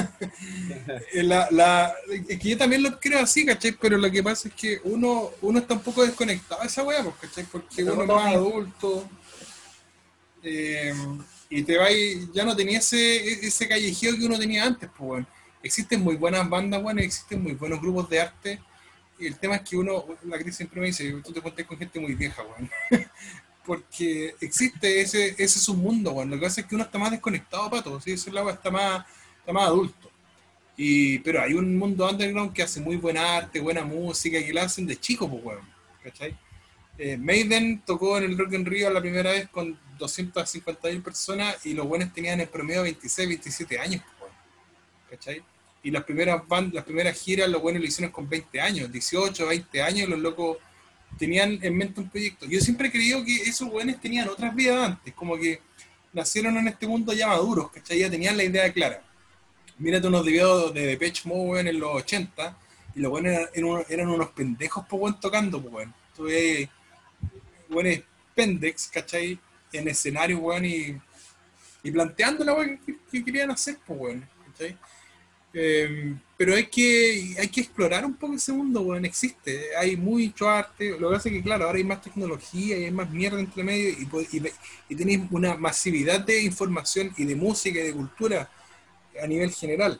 La, 1.14 1.48
la, 1.52 1.94
es 2.28 2.40
que 2.40 2.49
yo 2.49 2.57
también 2.57 2.84
lo 2.84 2.99
creo 2.99 3.19
así, 3.19 3.45
¿cachai? 3.45 3.73
Pero 3.73 3.98
lo 3.98 4.10
que 4.11 4.23
pasa 4.23 4.48
es 4.48 4.53
que 4.53 4.80
uno, 4.84 5.32
uno 5.41 5.60
está 5.60 5.73
un 5.73 5.82
poco 5.82 6.03
desconectado 6.06 6.61
de 6.61 6.68
esa 6.68 6.84
weá, 6.84 7.03
pues, 7.03 7.15
¿cachai? 7.22 7.45
Porque 7.45 7.84
uno 7.84 8.02
es 8.02 8.07
más 8.07 8.36
adulto. 8.36 9.10
eh, 10.44 10.94
y 11.49 11.64
te 11.64 11.78
va 11.78 11.91
y 11.91 12.30
ya 12.34 12.45
no 12.45 12.56
tenía 12.56 12.80
ese, 12.80 13.45
ese 13.45 13.68
callejeo 13.68 14.15
que 14.15 14.26
uno 14.26 14.40
tenía 14.40 14.65
antes, 14.65 14.90
pues, 14.98 15.10
weón. 15.11 15.28
Existen 15.61 16.02
muy 16.02 16.15
buenas 16.15 16.49
bandas, 16.49 16.82
weón, 16.82 16.99
existen 16.99 17.44
muy 17.44 17.53
buenos 17.53 17.82
grupos 17.82 18.10
de 18.10 18.22
arte. 18.22 18.60
Y 19.19 19.28
el 19.28 19.38
tema 19.38 19.57
es 19.57 19.69
que 19.69 19.76
uno, 19.78 20.06
la 20.23 20.40
Cris 20.40 20.56
siempre 20.56 20.80
me 20.80 20.88
dice, 20.88 21.11
tú 21.23 21.34
te 21.34 21.41
juntas 21.41 21.65
con 21.65 21.78
gente 21.78 21.99
muy 21.99 22.15
vieja, 22.15 22.41
weón. 22.41 22.69
Porque 23.65 24.34
existe 24.40 25.02
ese, 25.02 25.30
ese 25.32 25.44
es 25.60 25.69
un 25.69 25.80
mundo, 25.80 26.14
weón. 26.14 26.30
Lo 26.30 26.38
que 26.38 26.44
pasa 26.44 26.61
es 26.61 26.68
que 26.68 26.76
uno 26.76 26.86
está 26.86 26.98
más 26.98 27.11
desconectado, 27.11 27.69
pato. 27.69 27.99
¿sí? 27.99 28.14
Ese 28.14 28.32
lado 28.32 28.49
está 28.49 28.72
más, 28.72 29.06
está 29.41 29.51
más 29.51 29.68
adulto. 29.68 30.09
Y, 30.77 31.19
pero 31.19 31.41
hay 31.41 31.53
un 31.53 31.77
mundo 31.77 32.09
underground 32.09 32.53
que 32.53 32.63
hace 32.63 32.80
muy 32.80 32.95
buena 32.95 33.38
arte, 33.38 33.59
buena 33.59 33.84
música, 33.84 34.39
que 34.39 34.53
la 34.53 34.63
hacen 34.63 34.88
de 34.88 34.99
chico, 34.99 35.30
pues, 35.30 35.43
weón. 35.43 35.69
¿Cachai? 36.03 36.35
Eh, 36.97 37.18
Maiden 37.18 37.81
tocó 37.85 38.18
en 38.18 38.23
el 38.26 38.38
Rock 38.38 38.53
in 38.53 38.65
Rio 38.65 38.89
la 38.89 39.01
primera 39.01 39.31
vez 39.31 39.47
con 39.49 39.77
250.000 39.99 41.03
personas 41.03 41.65
y 41.65 41.73
los 41.73 41.88
buenos 41.88 42.13
tenían 42.13 42.39
en 42.39 42.47
promedio 42.47 42.84
26, 42.84 43.27
27 43.27 43.80
años, 43.80 44.03
pues, 44.18 44.31
weón. 44.31 44.35
¿Cachai? 45.09 45.43
Y 45.84 45.91
las 45.91 46.03
primeras 46.03 46.41
las 46.72 46.84
primeras 46.84 47.19
giras 47.19 47.49
los 47.49 47.61
buenos 47.61 47.81
lo 47.81 47.88
hicieron 47.88 48.11
con 48.11 48.30
20 48.30 48.61
años, 48.61 48.91
18, 48.91 49.47
20 49.47 49.81
años, 49.81 50.09
los 50.09 50.19
locos 50.19 50.57
tenían 51.18 51.59
en 51.61 51.77
mente 51.77 52.01
un 52.01 52.09
proyecto. 52.09 52.45
Yo 52.45 52.59
siempre 52.59 52.88
he 52.88 52.91
creído 52.91 53.23
que 53.23 53.35
esos 53.35 53.69
buenos 53.69 53.99
tenían 53.99 54.30
otras 54.30 54.55
vidas 54.55 54.89
antes, 54.89 55.13
como 55.13 55.38
que 55.38 55.61
nacieron 56.13 56.57
en 56.57 56.68
este 56.68 56.88
mundo 56.88 57.13
ya 57.13 57.27
maduros, 57.27 57.72
¿cachai? 57.72 57.99
Ya 57.99 58.09
tenían 58.09 58.38
la 58.38 58.43
idea 58.43 58.72
clara. 58.72 59.03
Mírate 59.82 60.08
unos 60.08 60.24
videos 60.26 60.74
de 60.74 60.86
Depeche 60.86 61.28
Mode, 61.28 61.62
en 61.70 61.80
los 61.80 61.95
80, 61.95 62.56
y 62.95 62.99
los 62.99 63.10
buenos 63.12 63.32
eran, 63.53 63.84
eran 63.90 64.10
unos- 64.10 64.30
pendejos, 64.30 64.86
tocando, 65.20 65.62
pues, 65.62 65.74
weón. 65.74 65.94
Weones 67.70 68.03
pendex, 68.36 68.88
¿cachai? 68.88 69.40
En 69.74 69.88
escenario, 69.88 70.38
weón, 70.40 70.66
y, 70.66 70.98
y 71.84 71.91
planteando 71.91 72.44
la 72.44 72.53
weón 72.53 72.78
que, 72.86 72.95
que 73.12 73.24
querían 73.26 73.49
hacer, 73.52 73.78
pues, 73.86 73.99
weón, 73.99 74.30
¿cachai? 74.52 74.78
Eh, 75.53 76.16
pero 76.38 76.56
hay 76.56 76.68
que, 76.68 77.36
hay 77.40 77.48
que 77.49 77.62
explorar 77.62 78.06
un 78.06 78.14
poco 78.16 78.36
ese 78.36 78.53
mundo, 78.53 78.82
weón, 78.82 79.03
existe, 79.06 79.76
hay 79.76 79.98
mucho 79.98 80.49
arte, 80.49 80.91
lo 80.99 81.10
que 81.10 81.16
pasa 81.16 81.30
es 81.30 81.36
que, 81.36 81.41
claro, 81.44 81.66
ahora 81.66 81.78
hay 81.78 81.84
más 81.84 82.02
tecnología 82.02 82.78
y 82.78 82.86
hay 82.86 82.91
más 82.91 83.10
mierda 83.10 83.40
entre 83.40 83.64
medio 83.64 83.90
y, 83.90 84.08
y, 84.38 84.44
y 84.90 84.95
tenéis 84.95 85.22
una 85.32 85.56
masividad 85.56 86.22
de 86.22 86.44
información 86.44 87.12
y 87.18 87.26
de 87.26 87.36
música 87.36 87.80
y 87.80 87.84
de 87.84 87.94
cultura 87.94 88.49
a 89.22 89.28
nivel 89.28 89.52
general. 89.52 90.00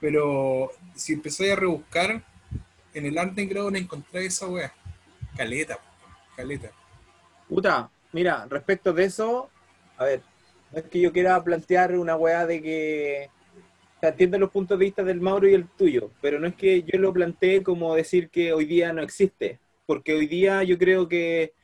Pero 0.00 0.70
si 0.94 1.12
empezáis 1.12 1.52
a 1.52 1.56
rebuscar 1.56 2.22
en 2.94 3.06
el 3.06 3.18
underground 3.18 3.76
encontráis 3.76 4.34
esa 4.34 4.48
weá. 4.48 4.72
Caleta, 5.36 5.78
caleta. 6.36 6.70
Puta, 7.48 7.90
mira, 8.12 8.46
respecto 8.48 8.92
de 8.92 9.04
eso, 9.04 9.48
a 9.96 10.04
ver, 10.04 10.22
no 10.72 10.78
es 10.78 10.84
que 10.86 11.00
yo 11.00 11.12
quiera 11.12 11.42
plantear 11.42 11.96
una 11.96 12.16
weá 12.16 12.46
de 12.46 12.62
que. 12.62 13.30
entiendo 14.00 14.38
los 14.38 14.50
puntos 14.50 14.78
de 14.78 14.84
vista 14.84 15.02
del 15.02 15.20
Mauro 15.20 15.48
y 15.48 15.54
el 15.54 15.66
tuyo, 15.66 16.10
pero 16.20 16.38
no 16.38 16.46
es 16.46 16.54
que 16.54 16.82
yo 16.82 16.98
lo 16.98 17.12
plantee 17.12 17.62
como 17.62 17.94
decir 17.94 18.28
que 18.28 18.52
hoy 18.52 18.64
día 18.64 18.92
no 18.92 19.02
existe, 19.02 19.60
porque 19.86 20.14
hoy 20.14 20.26
día 20.26 20.62
yo 20.62 20.78
creo 20.78 21.08
que. 21.08 21.54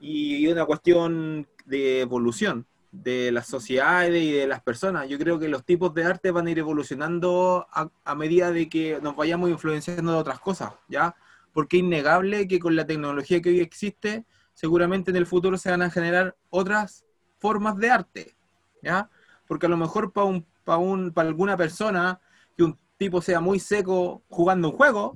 Y 0.00 0.46
una 0.46 0.64
cuestión 0.64 1.48
de 1.66 2.00
evolución 2.00 2.66
de 3.02 3.30
las 3.32 3.46
sociedades 3.46 4.22
y 4.22 4.32
de 4.32 4.46
las 4.46 4.60
personas. 4.60 5.08
Yo 5.08 5.18
creo 5.18 5.38
que 5.38 5.48
los 5.48 5.64
tipos 5.64 5.94
de 5.94 6.04
arte 6.04 6.30
van 6.30 6.46
a 6.46 6.50
ir 6.50 6.58
evolucionando 6.58 7.66
a, 7.70 8.14
medida 8.14 8.50
de 8.50 8.68
que 8.68 8.98
nos 9.00 9.16
vayamos 9.16 9.50
influenciando 9.50 10.12
de 10.12 10.18
otras 10.18 10.40
cosas, 10.40 10.72
¿ya? 10.88 11.14
Porque 11.52 11.76
es 11.76 11.82
innegable 11.82 12.48
que 12.48 12.58
con 12.58 12.76
la 12.76 12.86
tecnología 12.86 13.40
que 13.40 13.50
hoy 13.50 13.60
existe, 13.60 14.24
seguramente 14.52 15.10
en 15.10 15.16
el 15.16 15.26
futuro 15.26 15.56
se 15.56 15.70
van 15.70 15.82
a 15.82 15.90
generar 15.90 16.36
otras 16.50 17.04
formas 17.38 17.76
de 17.76 17.90
arte, 17.90 18.36
¿ya? 18.82 19.08
Porque 19.46 19.66
a 19.66 19.68
lo 19.68 19.76
mejor 19.76 20.12
para 20.12 20.26
un, 20.26 20.46
para 20.64 20.78
un, 20.78 21.12
para 21.12 21.28
alguna 21.28 21.56
persona 21.56 22.20
que 22.56 22.64
un 22.64 22.78
tipo 22.96 23.22
sea 23.22 23.40
muy 23.40 23.60
seco 23.60 24.22
jugando 24.28 24.70
un 24.70 24.76
juego, 24.76 25.14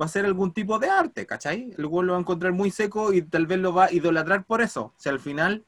va 0.00 0.06
a 0.06 0.08
ser 0.08 0.24
algún 0.24 0.52
tipo 0.52 0.78
de 0.78 0.88
arte, 0.88 1.26
¿cachai? 1.26 1.74
El 1.76 1.82
lo 1.84 1.90
va 1.90 2.16
a 2.16 2.20
encontrar 2.20 2.52
muy 2.52 2.70
seco 2.70 3.12
y 3.12 3.22
tal 3.22 3.46
vez 3.46 3.58
lo 3.58 3.72
va 3.72 3.86
a 3.86 3.92
idolatrar 3.92 4.44
por 4.44 4.62
eso. 4.62 4.86
O 4.86 4.94
sea, 4.96 5.12
al 5.12 5.20
final, 5.20 5.64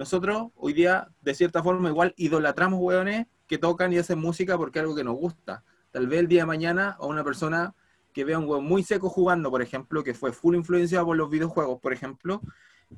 nosotros 0.00 0.48
hoy 0.56 0.72
día, 0.72 1.08
de 1.20 1.34
cierta 1.34 1.62
forma, 1.62 1.90
igual 1.90 2.14
idolatramos 2.16 2.80
weones 2.80 3.26
que 3.46 3.58
tocan 3.58 3.92
y 3.92 3.98
hacen 3.98 4.18
música 4.18 4.56
porque 4.56 4.78
es 4.78 4.84
algo 4.84 4.96
que 4.96 5.04
nos 5.04 5.14
gusta. 5.14 5.62
Tal 5.90 6.06
vez 6.06 6.20
el 6.20 6.26
día 6.26 6.40
de 6.40 6.46
mañana 6.46 6.96
a 6.98 7.04
una 7.04 7.22
persona 7.22 7.74
que 8.14 8.24
vea 8.24 8.38
un 8.38 8.46
weón 8.48 8.64
muy 8.64 8.82
seco 8.82 9.10
jugando, 9.10 9.50
por 9.50 9.60
ejemplo, 9.60 10.02
que 10.02 10.14
fue 10.14 10.32
full 10.32 10.54
influenciado 10.56 11.04
por 11.04 11.18
los 11.18 11.28
videojuegos, 11.28 11.78
por 11.80 11.92
ejemplo, 11.92 12.40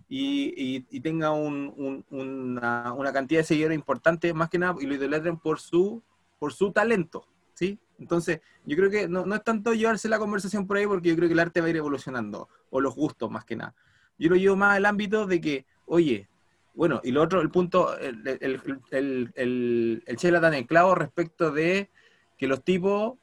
y, 0.08 0.84
y- 0.88 1.00
tenga 1.00 1.32
un- 1.32 1.74
un- 1.76 2.04
una, 2.10 2.92
una 2.92 3.12
cantidad 3.12 3.40
de 3.40 3.44
seguidores 3.44 3.74
importante, 3.74 4.32
más 4.32 4.48
que 4.48 4.58
nada, 4.60 4.76
y 4.80 4.86
lo 4.86 4.94
idolatren 4.94 5.38
por 5.40 5.58
su, 5.58 6.04
por 6.38 6.52
su 6.52 6.70
talento, 6.70 7.26
¿sí? 7.52 7.80
Entonces, 7.98 8.40
yo 8.64 8.76
creo 8.76 8.90
que 8.90 9.08
no, 9.08 9.26
no 9.26 9.34
es 9.34 9.42
tanto 9.42 9.74
llevarse 9.74 10.08
la 10.08 10.20
conversación 10.20 10.68
por 10.68 10.76
ahí, 10.76 10.86
porque 10.86 11.08
yo 11.08 11.16
creo 11.16 11.28
que 11.28 11.34
el 11.34 11.40
arte 11.40 11.60
va 11.60 11.66
a 11.66 11.70
ir 11.70 11.76
evolucionando, 11.78 12.48
o 12.70 12.80
los 12.80 12.94
gustos 12.94 13.28
más 13.28 13.44
que 13.44 13.56
nada. 13.56 13.74
Yo 14.18 14.30
lo 14.30 14.36
llevo 14.36 14.54
más 14.54 14.76
al 14.76 14.86
ámbito 14.86 15.26
de 15.26 15.40
que, 15.40 15.66
oye, 15.84 16.28
bueno, 16.74 17.00
y 17.04 17.10
lo 17.12 17.22
otro, 17.22 17.40
el 17.40 17.50
punto, 17.50 17.96
el, 17.98 18.26
el, 18.26 18.38
el, 18.40 18.80
el, 18.90 19.32
el, 19.34 20.02
el 20.06 20.16
Chela 20.16 20.40
tan 20.40 20.54
en 20.54 20.66
clavo 20.66 20.94
respecto 20.94 21.50
de 21.50 21.90
que 22.38 22.46
los 22.46 22.64
tipos 22.64 23.14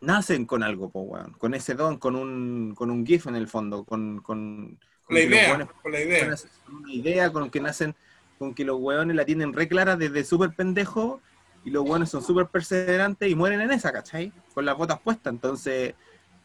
nacen 0.00 0.46
con 0.46 0.62
algo, 0.62 0.90
po, 0.90 1.02
weón, 1.02 1.32
con 1.32 1.54
ese 1.54 1.74
don, 1.74 1.98
con 1.98 2.16
un, 2.16 2.74
con 2.74 2.90
un 2.90 3.04
GIF 3.04 3.26
en 3.26 3.36
el 3.36 3.48
fondo, 3.48 3.84
con, 3.84 4.20
con, 4.22 4.78
Con 5.04 5.14
la 5.16 5.20
idea, 5.20 5.50
weones 5.50 5.68
con 5.82 5.92
la 5.92 6.00
idea. 6.00 6.36
con 6.64 6.74
una 6.76 6.92
idea, 6.92 7.32
con 7.32 7.50
que 7.50 7.60
nacen, 7.60 7.94
con 8.38 8.54
que 8.54 8.64
los 8.64 8.78
weones 8.80 9.16
la 9.16 9.24
tienen 9.24 9.52
re 9.52 9.68
clara 9.68 9.96
desde 9.96 10.24
súper 10.24 10.54
pendejo 10.54 11.20
y 11.64 11.70
los 11.70 11.84
weones 11.84 12.08
son 12.08 12.22
súper 12.22 12.46
perseverantes 12.46 13.30
y 13.30 13.34
mueren 13.34 13.60
en 13.60 13.70
esa, 13.72 13.92
¿cachai? 13.92 14.32
Con 14.54 14.64
las 14.64 14.76
botas 14.76 15.00
puestas. 15.00 15.32
Entonces, 15.32 15.94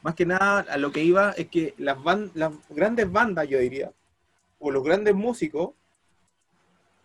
más 0.02 0.16
que 0.16 0.26
nada, 0.26 0.60
a 0.70 0.78
lo 0.78 0.92
que 0.92 1.04
iba 1.04 1.32
es 1.32 1.48
que 1.48 1.74
las, 1.78 1.98
ban- 1.98 2.32
las 2.34 2.52
grandes 2.70 3.10
bandas, 3.10 3.48
yo 3.48 3.60
diría, 3.60 3.94
o 4.60 4.72
los 4.72 4.84
grandes 4.84 5.16
músicos, 5.16 5.72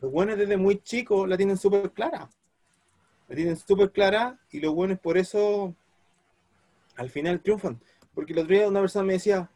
los 0.00 0.12
weones 0.12 0.38
desde 0.38 0.56
muy 0.56 0.82
chicos 0.82 1.28
la 1.28 1.36
tienen 1.36 1.56
súper 1.56 1.90
clara. 1.92 2.28
La 3.28 3.36
tienen 3.36 3.56
súper 3.56 3.92
clara 3.92 4.38
y 4.50 4.60
los 4.60 4.74
weones 4.74 4.98
por 4.98 5.18
eso 5.18 5.74
al 6.96 7.10
final 7.10 7.40
triunfan. 7.40 7.80
Porque 8.14 8.32
el 8.32 8.40
otro 8.40 8.54
día 8.54 8.68
una 8.68 8.80
persona 8.80 9.04
me 9.04 9.14
decía, 9.14 9.50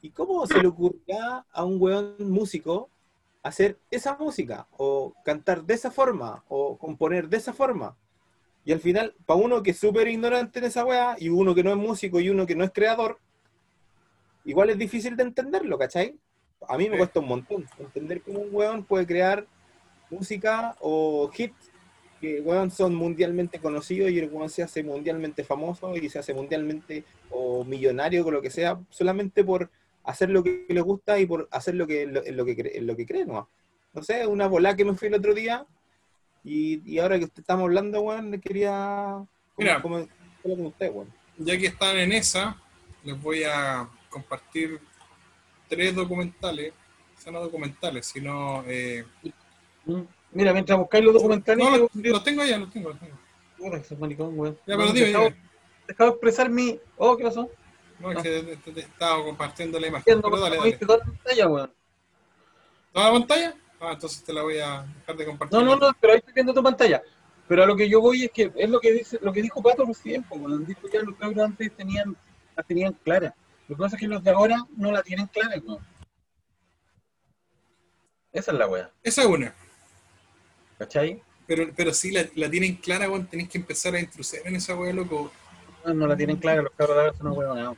¿y 0.00 0.10
cómo 0.10 0.46
se 0.46 0.60
le 0.60 0.68
ocurrirá 0.68 1.44
a 1.52 1.64
un 1.64 1.80
weón 1.80 2.16
músico 2.18 2.88
hacer 3.42 3.78
esa 3.90 4.16
música? 4.16 4.66
O 4.76 5.12
cantar 5.24 5.64
de 5.64 5.74
esa 5.74 5.90
forma, 5.90 6.44
o 6.48 6.78
componer 6.78 7.28
de 7.28 7.36
esa 7.36 7.52
forma. 7.52 7.96
Y 8.64 8.72
al 8.72 8.80
final, 8.80 9.14
para 9.26 9.40
uno 9.40 9.62
que 9.62 9.72
es 9.72 9.78
súper 9.78 10.08
ignorante 10.08 10.58
en 10.58 10.66
esa 10.66 10.84
weá, 10.84 11.16
y 11.18 11.28
uno 11.28 11.54
que 11.54 11.64
no 11.64 11.70
es 11.70 11.76
músico 11.76 12.20
y 12.20 12.30
uno 12.30 12.46
que 12.46 12.54
no 12.54 12.64
es 12.64 12.70
creador, 12.70 13.18
igual 14.44 14.70
es 14.70 14.78
difícil 14.78 15.16
de 15.16 15.24
entenderlo, 15.24 15.78
¿cachai? 15.78 16.16
A 16.68 16.76
mí 16.76 16.88
me 16.88 16.98
cuesta 16.98 17.20
un 17.20 17.28
montón 17.28 17.66
entender 17.78 18.22
cómo 18.22 18.40
un 18.40 18.54
weón 18.54 18.84
puede 18.84 19.06
crear 19.06 19.46
música 20.10 20.76
o 20.80 21.30
hits 21.36 21.70
que 22.20 22.40
weón, 22.42 22.70
son 22.70 22.94
mundialmente 22.94 23.58
conocidos 23.60 24.10
y 24.10 24.18
el 24.18 24.28
weón 24.30 24.50
se 24.50 24.62
hace 24.62 24.82
mundialmente 24.82 25.42
famoso 25.42 25.96
y 25.96 26.08
se 26.10 26.18
hace 26.18 26.34
mundialmente 26.34 27.04
o 27.30 27.64
millonario 27.64 28.22
con 28.22 28.34
lo 28.34 28.42
que 28.42 28.50
sea, 28.50 28.78
solamente 28.90 29.42
por 29.42 29.70
hacer 30.04 30.28
lo 30.28 30.42
que 30.42 30.66
le 30.68 30.80
gusta 30.82 31.18
y 31.18 31.26
por 31.26 31.48
hacer 31.50 31.74
lo 31.76 31.86
que, 31.86 32.06
lo, 32.06 32.22
lo 32.22 32.44
que, 32.44 32.56
cree, 32.56 32.80
lo 32.82 32.94
que 32.94 33.06
cree, 33.06 33.24
¿no? 33.24 33.48
No 33.94 34.02
sé, 34.02 34.26
una 34.26 34.46
bola 34.48 34.76
que 34.76 34.84
me 34.84 34.94
fui 34.94 35.08
el 35.08 35.14
otro 35.14 35.32
día 35.34 35.66
y, 36.44 36.82
y 36.90 36.98
ahora 36.98 37.18
que 37.18 37.24
usted 37.24 37.40
estamos 37.40 37.64
hablando, 37.64 38.02
weón, 38.02 38.38
quería 38.40 39.24
Mira. 39.56 39.80
como, 39.80 40.06
con 40.42 40.66
usted, 40.66 40.90
weón. 40.92 41.12
Ya 41.38 41.56
que 41.56 41.66
están 41.68 41.96
en 41.96 42.12
esa, 42.12 42.60
les 43.02 43.20
voy 43.20 43.44
a 43.44 43.88
compartir 44.10 44.78
tres 45.68 45.94
documentales, 45.94 46.74
o 47.16 47.20
sea, 47.20 47.32
no 47.32 47.40
documentales, 47.40 48.06
sino... 48.06 48.62
eh. 48.66 49.06
Mira, 50.32 50.52
mientras 50.52 50.78
buscáis 50.78 51.04
los 51.04 51.14
documentales, 51.14 51.64
no, 51.64 51.76
los, 51.76 51.90
los 51.94 52.24
tengo 52.24 52.44
ya, 52.44 52.58
los 52.58 52.70
tengo, 52.72 52.90
los 52.90 52.98
tengo. 53.00 53.18
Puta, 53.56 53.80
maricón, 53.98 54.38
weón. 54.38 54.54
Ya, 54.66 54.76
pero 54.76 54.92
dime, 54.92 55.06
dejaba- 55.08 55.24
dime. 55.28 55.40
dejaba 55.88 56.10
expresar 56.10 56.50
mi. 56.50 56.80
Oh, 56.96 57.16
¿qué 57.16 57.24
pasó? 57.24 57.50
No, 57.98 58.12
es 58.12 58.22
que 58.22 58.56
te, 58.62 58.72
te- 58.72 58.80
estaba 58.80 59.22
compartiendo 59.24 59.78
la 59.80 59.88
imagen. 59.88 60.20
Pero 60.22 60.38
dale, 60.40 60.56
dale. 60.56 60.72
toda 60.78 60.98
la 60.98 61.04
pantalla, 61.04 61.48
weón. 61.48 61.72
¿Toda 62.92 63.06
la 63.06 63.12
pantalla? 63.18 63.54
Ah, 63.80 63.90
entonces 63.94 64.22
te 64.22 64.32
la 64.32 64.42
voy 64.42 64.58
a 64.58 64.82
dejar 65.00 65.16
de 65.16 65.26
compartir. 65.26 65.58
No, 65.58 65.64
no, 65.64 65.76
no, 65.76 65.92
pero 66.00 66.12
ahí 66.12 66.18
estoy 66.18 66.34
viendo 66.34 66.54
tu 66.54 66.62
pantalla. 66.62 67.02
Pero 67.48 67.64
a 67.64 67.66
lo 67.66 67.74
que 67.76 67.88
yo 67.88 68.00
voy 68.00 68.24
es 68.24 68.30
que 68.30 68.52
es 68.54 68.70
lo 68.70 68.78
que 68.80 68.92
dice, 68.92 69.18
lo 69.20 69.32
que 69.32 69.42
dijo 69.42 69.60
Pato 69.62 69.84
recién, 69.84 70.24
weón. 70.30 70.64
dijo 70.64 70.88
ya 70.92 71.00
los 71.02 71.16
cabros 71.16 71.44
antes 71.44 71.74
tenían, 71.76 72.16
la 72.56 72.62
tenían 72.62 72.92
clara. 73.02 73.34
Lo 73.68 73.76
que 73.76 73.80
pasa 73.82 73.96
es 73.96 74.00
que 74.00 74.08
los 74.08 74.22
de 74.22 74.30
ahora 74.30 74.64
no 74.76 74.92
la 74.92 75.02
tienen 75.02 75.26
clara, 75.26 75.56
weón. 75.66 75.80
Esa 78.32 78.52
es 78.52 78.58
la 78.58 78.66
weá, 78.68 78.90
Esa 79.02 79.22
es 79.22 79.26
una. 79.28 79.54
¿Cachai? 80.80 81.22
Pero, 81.46 81.66
pero 81.76 81.92
sí 81.92 82.10
la, 82.10 82.24
la 82.36 82.50
tienen 82.50 82.76
clara, 82.76 83.08
weón. 83.10 83.26
Tenés 83.26 83.48
que 83.48 83.58
empezar 83.58 83.94
a 83.94 84.00
introducir 84.00 84.40
en 84.44 84.56
esa 84.56 84.74
weá, 84.74 84.92
loco. 84.94 85.30
No, 85.84 85.94
no 85.94 86.06
la 86.06 86.16
tienen 86.16 86.36
clara, 86.36 86.62
los 86.62 86.72
cabros 86.72 86.96
de 86.96 87.02
ahora 87.02 87.16
son 87.16 87.26
unos 87.26 87.38
weonados. 87.38 87.76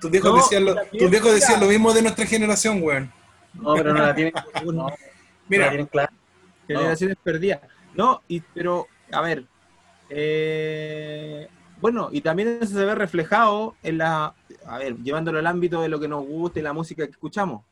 Tus 0.00 0.10
viejos, 0.10 0.30
No, 0.30 0.36
decían, 0.36 0.64
lo, 0.64 0.74
tus 0.86 1.10
viejos 1.10 1.34
decían 1.34 1.60
lo 1.60 1.66
mismo 1.66 1.92
de 1.92 2.02
nuestra 2.02 2.26
generación, 2.26 2.82
weón. 2.82 3.12
No, 3.54 3.74
pero 3.74 3.92
no 3.92 4.00
la 4.00 4.14
tienen, 4.14 4.32
no, 4.64 4.72
no 4.72 4.88
la 4.88 4.96
Mira, 5.48 5.68
tienen 5.68 5.86
clara. 5.86 6.12
generaciones 6.66 7.16
perdidas. 7.22 7.60
No, 7.94 8.22
y, 8.28 8.40
pero, 8.40 8.86
a 9.12 9.20
ver, 9.20 9.44
eh, 10.08 11.48
bueno, 11.80 12.08
y 12.12 12.20
también 12.20 12.58
eso 12.60 12.74
se 12.74 12.84
ve 12.84 12.94
reflejado 12.94 13.74
en 13.82 13.98
la, 13.98 14.34
a 14.66 14.78
ver, 14.78 14.96
llevándolo 14.98 15.38
al 15.38 15.46
ámbito 15.46 15.82
de 15.82 15.88
lo 15.88 15.98
que 16.00 16.08
nos 16.08 16.24
gusta 16.24 16.60
y 16.60 16.62
la 16.62 16.72
música 16.72 17.04
que 17.04 17.12
escuchamos, 17.12 17.62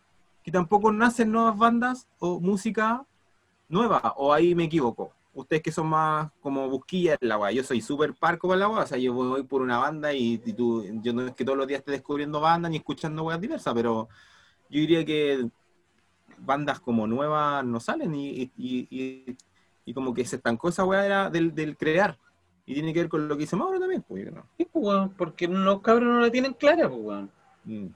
que 0.42 0.50
tampoco 0.50 0.90
nacen 0.92 1.30
nuevas 1.30 1.56
bandas 1.56 2.06
o 2.18 2.40
música 2.40 3.04
nueva, 3.68 4.14
o 4.16 4.32
ahí 4.32 4.54
me 4.54 4.64
equivoco. 4.64 5.12
Ustedes 5.34 5.62
que 5.62 5.70
son 5.72 5.86
más 5.88 6.30
como 6.40 6.68
busquillas 6.68 7.18
en 7.20 7.28
la 7.28 7.38
weá, 7.38 7.52
yo 7.52 7.62
soy 7.62 7.80
súper 7.80 8.14
parco 8.14 8.48
para 8.48 8.60
la 8.60 8.68
weá, 8.68 8.82
o 8.82 8.86
sea, 8.86 8.98
yo 8.98 9.12
voy 9.12 9.42
por 9.44 9.62
una 9.62 9.78
banda 9.78 10.12
y, 10.12 10.40
y 10.44 10.52
tú, 10.52 10.84
yo 11.02 11.12
no 11.12 11.26
es 11.26 11.34
que 11.34 11.44
todos 11.44 11.56
los 11.58 11.66
días 11.66 11.78
esté 11.80 11.92
descubriendo 11.92 12.40
bandas 12.40 12.70
ni 12.70 12.78
escuchando 12.78 13.22
weas 13.24 13.40
diversas, 13.40 13.72
pero 13.74 14.08
yo 14.68 14.80
diría 14.80 15.04
que 15.04 15.48
bandas 16.38 16.80
como 16.80 17.06
nuevas 17.06 17.64
no 17.64 17.78
salen 17.80 18.14
y, 18.14 18.28
y- 18.56 18.86
y- 18.90 19.36
y- 19.84 19.94
como 19.94 20.12
que 20.12 20.24
se 20.24 20.36
estancó 20.36 20.68
esa 20.68 20.84
weá 20.84 21.04
era 21.06 21.30
del, 21.30 21.54
del 21.54 21.76
crear. 21.76 22.18
Y 22.66 22.74
tiene 22.74 22.92
que 22.92 23.00
ver 23.00 23.08
con 23.08 23.26
lo 23.28 23.34
que 23.36 23.40
dice 23.42 23.56
Mauro 23.56 23.80
también, 23.80 24.02
pues 24.02 24.24
yo 24.26 24.30
creo. 24.30 24.46
Sí, 24.58 24.68
pues, 24.70 25.10
porque 25.16 25.48
los 25.48 25.80
cabros 25.80 26.12
no 26.12 26.20
la 26.20 26.30
tienen 26.30 26.52
clara, 26.52 26.86
pues, 26.88 27.00
weón. 27.00 27.30
Mm. 27.64 27.86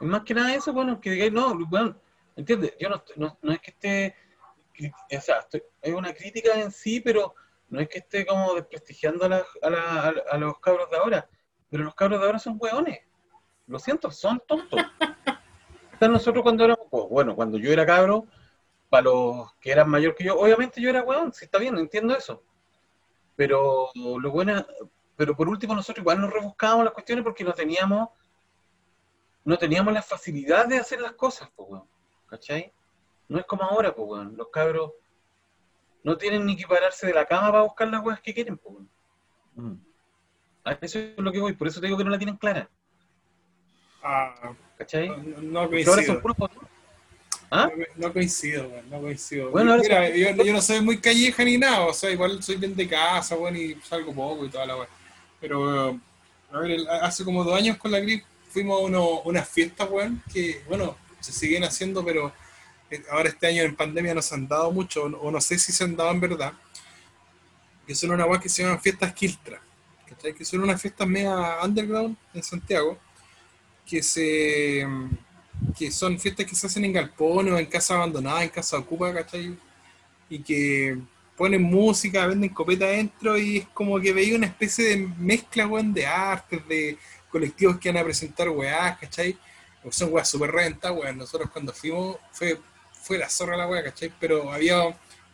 Y 0.00 0.04
más 0.04 0.22
que 0.22 0.34
nada 0.34 0.54
eso, 0.54 0.72
bueno, 0.74 1.00
que 1.00 1.12
digáis, 1.12 1.32
no, 1.32 1.52
weón, 1.70 1.96
¿entiendes? 2.36 2.74
Yo 2.78 2.90
no, 2.90 2.96
estoy- 2.96 3.14
no, 3.16 3.38
no 3.40 3.52
es 3.52 3.60
que 3.60 3.70
esté, 3.70 4.14
o 4.84 5.20
sea, 5.20 5.38
estoy- 5.40 5.62
hay 5.82 5.92
una 5.92 6.12
crítica 6.14 6.54
en 6.60 6.70
sí, 6.70 7.00
pero 7.00 7.34
no 7.68 7.80
es 7.80 7.88
que 7.88 7.98
esté 7.98 8.24
como 8.26 8.54
desprestigiando 8.54 9.24
a, 9.24 9.28
la- 9.28 9.44
a, 9.62 9.70
la- 9.70 10.14
a- 10.30 10.38
los 10.38 10.58
cabros 10.60 10.90
de 10.90 10.96
ahora, 10.96 11.28
pero 11.70 11.84
los 11.84 11.94
cabros 11.94 12.20
de 12.20 12.26
ahora 12.26 12.38
son 12.38 12.56
weones. 12.60 13.00
Lo 13.66 13.78
siento, 13.78 14.10
son 14.10 14.40
tontos. 14.46 14.80
Están 15.92 16.12
nosotros 16.12 16.42
cuando 16.42 16.64
éramos, 16.64 16.86
pues, 16.90 17.04
bueno, 17.08 17.34
cuando 17.34 17.58
yo 17.58 17.72
era 17.72 17.86
cabro, 17.86 18.26
para 18.90 19.04
los 19.04 19.52
que 19.54 19.72
eran 19.72 19.88
mayor 19.90 20.14
que 20.14 20.24
yo, 20.24 20.38
obviamente 20.38 20.80
yo 20.80 20.90
era 20.90 21.02
weón, 21.02 21.32
si 21.32 21.44
está 21.46 21.58
bien, 21.58 21.76
entiendo 21.78 22.14
eso. 22.16 22.42
Pero 23.34 23.90
lo 23.94 24.30
bueno, 24.30 24.64
pero 25.16 25.34
por 25.34 25.48
último 25.48 25.74
nosotros 25.74 26.02
igual 26.02 26.20
nos 26.20 26.32
rebuscábamos 26.32 26.84
las 26.84 26.94
cuestiones 26.94 27.24
porque 27.24 27.44
no 27.44 27.52
teníamos 27.52 28.08
no 29.44 29.56
teníamos 29.56 29.94
la 29.94 30.02
facilidad 30.02 30.66
de 30.66 30.78
hacer 30.78 31.00
las 31.00 31.12
cosas, 31.12 31.48
pues. 31.54 31.80
¿Cachai? 32.26 32.72
No 33.28 33.38
es 33.38 33.44
como 33.46 33.62
ahora, 33.64 33.94
pues, 33.94 34.06
weón. 34.08 34.36
Los 34.36 34.48
cabros 34.48 34.92
no 36.02 36.16
tienen 36.16 36.46
ni 36.46 36.56
que 36.56 36.66
pararse 36.66 37.06
de 37.06 37.14
la 37.14 37.24
cama 37.26 37.50
para 37.50 37.62
buscar 37.64 37.88
las 37.88 38.04
weas 38.04 38.20
que 38.20 38.32
quieren, 38.34 38.56
pues, 38.58 38.74
weón. 38.76 38.88
Mm. 39.54 39.80
A 40.64 40.72
eso 40.80 40.98
es 40.98 41.16
lo 41.18 41.30
que 41.32 41.38
voy, 41.40 41.52
por 41.54 41.68
eso 41.68 41.80
te 41.80 41.86
digo 41.86 41.98
que 41.98 42.04
no 42.04 42.10
la 42.10 42.18
tienen 42.18 42.36
clara, 42.36 42.68
ah, 44.02 44.52
¿cachai? 44.76 45.08
no, 45.08 45.16
no 45.42 45.60
Porque 45.70 45.84
ahora 45.86 46.02
son 46.02 46.20
coincido. 46.20 46.22
puros. 46.22 46.50
¿Ah? 47.50 47.70
No, 47.96 48.06
no 48.08 48.12
coincido, 48.12 48.68
weón, 48.68 48.90
no 48.90 49.00
coincido. 49.00 49.50
Bueno, 49.50 49.70
ahora 49.72 49.82
Mira, 49.84 50.08
son- 50.08 50.36
yo, 50.36 50.44
yo 50.44 50.52
no 50.52 50.60
soy 50.60 50.80
muy 50.80 50.98
calleja 51.00 51.44
ni 51.44 51.56
nada, 51.56 51.82
o 51.86 51.92
sea, 51.92 52.10
igual 52.10 52.42
soy 52.42 52.56
bien 52.56 52.74
de 52.74 52.88
casa, 52.88 53.36
weón, 53.36 53.56
y 53.56 53.74
salgo 53.76 54.12
poco 54.12 54.44
y 54.44 54.48
toda 54.48 54.66
la 54.66 54.74
weón. 54.76 54.88
Pero, 55.40 56.00
a 56.52 56.58
ver, 56.58 56.70
el- 56.72 56.88
hace 56.88 57.24
como 57.24 57.44
dos 57.44 57.54
años 57.56 57.76
con 57.76 57.92
la 57.92 58.00
grip 58.00 58.24
fuimos 58.50 58.80
a 58.80 58.84
uno- 58.84 59.20
unas 59.20 59.48
fiestas, 59.48 59.88
weón, 59.88 60.20
que, 60.32 60.62
bueno, 60.68 60.96
se 61.20 61.30
siguen 61.32 61.62
haciendo, 61.62 62.04
pero 62.04 62.32
ahora 63.10 63.28
este 63.28 63.46
año 63.46 63.62
en 63.62 63.76
pandemia 63.76 64.14
no 64.14 64.22
se 64.22 64.34
han 64.34 64.48
dado 64.48 64.70
mucho, 64.70 65.04
o 65.04 65.30
no, 65.30 65.40
sé 65.40 65.58
si 65.58 65.72
se 65.72 65.84
han 65.84 65.96
dado 65.96 66.10
en 66.10 66.20
verdad. 66.20 66.52
Que 67.86 67.94
son 67.94 68.10
una 68.10 68.26
weón 68.26 68.40
que 68.40 68.48
se 68.48 68.62
llaman 68.62 68.80
fiestas 68.80 69.12
¿cachai? 69.12 70.34
Que 70.34 70.44
son 70.44 70.62
unas 70.62 70.80
fiestas 70.80 71.06
media 71.06 71.58
underground 71.62 72.16
en 72.34 72.42
Santiago, 72.42 72.98
que 73.86 74.02
se 74.02 74.86
que 75.76 75.90
son 75.90 76.18
fiestas 76.18 76.46
que 76.46 76.54
se 76.54 76.66
hacen 76.66 76.84
en 76.84 76.92
galpones 76.92 77.52
o 77.52 77.58
en 77.58 77.66
casa 77.66 77.94
abandonada, 77.94 78.42
en 78.42 78.50
casa 78.50 78.78
ocupa, 78.78 79.12
¿cachai? 79.12 79.56
Y 80.28 80.40
que 80.40 80.98
ponen 81.36 81.62
música, 81.62 82.26
venden 82.26 82.50
copeta 82.50 82.86
adentro 82.86 83.36
y 83.38 83.58
es 83.58 83.68
como 83.68 84.00
que 84.00 84.12
veía 84.12 84.36
una 84.36 84.46
especie 84.46 84.84
de 84.84 84.96
mezcla, 85.18 85.68
de 85.84 86.06
artes, 86.06 86.66
de 86.66 86.98
colectivos 87.30 87.78
que 87.78 87.90
van 87.90 87.98
a 87.98 88.04
presentar 88.04 88.48
weás, 88.48 88.98
¿cachai? 88.98 89.36
O 89.84 89.92
son 89.92 90.12
weas 90.12 90.28
súper 90.28 90.50
rentas, 90.50 90.92
weón. 90.92 91.18
Nosotros 91.18 91.50
cuando 91.50 91.72
fuimos 91.72 92.16
fue, 92.32 92.58
fue 93.06 93.18
la 93.18 93.30
zorra 93.30 93.56
la 93.56 93.68
wea, 93.68 93.84
¿cachai? 93.84 94.12
Pero 94.18 94.52
había 94.52 94.82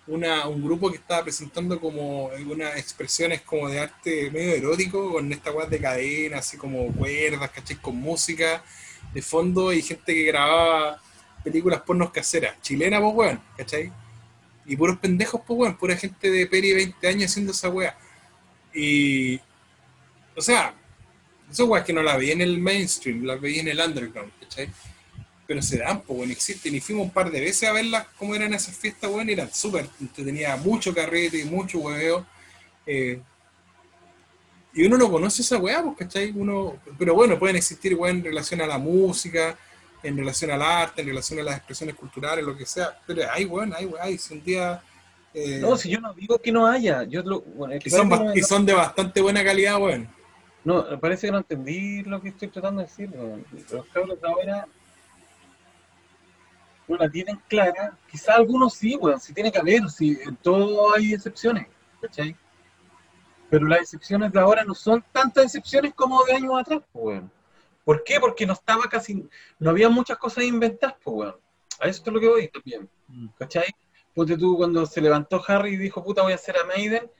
una, 0.06 0.46
un 0.46 0.62
grupo 0.62 0.90
que 0.90 0.98
estaba 0.98 1.22
presentando 1.22 1.80
como 1.80 2.30
algunas 2.36 2.76
expresiones 2.76 3.40
como 3.40 3.68
de 3.68 3.80
arte 3.80 4.30
medio 4.30 4.54
erótico, 4.54 5.12
con 5.12 5.32
esta 5.32 5.52
weas 5.52 5.70
de 5.70 5.80
cadena, 5.80 6.38
así 6.38 6.58
como 6.58 6.92
cuerdas, 6.92 7.50
¿cachai? 7.50 7.76
Con 7.76 7.96
música 7.96 8.62
de 9.14 9.22
fondo 9.22 9.72
y 9.72 9.80
gente 9.82 10.12
que 10.14 10.24
grababa 10.24 11.00
películas 11.42 11.80
pornos 11.80 12.10
caseras, 12.10 12.60
chilena, 12.60 13.00
pues 13.00 13.14
weón, 13.14 13.40
¿cachai? 13.56 13.90
Y 14.66 14.76
puros 14.76 14.98
pendejos, 14.98 15.40
pues 15.46 15.58
weón, 15.58 15.76
pura 15.76 15.96
gente 15.96 16.30
de 16.30 16.46
peri 16.46 16.74
20 16.74 17.08
años 17.08 17.30
haciendo 17.30 17.52
esa 17.52 17.68
wea. 17.70 17.96
Y. 18.74 19.40
O 20.36 20.40
sea, 20.40 20.74
esas 21.50 21.66
weas 21.66 21.84
que 21.84 21.92
no 21.92 22.02
la 22.02 22.16
vi 22.16 22.32
en 22.32 22.40
el 22.42 22.58
mainstream, 22.58 23.24
las 23.24 23.40
veía 23.40 23.62
en 23.62 23.68
el 23.68 23.80
underground, 23.80 24.32
¿cachai? 24.40 24.68
Pero 25.52 25.60
se 25.60 25.76
dan, 25.76 26.00
pues 26.00 26.18
weón, 26.18 26.30
existen. 26.30 26.74
Y 26.74 26.80
fuimos 26.80 27.04
un 27.04 27.10
par 27.10 27.30
de 27.30 27.38
veces 27.38 27.68
a 27.68 27.72
verlas, 27.72 28.06
cómo 28.18 28.34
eran 28.34 28.54
esas 28.54 28.74
fiestas, 28.74 29.10
weón, 29.10 29.28
y 29.28 29.34
eran 29.34 29.52
súper. 29.52 29.86
Tenía 30.16 30.56
mucho 30.56 30.94
carrete 30.94 31.40
y 31.40 31.44
mucho 31.44 31.78
hueveo. 31.78 32.24
Eh, 32.86 33.20
y 34.72 34.86
uno 34.86 34.96
no 34.96 35.10
conoce 35.10 35.42
esa 35.42 35.58
weá, 35.58 35.82
pues, 35.82 35.98
¿cachai? 35.98 36.32
Uno, 36.34 36.78
pero 36.98 37.14
bueno, 37.14 37.38
pueden 37.38 37.56
existir 37.56 37.94
weá 37.94 38.10
en 38.10 38.24
relación 38.24 38.62
a 38.62 38.66
la 38.66 38.78
música, 38.78 39.58
en 40.02 40.16
relación 40.16 40.50
al 40.52 40.62
arte, 40.62 41.02
en 41.02 41.08
relación 41.08 41.38
a 41.40 41.42
las 41.42 41.56
expresiones 41.58 41.96
culturales, 41.96 42.42
lo 42.46 42.56
que 42.56 42.64
sea. 42.64 42.98
Pero 43.06 43.30
hay 43.30 43.44
weón, 43.44 43.74
hay 43.74 43.84
weá, 43.84 44.08
y 44.08 44.16
si 44.16 44.32
un 44.32 44.42
día. 44.42 44.82
eh, 45.34 45.58
No, 45.60 45.76
si 45.76 45.90
yo 45.90 46.00
no 46.00 46.14
digo 46.14 46.38
que 46.38 46.50
no 46.50 46.66
haya. 46.66 47.02
Yo 47.04 47.20
lo, 47.22 47.42
bueno, 47.42 47.74
y, 47.84 47.90
son, 47.90 48.06
y 48.34 48.40
no- 48.40 48.46
son 48.46 48.64
de 48.64 48.72
bastante 48.72 49.20
buena 49.20 49.44
calidad, 49.44 49.78
weón. 49.78 50.08
No, 50.64 50.98
parece 50.98 51.26
que 51.26 51.32
no 51.32 51.38
entendí 51.38 52.02
lo 52.04 52.22
que 52.22 52.30
estoy 52.30 52.48
tratando 52.48 52.80
de 52.80 52.86
decir. 52.88 53.10
Los 53.70 53.84
cabros 53.88 54.16
ahora 54.22 54.66
no 56.92 56.98
la 56.98 57.10
tienen 57.10 57.40
clara. 57.48 57.96
Quizá 58.10 58.34
algunos 58.34 58.74
sí, 58.74 58.96
weón, 58.96 59.20
sí 59.20 59.32
tiene 59.32 59.50
que 59.50 59.58
haber, 59.58 59.88
sí, 59.90 60.18
en 60.24 60.36
todo 60.36 60.94
hay 60.94 61.14
excepciones, 61.14 61.66
¿cachai? 62.00 62.36
Pero 63.50 63.66
las 63.66 63.80
excepciones 63.80 64.32
de 64.32 64.40
ahora 64.40 64.64
no 64.64 64.74
son 64.74 65.04
tantas 65.12 65.44
excepciones 65.44 65.94
como 65.94 66.22
de 66.24 66.34
años 66.34 66.58
atrás, 66.58 66.82
pues, 66.92 67.04
weón. 67.04 67.32
¿Por 67.84 68.04
qué? 68.04 68.20
Porque 68.20 68.46
no 68.46 68.52
estaba 68.52 68.84
casi, 68.84 69.28
no 69.58 69.70
había 69.70 69.88
muchas 69.88 70.18
cosas 70.18 70.44
inventadas, 70.44 70.96
pues, 71.02 71.16
weón. 71.16 71.36
A 71.80 71.88
eso 71.88 72.02
es 72.04 72.12
lo 72.12 72.20
que 72.20 72.28
voy 72.28 72.48
también, 72.48 72.88
¿cachai? 73.38 73.74
Ponte 74.14 74.36
tú, 74.36 74.56
cuando 74.56 74.86
se 74.86 75.00
levantó 75.00 75.42
Harry 75.46 75.74
y 75.74 75.76
dijo, 75.78 76.04
puta, 76.04 76.22
voy 76.22 76.32
a 76.32 76.36
hacer 76.36 76.56
a 76.56 76.64
Maiden, 76.64 77.10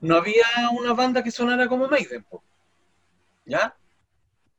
no 0.00 0.16
había 0.16 0.44
una 0.78 0.92
banda 0.92 1.22
que 1.22 1.30
sonara 1.30 1.68
como 1.68 1.88
Maiden, 1.88 2.24
pues. 2.28 2.42
¿Ya? 3.46 3.76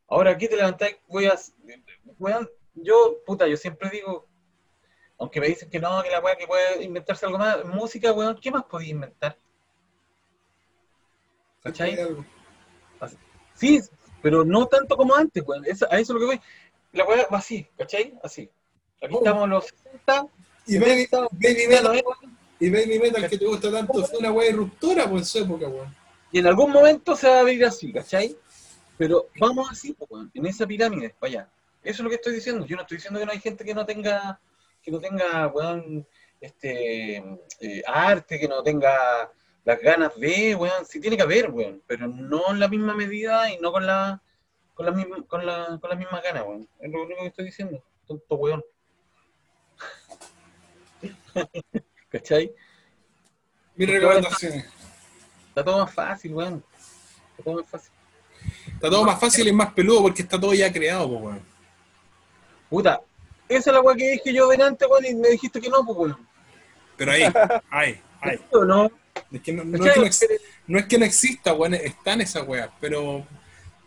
Ahora 0.08 0.32
aquí 0.32 0.48
te 0.48 0.56
levantáis, 0.56 0.98
voy 1.08 1.26
a. 1.26 1.36
Weón, 2.20 2.50
yo, 2.76 3.18
puta, 3.26 3.48
yo 3.48 3.58
siempre 3.58 3.90
digo, 3.90 4.28
aunque 5.18 5.40
me 5.40 5.48
dicen 5.48 5.70
que 5.70 5.80
no, 5.80 6.02
que 6.04 6.10
la 6.10 6.20
weá 6.20 6.36
que 6.36 6.48
puede 6.48 6.84
inventarse 6.84 7.26
algo 7.26 7.38
más, 7.38 7.64
música, 7.66 8.12
weón, 8.12 8.38
¿qué 8.42 8.52
más 8.52 8.64
podía 8.66 8.90
inventar? 8.90 9.38
¿Cachai? 11.64 11.98
Sí, 13.56 13.82
pero 14.22 14.44
no 14.44 14.66
tanto 14.68 14.98
como 14.98 15.16
antes, 15.16 15.44
weón. 15.46 15.66
Es- 15.66 15.84
a 15.84 15.98
eso 16.00 16.00
es 16.00 16.10
lo 16.10 16.20
que 16.20 16.26
voy. 16.26 16.42
La 16.94 17.06
weá 17.06 17.28
va 17.32 17.38
así, 17.38 17.66
¿cachai? 17.78 18.14
Así. 18.24 18.50
Aquí 19.02 19.14
Oh. 19.14 19.18
estamos 19.20 19.44
en 19.46 19.50
los 19.50 19.66
60, 19.66 20.28
Y 20.68 20.80
Baby, 20.80 21.02
70, 21.06 21.18
Baby 21.32 21.48
80, 21.48 21.70
Metal, 21.70 21.84
90, 21.84 22.10
y 22.60 22.70
Baby 22.72 23.00
Metal 23.00 23.30
que 23.30 23.38
te 23.38 23.46
gusta 23.46 23.72
tanto 23.72 24.04
fue 24.06 24.18
una 24.20 24.32
weá 24.32 24.50
irruptora, 24.50 25.08
pues 25.10 25.22
en 25.22 25.26
su 25.26 25.40
época, 25.40 25.68
weón. 25.68 25.96
y 26.32 26.40
en 26.40 26.48
algún 26.48 26.72
momento 26.72 27.16
se 27.16 27.30
va 27.30 27.38
a 27.38 27.40
abrir 27.42 27.64
así, 27.66 27.94
¿cachai? 27.94 28.36
Pero 28.98 29.28
vamos 29.40 29.70
así, 29.72 29.94
pues, 29.94 30.10
weón, 30.10 30.32
en 30.34 30.46
esa 30.48 30.66
pirámide, 30.66 31.14
para 31.20 31.30
allá. 31.30 31.50
Eso 31.84 31.98
es 31.98 32.00
lo 32.04 32.10
que 32.10 32.16
estoy 32.16 32.34
diciendo. 32.34 32.66
Yo 32.66 32.76
no 32.76 32.82
estoy 32.82 32.98
diciendo 32.98 33.20
que 33.20 33.26
no 33.28 33.32
hay 33.32 33.40
gente 33.40 33.64
que 33.64 33.74
no 33.76 33.86
tenga, 33.86 34.40
que 34.86 34.92
no 34.92 35.00
tenga, 35.00 35.48
weón, 35.48 36.08
este, 36.40 37.18
eh, 37.60 37.84
arte, 37.88 38.40
que 38.40 38.48
no 38.48 38.62
tenga 38.62 39.32
las 39.64 39.82
ganas 39.82 40.16
de, 40.16 40.54
weón. 40.54 40.86
Sí 40.86 41.00
tiene 41.02 41.18
que 41.18 41.24
haber, 41.24 41.50
weón, 41.50 41.82
pero 41.88 42.08
no 42.08 42.52
en 42.52 42.60
la 42.60 42.68
misma 42.68 42.94
medida 42.94 43.52
y 43.52 43.58
no 43.58 43.72
con 43.72 43.88
la, 43.88 44.22
con 44.76 44.86
la 44.86 44.92
misma, 44.92 45.26
con 45.28 45.44
la, 45.44 45.80
con 45.82 45.90
las 45.90 45.98
mismas 45.98 46.22
ganas, 46.22 46.44
weón. 46.44 46.70
Es 46.80 46.92
lo 46.92 47.02
único 47.04 47.22
que 47.22 47.28
estoy 47.28 47.46
diciendo. 47.46 47.84
Tonto 48.06 48.36
weón. 48.36 48.64
¿Cachai? 52.10 52.54
Ahora 53.78 53.92
recomendaciones. 53.92 54.66
Está 55.50 55.66
todo 55.66 55.80
más 55.80 55.94
fácil, 55.94 56.34
weón. 56.36 56.64
Está 57.32 57.44
todo 57.44 57.56
más 57.56 57.70
fácil. 57.70 57.92
Está 58.68 58.90
todo 58.90 59.04
más 59.04 59.20
fácil 59.20 59.48
y 59.48 59.52
más 59.52 59.74
peludo 59.74 60.04
porque 60.04 60.22
está 60.22 60.40
todo 60.40 60.54
ya 60.54 60.72
creado, 60.72 61.08
weón. 61.08 61.42
Puta, 62.70 63.02
esa 63.50 63.70
es 63.70 63.74
la 63.74 63.82
weá 63.82 63.96
que 63.96 64.12
dije 64.12 64.34
yo 64.34 64.48
delante, 64.48 64.86
weón, 64.86 65.06
y 65.06 65.16
me 65.16 65.30
dijiste 65.30 65.60
que 65.62 65.70
no, 65.70 65.86
pues, 65.86 65.98
weón. 65.98 66.28
Pero 66.98 67.12
ahí, 67.12 67.24
ahí, 67.70 68.02
ahí. 68.22 68.40
¿O 68.52 68.64
no? 68.66 68.90
Es 69.32 69.42
que 69.42 69.54
no, 69.54 69.64
no 69.64 69.86
es 69.86 69.94
que 69.94 70.00
no, 70.00 70.06
ex- 70.06 70.28
no 70.68 70.80
es 70.80 70.86
que 70.86 70.98
no 70.98 71.06
exista, 71.06 71.54
weón, 71.54 71.74
están 71.76 72.22
esas 72.22 72.48
weas, 72.48 72.70
pero 72.80 73.26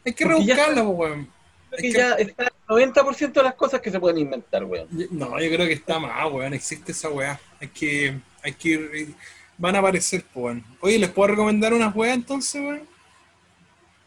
hay 0.05 0.13
que 0.13 0.25
rebuscarlas, 0.25 0.85
weón. 0.87 1.31
Es 1.73 1.83
que 1.83 1.89
que- 1.89 1.93
ya 1.99 2.13
está 2.15 2.45
el 2.45 2.51
90% 2.69 3.33
de 3.33 3.43
las 3.43 3.55
cosas 3.55 3.81
que 3.81 3.91
se 3.91 3.99
pueden 4.01 4.19
inventar, 4.19 4.65
weón. 4.65 4.89
No, 5.11 5.39
yo 5.41 5.49
creo 5.51 5.67
que 5.67 5.73
está 5.75 5.99
más, 5.99 6.31
weón, 6.33 6.55
existe 6.55 6.93
esa 6.93 7.09
wea. 7.11 7.39
Hay 7.61 7.69
que, 7.69 8.19
hay 8.43 8.53
que 8.53 8.69
ir, 8.69 9.15
van 9.59 9.77
a 9.77 9.79
aparecer, 9.81 10.25
pues, 10.33 10.45
weón. 10.45 10.65
Oye, 10.81 10.99
¿les 10.99 11.11
puedo 11.11 11.29
recomendar 11.29 11.73
unas 11.75 11.95
weas 11.95 12.15
entonces, 12.15 12.61
weón? 12.61 12.83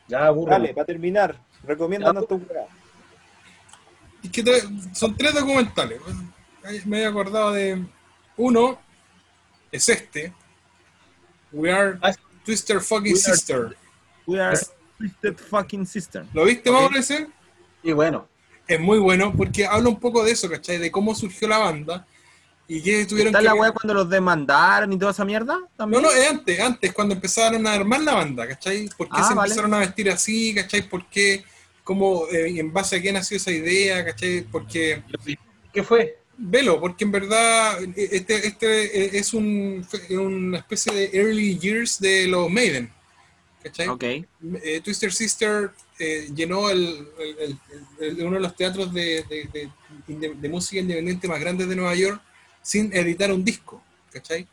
Ya, 0.08 0.30
burro. 0.32 0.52
Dale, 0.52 0.74
para 0.74 0.86
terminar, 0.86 1.36
recomiéndanos 1.64 2.28
tu 2.28 2.36
weá. 2.36 2.66
Es 4.24 4.30
que 4.32 4.44
son 4.94 5.16
tres 5.16 5.34
documentales. 5.34 6.00
Me 6.86 6.98
había 6.98 7.10
acordado 7.10 7.52
de 7.54 7.84
uno, 8.38 8.80
es 9.72 9.90
este. 9.90 10.34
We 11.52 11.72
are 11.72 11.98
Ah. 12.02 12.14
Twister 12.46 12.80
fucking 12.82 13.14
We 13.14 13.20
are- 13.20 13.36
sister. 13.36 13.78
We 14.26 14.40
are 14.42 14.58
twisted 14.98 15.38
fucking 15.38 15.86
sister. 15.86 16.26
¿Lo 16.34 16.46
viste, 16.46 16.70
Ok. 16.70 16.76
Mauro, 16.76 16.98
ese? 16.98 17.28
Y 17.84 17.92
bueno, 17.94 18.28
Es 18.68 18.80
muy 18.80 19.00
bueno 19.00 19.34
porque 19.36 19.66
habla 19.66 19.90
un 19.90 20.00
poco 20.00 20.24
de 20.24 20.32
eso, 20.32 20.50
¿cachai? 20.50 20.78
De 20.78 20.90
cómo 20.92 21.14
surgió 21.14 21.46
la 21.48 21.58
banda 21.58 22.06
y 22.68 22.82
que 22.82 23.06
tuvieron 23.06 23.30
¿Está 23.32 23.40
que... 23.40 23.46
la 23.46 23.54
weá 23.56 23.72
cuando 23.74 23.94
los 23.96 24.10
demandaron 24.10 24.94
y 24.94 24.98
toda 24.98 25.12
esa 25.12 25.26
mierda? 25.26 25.56
No, 25.58 25.68
¿También? 25.76 26.02
no, 26.04 26.10
es 26.12 26.30
antes, 26.30 26.60
antes, 26.60 26.94
cuando 26.94 27.14
empezaron 27.16 27.68
a 27.68 27.74
armar 27.74 28.00
la 28.02 28.14
banda, 28.14 28.48
¿cachai? 28.48 28.88
¿Por 28.96 29.08
qué 29.10 29.18
Ah, 29.18 29.28
se 29.28 29.34
vale. 29.34 29.48
empezaron 29.50 29.74
a 29.74 29.80
vestir 29.80 30.10
así, 30.10 30.54
¿cachai? 30.56 30.88
¿Por 30.88 31.06
qué? 31.10 31.44
¿Cómo, 31.84 32.28
eh, 32.32 32.60
en 32.60 32.72
base 32.72 32.98
a 32.98 33.02
qué 33.02 33.12
nació 33.12 33.38
esa 33.38 33.52
idea, 33.52 34.06
¿cachai? 34.06 34.42
Porque, 34.52 35.02
¿qué 35.74 35.84
fue? 35.84 36.18
velo, 36.44 36.80
porque 36.80 37.04
en 37.04 37.12
verdad 37.12 37.84
eh, 37.84 38.10
este, 38.14 38.48
este 38.48 39.06
eh, 39.06 39.10
es 39.14 39.32
un, 39.34 39.86
una 40.10 40.58
especie 40.58 40.92
de 40.94 41.10
early 41.14 41.60
years 41.60 42.00
de 42.00 42.26
los 42.28 42.50
Maiden, 42.50 42.92
¿cachai? 43.64 43.88
Ok. 43.88 44.04
eh, 44.04 44.82
Twister 44.84 45.14
Sister 45.14 45.70
eh, 46.00 46.30
llenó 46.34 46.70
el, 46.72 47.08
el- 48.00 48.26
uno 48.26 48.36
de 48.38 48.40
los 48.42 48.56
teatros 48.56 48.92
de, 48.92 49.24
de- 49.30 49.50
de- 49.54 49.70
inde- 50.08 50.34
de 50.34 50.50
música 50.50 50.82
independiente 50.82 51.28
más 51.28 51.40
grandes 51.40 51.68
de 51.70 51.76
Nueva 51.76 51.94
York 51.94 52.20
sin 52.64 52.92
editar 52.96 53.32
un 53.32 53.44
disco, 53.46 53.84
¿cachai? 54.12 54.48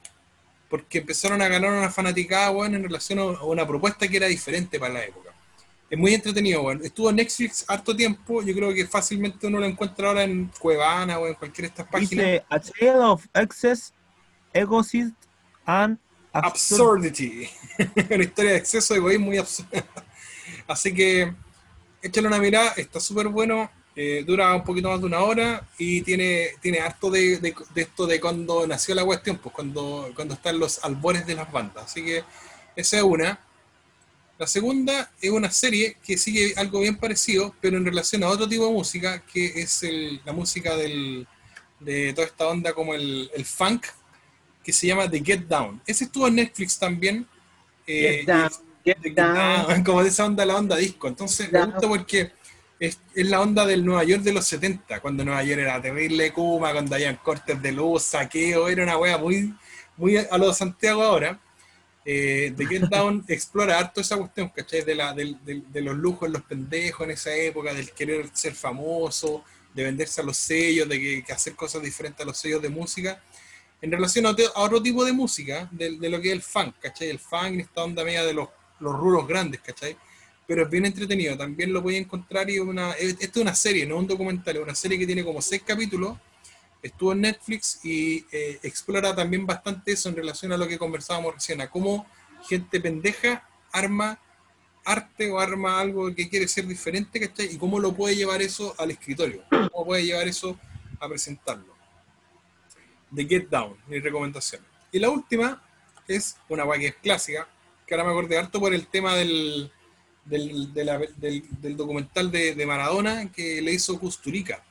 Porque 0.69 0.99
empezaron 0.99 1.41
a 1.41 1.49
ganar 1.49 1.71
una 1.73 1.91
fanaticada, 1.91 2.51
weón, 2.51 2.75
en 2.75 2.83
relación 2.83 3.19
a 3.19 3.45
una 3.45 3.67
propuesta 3.67 4.07
que 4.09 4.17
era 4.19 4.27
diferente 4.27 4.79
para 4.79 4.93
la 4.95 5.05
época. 5.05 5.28
Es 5.91 5.99
muy 5.99 6.13
entretenido, 6.15 6.63
weón. 6.63 6.85
Estuvo 6.85 7.09
en 7.11 7.17
Netflix 7.17 7.65
harto 7.67 7.97
tiempo, 7.97 8.43
yo 8.43 8.55
creo 8.55 8.75
que 8.75 8.87
fácilmente 8.87 9.47
uno 9.47 9.59
lo 9.59 9.65
encuentra 9.67 10.09
ahora 10.09 10.23
en 10.25 10.51
Cuevana 10.59 11.19
o 11.19 11.27
en 11.27 11.35
cualquiera 11.35 11.69
de 11.69 11.73
estas 11.73 11.87
páginas. 11.89 12.11
Dice 12.11 12.45
A 12.51 12.61
Tale 12.61 13.05
of 13.05 13.25
Excess, 13.35 13.95
Egoist 14.53 14.95
and 15.65 15.99
Absurd. 16.33 16.81
Absurdity. 16.99 17.49
una 18.11 18.25
historia 18.25 18.51
de 18.53 18.57
exceso 18.59 18.93
de 18.95 19.01
egoísmo 19.01 19.27
muy 19.27 19.39
absurda. 19.39 19.85
Así 20.69 20.93
que 20.93 21.33
échale 22.03 22.29
una 22.29 22.39
mirada, 22.39 22.73
está 22.77 23.01
súper 23.01 23.29
bueno, 23.29 23.71
eh, 23.97 24.23
dura 24.27 24.55
un 24.55 24.63
poquito 24.65 24.91
más 24.91 25.01
de 25.01 25.07
una 25.07 25.21
hora 25.21 25.67
y 25.79 26.03
tiene, 26.03 26.51
tiene 26.61 26.81
harto 26.81 27.11
de, 27.11 27.39
de- 27.39 27.55
de 27.75 27.83
esto 27.83 28.07
de 28.07 28.21
cuando 28.21 28.67
nació 28.67 28.95
la 28.95 29.05
cuestión, 29.05 29.39
pues 29.39 29.55
cuando, 29.55 30.11
cuando 30.15 30.35
están 30.35 30.59
los 30.59 30.85
albores 30.85 31.27
de 31.27 31.35
las 31.35 31.51
bandas. 31.51 31.85
Así 31.87 32.05
que 32.05 32.23
esa 32.77 32.99
es 32.99 33.03
una. 33.03 33.41
La 34.39 34.47
segunda 34.47 35.11
es 35.21 35.31
una 35.31 35.51
serie 35.51 35.97
que 36.05 36.17
sigue 36.17 36.55
algo 36.57 36.81
bien 36.81 36.97
parecido, 36.97 37.55
pero 37.61 37.77
en 37.77 37.85
relación 37.85 38.23
a 38.23 38.29
otro 38.29 38.49
tipo 38.49 38.67
de 38.67 38.73
música, 38.73 39.21
que 39.33 39.47
es 39.63 39.83
el- 39.83 40.21
la 40.25 40.33
música 40.33 40.77
del, 40.77 41.27
de 41.81 42.13
toda 42.13 42.27
esta 42.29 42.47
onda 42.49 42.73
como 42.73 42.95
el, 42.95 43.31
el 43.35 43.45
funk, 43.45 43.87
que 44.63 44.73
se 44.73 44.87
llama 44.87 45.11
The 45.11 45.23
Get 45.25 45.41
Down. 45.49 45.81
Ese 45.87 46.05
estuvo 46.05 46.29
en 46.29 46.37
Netflix 46.37 46.79
también. 46.79 47.27
eh, 47.87 48.19
Get 48.21 48.27
down, 48.27 48.51
get 48.85 48.97
The 49.03 49.09
Get 49.09 49.15
down. 49.17 49.67
Down, 49.67 49.85
como 49.85 50.03
de 50.03 50.09
esa 50.11 50.25
onda, 50.27 50.45
la 50.47 50.57
onda 50.57 50.77
disco. 50.77 51.09
Entonces 51.09 51.51
me 51.51 51.59
gusta 51.65 51.89
porque 51.89 52.33
es, 52.79 52.99
es 53.15 53.27
la 53.29 53.41
onda 53.41 53.67
del 53.67 53.85
Nueva 53.85 54.05
York 54.05 54.23
de 54.23 54.33
los 54.33 54.47
70, 54.47 55.01
cuando 55.01 55.25
Nueva 55.25 55.43
York 55.43 55.59
era 55.61 55.81
terrible 55.83 56.33
Kuma, 56.33 56.73
cuando 56.73 56.95
habían 56.95 57.17
cortes 57.17 57.61
de 57.61 57.73
luz, 57.73 58.03
saqueo, 58.05 58.69
era 58.69 58.85
una 58.85 58.97
wea 58.99 59.19
muy, 59.19 59.53
muy 59.97 60.17
a 60.19 60.39
lo 60.39 60.49
de 60.49 60.55
Santiago 60.55 61.03
ahora, 61.03 61.41
eh, 62.11 62.55
The 62.57 62.67
Get 62.67 62.83
Down 62.89 63.23
explora 63.29 63.79
harto 63.79 64.01
esa 64.01 64.17
cuestión, 64.17 64.49
¿cachai? 64.49 64.83
De, 64.83 64.95
la, 64.95 65.13
del- 65.13 65.37
de 65.45 65.81
los 65.83 65.95
lujos 65.97 66.31
los 66.31 66.43
pendejos 66.43 67.05
en 67.05 67.11
esa 67.13 67.35
época, 67.35 67.75
del 67.75 67.91
querer 67.93 68.31
ser 68.33 68.55
famoso, 68.55 69.45
de 69.75 69.83
venderse 69.85 70.23
a 70.23 70.25
los 70.25 70.37
sellos, 70.39 70.89
de 70.89 70.99
que, 70.99 71.23
que 71.25 71.33
hacer 71.33 71.55
cosas 71.55 71.83
diferentes 71.83 72.21
a 72.23 72.27
los 72.27 72.39
sellos 72.39 72.63
de 72.63 72.71
música, 72.71 73.23
en 73.83 73.93
relación 73.93 74.25
a, 74.27 74.31
otro- 74.31 74.51
a 74.57 74.61
otro 74.63 74.83
tipo 74.83 75.05
de 75.05 75.13
música, 75.13 75.69
de, 75.71 75.99
de 75.99 76.09
lo 76.09 76.19
que 76.21 76.29
es 76.29 76.35
el 76.35 76.43
funk, 76.43 76.77
¿cachai? 76.81 77.11
El 77.11 77.19
funk 77.19 77.61
esta 77.61 77.85
onda 77.85 78.03
media 78.05 78.25
de 78.25 78.33
los, 78.33 78.49
los 78.81 78.95
rulos 78.99 79.29
grandes, 79.29 79.61
¿cachai? 79.61 79.95
Pero 80.47 80.63
es 80.63 80.71
bien 80.71 80.87
entretenido, 80.87 81.37
también 81.37 81.73
lo 81.75 81.83
podéis 81.83 82.01
encontrar 82.07 82.49
y 82.49 82.59
una, 82.59 82.93
es- 82.93 83.17
esto 83.21 83.39
es 83.41 83.43
una 83.43 83.55
serie, 83.55 83.85
no 83.87 83.99
un 83.99 84.07
documental, 84.07 84.57
es 84.57 84.63
una 84.63 84.75
serie 84.75 84.99
que 84.99 85.07
tiene 85.07 85.23
como 85.23 85.43
seis 85.43 85.63
capítulos, 85.65 86.17
estuvo 86.83 87.13
en 87.13 87.23
Netflix 87.23 87.81
y 87.85 88.25
eh, 88.31 88.59
explora 88.63 89.15
también 89.15 89.47
bastante 89.47 89.93
eso 89.93 90.09
en 90.09 90.17
relación 90.17 90.53
a 90.53 90.57
lo 90.57 90.67
que 90.69 90.79
conversábamos 90.79 91.35
recién, 91.35 91.61
a 91.61 91.71
cómo 91.71 92.07
gente 92.49 92.81
pendeja 92.81 93.49
arma 93.73 94.19
arte 94.85 95.31
o 95.31 95.39
arma 95.39 95.81
algo 95.81 96.15
que 96.15 96.29
quiere 96.31 96.49
ser 96.49 96.67
diferente, 96.67 97.21
¿cachai? 97.21 97.55
Y 97.55 97.59
cómo 97.59 97.79
lo 97.79 97.93
puede 97.95 98.17
llevar 98.17 98.41
eso 98.41 98.75
al 98.79 98.91
escritorio, 98.91 99.43
cómo 99.51 99.85
puede 99.85 100.05
llevar 100.07 100.27
eso 100.29 100.59
a 101.01 101.09
presentarlo. 101.09 101.75
The 103.15 103.25
Get 103.27 103.49
Down, 103.49 103.77
mi 103.87 103.99
recomendación. 104.01 104.63
Y 104.93 104.99
la 104.99 105.11
última 105.11 105.63
es 106.07 106.37
una 106.49 106.65
guay 106.65 106.81
que 106.81 106.87
es 106.89 106.95
clásica, 106.97 107.49
que 107.87 107.95
ahora 107.95 108.05
me 108.05 108.11
acordé 108.13 108.39
harto 108.39 108.61
por 108.61 108.73
el 108.73 108.87
tema 108.87 109.15
del, 109.17 109.71
del, 110.25 110.73
del- 110.73 111.77
documental 111.77 112.31
de, 112.31 112.55
de 112.55 112.67
Maradona 112.67 113.31
que 113.33 113.61
le 113.61 113.73
hizo 113.73 113.99
Kusturica. 113.99 114.63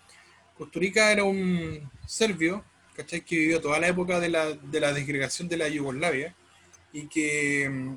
Kusturica 0.57 1.11
era 1.11 1.23
un 1.23 1.89
serbio, 2.05 2.63
¿cachai? 2.95 3.21
Que 3.21 3.37
vivió 3.37 3.61
toda 3.61 3.79
la 3.79 3.87
época 3.87 4.19
de 4.19 4.29
la, 4.29 4.51
de 4.51 4.79
la 4.79 4.93
desgregación 4.93 5.47
de 5.47 5.57
la 5.57 5.67
Yugoslavia 5.67 6.35
y 6.91 7.07
que 7.07 7.69
mm, 7.69 7.93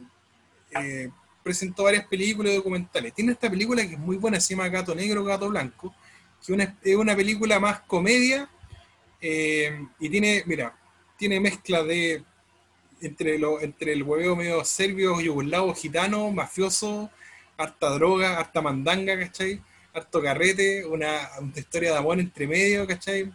eh, 0.73 1.11
presentó 1.43 1.85
varias 1.85 2.07
películas 2.07 2.53
y 2.53 2.57
documentales. 2.57 3.15
Tiene 3.15 3.33
esta 3.33 3.51
película 3.51 3.87
que 3.87 3.95
es 3.95 3.99
muy 3.99 4.17
buena, 4.17 4.41
se 4.41 4.55
llama 4.55 4.69
Gato 4.69 4.95
Negro, 4.95 5.25
Gato 5.25 5.49
Blanco, 5.49 5.95
que 6.45 6.91
es 6.91 6.97
una 6.97 7.17
película 7.17 7.59
más 7.61 7.81
comedia 7.81 8.49
eh, 9.21 9.87
y 9.99 10.09
tiene, 10.09 10.43
mira, 10.47 10.75
tiene 11.17 11.41
mezcla 11.41 11.83
de 11.83 12.25
entre, 13.03 13.39
lo, 13.39 13.61
entre 13.61 13.93
el 13.93 14.03
hueveo 14.03 14.37
medio 14.37 14.65
serbio, 14.65 15.21
yugoslavo, 15.21 15.75
gitano, 15.75 16.31
mafioso, 16.31 17.11
harta 17.57 17.91
droga, 17.91 18.39
harta 18.39 18.63
mandanga, 18.63 19.19
¿cachai? 19.19 19.63
Harto 19.93 20.23
carrete, 20.23 20.85
una, 20.85 21.29
historia 21.55 21.93
de 21.93 21.99
amor 21.99 22.21
entre 22.21 22.47
medio, 22.47 22.87
¿cachai? 22.87 23.31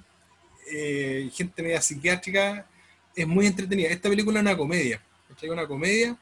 Eh, 0.72 1.30
gente 1.34 1.62
media 1.62 1.82
psiquiátrica, 1.82 2.68
es 3.16 3.28
muy 3.28 3.46
entretenida. 3.46 3.90
Esta 3.90 4.10
película 4.10 4.40
es 4.40 4.42
una 4.42 4.58
comedia, 4.58 5.02
¿cachai? 5.28 5.50
Una 5.50 5.68
comedia 5.68 6.18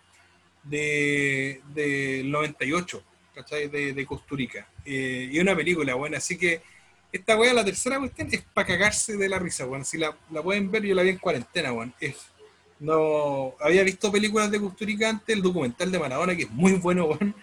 de, 0.64 1.62
del 1.74 2.32
98, 2.32 3.04
¿cachai? 3.36 3.68
De, 3.68 3.94
de 3.94 4.06
Costurica. 4.06 4.68
Eh, 4.86 5.30
y 5.32 5.40
una 5.40 5.56
película 5.56 5.94
buena, 5.96 6.18
así 6.18 6.38
que 6.38 6.62
esta 7.14 7.38
weá, 7.38 7.54
la 7.54 7.64
tercera 7.64 8.00
cuestión, 8.00 8.28
es 8.32 8.42
para 8.42 8.66
cagarse 8.66 9.16
de 9.16 9.30
la 9.30 9.38
risa, 9.38 9.68
weón. 9.68 9.86
Si 9.86 10.00
la, 10.00 10.18
la 10.32 10.42
pueden 10.42 10.72
ver, 10.72 10.84
yo 10.84 10.96
la 10.96 11.04
vi 11.04 11.10
en 11.10 11.20
cuarentena, 11.20 11.72
weón. 11.72 11.94
Es, 12.00 12.16
no, 12.80 13.54
había 13.62 13.84
visto 13.84 14.12
películas 14.12 14.50
de 14.50 14.60
Costurica 14.60 15.10
antes, 15.10 15.36
el 15.36 15.44
documental 15.44 15.92
de 15.92 16.00
Maradona, 16.00 16.36
que 16.36 16.44
es 16.44 16.50
muy 16.50 16.74
bueno, 16.74 17.06
weón. 17.06 17.36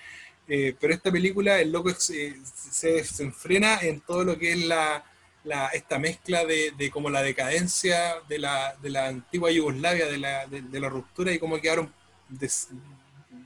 Eh, 0.52 0.74
pero 0.80 0.92
esta 0.92 1.12
película, 1.12 1.60
el 1.60 1.70
loco 1.70 1.90
se, 1.94 2.34
se, 2.70 3.04
se 3.04 3.22
enfrena 3.22 3.78
en 3.82 4.00
todo 4.00 4.24
lo 4.24 4.36
que 4.36 4.50
es 4.52 4.64
la, 4.66 5.04
la- 5.44 5.68
esta 5.68 5.96
mezcla 6.00 6.44
de, 6.44 6.72
de 6.76 6.90
como 6.90 7.08
la 7.08 7.22
decadencia 7.22 8.14
de 8.28 8.38
la, 8.40 8.74
de 8.82 8.90
la 8.90 9.06
antigua 9.06 9.52
Yugoslavia, 9.52 10.06
de 10.06 10.18
la, 10.18 10.46
de, 10.48 10.62
de 10.62 10.80
la 10.80 10.88
ruptura 10.88 11.30
y 11.32 11.38
cómo 11.38 11.60
quedaron 11.60 11.92
des- 12.28 12.68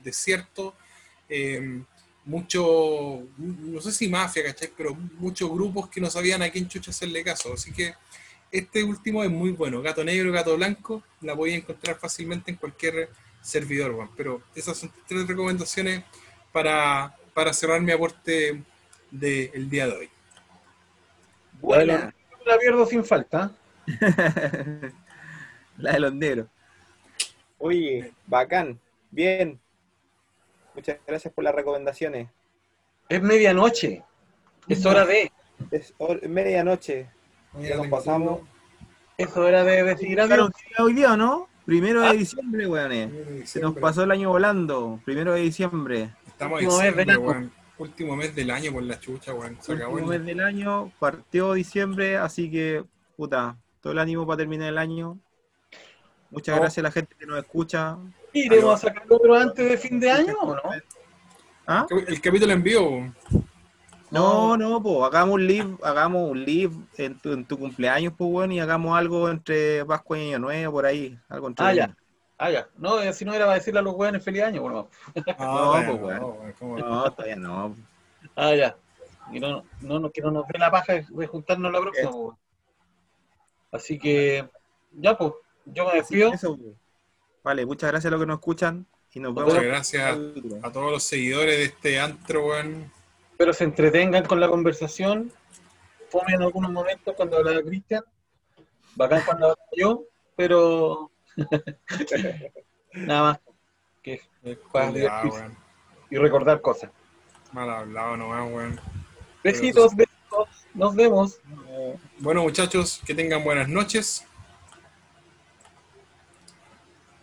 desiertos. 0.03 0.73
eh, 1.29 1.81
mucho, 2.27 3.21
no 3.37 3.79
sé 3.81 3.91
si 3.91 4.09
mafia, 4.09 4.43
¿cachai? 4.43 4.71
Pero 4.75 4.95
muchos 4.95 5.47
grupos 5.51 5.89
que 5.89 6.01
no 6.01 6.09
sabían 6.09 6.41
a 6.41 6.49
quién 6.49 6.67
chucha 6.67 6.89
hacerle 6.89 7.23
caso. 7.23 7.53
Así 7.53 7.71
que 7.71 7.93
este 8.51 8.83
último 8.83 9.23
es 9.23 9.29
muy 9.29 9.51
bueno. 9.51 9.79
Gato 9.83 10.03
negro, 10.03 10.31
gato 10.31 10.55
blanco, 10.57 11.03
la 11.21 11.33
voy 11.35 11.51
a 11.53 11.57
encontrar 11.57 11.99
fácilmente 11.99 12.49
en 12.49 12.57
cualquier 12.57 13.09
servidor, 13.43 13.91
weón. 13.91 14.09
Pero 14.17 14.41
esas 14.55 14.75
son 14.75 14.91
tres 15.07 15.27
recomendaciones 15.27 16.03
para, 16.55 17.13
para 17.33 17.51
cerrar 17.51 17.81
mi 17.81 17.91
aporte 17.91 18.63
del 19.11 19.69
día 19.69 19.87
de 19.87 19.93
hoy. 19.93 20.09
Buena. 21.59 22.15
La 22.45 22.57
pierdo 22.57 22.85
sin 22.85 23.03
falta. 23.03 23.51
la 25.77 25.91
de 25.91 25.99
los 25.99 26.13
negros. 26.13 26.47
Oye, 27.57 28.13
bacán, 28.25 28.79
bien. 29.11 29.59
Muchas 30.73 30.97
gracias 31.05 31.33
por 31.33 31.43
las 31.43 31.53
recomendaciones. 31.53 32.29
Es 33.09 33.21
medianoche. 33.21 34.01
Es 34.69 34.85
hora 34.85 35.05
de. 35.05 35.29
Es 35.71 35.93
hor- 35.97 36.25
medianoche, 36.27 37.09
ya 37.59 37.75
nos 37.75 37.87
pasamos. 37.87 38.41
Es 39.17 39.35
hora 39.35 39.63
de 39.65 39.95
Claro, 40.15 40.45
adiós. 40.45 40.51
hoy 40.79 40.93
día, 40.93 41.13
¿o 41.13 41.17
¿no? 41.17 41.49
Primero 41.65 42.03
Ah. 42.03 42.11
de 42.13 42.19
diciembre, 42.19 42.65
weones. 42.67 43.49
Se 43.49 43.59
nos 43.59 43.75
pasó 43.77 44.03
el 44.03 44.11
año 44.11 44.29
volando. 44.29 45.01
Primero 45.03 45.33
de 45.33 45.41
diciembre. 45.41 46.11
Estamos 46.35 46.59
en 46.61 46.65
Último 46.67 46.81
mes 46.81 46.95
del 46.95 47.05
diciembre, 47.05 47.13
año. 47.13 47.21
weón. 47.21 47.51
Último 47.77 48.15
mes 48.15 48.35
del 48.35 48.51
año 48.51 48.71
por 48.73 48.83
la 48.83 48.99
chucha, 48.99 49.33
weón. 49.33 49.57
Se 49.61 49.73
acabó 49.73 49.93
Último 49.93 50.13
el- 50.13 50.19
mes 50.19 50.27
del 50.27 50.39
año, 50.45 50.91
partió 50.99 51.53
diciembre, 51.53 52.17
así 52.17 52.51
que, 52.51 52.83
puta, 53.15 53.57
todo 53.81 53.93
el 53.93 53.99
ánimo 53.99 54.25
para 54.25 54.37
terminar 54.37 54.69
el 54.69 54.77
año. 54.77 55.17
Muchas 56.31 56.55
No. 56.55 56.61
gracias 56.61 56.79
a 56.79 56.87
la 56.87 56.91
gente 56.91 57.15
que 57.17 57.25
nos 57.25 57.37
escucha. 57.39 57.97
¿Iremos 58.33 58.73
a 58.75 58.87
sacar 58.87 59.03
otro 59.09 59.35
antes 59.35 59.69
de 59.69 59.77
fin 59.77 59.99
de 59.99 60.11
año 60.11 60.33
o 60.41 60.55
no? 60.55 60.61
¿Ah? 61.67 61.85
El 62.07 62.19
capítulo 62.19 62.51
en 62.51 62.63
vivo. 62.63 63.13
No, 64.11 64.55
no, 64.57 64.81
pues 64.83 64.97
hagamos 65.03 65.35
un 65.35 65.47
live, 65.47 65.77
hagamos 65.83 66.29
un 66.31 66.43
live 66.45 66.73
en 66.97 67.17
tu, 67.19 67.31
en 67.33 67.45
tu 67.45 67.57
cumpleaños, 67.57 68.13
pues 68.17 68.29
bueno, 68.29 68.53
y 68.53 68.59
hagamos 68.59 68.97
algo 68.97 69.29
entre 69.29 69.83
Pascua 69.85 70.17
y 70.19 70.29
Año 70.29 70.39
Nuevo, 70.39 70.73
por 70.73 70.85
ahí, 70.85 71.17
algo 71.27 71.47
entre 71.47 71.65
Ah, 71.65 71.73
ya. 71.73 71.95
Ah, 72.37 72.51
ya. 72.51 72.67
No, 72.77 73.01
eh, 73.01 73.13
si 73.13 73.23
no 73.23 73.33
era 73.33 73.45
para 73.45 73.57
decirle 73.57 73.79
a 73.79 73.83
los 73.83 73.95
hueones 73.95 74.23
feliz 74.23 74.43
año, 74.43 74.61
bueno. 74.61 74.89
No, 75.39 75.71
bueno, 75.71 75.91
pues, 75.91 76.01
weón. 76.01 76.19
no, 76.19 76.27
weón, 76.27 76.53
¿cómo 76.59 76.77
no? 76.77 76.89
No, 76.89 77.11
todavía 77.13 77.35
no. 77.35 77.75
Ah, 78.35 78.53
ya. 78.55 78.75
Y 79.31 79.39
no, 79.39 79.63
no, 79.81 79.99
no, 79.99 80.11
que 80.11 80.21
no 80.21 80.31
nos 80.31 80.47
dé 80.47 80.59
la 80.59 80.69
paja 80.69 80.93
de 80.93 81.27
juntarnos 81.27 81.71
la 81.71 81.79
próxima, 81.79 82.11
pues, 82.11 82.21
weón. 82.23 82.37
Así 83.71 83.97
que, 83.97 84.47
ya, 84.93 85.17
pues, 85.17 85.33
yo 85.65 85.85
me 85.87 85.93
despido. 85.95 86.33
eso, 86.33 86.57
pues. 86.57 86.75
Vale, 87.43 87.65
muchas 87.65 87.91
gracias 87.91 88.09
a 88.09 88.11
los 88.11 88.19
que 88.19 88.27
nos 88.27 88.39
escuchan 88.39 88.85
y 89.13 89.19
nos 89.19 89.33
Muchas 89.33 89.53
vemos. 89.53 89.63
gracias 89.65 90.17
a 90.63 90.71
todos 90.71 90.91
los 90.91 91.03
seguidores 91.03 91.57
de 91.57 91.63
este 91.65 91.99
antro, 91.99 92.47
weón. 92.47 92.91
Espero 93.31 93.53
se 93.53 93.63
entretengan 93.65 94.25
con 94.25 94.39
la 94.39 94.49
conversación. 94.49 95.31
Fome 96.09 96.33
en 96.33 96.41
algunos 96.41 96.71
momentos 96.71 97.13
cuando 97.15 97.37
hablaba 97.37 97.61
Cristian. 97.61 98.03
Bacán 98.95 99.23
cuando 99.25 99.45
hablaba 99.47 99.67
yo, 99.75 100.03
pero 100.35 101.11
nada 102.93 103.21
más 103.21 103.39
que 104.01 104.21
y 106.09 106.17
recordar 106.17 106.61
cosas. 106.61 106.91
Mal 107.51 107.69
hablado 107.69 108.17
nomás, 108.17 108.51
weón. 108.51 108.79
Besitos, 109.43 109.95
besitos. 109.95 110.65
Nos 110.73 110.95
vemos. 110.95 111.39
Bueno, 112.19 112.43
muchachos, 112.43 113.01
que 113.05 113.15
tengan 113.15 113.43
buenas 113.43 113.67
noches. 113.67 114.25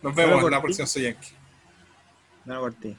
Nos 0.01 0.13
vemos 0.13 0.43
en 0.43 0.51
la 0.51 0.61
por 0.61 0.69
ti. 0.69 0.75
próxima 0.75 0.87
Soy 0.87 1.03
Yankee. 1.03 1.35
No 2.45 2.55
lo 2.55 2.61
corté. 2.61 2.97